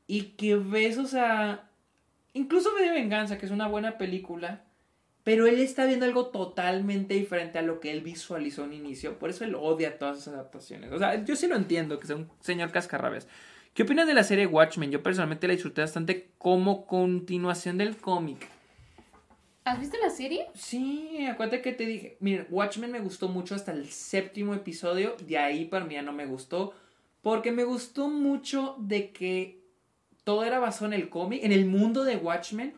y 0.07 0.37
que 0.37 0.55
ves, 0.57 0.97
o 0.99 1.07
sea, 1.07 1.69
incluso 2.33 2.73
ve 2.75 2.85
de 2.85 2.93
venganza, 2.93 3.37
que 3.37 3.47
es 3.47 3.53
una 3.53 3.67
buena 3.67 3.99
película, 3.99 4.63
pero 5.25 5.49
él 5.49 5.59
está 5.59 5.87
viendo 5.87 6.07
algo 6.07 6.27
totalmente 6.27 7.15
diferente 7.15 7.59
a 7.59 7.63
lo 7.63 7.81
que 7.81 7.91
él 7.91 8.01
visualizó 8.01 8.65
en 8.65 8.75
inicio, 8.75 9.19
por 9.19 9.31
eso 9.31 9.45
él 9.45 9.57
odia 9.57 9.99
todas 9.99 10.19
esas 10.19 10.35
adaptaciones. 10.35 10.93
O 10.93 10.99
sea, 10.99 11.25
yo 11.25 11.35
sí 11.35 11.49
lo 11.49 11.57
entiendo, 11.57 11.99
que 11.99 12.07
sea 12.07 12.15
un 12.15 12.31
señor 12.41 12.71
cascarrabias. 12.71 13.27
¿Qué 13.77 13.83
opinas 13.83 14.07
de 14.07 14.15
la 14.15 14.25
serie 14.25 14.47
Watchmen? 14.47 14.91
Yo 14.91 15.03
personalmente 15.03 15.47
la 15.47 15.53
disfruté 15.53 15.83
bastante 15.83 16.31
como 16.39 16.87
continuación 16.87 17.77
del 17.77 17.99
cómic. 17.99 18.49
¿Has 19.65 19.79
visto 19.79 19.99
la 20.03 20.09
serie? 20.09 20.47
Sí, 20.55 21.27
acuérdate 21.31 21.61
que 21.61 21.73
te 21.73 21.85
dije. 21.85 22.17
Miren, 22.21 22.47
Watchmen 22.49 22.91
me 22.91 23.01
gustó 23.01 23.29
mucho 23.29 23.55
hasta 23.55 23.73
el 23.73 23.91
séptimo 23.91 24.55
episodio. 24.55 25.15
De 25.27 25.37
ahí 25.37 25.67
para 25.67 25.85
mí 25.85 25.93
ya 25.93 26.01
no 26.01 26.15
me 26.15 26.25
gustó. 26.25 26.73
Porque 27.21 27.53
me 27.53 27.65
gustó 27.65 28.09
mucho 28.09 28.77
de 28.79 29.11
que 29.11 29.61
todo 30.25 30.45
era 30.45 30.59
basado 30.59 30.87
en 30.87 30.95
el 30.95 31.11
cómic, 31.11 31.45
en 31.45 31.53
el 31.53 31.67
mundo 31.67 32.05
de 32.05 32.17
Watchmen. 32.17 32.73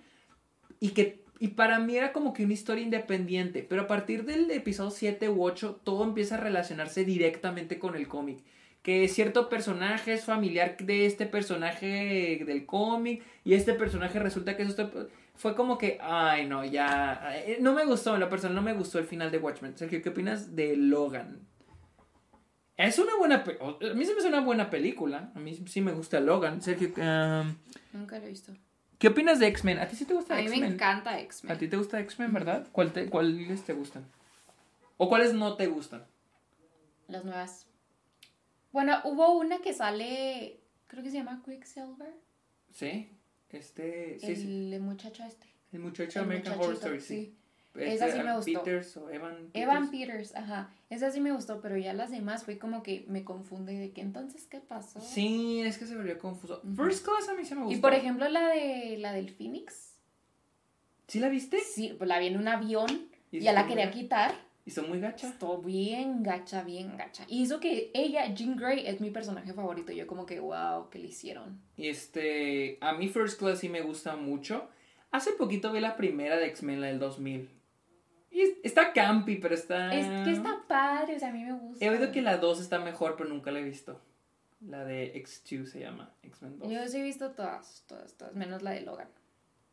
Y 0.81 0.89
que. 0.89 1.23
Y 1.39 1.49
para 1.49 1.79
mí 1.79 1.95
era 1.95 2.13
como 2.13 2.33
que 2.33 2.43
una 2.43 2.55
historia 2.55 2.83
independiente. 2.83 3.63
Pero 3.63 3.83
a 3.83 3.87
partir 3.87 4.25
del 4.25 4.51
episodio 4.51 4.91
7 4.91 5.29
u 5.29 5.45
8, 5.45 5.81
todo 5.85 6.03
empieza 6.03 6.35
a 6.35 6.41
relacionarse 6.41 7.05
directamente 7.05 7.79
con 7.79 7.95
el 7.95 8.09
cómic. 8.09 8.41
Que 8.89 9.07
cierto 9.07 9.51
personaje 9.51 10.15
es 10.15 10.25
familiar 10.25 10.79
de 10.79 11.05
este 11.05 11.27
personaje 11.27 12.43
del 12.47 12.65
cómic. 12.65 13.23
Y 13.45 13.53
este 13.53 13.75
personaje 13.75 14.19
resulta 14.19 14.57
que 14.57 14.63
es 14.63 14.71
este 14.71 14.89
fue 15.35 15.55
como 15.55 15.77
que, 15.77 15.99
ay, 16.01 16.47
no, 16.47 16.65
ya. 16.65 17.21
eh, 17.37 17.59
No 17.61 17.75
me 17.75 17.85
gustó, 17.85 18.15
en 18.15 18.21
lo 18.21 18.31
personal 18.31 18.55
no 18.55 18.63
me 18.63 18.73
gustó 18.73 18.99
el 18.99 19.05
final 19.05 19.31
de 19.31 19.37
Watchmen. 19.37 19.77
Sergio, 19.77 20.01
¿qué 20.01 20.09
opinas 20.09 20.57
de 20.57 20.75
Logan? 20.75 21.39
Es 22.79 22.99
una 22.99 23.15
buena. 23.19 23.45
pe- 23.45 23.59
A 23.61 23.93
mí 23.95 24.07
se 24.07 24.15
me 24.15 24.21
hace 24.21 24.29
una 24.29 24.41
buena 24.41 24.71
película. 24.71 25.33
A 25.35 25.39
mí 25.39 25.55
sí 25.67 25.83
me 25.83 25.93
gusta 25.93 26.19
Logan. 26.21 26.63
Sergio, 26.63 26.89
um, 26.97 27.55
Nunca 27.93 28.19
lo 28.19 28.25
he 28.25 28.29
visto. 28.31 28.55
¿qué 28.99 29.09
opinas 29.09 29.39
de 29.39 29.49
X-Men? 29.49 29.81
¿A 29.81 29.87
ti 29.87 29.97
sí 29.97 30.07
te 30.07 30.15
gusta 30.15 30.33
A 30.33 30.39
mí 30.39 30.45
me 30.45 30.51
X-Men? 30.53 30.73
encanta 30.73 31.11
¿A 31.11 31.21
X-Men. 31.21 31.59
ti 31.59 31.69
te 31.69 31.77
gusta 31.77 32.01
X-Men, 32.01 32.33
verdad? 32.33 32.67
¿Cuál 32.73 32.91
te- 32.95 33.11
¿Cuáles 33.11 33.63
te 33.65 33.75
gustan? 33.75 34.07
¿O 34.97 35.11
cuáles 35.11 35.35
no 35.35 35.57
te 35.57 35.67
gustan? 35.67 36.07
Las 37.07 37.23
nuevas. 37.27 37.67
Bueno, 38.79 39.01
hubo 39.03 39.33
una 39.33 39.59
que 39.59 39.75
sale, 39.75 40.61
creo 40.87 41.03
que 41.03 41.11
se 41.11 41.17
llama 41.17 41.43
Quicksilver. 41.45 42.15
¿Sí? 42.71 43.11
Este, 43.49 44.21
sí, 44.21 44.27
el, 44.29 44.37
sí, 44.37 44.79
muchacho 44.79 45.25
este. 45.25 45.49
el 45.73 45.81
muchacho 45.81 46.21
El 46.21 46.27
American 46.27 46.61
Horror 46.61 46.75
Story, 46.75 47.01
sí. 47.01 47.07
sí. 47.09 47.37
Este, 47.75 47.95
Esa 47.95 48.13
sí 48.13 48.23
me 48.23 48.37
gustó. 48.37 48.63
Peters 48.63 48.97
o 48.99 49.11
Evan 49.11 49.35
Peters. 49.35 49.53
Evan 49.55 49.91
Peters, 49.91 50.37
ajá. 50.37 50.71
Esa 50.91 51.11
sí 51.11 51.19
me 51.21 51.33
gustó, 51.33 51.61
pero 51.61 51.77
ya 51.77 51.93
las 51.93 52.13
demás 52.13 52.45
fue 52.45 52.57
como 52.61 52.85
que 52.85 53.05
me 53.09 53.25
confunde 53.25 53.77
de 53.77 53.91
que 53.91 54.01
entonces 54.01 54.47
qué 54.47 54.61
pasó. 54.61 55.01
Sí, 55.01 55.61
es 55.63 55.77
que 55.77 55.87
se 55.87 55.97
volvió 55.97 56.17
confuso. 56.17 56.61
Ujú. 56.63 56.77
First 56.85 57.05
Class 57.05 57.29
a 57.31 57.35
mí 57.35 57.45
se 57.45 57.57
me 57.57 57.63
gustó. 57.63 57.77
Y 57.77 57.81
por 57.81 57.95
ejemplo 57.95 58.29
la 58.29 58.47
de 58.47 58.97
la 58.99 59.13
del 59.13 59.31
Phoenix, 59.31 59.97
¿Sí 61.09 61.19
la 61.19 61.29
viste? 61.31 61.59
sí, 61.59 61.97
pues 61.99 62.07
la 62.07 62.21
vi 62.21 62.29
en 62.29 62.37
un 62.37 62.47
avión, 62.47 63.09
Y 63.33 63.41
ya 63.41 63.53
la 63.53 63.67
quería 63.67 63.91
quitar. 63.91 64.37
Hizo 64.69 64.83
muy 64.83 65.01
gacha. 65.01 65.29
Estuvo 65.29 65.63
bien 65.63 66.23
gacha, 66.23 66.63
bien 66.63 66.95
gacha. 66.99 67.25
Y 67.27 67.41
hizo 67.43 67.59
que 67.59 67.91
ella, 67.95 68.35
Jean 68.35 68.55
Grey, 68.55 68.87
es 68.87 69.01
mi 69.01 69.11
personaje 69.11 69.55
favorito. 69.55 69.93
Yo 69.93 70.07
como 70.07 70.27
que, 70.27 70.41
wow, 70.41 70.91
¿qué 70.91 70.99
le 70.99 71.07
hicieron? 71.09 71.59
Y 71.79 71.89
este, 71.89 72.77
a 72.83 72.93
mí 72.93 73.09
First 73.09 73.39
Class 73.39 73.61
sí 73.61 73.71
me 73.71 73.81
gusta 73.81 74.17
mucho. 74.17 74.69
Hace 75.11 75.33
poquito 75.33 75.73
vi 75.73 75.81
la 75.81 75.97
primera 75.97 76.37
de 76.37 76.45
X-Men, 76.49 76.83
la 76.83 76.89
del 76.89 76.99
2000. 76.99 77.49
Y 78.31 78.43
es- 78.43 78.57
está 78.63 78.93
campi, 78.93 79.37
pero 79.37 79.55
está... 79.55 79.91
Es 79.95 80.07
que 80.27 80.33
está 80.33 80.63
padre, 80.69 81.17
o 81.17 81.19
sea, 81.19 81.31
a 81.31 81.33
mí 81.33 81.45
me 81.45 81.55
gusta. 81.55 81.83
He 81.83 81.89
oído 81.89 82.13
que 82.13 82.21
la 82.21 82.37
2 82.37 82.61
está 82.61 82.79
mejor, 82.79 83.17
pero 83.17 83.31
nunca 83.31 83.51
la 83.51 83.61
he 83.61 83.65
visto. 83.65 83.99
La 84.61 84.85
de 84.85 85.15
X2 85.15 85.65
se 85.65 85.81
llama, 85.81 86.13
X-Men 86.25 86.59
2. 86.59 86.71
Yo 86.71 86.87
sí 86.89 86.99
he 86.99 87.03
visto 87.03 87.31
todas, 87.31 87.85
todas, 87.89 88.13
todas, 88.19 88.35
menos 88.35 88.61
la 88.63 88.73
de 88.73 88.83
Logan. 88.83 89.09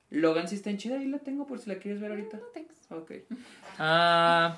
Logan 0.09 0.47
sí 0.47 0.55
está 0.55 0.69
en 0.69 0.77
chida, 0.77 0.99
ahí 0.99 1.07
la 1.07 1.19
tengo 1.19 1.45
por 1.45 1.59
si 1.59 1.69
la 1.69 1.79
quieres 1.79 1.99
ver 1.99 2.11
ahorita. 2.11 2.37
No, 2.37 2.45
thanks. 2.53 2.89
Ok. 2.91 3.11
Ah, 3.77 4.57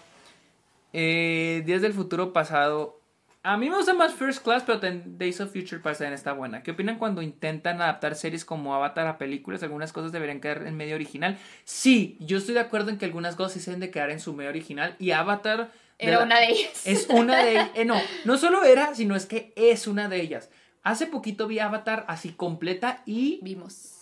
eh, 0.99 1.61
Días 1.63 1.83
del 1.83 1.93
futuro 1.93 2.33
pasado. 2.33 2.99
A 3.43 3.55
mí 3.55 3.69
me 3.69 3.77
gusta 3.77 3.93
más 3.93 4.13
First 4.15 4.43
Class, 4.43 4.63
pero 4.65 4.79
Days 4.81 5.39
of 5.39 5.53
Future 5.53 5.79
Past 5.79 5.99
también 5.99 6.15
está 6.15 6.33
buena. 6.33 6.63
¿Qué 6.63 6.71
opinan 6.71 6.97
cuando 6.97 7.21
intentan 7.21 7.79
adaptar 7.81 8.15
series 8.15 8.43
como 8.43 8.73
Avatar 8.73 9.05
a 9.05 9.17
películas? 9.19 9.61
Algunas 9.61 9.93
cosas 9.93 10.11
deberían 10.11 10.41
quedar 10.41 10.65
en 10.65 10.75
medio 10.75 10.95
original. 10.95 11.37
Sí, 11.63 12.17
yo 12.19 12.39
estoy 12.39 12.55
de 12.55 12.61
acuerdo 12.61 12.89
en 12.89 12.97
que 12.97 13.05
algunas 13.05 13.35
cosas 13.35 13.53
sí 13.53 13.59
se 13.59 13.69
deben 13.71 13.81
de 13.81 13.91
quedar 13.91 14.09
en 14.09 14.19
su 14.19 14.33
medio 14.33 14.49
original. 14.49 14.95
Y 14.99 15.11
Avatar... 15.11 15.71
Era 15.99 16.17
la- 16.17 16.25
una 16.25 16.39
de 16.39 16.47
ellas. 16.47 16.81
Es 16.85 17.07
una 17.09 17.43
de 17.43 17.51
ellas. 17.51 17.69
no, 17.85 17.95
no 18.25 18.37
solo 18.37 18.63
era, 18.63 18.95
sino 18.95 19.15
es 19.15 19.27
que 19.27 19.53
es 19.55 19.85
una 19.87 20.09
de 20.09 20.19
ellas. 20.19 20.49
Hace 20.83 21.05
poquito 21.05 21.47
vi 21.47 21.59
Avatar 21.59 22.05
así 22.09 22.31
completa 22.31 23.03
y... 23.05 23.39
Vimos. 23.43 23.93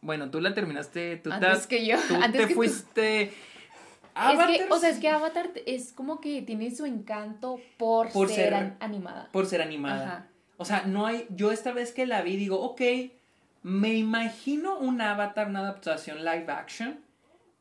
Bueno, 0.00 0.30
tú 0.30 0.40
la 0.40 0.54
terminaste, 0.54 1.18
tú, 1.18 1.28
te, 1.30 1.36
Antes 1.36 1.66
que 1.66 1.86
yo. 1.86 1.98
tú 2.08 2.14
antes 2.14 2.40
te 2.40 2.48
que 2.48 2.54
tú. 2.54 2.60
Fuiste... 4.14 4.32
Es 4.32 4.38
Avatar 4.38 4.56
que, 4.68 4.72
o 4.72 4.78
sea, 4.78 4.90
es 4.90 4.98
que 4.98 5.08
Avatar 5.08 5.50
es 5.66 5.92
como 5.92 6.20
que 6.20 6.42
tiene 6.42 6.70
su 6.74 6.86
encanto 6.86 7.60
por, 7.76 8.10
Por 8.10 8.28
ser, 8.28 8.36
ser- 8.36 8.54
an- 8.54 8.76
animada. 8.80 9.28
por 9.32 9.46
ser 9.46 9.60
animada. 9.62 10.04
Ajá. 10.04 10.26
O 10.56 10.64
sea, 10.64 10.84
no 10.86 11.06
hay. 11.06 11.26
Yo 11.30 11.50
esta 11.52 11.72
vez 11.72 11.92
que 11.92 12.06
la 12.06 12.22
vi, 12.22 12.36
digo, 12.36 12.60
ok, 12.60 12.80
me 13.62 13.94
imagino 13.94 14.78
un 14.78 15.00
avatar, 15.00 15.48
una 15.48 15.60
adaptación 15.60 16.18
live 16.24 16.46
action. 16.48 17.00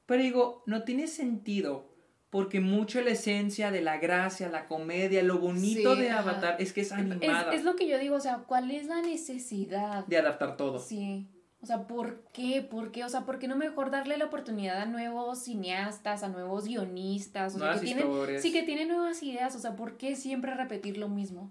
Pero 0.05 0.21
digo, 0.21 0.63
no 0.67 0.83
tiene 0.83 1.07
sentido. 1.07 1.91
Porque 2.29 2.59
mucho 2.59 2.99
la 3.01 3.11
esencia 3.11 3.69
de 3.69 3.81
la 3.81 3.97
gracia, 3.97 4.49
la 4.49 4.65
comedia, 4.65 5.21
lo 5.21 5.37
bonito 5.37 5.95
Sí, 5.95 6.01
de 6.01 6.09
ajá. 6.09 6.19
Avatar 6.21 6.55
es 6.59 6.73
que 6.73 6.81
es 6.81 6.87
Es, 6.87 6.93
animada. 6.93 7.53
es 7.53 7.63
lo 7.63 7.75
que 7.75 7.87
yo 7.87 7.99
digo, 7.99 8.15
o 8.15 8.19
sea, 8.19 8.37
¿cuál 8.47 8.71
es 8.71 8.87
la 8.87 9.01
necesidad? 9.03 10.05
De 10.07 10.17
adaptar 10.17 10.57
todo. 10.57 10.79
Sí. 10.79 11.27
O 11.63 11.65
sea, 11.65 11.87
¿por 11.87 12.19
qué? 12.33 12.61
¿Por 12.61 12.91
qué? 12.91 13.05
O 13.05 13.09
sea, 13.09 13.21
¿por 13.21 13.39
qué 13.39 13.47
no 13.47 13.55
mejor 13.55 13.89
darle 13.89 14.17
la 14.17 14.25
oportunidad 14.25 14.81
a 14.81 14.85
nuevos 14.85 15.43
cineastas, 15.45 16.21
a 16.21 16.27
nuevos 16.27 16.65
guionistas? 16.65 17.55
O 17.55 17.57
sea, 17.57 17.67
Nuevas 17.67 17.81
tienen, 17.81 18.41
sí, 18.41 18.51
que 18.51 18.63
tienen 18.63 18.89
nuevas 18.89 19.23
ideas. 19.23 19.55
O 19.55 19.59
sea, 19.59 19.77
¿por 19.77 19.95
qué 19.95 20.17
siempre 20.17 20.53
repetir 20.55 20.97
lo 20.97 21.07
mismo? 21.07 21.49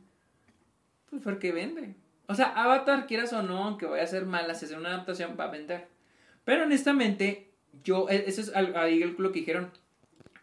Pues 1.08 1.22
porque 1.22 1.50
vende. 1.52 1.94
O 2.26 2.34
sea, 2.34 2.48
Avatar, 2.48 3.06
quieras 3.06 3.32
o 3.32 3.42
no, 3.42 3.64
aunque 3.64 3.86
vaya 3.86 4.02
a 4.02 4.06
ser 4.06 4.26
mala, 4.26 4.54
si 4.54 4.66
hace 4.66 4.76
una 4.76 4.90
adaptación, 4.90 5.34
va 5.40 5.44
a 5.44 5.50
vender. 5.50 5.88
Pero 6.44 6.64
honestamente, 6.64 7.50
yo, 7.82 8.10
e- 8.10 8.24
eso 8.26 8.42
es 8.42 8.54
ahí 8.54 8.98
lo 8.98 9.32
que 9.32 9.40
dijeron. 9.40 9.70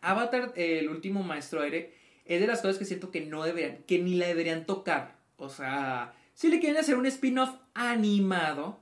Avatar, 0.02 0.52
el 0.56 0.90
último 0.90 1.22
maestro 1.22 1.62
aire, 1.62 1.94
es 2.26 2.42
de 2.42 2.48
las 2.48 2.62
cosas 2.62 2.80
que 2.80 2.86
siento 2.86 3.12
que 3.12 3.22
no 3.22 3.44
deberían, 3.44 3.84
que 3.86 4.00
ni 4.00 4.16
la 4.16 4.26
deberían 4.26 4.66
tocar. 4.66 5.16
O 5.38 5.50
sea, 5.50 6.16
si 6.34 6.50
le 6.50 6.60
quieren 6.60 6.78
hacer 6.80 6.96
un 6.96 7.06
spin-off 7.06 7.54
animado 7.76 8.80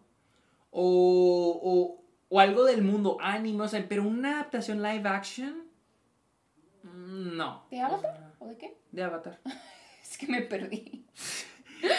o, 0.79 1.59
o, 1.63 2.05
o 2.29 2.39
algo 2.39 2.63
del 2.63 2.83
mundo 2.83 3.17
anime, 3.19 3.63
o 3.63 3.67
sea, 3.67 3.83
pero 3.89 4.03
una 4.03 4.35
adaptación 4.35 4.83
live 4.83 5.09
action, 5.09 5.63
mm, 6.83 7.35
no. 7.35 7.65
¿De 7.71 7.81
Avatar? 7.81 8.35
¿O 8.37 8.47
de 8.47 8.57
qué? 8.57 8.77
De 8.91 9.03
Avatar. 9.03 9.39
Es 10.09 10.17
que 10.17 10.27
me 10.27 10.41
perdí. 10.41 11.05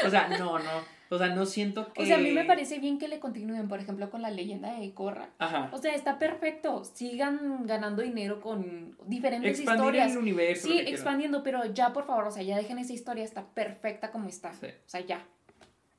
O 0.05 0.10
sea, 0.10 0.26
no, 0.26 0.59
no. 0.59 0.98
O 1.09 1.18
sea, 1.18 1.28
no 1.28 1.46
siento 1.46 1.92
que. 1.92 2.02
O 2.02 2.06
sea, 2.06 2.16
a 2.16 2.20
mí 2.20 2.32
me 2.32 2.44
parece 2.44 2.80
bien 2.80 2.98
que 2.98 3.06
le 3.06 3.20
continúen, 3.20 3.68
por 3.68 3.78
ejemplo, 3.78 4.10
con 4.10 4.22
la 4.22 4.30
leyenda 4.30 4.76
de 4.76 4.92
Korra. 4.92 5.30
Ajá. 5.38 5.70
O 5.72 5.78
sea, 5.78 5.94
está 5.94 6.18
perfecto. 6.18 6.84
Sigan 6.84 7.64
ganando 7.64 8.02
dinero 8.02 8.40
con 8.40 8.96
diferentes 9.06 9.60
Expandir 9.60 9.84
historias. 9.84 10.12
el 10.12 10.18
universo. 10.18 10.66
Sí, 10.66 10.72
quieran. 10.72 10.92
expandiendo, 10.92 11.42
pero 11.44 11.64
ya, 11.66 11.92
por 11.92 12.06
favor, 12.06 12.26
o 12.26 12.30
sea, 12.32 12.42
ya 12.42 12.56
dejen 12.56 12.78
esa 12.78 12.92
historia, 12.92 13.22
está 13.22 13.46
perfecta 13.46 14.10
como 14.10 14.28
está. 14.28 14.52
Sí. 14.55 14.66
O 14.66 14.88
sea, 14.88 15.00
ya. 15.00 15.24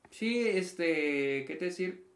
Sí, 0.10 0.46
este. 0.46 1.46
¿Qué 1.46 1.56
te 1.58 1.66
decir? 1.66 2.09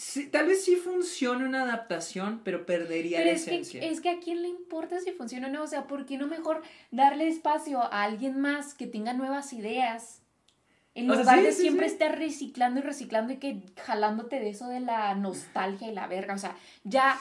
Sí, 0.00 0.28
tal 0.28 0.46
vez 0.46 0.64
sí 0.64 0.76
funcione 0.76 1.44
una 1.44 1.62
adaptación, 1.64 2.40
pero 2.44 2.64
perdería 2.64 3.18
Pero 3.18 3.30
la 3.30 3.36
es 3.36 3.44
que, 3.44 3.54
esencia. 3.56 3.82
es 3.82 4.00
que 4.00 4.10
a 4.10 4.20
quién 4.20 4.42
le 4.42 4.48
importa 4.48 5.00
si 5.00 5.10
funciona 5.10 5.48
o 5.48 5.50
no. 5.50 5.64
O 5.64 5.66
sea, 5.66 5.88
¿por 5.88 6.06
qué 6.06 6.16
no 6.16 6.28
mejor 6.28 6.62
darle 6.92 7.26
espacio 7.26 7.82
a 7.82 8.04
alguien 8.04 8.38
más 8.40 8.74
que 8.74 8.86
tenga 8.86 9.12
nuevas 9.12 9.52
ideas? 9.52 10.22
En 10.94 11.10
O 11.10 11.14
sea, 11.14 11.22
lugar 11.24 11.38
sí, 11.40 11.44
de 11.46 11.52
sí, 11.52 11.62
siempre 11.62 11.88
sí. 11.88 11.94
estar 11.94 12.16
reciclando 12.16 12.78
y 12.78 12.84
reciclando 12.84 13.32
y 13.32 13.38
que 13.38 13.62
jalándote 13.84 14.38
de 14.38 14.50
eso 14.50 14.68
de 14.68 14.78
la 14.78 15.12
nostalgia 15.16 15.88
y 15.90 15.94
la 15.94 16.06
verga. 16.06 16.34
O 16.34 16.38
sea, 16.38 16.54
ya. 16.84 17.18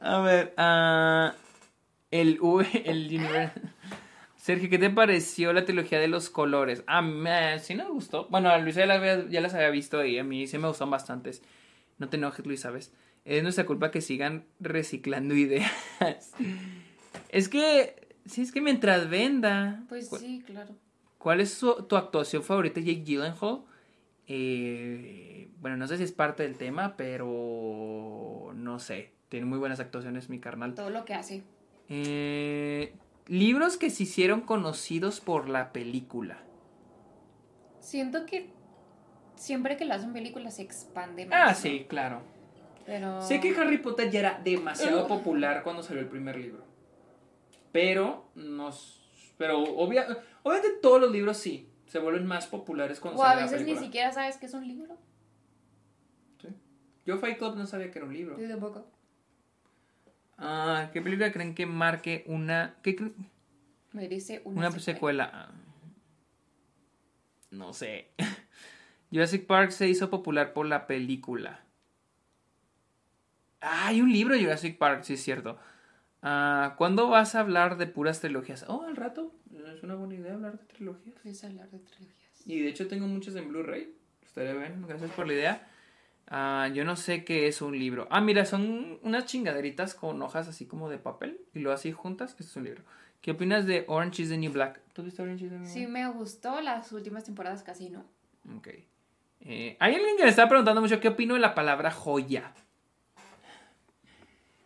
A 0.00 0.20
ver, 0.20 0.54
ah, 0.56 1.34
el, 2.10 2.38
el 2.84 3.10
univer- 3.10 3.71
Sergio, 4.42 4.68
¿qué 4.68 4.76
te 4.76 4.90
pareció 4.90 5.52
la 5.52 5.64
trilogía 5.64 6.00
de 6.00 6.08
los 6.08 6.28
colores? 6.28 6.82
A 6.88 7.00
mí 7.00 7.28
sí 7.60 7.76
me 7.76 7.84
gustó. 7.88 8.26
Bueno, 8.28 8.48
a 8.48 8.58
Luisa 8.58 8.80
ya, 8.80 8.86
la 8.86 8.94
había- 8.94 9.28
ya 9.28 9.40
las 9.40 9.54
había 9.54 9.70
visto 9.70 10.04
y 10.04 10.18
a 10.18 10.24
mí 10.24 10.48
sí 10.48 10.58
me 10.58 10.66
gustan 10.66 10.90
bastantes. 10.90 11.44
No 11.98 12.08
te 12.08 12.16
enojes, 12.16 12.44
Luis, 12.44 12.58
¿sabes? 12.58 12.92
Es 13.24 13.44
nuestra 13.44 13.66
culpa 13.66 13.92
que 13.92 14.00
sigan 14.00 14.44
reciclando 14.58 15.36
ideas. 15.36 15.70
es 17.28 17.48
que, 17.48 18.08
sí, 18.26 18.42
es 18.42 18.50
que 18.50 18.60
mientras 18.60 19.08
venda. 19.08 19.84
Pues 19.88 20.08
sí, 20.08 20.42
claro. 20.44 20.74
¿Cuál 21.18 21.40
es 21.40 21.54
su- 21.54 21.84
tu 21.88 21.94
actuación 21.94 22.42
favorita 22.42 22.80
de 22.80 22.86
Jake 22.86 23.04
Gyllenhaal? 23.04 23.60
Eh, 24.26 25.50
bueno, 25.60 25.76
no 25.76 25.86
sé 25.86 25.98
si 25.98 26.02
es 26.02 26.10
parte 26.10 26.42
del 26.42 26.56
tema, 26.56 26.96
pero 26.96 28.50
no 28.56 28.80
sé. 28.80 29.12
Tiene 29.28 29.46
muy 29.46 29.60
buenas 29.60 29.78
actuaciones 29.78 30.28
mi 30.28 30.40
carnal. 30.40 30.74
Todo 30.74 30.90
lo 30.90 31.04
que 31.04 31.14
hace. 31.14 31.44
Eh, 31.88 32.92
libros 33.26 33.76
que 33.76 33.90
se 33.90 34.04
hicieron 34.04 34.40
conocidos 34.42 35.20
por 35.20 35.48
la 35.48 35.72
película. 35.72 36.42
Siento 37.80 38.26
que 38.26 38.50
siempre 39.36 39.76
que 39.76 39.84
lo 39.84 39.94
hacen 39.94 40.12
películas 40.12 40.56
se 40.56 40.62
expande 40.62 41.26
más. 41.26 41.38
Ah, 41.40 41.50
¿no? 41.50 41.54
sí, 41.56 41.86
claro. 41.88 42.22
Pero. 42.86 43.20
Sé 43.22 43.40
que 43.40 43.54
Harry 43.56 43.78
Potter 43.78 44.10
ya 44.10 44.20
era 44.20 44.40
demasiado 44.42 45.06
popular 45.06 45.62
cuando 45.62 45.82
salió 45.82 46.00
el 46.02 46.08
primer 46.08 46.36
libro. 46.36 46.64
Pero 47.72 48.28
nos 48.34 48.98
pero 49.38 49.62
obvia- 49.64 50.06
obviamente 50.42 50.78
todos 50.80 51.00
los 51.00 51.10
libros 51.10 51.36
sí 51.36 51.68
se 51.86 51.98
vuelven 51.98 52.26
más 52.26 52.46
populares 52.46 53.00
cuando 53.00 53.20
O 53.20 53.24
a 53.24 53.28
sale 53.30 53.40
la 53.40 53.50
veces 53.50 53.66
ni 53.66 53.76
siquiera 53.76 54.12
sabes 54.12 54.36
que 54.36 54.46
es 54.46 54.54
un 54.54 54.66
libro. 54.68 54.96
Sí. 56.40 56.48
Yo 57.04 57.18
Fight 57.18 57.38
Club 57.38 57.56
no 57.56 57.66
sabía 57.66 57.90
que 57.90 57.98
era 57.98 58.06
un 58.06 58.14
libro. 58.14 58.38
Yo 58.38 58.48
tampoco. 58.48 58.86
Ah, 60.44 60.90
¿qué 60.92 61.00
película 61.00 61.30
creen 61.32 61.54
que 61.54 61.66
marque 61.66 62.24
una 62.26 62.74
qué 62.82 62.96
cre- 62.96 63.12
Merece 63.92 64.42
una, 64.44 64.68
una 64.68 64.80
secuela. 64.80 65.26
secuela? 65.26 65.30
Ah, 65.32 65.52
No 67.50 67.72
sé. 67.72 68.08
Jurassic 69.12 69.46
Park 69.46 69.70
se 69.70 69.88
hizo 69.88 70.10
popular 70.10 70.52
por 70.52 70.66
la 70.66 70.86
película. 70.86 71.60
Ah, 73.60 73.88
hay 73.88 74.00
un 74.00 74.12
libro 74.12 74.34
de 74.34 74.40
Jurassic 74.42 74.78
Park, 74.78 75.04
sí 75.04 75.14
es 75.14 75.22
cierto. 75.22 75.58
Ah, 76.22 76.74
¿Cuándo 76.78 77.08
vas 77.08 77.34
a 77.34 77.40
hablar 77.40 77.76
de 77.76 77.86
puras 77.86 78.20
trilogías? 78.20 78.64
Oh, 78.68 78.82
al 78.82 78.96
rato. 78.96 79.32
Es 79.74 79.82
una 79.82 79.94
buena 79.94 80.14
idea 80.14 80.34
hablar 80.34 80.58
de 80.58 80.64
trilogías. 80.64 81.14
Puedes 81.22 81.44
hablar 81.44 81.70
de 81.70 81.78
trilogías. 81.78 82.46
Y 82.46 82.60
de 82.60 82.68
hecho 82.68 82.88
tengo 82.88 83.06
muchas 83.06 83.36
en 83.36 83.48
Blu-ray. 83.48 83.94
Estaría 84.24 84.54
bien, 84.54 84.84
gracias 84.88 85.10
por 85.12 85.26
la 85.26 85.34
idea. 85.34 85.68
Ah, 86.34 86.70
yo 86.72 86.86
no 86.86 86.96
sé 86.96 87.24
qué 87.26 87.46
es 87.46 87.60
un 87.60 87.78
libro. 87.78 88.08
Ah, 88.10 88.22
mira, 88.22 88.46
son 88.46 88.98
unas 89.02 89.26
chingaderitas 89.26 89.94
con 89.94 90.22
hojas 90.22 90.48
así 90.48 90.64
como 90.64 90.88
de 90.88 90.96
papel 90.96 91.38
y 91.52 91.58
lo 91.58 91.72
así 91.72 91.92
juntas. 91.92 92.30
Esto 92.30 92.44
es 92.44 92.56
un 92.56 92.64
libro. 92.64 92.82
¿Qué 93.20 93.32
opinas 93.32 93.66
de 93.66 93.84
Orange 93.86 94.22
is 94.22 94.30
the 94.30 94.38
New 94.38 94.50
Black? 94.50 94.80
¿Tú 94.94 95.02
viste 95.02 95.20
Orange 95.20 95.44
is 95.44 95.50
the 95.50 95.58
New 95.58 95.68
Sí, 95.68 95.86
me 95.86 96.08
gustó. 96.08 96.62
Las 96.62 96.90
últimas 96.92 97.24
temporadas 97.24 97.62
casi 97.62 97.90
no. 97.90 98.06
Black? 98.44 98.56
Ok. 98.56 98.68
Eh, 99.40 99.76
hay 99.78 99.94
alguien 99.94 100.16
que 100.16 100.22
me 100.22 100.30
está 100.30 100.48
preguntando 100.48 100.80
mucho 100.80 101.00
qué 101.00 101.08
opino 101.08 101.34
de 101.34 101.40
la 101.40 101.54
palabra 101.54 101.90
joya. 101.90 102.54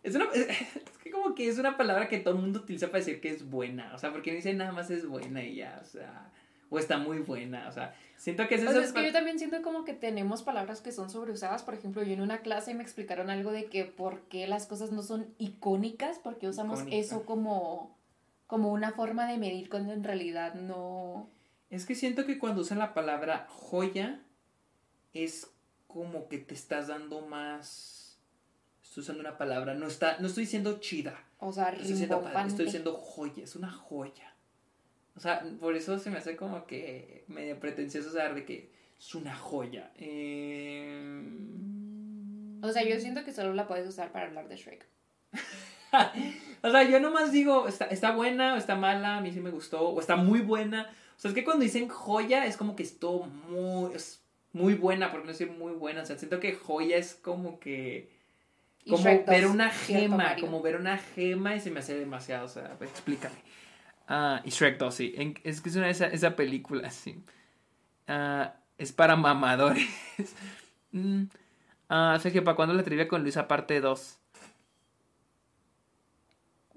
Es 0.03 0.15
una. 0.15 0.27
Es, 0.33 0.47
es 0.49 0.97
que 1.03 1.11
como 1.11 1.35
que 1.35 1.49
es 1.49 1.59
una 1.59 1.75
palabra 1.75 2.07
que 2.07 2.19
todo 2.19 2.35
el 2.35 2.39
mundo 2.39 2.59
utiliza 2.59 2.87
para 2.87 2.99
decir 2.99 3.19
que 3.19 3.27
es 3.27 3.43
buena. 3.49 3.93
O 3.93 3.97
sea, 3.97 4.13
porque 4.13 4.31
no 4.31 4.37
dice 4.37 4.53
nada 4.53 4.71
más 4.71 4.89
es 4.89 5.05
buena 5.05 5.43
y 5.43 5.55
ya. 5.55 5.81
O 5.81 5.85
sea. 5.85 6.31
O 6.69 6.79
está 6.79 6.97
muy 6.97 7.19
buena, 7.19 7.67
o 7.69 7.71
sea, 7.71 7.95
siento 8.17 8.47
que 8.47 8.55
es 8.55 8.61
O 8.61 8.65
eso. 8.65 8.73
sea, 8.73 8.81
es 8.83 8.93
que 8.93 9.05
yo 9.05 9.11
también 9.13 9.37
siento 9.39 9.61
como 9.61 9.85
que 9.85 9.93
tenemos 9.93 10.43
palabras 10.43 10.81
que 10.81 10.91
son 10.91 11.09
sobreusadas. 11.09 11.63
Por 11.63 11.73
ejemplo, 11.73 12.03
yo 12.03 12.13
en 12.13 12.21
una 12.21 12.39
clase 12.39 12.73
me 12.73 12.83
explicaron 12.83 13.29
algo 13.29 13.51
de 13.51 13.65
que 13.65 13.85
por 13.85 14.21
qué 14.23 14.47
las 14.47 14.65
cosas 14.65 14.91
no 14.91 15.01
son 15.03 15.33
icónicas, 15.37 16.19
porque 16.19 16.47
usamos 16.47 16.79
Icónica. 16.79 16.97
eso 16.97 17.25
como, 17.25 17.97
como 18.47 18.71
una 18.71 18.91
forma 18.91 19.27
de 19.31 19.37
medir 19.37 19.69
cuando 19.69 19.93
en 19.93 20.03
realidad 20.03 20.55
no... 20.55 21.29
Es 21.69 21.85
que 21.85 21.95
siento 21.95 22.25
que 22.25 22.37
cuando 22.39 22.61
usan 22.61 22.79
la 22.79 22.93
palabra 22.93 23.45
joya 23.49 24.21
es 25.13 25.49
como 25.87 26.27
que 26.27 26.37
te 26.37 26.53
estás 26.53 26.87
dando 26.87 27.21
más. 27.21 28.19
Estoy 28.83 29.01
usando 29.01 29.21
una 29.21 29.37
palabra, 29.37 29.73
no 29.73 29.87
está, 29.87 30.17
no 30.19 30.27
estoy 30.27 30.43
diciendo 30.43 30.79
chida. 30.79 31.23
O 31.39 31.51
sea, 31.51 31.69
Estoy 31.69 31.89
diciendo, 31.89 32.29
estoy 32.47 32.65
diciendo 32.65 32.93
joya, 32.93 33.43
es 33.43 33.55
una 33.55 33.71
joya. 33.71 34.33
O 35.17 35.19
sea, 35.19 35.43
por 35.59 35.75
eso 35.75 35.97
se 35.97 36.11
me 36.11 36.19
hace 36.19 36.35
como 36.35 36.67
que 36.67 37.23
medio 37.27 37.59
pretencioso 37.59 38.09
usar 38.09 38.35
de 38.35 38.45
que 38.45 38.69
es 38.99 39.15
una 39.15 39.35
joya. 39.35 39.91
Eh... 39.95 41.23
O 42.61 42.71
sea, 42.71 42.83
yo 42.83 42.99
siento 42.99 43.25
que 43.25 43.33
solo 43.33 43.53
la 43.53 43.67
puedes 43.67 43.87
usar 43.87 44.11
para 44.11 44.27
hablar 44.27 44.47
de 44.47 44.55
Shrek. 44.55 44.85
O 46.63 46.71
sea, 46.71 46.83
yo 46.83 46.99
nomás 46.99 47.31
digo, 47.31 47.67
está, 47.67 47.85
está 47.85 48.11
buena 48.11 48.55
o 48.55 48.57
está 48.57 48.75
mala, 48.75 49.17
a 49.17 49.21
mí 49.21 49.31
sí 49.31 49.39
me 49.39 49.51
gustó, 49.51 49.89
o 49.89 49.99
está 49.99 50.15
muy 50.15 50.41
buena. 50.41 50.89
O 51.15 51.19
sea, 51.19 51.29
es 51.29 51.35
que 51.35 51.43
cuando 51.43 51.63
dicen 51.63 51.87
joya 51.87 52.45
es 52.45 52.57
como 52.57 52.75
que 52.75 52.83
estuvo 52.83 53.25
muy, 53.25 53.95
es 53.95 54.21
muy 54.53 54.73
buena, 54.73 55.11
por 55.11 55.21
no 55.21 55.27
decir 55.27 55.49
muy 55.49 55.73
buena. 55.73 56.01
O 56.01 56.05
sea, 56.05 56.17
siento 56.17 56.39
que 56.39 56.53
joya 56.53 56.97
es 56.97 57.15
como 57.15 57.59
que... 57.59 58.09
Como 58.89 59.03
ver 59.03 59.43
2, 59.43 59.51
una 59.51 59.71
¿cierto, 59.71 60.17
gema, 60.17 60.35
como 60.39 60.61
ver 60.61 60.75
una 60.77 60.97
gema 60.97 61.55
y 61.55 61.59
se 61.59 61.71
me 61.71 61.79
hace 61.79 61.97
demasiado, 61.97 62.45
o 62.45 62.49
sea, 62.49 62.75
explícame. 62.81 63.35
Ah, 64.07 64.41
y 64.45 64.49
Shrek 64.51 64.77
2, 64.77 64.93
sí, 64.95 65.13
en- 65.17 65.37
es 65.43 65.61
que 65.61 65.69
es 65.69 65.75
una 65.75 65.89
esa, 65.89 66.07
esa 66.07 66.35
película, 66.35 66.89
sí. 66.91 67.21
Ah, 68.07 68.55
es 68.77 68.91
para 68.91 69.15
mamadores. 69.15 69.87
Mm. 70.93 71.25
Ah, 71.89 72.17
Sergio, 72.21 72.45
¿para 72.45 72.55
cuándo 72.55 72.73
la 72.73 72.81
trivia 72.81 73.09
con 73.09 73.21
Luisa 73.21 73.47
parte 73.47 73.81
2? 73.81 74.17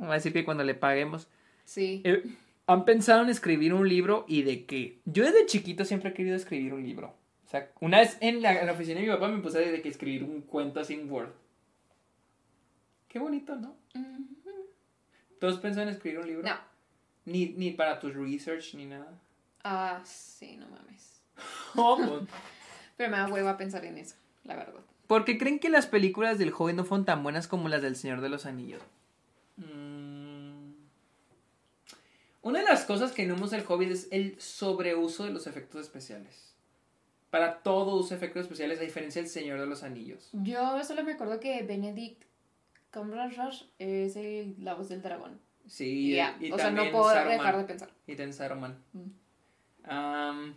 Va 0.03 0.11
a 0.11 0.15
decir 0.15 0.33
que 0.33 0.45
cuando 0.45 0.65
le 0.65 0.75
paguemos. 0.75 1.29
Sí. 1.65 2.03
Eh, 2.05 2.25
¿Han 2.67 2.85
pensado 2.85 3.23
en 3.23 3.29
escribir 3.31 3.73
un 3.73 3.89
libro 3.89 4.25
y 4.29 4.43
de 4.43 4.67
qué? 4.67 5.01
Yo 5.05 5.25
desde 5.25 5.47
chiquito 5.47 5.85
siempre 5.85 6.11
he 6.11 6.13
querido 6.15 6.35
escribir 6.37 6.75
un 6.75 6.83
libro. 6.83 7.15
O 7.47 7.49
sea, 7.49 7.71
una 7.81 7.99
vez 8.01 8.19
en 8.21 8.43
la, 8.43 8.61
en 8.61 8.67
la 8.67 8.73
oficina 8.73 9.01
de 9.01 9.07
mi 9.07 9.13
papá 9.13 9.29
me 9.29 9.41
puse 9.41 9.59
de 9.61 9.81
que 9.81 9.89
escribir 9.89 10.25
un 10.25 10.43
cuento 10.43 10.81
así 10.81 10.95
en 10.95 11.11
Word. 11.11 11.31
Qué 13.09 13.19
bonito, 13.21 13.55
¿no? 13.57 13.77
Ujú. 13.95 14.67
¿Tú 15.41 15.47
has 15.47 15.57
pensado 15.59 15.89
en 15.89 15.95
escribir 15.95 16.19
un 16.19 16.27
libro? 16.27 16.43
No. 16.49 16.57
Ni, 17.25 17.51
ni 17.51 17.73
para 17.73 17.99
tus 17.99 18.15
research 18.15 18.75
ni 18.75 18.87
nada. 18.87 19.13
Ah, 19.63 20.01
sí, 20.05 20.57
no 20.57 20.67
mames. 20.69 21.23
Pero 22.97 23.11
me 23.11 23.17
da 23.17 23.29
hueva 23.29 23.57
pensar 23.57 23.85
en 23.85 23.99
eso, 23.99 24.17
la 24.45 24.57
verdad. 24.57 24.81
¿Por 25.07 25.25
qué 25.25 25.39
creen 25.39 25.59
que 25.59 25.71
las 25.71 25.87
películas 25.87 26.39
del 26.39 26.53
Hobbit 26.57 26.77
no 26.77 26.85
fueron 26.85 27.05
tan 27.05 27.23
buenas 27.23 27.49
como 27.49 27.69
las 27.69 27.83
del 27.83 27.97
Señor 27.97 28.21
de 28.21 28.29
los 28.29 28.47
Anillos? 28.47 28.83
Mm. 29.57 30.71
Una 32.43 32.61
de 32.61 32.65
las 32.65 32.85
cosas 32.85 33.13
que 33.13 33.27
no 33.27 33.35
hemos 33.35 33.51
del 33.51 33.65
Hobbit 33.67 33.91
es 33.91 34.09
el 34.13 34.41
sobreuso 34.41 35.25
de 35.25 35.31
los 35.31 35.47
efectos 35.47 35.83
especiales. 35.83 36.55
Para 37.31 37.63
todo 37.63 37.97
usa 37.97 38.17
efectos 38.17 38.43
especiales, 38.43 38.79
a 38.79 38.83
diferencia 38.83 39.21
del 39.21 39.31
Señor 39.31 39.61
de 39.61 39.67
los 39.67 39.83
Anillos. 39.83 40.31
Yo 40.33 40.83
solo 40.85 41.05
me 41.05 41.13
acuerdo 41.13 41.39
que 41.39 41.63
Benedict 41.63 42.25
Cumberbatch 42.93 43.65
es 43.79 44.17
el, 44.17 44.57
la 44.59 44.75
voz 44.75 44.89
del 44.89 45.03
dragón. 45.03 45.41
Sí, 45.71 46.11
Y 46.11 46.15
ya, 46.17 46.37
y 46.41 46.51
o 46.51 46.57
sea, 46.59 46.73
no 46.73 46.91
puedo 46.91 47.05
Saruman. 47.11 47.39
dejar 47.39 47.57
de 47.59 47.65
pensar. 47.65 47.91
Y 48.09 48.17
también 48.17 48.33
Saruman. 48.33 48.77
Mm. 48.93 50.51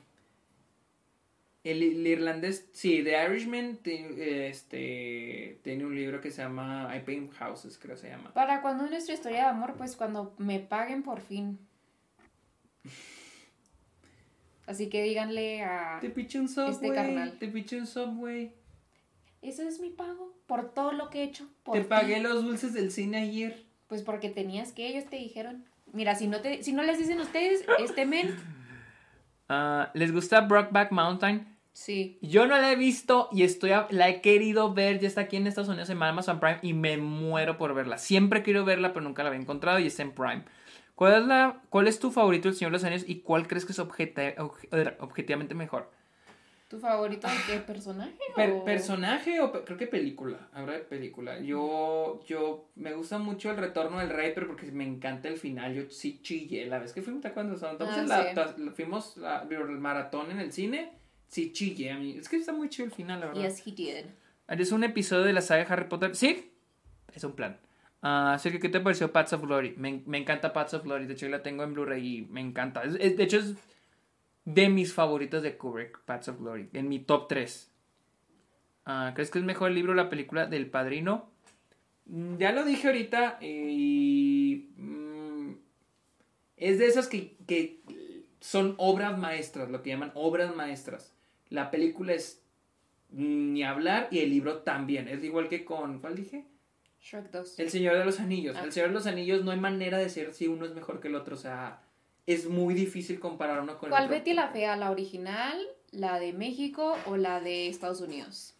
El, 1.63 1.81
el 1.83 2.07
irlandés, 2.07 2.67
sí, 2.73 3.03
The 3.03 3.23
Irishman 3.25 3.77
te- 3.77 4.49
este, 4.49 5.59
tiene 5.63 5.85
un 5.85 5.95
libro 5.95 6.19
que 6.19 6.31
se 6.31 6.41
llama 6.41 6.91
I 6.97 7.01
Paint 7.01 7.31
Houses, 7.35 7.77
creo 7.77 7.95
que 7.95 8.01
se 8.01 8.09
llama. 8.09 8.33
¿Para 8.33 8.61
cuando 8.61 8.85
nuestra 8.87 9.13
historia 9.13 9.43
de 9.43 9.49
amor? 9.49 9.75
Pues 9.77 9.95
cuando 9.95 10.33
me 10.39 10.59
paguen 10.59 11.03
por 11.03 11.21
fin. 11.21 11.59
Así 14.65 14.89
que 14.89 15.03
díganle 15.03 15.61
a... 15.63 15.99
Te 16.01 16.09
un 16.39 16.47
subway, 16.49 16.71
Este 16.71 16.93
carnal. 16.93 17.37
te 17.37 17.47
piché 17.49 17.77
un 17.77 17.85
subway. 17.87 18.51
Ese 19.41 19.67
es 19.67 19.79
mi 19.79 19.89
pago 19.89 20.33
por 20.47 20.73
todo 20.73 20.91
lo 20.93 21.09
que 21.09 21.19
he 21.19 21.23
hecho. 21.23 21.47
Por 21.63 21.75
Te 21.75 21.81
ti". 21.81 21.87
pagué 21.87 22.19
los 22.19 22.43
dulces 22.43 22.73
del 22.73 22.91
cine 22.91 23.17
ayer. 23.19 23.63
Pues 23.93 24.01
porque 24.01 24.29
tenías 24.29 24.71
que, 24.71 24.87
ellos 24.87 25.05
te 25.07 25.17
dijeron. 25.17 25.65
Mira, 25.91 26.15
si 26.15 26.25
no, 26.25 26.39
te, 26.41 26.63
si 26.63 26.73
no 26.73 26.81
les 26.81 26.97
dicen 26.97 27.19
ustedes, 27.19 27.63
este 27.77 28.07
men, 28.07 28.35
Ah, 29.49 29.91
¿Les 29.93 30.11
gusta 30.11 30.41
Brockback 30.41 30.91
Mountain? 30.91 31.55
sí. 31.73 32.17
Yo 32.23 32.47
no 32.47 32.57
la 32.59 32.71
he 32.71 32.75
visto 32.75 33.29
y 33.31 33.43
estoy 33.43 33.69
a- 33.69 33.85
la 33.91 34.09
he 34.09 34.19
querido 34.21 34.73
ver. 34.73 34.97
Ya 34.99 35.07
está 35.07 35.21
aquí 35.21 35.35
en 35.37 35.45
Estados 35.45 35.69
Unidos 35.69 35.91
en 35.91 36.01
Amazon 36.01 36.39
Prime 36.39 36.57
y 36.63 36.73
me 36.73 36.97
muero 36.97 37.59
por 37.59 37.75
verla. 37.75 37.99
Siempre 37.99 38.41
querido 38.41 38.65
verla, 38.65 38.93
pero 38.93 39.03
nunca 39.03 39.21
la 39.21 39.29
había 39.29 39.41
encontrado 39.41 39.77
y 39.77 39.85
está 39.85 40.01
en 40.01 40.13
Prime. 40.13 40.43
¿Cuál 40.95 41.13
es, 41.21 41.27
la, 41.27 41.61
cuál 41.69 41.87
es 41.87 41.99
tu 41.99 42.09
favorito 42.09 42.47
del 42.49 42.57
Señor 42.57 42.71
de 42.71 42.77
los 42.77 42.83
Años 42.83 43.03
y 43.07 43.19
cuál 43.19 43.45
crees 43.47 43.63
que 43.63 43.73
es 43.73 43.79
objetivamente 43.79 45.53
mejor? 45.53 45.91
¿Tu 46.73 46.79
favorito 46.79 47.27
de 47.27 47.33
qué 47.45 47.59
personaje? 47.59 48.17
Per- 48.35 48.49
o- 48.49 48.65
personaje 48.65 49.39
o 49.41 49.51
pe- 49.51 49.63
creo 49.63 49.77
que 49.77 49.85
película. 49.85 50.49
Ahora 50.53 50.73
de 50.73 50.79
película. 50.79 51.37
Yo, 51.39 52.19
yo 52.25 52.71
me 52.77 52.93
gusta 52.93 53.19
mucho 53.19 53.51
el 53.51 53.57
retorno 53.57 53.99
del 53.99 54.09
rey, 54.09 54.31
pero 54.33 54.47
porque 54.47 54.71
me 54.71 54.83
encanta 54.83 55.27
el 55.27 55.37
final. 55.37 55.71
Yo 55.75 55.83
sí 55.91 56.19
chillé 56.23 56.65
la 56.65 56.79
vez 56.79 56.91
que 56.91 57.03
fuimos, 57.03 57.21
¿te 57.21 57.27
acuerdas? 57.27 57.59
Cuando 57.59 57.85
Ah, 57.85 57.89
entonces 57.99 58.09
la- 58.09 58.23
sí. 58.29 58.33
ta- 58.33 58.55
la- 58.57 58.71
fuimos 58.71 59.19
a- 59.19 59.43
el 59.47 59.67
maratón 59.77 60.31
en 60.31 60.39
el 60.39 60.51
cine. 60.51 60.93
Sí 61.27 61.51
chillé 61.51 61.91
a 61.91 61.97
mí. 61.99 62.17
Es 62.17 62.27
que 62.27 62.37
está 62.37 62.53
muy 62.53 62.69
chido 62.69 62.87
el 62.87 62.91
final, 62.91 63.19
la 63.19 63.27
verdad. 63.27 63.43
Yes, 63.43 63.67
he 63.67 63.71
did. 63.71 64.05
¿Harías 64.47 64.71
un 64.71 64.83
episodio 64.83 65.25
de 65.25 65.33
la 65.33 65.41
saga 65.41 65.65
de 65.65 65.71
Harry 65.71 65.87
Potter? 65.87 66.15
Sí, 66.15 66.53
es 67.13 67.23
un 67.23 67.33
plan. 67.33 67.59
Ah, 68.01 68.35
Sergio, 68.39 68.59
¿qué 68.59 68.69
te 68.69 68.79
pareció 68.79 69.13
Paths 69.13 69.33
of 69.33 69.43
Glory? 69.43 69.75
Me, 69.77 70.01
me 70.07 70.17
encanta 70.17 70.51
Paths 70.53 70.73
of 70.73 70.83
Glory. 70.85 71.05
De 71.05 71.13
hecho, 71.13 71.27
yo 71.27 71.31
la 71.31 71.43
tengo 71.43 71.61
en 71.63 71.75
Blu-ray 71.75 72.17
y 72.17 72.21
me 72.23 72.41
encanta. 72.41 72.81
Es- 72.81 72.97
es- 72.99 73.15
de 73.15 73.23
hecho, 73.25 73.37
es 73.37 73.53
de 74.45 74.69
mis 74.69 74.93
favoritos 74.93 75.41
de 75.43 75.57
Kubrick, 75.57 75.99
Paths 76.05 76.29
of 76.29 76.39
Glory. 76.39 76.69
En 76.73 76.89
mi 76.89 76.99
top 76.99 77.27
3. 77.27 77.71
Ah, 78.85 79.11
¿Crees 79.15 79.31
que 79.31 79.39
es 79.39 79.45
mejor 79.45 79.69
el 79.69 79.75
libro 79.75 79.93
o 79.93 79.95
la 79.95 80.09
película 80.09 80.45
del 80.45 80.69
Padrino? 80.69 81.29
Mm, 82.05 82.37
Ya 82.37 82.51
lo 82.51 82.65
dije 82.65 82.87
ahorita 82.87 83.37
y... 83.41 84.69
mm, 84.75 85.51
es 86.57 86.79
de 86.79 86.87
esas 86.87 87.07
que, 87.07 87.35
que 87.47 87.81
son 88.39 88.75
obras 88.77 89.17
maestras, 89.17 89.69
lo 89.69 89.81
que 89.81 89.89
llaman 89.91 90.11
obras 90.15 90.53
maestras. 90.55 91.13
La 91.49 91.71
película 91.71 92.13
es 92.13 92.41
ni 93.09 93.63
hablar 93.63 94.07
y 94.11 94.19
el 94.19 94.29
libro 94.29 94.59
también. 94.59 95.07
Es 95.07 95.23
igual 95.23 95.47
que 95.47 95.63
con... 95.63 95.99
¿Cuál 95.99 96.15
dije? 96.15 96.45
Shrek 97.01 97.31
2. 97.31 97.59
El 97.59 97.69
Señor 97.69 97.97
de 97.97 98.05
los 98.05 98.19
Anillos. 98.19 98.55
Ah. 98.57 98.63
El 98.63 98.71
Señor 98.71 98.89
de 98.89 98.95
los 98.95 99.07
Anillos 99.07 99.43
no 99.43 99.51
hay 99.51 99.59
manera 99.59 99.97
de 99.97 100.05
decir 100.05 100.33
si 100.33 100.47
uno 100.47 100.65
es 100.65 100.73
mejor 100.73 100.99
que 100.99 101.09
el 101.09 101.15
otro. 101.15 101.35
O 101.35 101.37
sea, 101.37 101.81
es 102.25 102.47
muy 102.47 102.73
difícil 102.73 103.19
comparar 103.19 103.61
uno 103.61 103.77
con 103.77 103.89
¿Cuál 103.89 104.03
el 104.03 104.09
otro. 104.09 104.17
Betty 104.19 104.33
la 104.33 104.49
Fea? 104.49 104.75
¿La 104.75 104.91
original, 104.91 105.57
la 105.91 106.19
de 106.19 106.33
México 106.33 106.95
o 107.05 107.17
la 107.17 107.41
de 107.41 107.67
Estados 107.67 108.01
Unidos? 108.01 108.55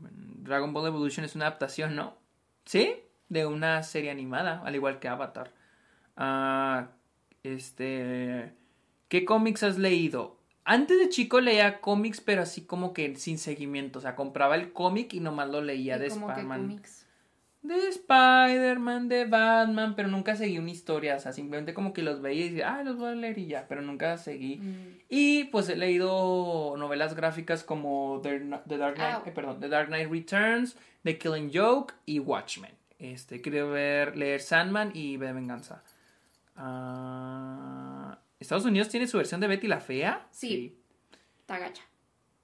Dragon 0.00 0.72
Ball 0.72 0.86
Evolution 0.88 1.24
es 1.24 1.34
una 1.34 1.46
adaptación, 1.46 1.96
¿no? 1.96 2.16
¿Sí? 2.64 2.96
De 3.28 3.46
una 3.46 3.82
serie 3.82 4.10
animada, 4.10 4.62
al 4.64 4.74
igual 4.74 4.98
que 4.98 5.08
Avatar. 5.08 5.52
Ah, 6.16 6.88
este... 7.42 8.52
¿Qué 9.08 9.24
cómics 9.24 9.62
has 9.62 9.78
leído? 9.78 10.38
Antes 10.64 10.98
de 10.98 11.08
chico 11.08 11.40
leía 11.40 11.80
cómics, 11.80 12.20
pero 12.20 12.42
así 12.42 12.62
como 12.62 12.92
que 12.94 13.16
sin 13.16 13.38
seguimiento. 13.38 13.98
O 13.98 14.02
sea, 14.02 14.16
compraba 14.16 14.56
el 14.56 14.72
cómic 14.72 15.12
y 15.12 15.20
nomás 15.20 15.50
lo 15.50 15.60
leía 15.60 15.96
¿Y 15.96 16.00
de 16.00 16.06
Spider-Man. 16.06 16.82
De 17.64 17.88
Spider-Man, 17.88 19.08
de 19.08 19.24
Batman, 19.24 19.96
pero 19.96 20.08
nunca 20.08 20.36
seguí 20.36 20.58
una 20.58 20.70
historia. 20.70 21.16
O 21.16 21.18
sea, 21.18 21.32
simplemente 21.32 21.72
como 21.72 21.94
que 21.94 22.02
los 22.02 22.20
veía 22.20 22.44
y 22.44 22.48
decía, 22.50 22.74
ah, 22.74 22.84
los 22.84 22.98
voy 22.98 23.08
a 23.08 23.14
leer 23.14 23.38
y 23.38 23.46
ya. 23.46 23.66
Pero 23.66 23.80
nunca 23.80 24.18
seguí. 24.18 24.56
Mm. 24.56 24.98
Y 25.08 25.44
pues 25.44 25.70
he 25.70 25.76
leído 25.76 26.74
novelas 26.76 27.14
gráficas 27.14 27.64
como 27.64 28.20
The, 28.22 28.40
The 28.68 28.76
Dark 28.76 28.96
Knight, 28.96 29.26
eh, 29.26 29.32
perdón, 29.34 29.60
The 29.60 29.70
Dark 29.70 29.88
Knight 29.88 30.10
Returns, 30.10 30.76
The 31.04 31.16
Killing 31.16 31.50
Joke 31.54 31.94
y 32.04 32.18
Watchmen. 32.18 32.72
Este, 32.98 33.40
quiero 33.40 33.70
ver, 33.70 34.14
leer 34.14 34.42
Sandman 34.42 34.90
y 34.94 35.16
V 35.16 35.26
de 35.26 35.32
Venganza. 35.32 35.82
Ah, 36.56 38.18
¿Estados 38.40 38.66
Unidos 38.66 38.90
tiene 38.90 39.06
su 39.06 39.16
versión 39.16 39.40
de 39.40 39.46
Betty 39.46 39.68
la 39.68 39.80
Fea? 39.80 40.26
Sí. 40.30 40.78
Tagacha. 41.46 41.82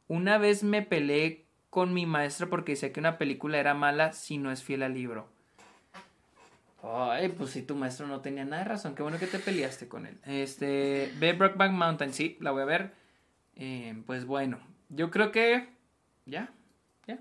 Una 0.09 0.38
vez 0.38 0.64
me 0.64 0.80
peleé 0.80 1.44
con 1.70 1.94
mi 1.94 2.05
maestra 2.05 2.48
porque 2.48 2.72
decía 2.72 2.92
que 2.92 3.01
una 3.01 3.16
película 3.16 3.59
era 3.59 3.74
mala 3.74 4.12
si 4.12 4.38
no 4.38 4.51
es 4.51 4.62
fiel 4.62 4.82
al 4.82 4.94
libro. 4.94 5.28
Ay, 6.82 7.28
pues 7.28 7.51
si 7.51 7.62
tu 7.62 7.76
maestro 7.76 8.06
no 8.06 8.20
tenía 8.20 8.44
nada 8.44 8.62
de 8.62 8.68
razón, 8.68 8.94
qué 8.94 9.02
bueno 9.02 9.18
que 9.18 9.26
te 9.26 9.38
peleaste 9.38 9.86
con 9.86 10.06
él. 10.06 10.18
Este, 10.26 11.12
ve 11.18 11.32
Brockback 11.34 11.72
Mountain, 11.72 12.12
sí, 12.12 12.36
la 12.40 12.51
voy 12.51 12.62
a 12.62 12.66
ver. 12.66 12.92
Eh, 13.56 14.02
pues 14.06 14.24
bueno, 14.24 14.59
yo 14.88 15.10
creo 15.10 15.30
que 15.30 15.68
ya, 16.24 16.51
ya. 17.06 17.18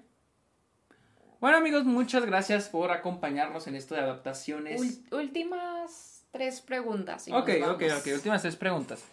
Bueno 1.42 1.58
amigos, 1.58 1.84
muchas 1.84 2.26
gracias 2.26 2.70
por 2.70 2.92
acompañarnos 2.92 3.68
en 3.68 3.76
esto 3.76 3.96
de 3.96 4.02
adaptaciones. 4.02 5.02
Últimas 5.12 6.26
tres 6.32 6.62
preguntas. 6.62 7.28
ok, 7.28 7.50
ok, 7.68 7.84
ok, 8.00 8.08
últimas 8.14 8.42
tres 8.42 8.56
preguntas. 8.56 9.04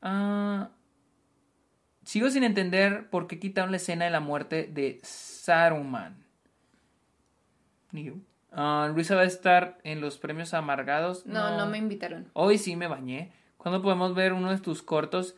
Ah, 0.00 0.68
sigo 2.04 2.30
sin 2.30 2.44
entender 2.44 3.08
por 3.10 3.26
qué 3.26 3.38
quitaron 3.38 3.70
la 3.70 3.78
escena 3.78 4.04
de 4.04 4.10
la 4.10 4.20
muerte 4.20 4.68
de 4.72 5.00
Saruman. 5.02 6.24
Ni 7.92 8.04
yo. 8.04 8.14
Ah, 8.52 8.90
Luisa 8.94 9.16
va 9.16 9.22
a 9.22 9.26
estar 9.26 9.78
en 9.82 10.00
los 10.00 10.18
premios 10.18 10.54
amargados. 10.54 11.26
No, 11.26 11.56
no, 11.56 11.66
me 11.66 11.78
invitaron. 11.78 12.30
Hoy 12.34 12.58
sí 12.58 12.76
me 12.76 12.86
bañé. 12.86 13.32
¿Cuándo 13.56 13.82
podemos 13.82 14.14
ver 14.14 14.32
uno 14.32 14.50
de 14.50 14.58
tus 14.58 14.82
cortos? 14.82 15.34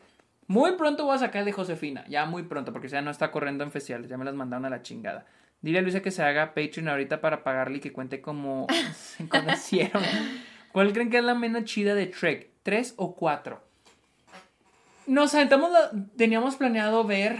Muy 0.48 0.72
pronto 0.72 1.04
voy 1.04 1.16
a 1.16 1.18
sacar 1.18 1.40
el 1.40 1.46
de 1.46 1.52
Josefina. 1.52 2.04
Ya 2.08 2.26
muy 2.26 2.42
pronto, 2.42 2.72
porque 2.72 2.88
ya 2.88 3.00
no 3.00 3.10
está 3.10 3.30
corriendo 3.30 3.64
en 3.64 3.72
festivales. 3.72 4.10
Ya 4.10 4.18
me 4.18 4.24
las 4.24 4.34
mandaron 4.34 4.66
a 4.66 4.70
la 4.70 4.82
chingada. 4.82 5.26
Dile 5.62 5.78
a 5.78 5.82
Luisa 5.82 6.02
que 6.02 6.10
se 6.10 6.22
haga 6.22 6.54
Patreon 6.54 6.88
ahorita 6.88 7.20
para 7.20 7.42
pagarle 7.42 7.78
y 7.78 7.80
que 7.80 7.92
cuente 7.92 8.20
cómo 8.20 8.66
se 8.94 9.28
conocieron. 9.28 10.02
¿Cuál 10.72 10.92
creen 10.92 11.10
que 11.10 11.18
es 11.18 11.24
la 11.24 11.34
menos 11.34 11.64
chida 11.64 11.94
de 11.94 12.06
Trek? 12.06 12.50
¿Tres 12.62 12.94
o 12.96 13.16
cuatro? 13.16 13.65
Nos 15.06 15.34
aventamos, 15.34 15.70
la- 15.70 15.90
teníamos 16.16 16.56
planeado 16.56 17.04
ver 17.04 17.36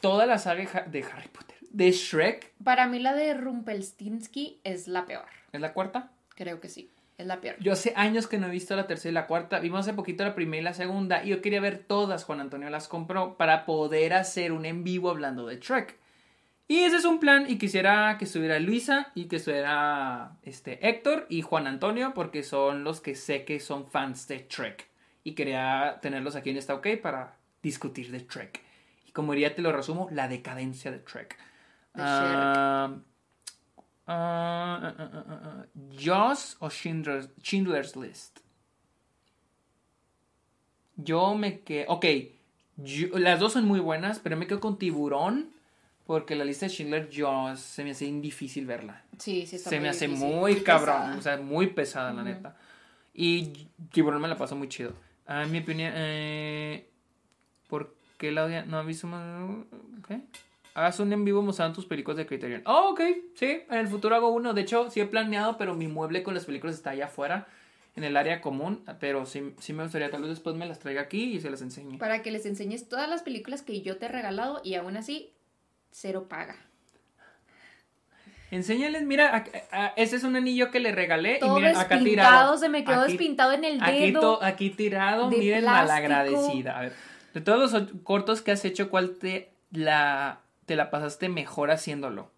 toda 0.00 0.26
la 0.26 0.38
saga 0.38 0.62
de 0.62 0.68
Ha- 0.72 0.82
de 0.82 1.04
Harry 1.04 1.28
Potter. 1.28 1.56
De 1.70 1.90
Shrek. 1.92 2.52
Para 2.62 2.86
mí 2.86 2.98
la 2.98 3.14
de 3.14 3.34
Rumpelstiltskin 3.34 4.56
es 4.64 4.88
la 4.88 5.04
peor. 5.04 5.24
¿Es 5.52 5.60
la 5.60 5.72
cuarta? 5.72 6.10
Creo 6.34 6.60
que 6.60 6.68
sí, 6.68 6.90
es 7.18 7.26
la 7.26 7.40
peor. 7.40 7.56
Yo 7.60 7.72
hace 7.72 7.92
años 7.96 8.26
que 8.26 8.38
no 8.38 8.46
he 8.46 8.50
visto 8.50 8.76
la 8.76 8.86
tercera 8.86 9.10
y 9.10 9.14
la 9.14 9.26
cuarta. 9.26 9.58
Vimos 9.60 9.80
hace 9.80 9.94
poquito 9.94 10.24
la 10.24 10.34
primera 10.34 10.60
y 10.60 10.64
la 10.64 10.74
segunda. 10.74 11.24
Y 11.24 11.28
yo 11.30 11.42
quería 11.42 11.60
ver 11.60 11.78
todas. 11.78 12.24
Juan 12.24 12.40
Antonio 12.40 12.70
las 12.70 12.88
compró 12.88 13.36
para 13.36 13.64
poder 13.66 14.12
hacer 14.14 14.52
un 14.52 14.64
en 14.64 14.84
vivo 14.84 15.10
hablando 15.10 15.46
de 15.46 15.56
Trek. 15.56 15.98
Y 16.68 16.78
ese 16.80 16.96
es 16.96 17.04
un 17.04 17.20
plan. 17.20 17.46
Y 17.48 17.58
quisiera 17.58 18.16
que 18.18 18.24
estuviera 18.26 18.58
Luisa 18.58 19.12
y 19.14 19.26
que 19.26 19.36
estuviera 19.36 20.36
este, 20.42 20.86
Héctor 20.88 21.26
y 21.28 21.42
Juan 21.42 21.66
Antonio. 21.66 22.12
Porque 22.14 22.42
son 22.42 22.84
los 22.84 23.00
que 23.00 23.14
sé 23.14 23.44
que 23.44 23.60
son 23.60 23.86
fans 23.90 24.28
de 24.28 24.40
Trek. 24.40 24.88
Y 25.26 25.32
quería 25.34 25.98
tenerlos 26.00 26.36
aquí 26.36 26.50
en 26.50 26.56
esta 26.56 26.72
OK 26.74 26.86
para 27.02 27.34
discutir 27.60 28.12
de 28.12 28.20
Trek. 28.20 28.60
Y 29.08 29.10
como 29.10 29.32
diría, 29.32 29.56
te 29.56 29.60
lo 29.60 29.72
resumo, 29.72 30.06
la 30.12 30.28
decadencia 30.28 30.92
de 30.92 31.00
Trek. 31.00 31.36
Jaws 35.98 36.56
o 36.60 36.70
Schindler's, 36.70 37.28
Schindler's 37.42 37.96
List. 37.96 38.38
Yo 40.96 41.34
me 41.34 41.60
quedo. 41.60 41.92
Ok, 41.92 42.06
yo- 42.76 43.18
las 43.18 43.40
dos 43.40 43.52
son 43.54 43.64
muy 43.64 43.80
buenas, 43.80 44.18
pero 44.20 44.36
me 44.36 44.46
quedo 44.46 44.60
con 44.60 44.78
Tiburón. 44.78 45.50
Porque 46.06 46.36
la 46.36 46.44
lista 46.44 46.66
de 46.66 46.70
Schindler, 46.70 47.10
Jaws, 47.12 47.58
se 47.58 47.82
me 47.82 47.90
hace 47.90 48.04
difícil 48.06 48.64
verla. 48.64 49.02
Sí, 49.18 49.44
sí, 49.44 49.56
está 49.56 49.70
Se 49.70 49.80
me 49.80 49.88
hace 49.88 50.06
difícil, 50.06 50.28
muy 50.28 50.60
cabrón, 50.62 50.94
pesada. 50.94 51.18
o 51.18 51.22
sea, 51.22 51.36
muy 51.38 51.66
pesada, 51.66 52.12
la 52.12 52.22
neta. 52.22 52.56
Y 53.12 53.66
Tiburón 53.90 54.22
me 54.22 54.28
la 54.28 54.36
pasó 54.36 54.54
muy 54.54 54.68
chido. 54.68 54.92
Ah, 55.26 55.42
en 55.42 55.52
mi 55.52 55.58
opinión, 55.58 55.92
eh, 55.96 56.88
¿por 57.68 57.94
qué 58.18 58.30
la 58.32 58.44
odian? 58.44 58.70
No, 58.70 58.78
a 58.78 58.82
mí 58.84 58.92
me- 59.04 60.02
¿Qué? 60.06 60.20
Hagas 60.74 61.00
un 61.00 61.12
en 61.12 61.24
vivo 61.24 61.40
mostrando 61.42 61.74
tus 61.74 61.86
películas 61.86 62.18
de 62.18 62.26
Criterion. 62.26 62.62
Oh, 62.66 62.90
ok, 62.90 63.00
sí, 63.34 63.62
en 63.70 63.78
el 63.78 63.88
futuro 63.88 64.14
hago 64.14 64.28
uno. 64.28 64.52
De 64.52 64.60
hecho, 64.60 64.90
sí 64.90 65.00
he 65.00 65.06
planeado, 65.06 65.56
pero 65.56 65.74
mi 65.74 65.88
mueble 65.88 66.22
con 66.22 66.34
las 66.34 66.44
películas 66.44 66.76
está 66.76 66.90
allá 66.90 67.06
afuera, 67.06 67.48
en 67.96 68.04
el 68.04 68.16
área 68.16 68.42
común. 68.42 68.84
Pero 69.00 69.24
sí, 69.24 69.54
sí 69.58 69.72
me 69.72 69.84
gustaría, 69.84 70.10
tal 70.10 70.20
vez 70.20 70.30
después 70.30 70.54
me 70.54 70.66
las 70.66 70.78
traiga 70.78 71.00
aquí 71.00 71.32
y 71.34 71.40
se 71.40 71.50
las 71.50 71.62
enseñe. 71.62 71.98
Para 71.98 72.22
que 72.22 72.30
les 72.30 72.44
enseñes 72.44 72.88
todas 72.88 73.08
las 73.08 73.22
películas 73.22 73.62
que 73.62 73.80
yo 73.80 73.96
te 73.96 74.04
he 74.04 74.08
regalado 74.08 74.60
y 74.62 74.74
aún 74.74 74.96
así, 74.98 75.32
cero 75.92 76.26
paga. 76.28 76.56
Enséñales, 78.50 79.02
mira, 79.02 79.44
a- 79.72 79.84
a- 79.86 79.86
ese 79.96 80.16
es 80.16 80.22
un 80.24 80.36
anillo 80.36 80.70
que 80.70 80.78
le 80.80 80.92
regalé. 80.92 81.38
Todo 81.38 81.58
y 81.58 81.62
miren, 81.62 81.76
acá 81.76 81.98
tirado. 81.98 82.56
se 82.58 82.68
me 82.68 82.84
quedó 82.84 83.02
Aquí- 83.02 83.12
despintado 83.12 83.52
en 83.52 83.64
el 83.64 83.82
Aquí, 83.82 84.12
dedo. 84.12 84.20
to- 84.20 84.42
aquí 84.42 84.70
tirado, 84.70 85.30
de 85.30 85.36
miren, 85.38 85.60
plástico. 85.62 85.86
malagradecida. 85.92 86.78
A 86.78 86.80
ver, 86.82 86.92
de 87.34 87.40
todos 87.40 87.72
los 87.72 87.82
cortos 88.04 88.42
que 88.42 88.52
has 88.52 88.64
hecho, 88.64 88.88
¿cuál 88.88 89.16
te 89.16 89.50
la, 89.72 90.40
te 90.64 90.76
la 90.76 90.90
pasaste 90.90 91.28
mejor 91.28 91.70
haciéndolo? 91.72 92.30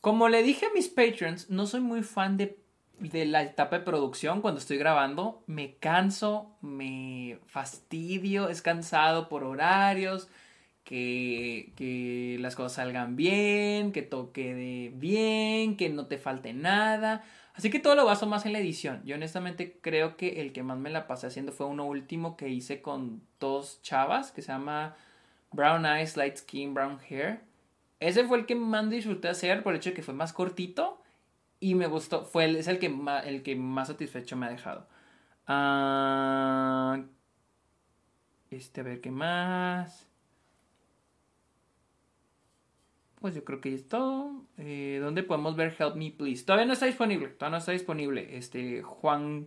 Como 0.00 0.28
le 0.28 0.42
dije 0.42 0.66
a 0.66 0.72
mis 0.74 0.88
patrons, 0.88 1.50
no 1.50 1.66
soy 1.66 1.80
muy 1.80 2.02
fan 2.02 2.36
de, 2.36 2.58
de 2.98 3.26
la 3.26 3.42
etapa 3.42 3.78
de 3.78 3.84
producción 3.84 4.40
cuando 4.40 4.58
estoy 4.58 4.78
grabando. 4.78 5.42
Me 5.46 5.74
canso, 5.76 6.50
me 6.62 7.38
fastidio, 7.46 8.48
es 8.48 8.62
cansado 8.62 9.28
por 9.28 9.44
horarios, 9.44 10.28
que, 10.90 11.72
que 11.76 12.36
las 12.40 12.56
cosas 12.56 12.72
salgan 12.72 13.14
bien, 13.14 13.92
que 13.92 14.02
toque 14.02 14.52
de 14.56 14.90
bien, 14.92 15.76
que 15.76 15.88
no 15.88 16.06
te 16.06 16.18
falte 16.18 16.52
nada. 16.52 17.22
Así 17.54 17.70
que 17.70 17.78
todo 17.78 17.94
lo 17.94 18.04
baso 18.04 18.26
más 18.26 18.44
en 18.44 18.52
la 18.52 18.58
edición. 18.58 19.00
Yo 19.04 19.14
honestamente 19.14 19.78
creo 19.80 20.16
que 20.16 20.40
el 20.40 20.52
que 20.52 20.64
más 20.64 20.78
me 20.78 20.90
la 20.90 21.06
pasé 21.06 21.28
haciendo 21.28 21.52
fue 21.52 21.66
uno 21.66 21.84
último 21.84 22.36
que 22.36 22.48
hice 22.48 22.82
con 22.82 23.22
dos 23.38 23.80
chavas 23.82 24.32
que 24.32 24.42
se 24.42 24.50
llama 24.50 24.96
Brown 25.52 25.86
Eyes, 25.86 26.16
Light 26.16 26.38
Skin, 26.38 26.74
Brown 26.74 26.98
Hair. 27.08 27.40
Ese 28.00 28.24
fue 28.24 28.38
el 28.38 28.46
que 28.46 28.56
más 28.56 28.90
disfruté 28.90 29.28
hacer 29.28 29.62
por 29.62 29.74
el 29.74 29.78
hecho 29.78 29.90
de 29.90 29.94
que 29.94 30.02
fue 30.02 30.14
más 30.14 30.32
cortito 30.32 31.00
y 31.60 31.76
me 31.76 31.86
gustó. 31.86 32.24
Fue 32.24 32.46
el, 32.46 32.56
es 32.56 32.66
el 32.66 32.80
que, 32.80 32.88
más, 32.88 33.24
el 33.26 33.44
que 33.44 33.54
más 33.54 33.86
satisfecho 33.86 34.36
me 34.36 34.46
ha 34.46 34.50
dejado. 34.50 34.88
Ah, 35.46 37.00
este, 38.50 38.80
a 38.80 38.84
ver 38.84 39.00
qué 39.00 39.12
más. 39.12 40.09
Pues 43.20 43.34
yo 43.34 43.44
creo 43.44 43.60
que 43.60 43.74
es 43.74 43.86
todo. 43.86 44.46
Eh, 44.56 44.98
¿Dónde 45.00 45.22
podemos 45.22 45.54
ver 45.54 45.76
Help 45.78 45.94
Me 45.94 46.10
Please? 46.10 46.44
Todavía 46.44 46.64
no 46.64 46.72
está 46.72 46.86
disponible. 46.86 47.28
Todavía 47.28 47.56
no 47.56 47.58
está 47.58 47.72
disponible. 47.72 48.36
Este, 48.36 48.82
Juan. 48.82 49.46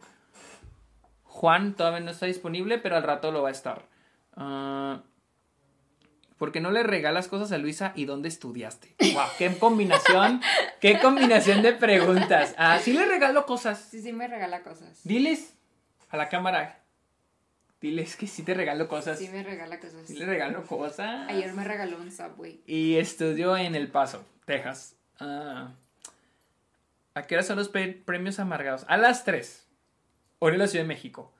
Juan 1.23 1.73
todavía 1.73 2.01
no 2.01 2.11
está 2.11 2.27
disponible, 2.27 2.77
pero 2.77 2.95
al 2.95 3.03
rato 3.03 3.31
lo 3.31 3.41
va 3.41 3.49
a 3.49 3.51
estar. 3.51 3.87
Ah, 4.35 5.01
¿Por 6.37 6.51
qué 6.51 6.61
no 6.61 6.69
le 6.69 6.83
regalas 6.83 7.27
cosas 7.27 7.51
a 7.51 7.57
Luisa 7.57 7.93
y 7.95 8.05
dónde 8.05 8.27
estudiaste? 8.27 8.95
¡Wow! 9.13 9.23
¡Qué 9.37 9.57
combinación! 9.57 10.41
¡Qué 10.79 10.99
combinación 10.99 11.63
de 11.63 11.73
preguntas! 11.73 12.53
Ah, 12.57 12.79
sí 12.79 12.93
le 12.93 13.05
regalo 13.05 13.45
cosas. 13.45 13.79
Sí, 13.79 14.01
sí 14.01 14.13
me 14.13 14.27
regala 14.27 14.61
cosas. 14.61 14.99
Diles 15.03 15.55
a 16.09 16.17
la 16.17 16.29
cámara. 16.29 16.82
Diles 17.83 18.15
que 18.15 18.27
sí 18.27 18.43
te 18.43 18.53
regalo 18.53 18.87
cosas. 18.87 19.19
Sí 19.19 19.27
me 19.27 19.43
regala 19.43 19.77
cosas. 19.77 20.07
Sí 20.07 20.15
le 20.15 20.25
regalo 20.25 20.63
cosas. 20.63 21.27
Ayer 21.29 21.51
me 21.53 21.65
regaló 21.65 21.97
un 21.97 22.09
Subway. 22.11 22.61
Y 22.65 22.95
estudió 22.95 23.57
en 23.57 23.75
El 23.75 23.89
Paso, 23.89 24.25
Texas. 24.45 24.95
Ah. 25.19 25.73
¿A 27.13 27.23
qué 27.23 27.35
hora 27.35 27.43
son 27.43 27.57
los 27.57 27.67
pre- 27.67 28.01
premios 28.05 28.39
amargados? 28.39 28.85
A 28.87 28.95
las 28.95 29.25
3. 29.25 29.67
Hoy 30.39 30.53
en 30.53 30.59
la 30.59 30.67
Ciudad 30.67 30.85
de 30.85 30.87
México. 30.87 31.33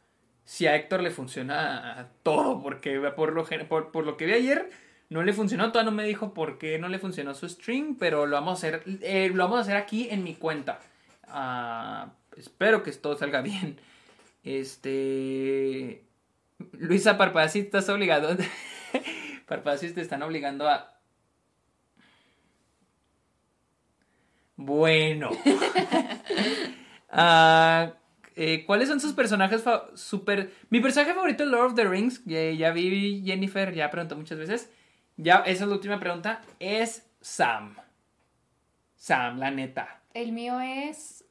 Si 0.44 0.68
a 0.68 0.76
Héctor 0.76 1.00
le 1.02 1.12
funciona 1.12 2.10
todo, 2.24 2.62
porque 2.62 3.00
por 3.16 3.32
lo, 3.32 3.46
por 3.94 4.06
lo 4.06 4.18
que 4.18 4.26
vi 4.26 4.34
ayer, 4.34 4.70
no 5.08 5.24
le 5.24 5.32
funcionó. 5.32 5.72
Todavía 5.72 5.92
no 5.92 5.96
me 5.96 6.04
dijo 6.04 6.34
por 6.34 6.58
qué 6.58 6.78
no 6.78 6.90
le 6.90 7.00
funcionó 7.00 7.34
su 7.36 7.48
stream, 7.48 7.96
pero 7.98 8.26
lo 8.26 8.36
vamos 8.36 8.62
a 8.62 8.68
hacer, 8.68 8.84
eh, 9.02 9.30
lo 9.34 9.44
vamos 9.46 9.60
a 9.60 9.62
hacer 9.62 9.78
aquí 9.78 10.10
en 10.12 10.26
mi 10.26 10.36
cuenta. 10.36 10.82
Ah, 11.30 12.12
espero 12.36 12.84
que 12.84 12.92
todo 12.92 13.16
salga 13.18 13.42
bien. 13.42 13.80
Este. 14.44 16.04
Luisa 16.74 17.18
Parpadasi, 17.18 17.60
estás 17.60 17.90
obligado. 17.90 18.36
Parpadasi 19.48 19.94
te 19.94 20.02
están 20.02 20.24
obligando 20.24 20.68
a. 20.68 21.00
Bueno. 24.56 25.30
Ah, 27.16 27.94
eh, 28.36 28.66
¿Cuáles 28.66 28.90
son 28.90 29.00
sus 29.00 29.14
personajes 29.14 29.64
super... 29.94 30.52
Mi 30.72 30.80
personaje 30.80 31.14
favorito 31.14 31.44
es 31.44 31.50
Lord 31.50 31.66
of 31.68 31.76
the 31.76 31.84
Rings. 31.84 32.26
Ya, 32.26 32.50
ya 32.50 32.72
vi 32.72 33.22
Jennifer, 33.24 33.72
ya 33.72 33.92
preguntó 33.92 34.16
muchas 34.16 34.40
veces. 34.40 34.72
Ya, 35.18 35.44
esa 35.46 35.66
es 35.66 35.70
la 35.70 35.76
última 35.76 36.00
pregunta. 36.00 36.42
Es 36.60 37.08
Sam. 37.22 37.76
Sam, 38.96 39.38
la 39.38 39.52
neta. 39.52 40.02
El 40.16 40.32
mío 40.32 40.60
es 40.60 41.24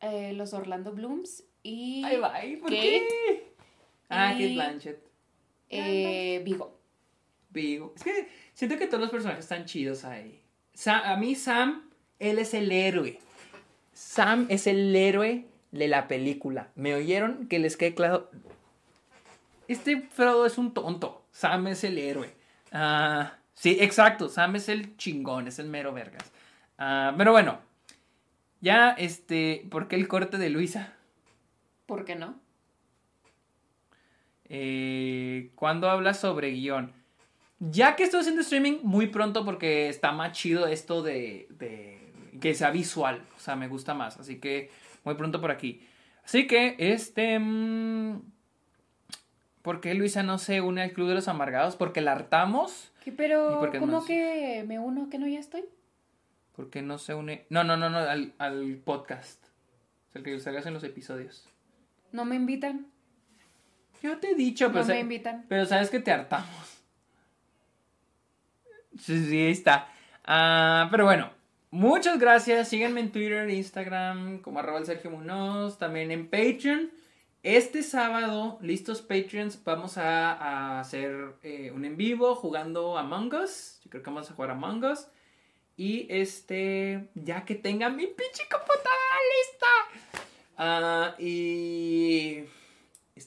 eh, 0.00 0.32
los 0.32 0.54
Orlando 0.54 0.92
Blooms 0.92 1.44
y 1.62 2.02
Ay, 2.04 2.16
bye, 2.16 2.56
¿por 2.56 2.70
Kate 2.70 3.06
qué? 3.08 3.51
Ah, 4.12 4.32
Kate 4.32 4.54
Blanchett. 4.54 4.98
eh, 5.70 6.40
Vigo. 6.44 6.78
Vigo. 7.50 7.92
Es 7.96 8.02
que 8.04 8.28
siento 8.54 8.78
que 8.78 8.86
todos 8.86 9.00
los 9.00 9.10
personajes 9.10 9.44
están 9.44 9.64
chidos 9.66 10.04
ahí. 10.04 10.40
Sa- 10.74 11.10
a 11.12 11.16
mí 11.16 11.34
Sam, 11.34 11.90
él 12.18 12.38
es 12.38 12.54
el 12.54 12.70
héroe. 12.72 13.18
Sam 13.92 14.46
es 14.48 14.66
el 14.66 14.94
héroe 14.96 15.46
de 15.70 15.88
la 15.88 16.08
película. 16.08 16.68
¿Me 16.74 16.94
oyeron? 16.94 17.46
Que 17.48 17.58
les 17.58 17.76
quede 17.76 17.94
claro. 17.94 18.30
Este 19.68 20.00
Frodo 20.02 20.46
es 20.46 20.58
un 20.58 20.74
tonto. 20.74 21.24
Sam 21.30 21.66
es 21.68 21.84
el 21.84 21.98
héroe. 21.98 22.30
Ah, 22.72 23.34
sí, 23.54 23.76
exacto. 23.80 24.28
Sam 24.28 24.56
es 24.56 24.68
el 24.68 24.96
chingón, 24.96 25.48
es 25.48 25.58
el 25.58 25.68
mero 25.68 25.92
vergas. 25.92 26.30
Ah, 26.78 27.14
pero 27.16 27.32
bueno. 27.32 27.60
Ya, 28.60 28.90
este, 28.90 29.66
¿por 29.70 29.88
qué 29.88 29.96
el 29.96 30.08
corte 30.08 30.38
de 30.38 30.48
Luisa? 30.50 30.92
¿Por 31.86 32.04
qué 32.04 32.14
no? 32.14 32.38
Eh, 34.54 35.50
cuando 35.54 35.88
hablas 35.88 36.20
sobre 36.20 36.50
guion. 36.50 36.92
Ya 37.58 37.96
que 37.96 38.02
estoy 38.02 38.20
haciendo 38.20 38.42
streaming 38.42 38.80
muy 38.82 39.06
pronto 39.06 39.46
porque 39.46 39.88
está 39.88 40.12
más 40.12 40.32
chido 40.32 40.66
esto 40.66 41.02
de, 41.02 41.46
de 41.50 42.12
que 42.38 42.54
sea 42.54 42.70
visual. 42.70 43.24
O 43.34 43.40
sea, 43.40 43.56
me 43.56 43.66
gusta 43.66 43.94
más. 43.94 44.18
Así 44.18 44.40
que 44.40 44.70
muy 45.04 45.14
pronto 45.14 45.40
por 45.40 45.50
aquí. 45.50 45.80
Así 46.22 46.46
que, 46.46 46.76
este... 46.78 47.38
mm, 47.38 48.20
¿Por 49.62 49.80
qué 49.80 49.94
Luisa 49.94 50.22
no 50.22 50.36
se 50.36 50.60
une 50.60 50.82
al 50.82 50.92
Club 50.92 51.08
de 51.08 51.14
los 51.14 51.28
Amargados? 51.28 51.76
Porque 51.76 52.02
la 52.02 52.12
hartamos. 52.12 52.92
¿Qué, 53.02 53.10
¿Y 53.10 53.12
pero, 53.14 53.70
¿cómo 53.78 54.04
que 54.04 54.64
me 54.66 54.78
uno 54.78 55.08
que 55.08 55.18
no 55.18 55.26
ya 55.26 55.38
estoy? 55.38 55.64
¿Por 56.54 56.68
qué 56.68 56.82
no 56.82 56.98
se 56.98 57.14
une? 57.14 57.46
No, 57.48 57.64
no, 57.64 57.78
no, 57.78 57.88
no, 57.88 57.98
al, 57.98 58.34
al 58.36 58.76
podcast. 58.84 59.42
O 59.46 60.12
sea, 60.12 60.18
el 60.18 60.24
que 60.24 60.38
salgas 60.40 60.66
en 60.66 60.74
los 60.74 60.84
episodios. 60.84 61.48
¿No 62.10 62.26
me 62.26 62.36
invitan? 62.36 62.91
Yo 64.02 64.18
te 64.18 64.30
he 64.30 64.34
dicho, 64.34 64.72
pero, 64.72 64.84
No 64.84 64.94
me 64.94 65.00
invitan. 65.00 65.46
pero 65.48 65.64
sabes 65.64 65.88
que 65.90 66.00
te 66.00 66.10
hartamos. 66.10 66.80
Sí, 68.98 69.24
sí, 69.26 69.38
ahí 69.38 69.52
está. 69.52 69.88
Ah, 70.24 70.88
pero 70.90 71.04
bueno, 71.04 71.30
muchas 71.70 72.18
gracias. 72.18 72.68
Síganme 72.68 73.00
en 73.00 73.12
Twitter, 73.12 73.48
Instagram, 73.48 74.40
como 74.40 74.58
arroba 74.58 74.78
el 74.80 74.86
Sergio 74.86 75.10
Munoz, 75.10 75.78
también 75.78 76.10
en 76.10 76.28
Patreon. 76.28 76.90
Este 77.44 77.82
sábado, 77.82 78.58
listos 78.60 79.02
Patreons, 79.02 79.62
vamos 79.64 79.98
a, 79.98 80.32
a 80.32 80.80
hacer 80.80 81.34
eh, 81.42 81.72
un 81.74 81.84
en 81.84 81.96
vivo 81.96 82.34
jugando 82.36 82.96
Among 82.98 83.34
Us. 83.34 83.80
Yo 83.84 83.90
creo 83.90 84.02
que 84.02 84.10
vamos 84.10 84.30
a 84.30 84.34
jugar 84.34 84.50
Among 84.50 84.84
Us. 84.84 85.08
Y 85.76 86.06
este, 86.10 87.08
ya 87.14 87.44
que 87.44 87.54
tenga 87.54 87.88
mi 87.88 88.06
pinche 88.06 88.44
computadora 88.50 89.18
lista. 89.40 90.22
Ah, 90.58 91.14
y 91.18 92.44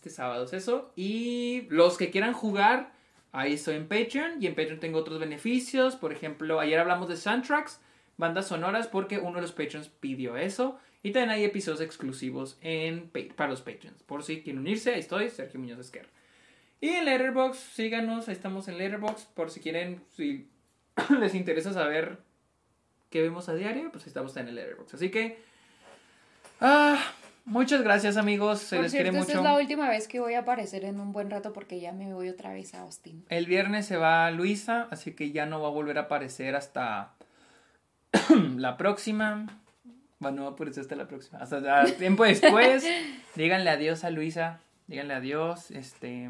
este 0.06 0.16
sábado 0.18 0.46
es 0.46 0.54
eso. 0.54 0.92
Y 0.96 1.66
los 1.70 1.98
que 1.98 2.12
quieran 2.12 2.34
jugar, 2.34 2.92
ahí 3.32 3.54
estoy 3.54 3.76
en 3.76 3.88
Patreon. 3.88 4.42
Y 4.42 4.46
en 4.46 4.54
Patreon 4.54 4.80
tengo 4.80 5.00
otros 5.00 5.20
beneficios. 5.20 5.96
Por 5.96 6.12
ejemplo, 6.12 6.60
ayer 6.60 6.80
hablamos 6.80 7.10
de 7.10 7.16
soundtracks, 7.18 7.80
bandas 8.18 8.48
sonoras, 8.48 8.88
porque 8.88 9.18
uno 9.18 9.36
de 9.36 9.42
los 9.42 9.52
Patreons 9.52 9.88
pidió 9.90 10.38
eso. 10.38 10.78
Y 11.02 11.12
también 11.12 11.32
hay 11.32 11.44
episodios 11.44 11.82
exclusivos 11.82 12.58
en, 12.62 13.10
Pa- 13.10 13.34
para 13.36 13.50
los 13.50 13.62
Patreons. 13.62 14.04
Por 14.04 14.24
si 14.24 14.42
quieren 14.42 14.60
unirse, 14.60 14.94
ahí 14.94 15.00
estoy, 15.00 15.30
Sergio 15.30 15.60
Muñoz 15.60 15.80
Esquerra. 15.80 16.10
Y 16.82 16.90
en 16.90 17.06
Letterboxd, 17.06 17.58
síganos, 17.74 18.28
ahí 18.28 18.34
estamos 18.36 18.68
en 18.68 18.78
Letterboxd. 18.78 19.28
Por 19.34 19.50
si 19.50 19.60
quieren, 19.60 20.04
si 20.16 20.48
les 21.20 21.34
interesa 21.34 21.74
saber 21.74 22.20
qué 23.10 23.22
vemos 23.24 23.50
a 23.50 23.56
diario, 23.56 23.92
pues 23.92 24.06
estamos 24.06 24.38
en 24.38 24.50
el 24.50 24.56
Letterboxd. 24.56 24.96
Así 24.96 25.10
que, 25.10 25.40
ah, 26.62 27.04
muchas 27.46 27.82
gracias 27.84 28.18
amigos, 28.18 28.60
se 28.60 28.76
Por 28.76 28.84
les 28.84 28.92
cierto, 28.92 29.12
quiere 29.12 29.20
esta 29.20 29.34
mucho. 29.38 29.48
es 29.48 29.52
la 29.54 29.60
última 29.60 29.90
vez 29.90 30.08
que 30.08 30.20
voy 30.20 30.34
a 30.34 30.40
aparecer 30.40 30.84
en 30.86 31.00
un 31.00 31.12
buen 31.14 31.30
rato 31.30 31.54
porque 31.54 31.80
ya 31.80 31.92
me 31.94 32.14
voy 32.14 32.30
otra 32.30 32.52
vez 32.54 32.74
a 32.74 32.82
Austin. 32.82 33.24
El 33.30 33.46
viernes 33.46 33.86
se 33.86 33.98
va 33.98 34.30
Luisa, 34.32 34.88
así 34.92 35.14
que 35.14 35.32
ya 35.32 35.46
no 35.46 35.62
va 35.62 35.68
a 35.68 35.72
volver 35.72 35.98
a 35.98 36.02
aparecer 36.02 36.56
hasta 36.56 37.14
la 38.58 38.78
próxima. 38.78 39.46
Bueno, 40.20 40.38
no 40.38 40.44
va 40.44 40.50
a 40.50 40.54
aparecer 40.54 40.82
hasta 40.82 40.96
la 40.96 41.08
próxima. 41.08 41.40
Hasta 41.40 41.86
tiempo 41.98 42.24
después. 42.24 42.86
díganle 43.36 43.70
adiós 43.70 44.04
a 44.04 44.10
Luisa. 44.10 44.60
Díganle 44.88 45.14
adiós. 45.14 45.72
Este. 45.72 46.30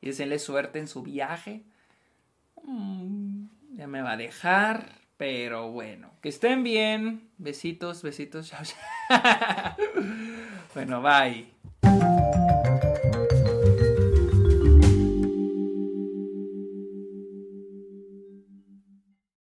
Y 0.00 0.06
deseenle 0.06 0.38
suerte 0.38 0.78
en 0.78 0.86
su 0.88 1.02
viaje. 1.02 1.62
Mm, 2.62 3.46
ya 3.74 3.86
me 3.86 4.02
va 4.02 4.12
a 4.12 4.16
dejar. 4.16 4.97
Pero 5.18 5.70
bueno. 5.70 6.12
Que 6.22 6.30
estén 6.30 6.62
bien. 6.62 7.28
Besitos, 7.36 8.02
besitos. 8.02 8.48
Chao, 8.48 8.62
chao. 8.64 9.76
bueno, 10.74 11.02
bye. 11.02 11.57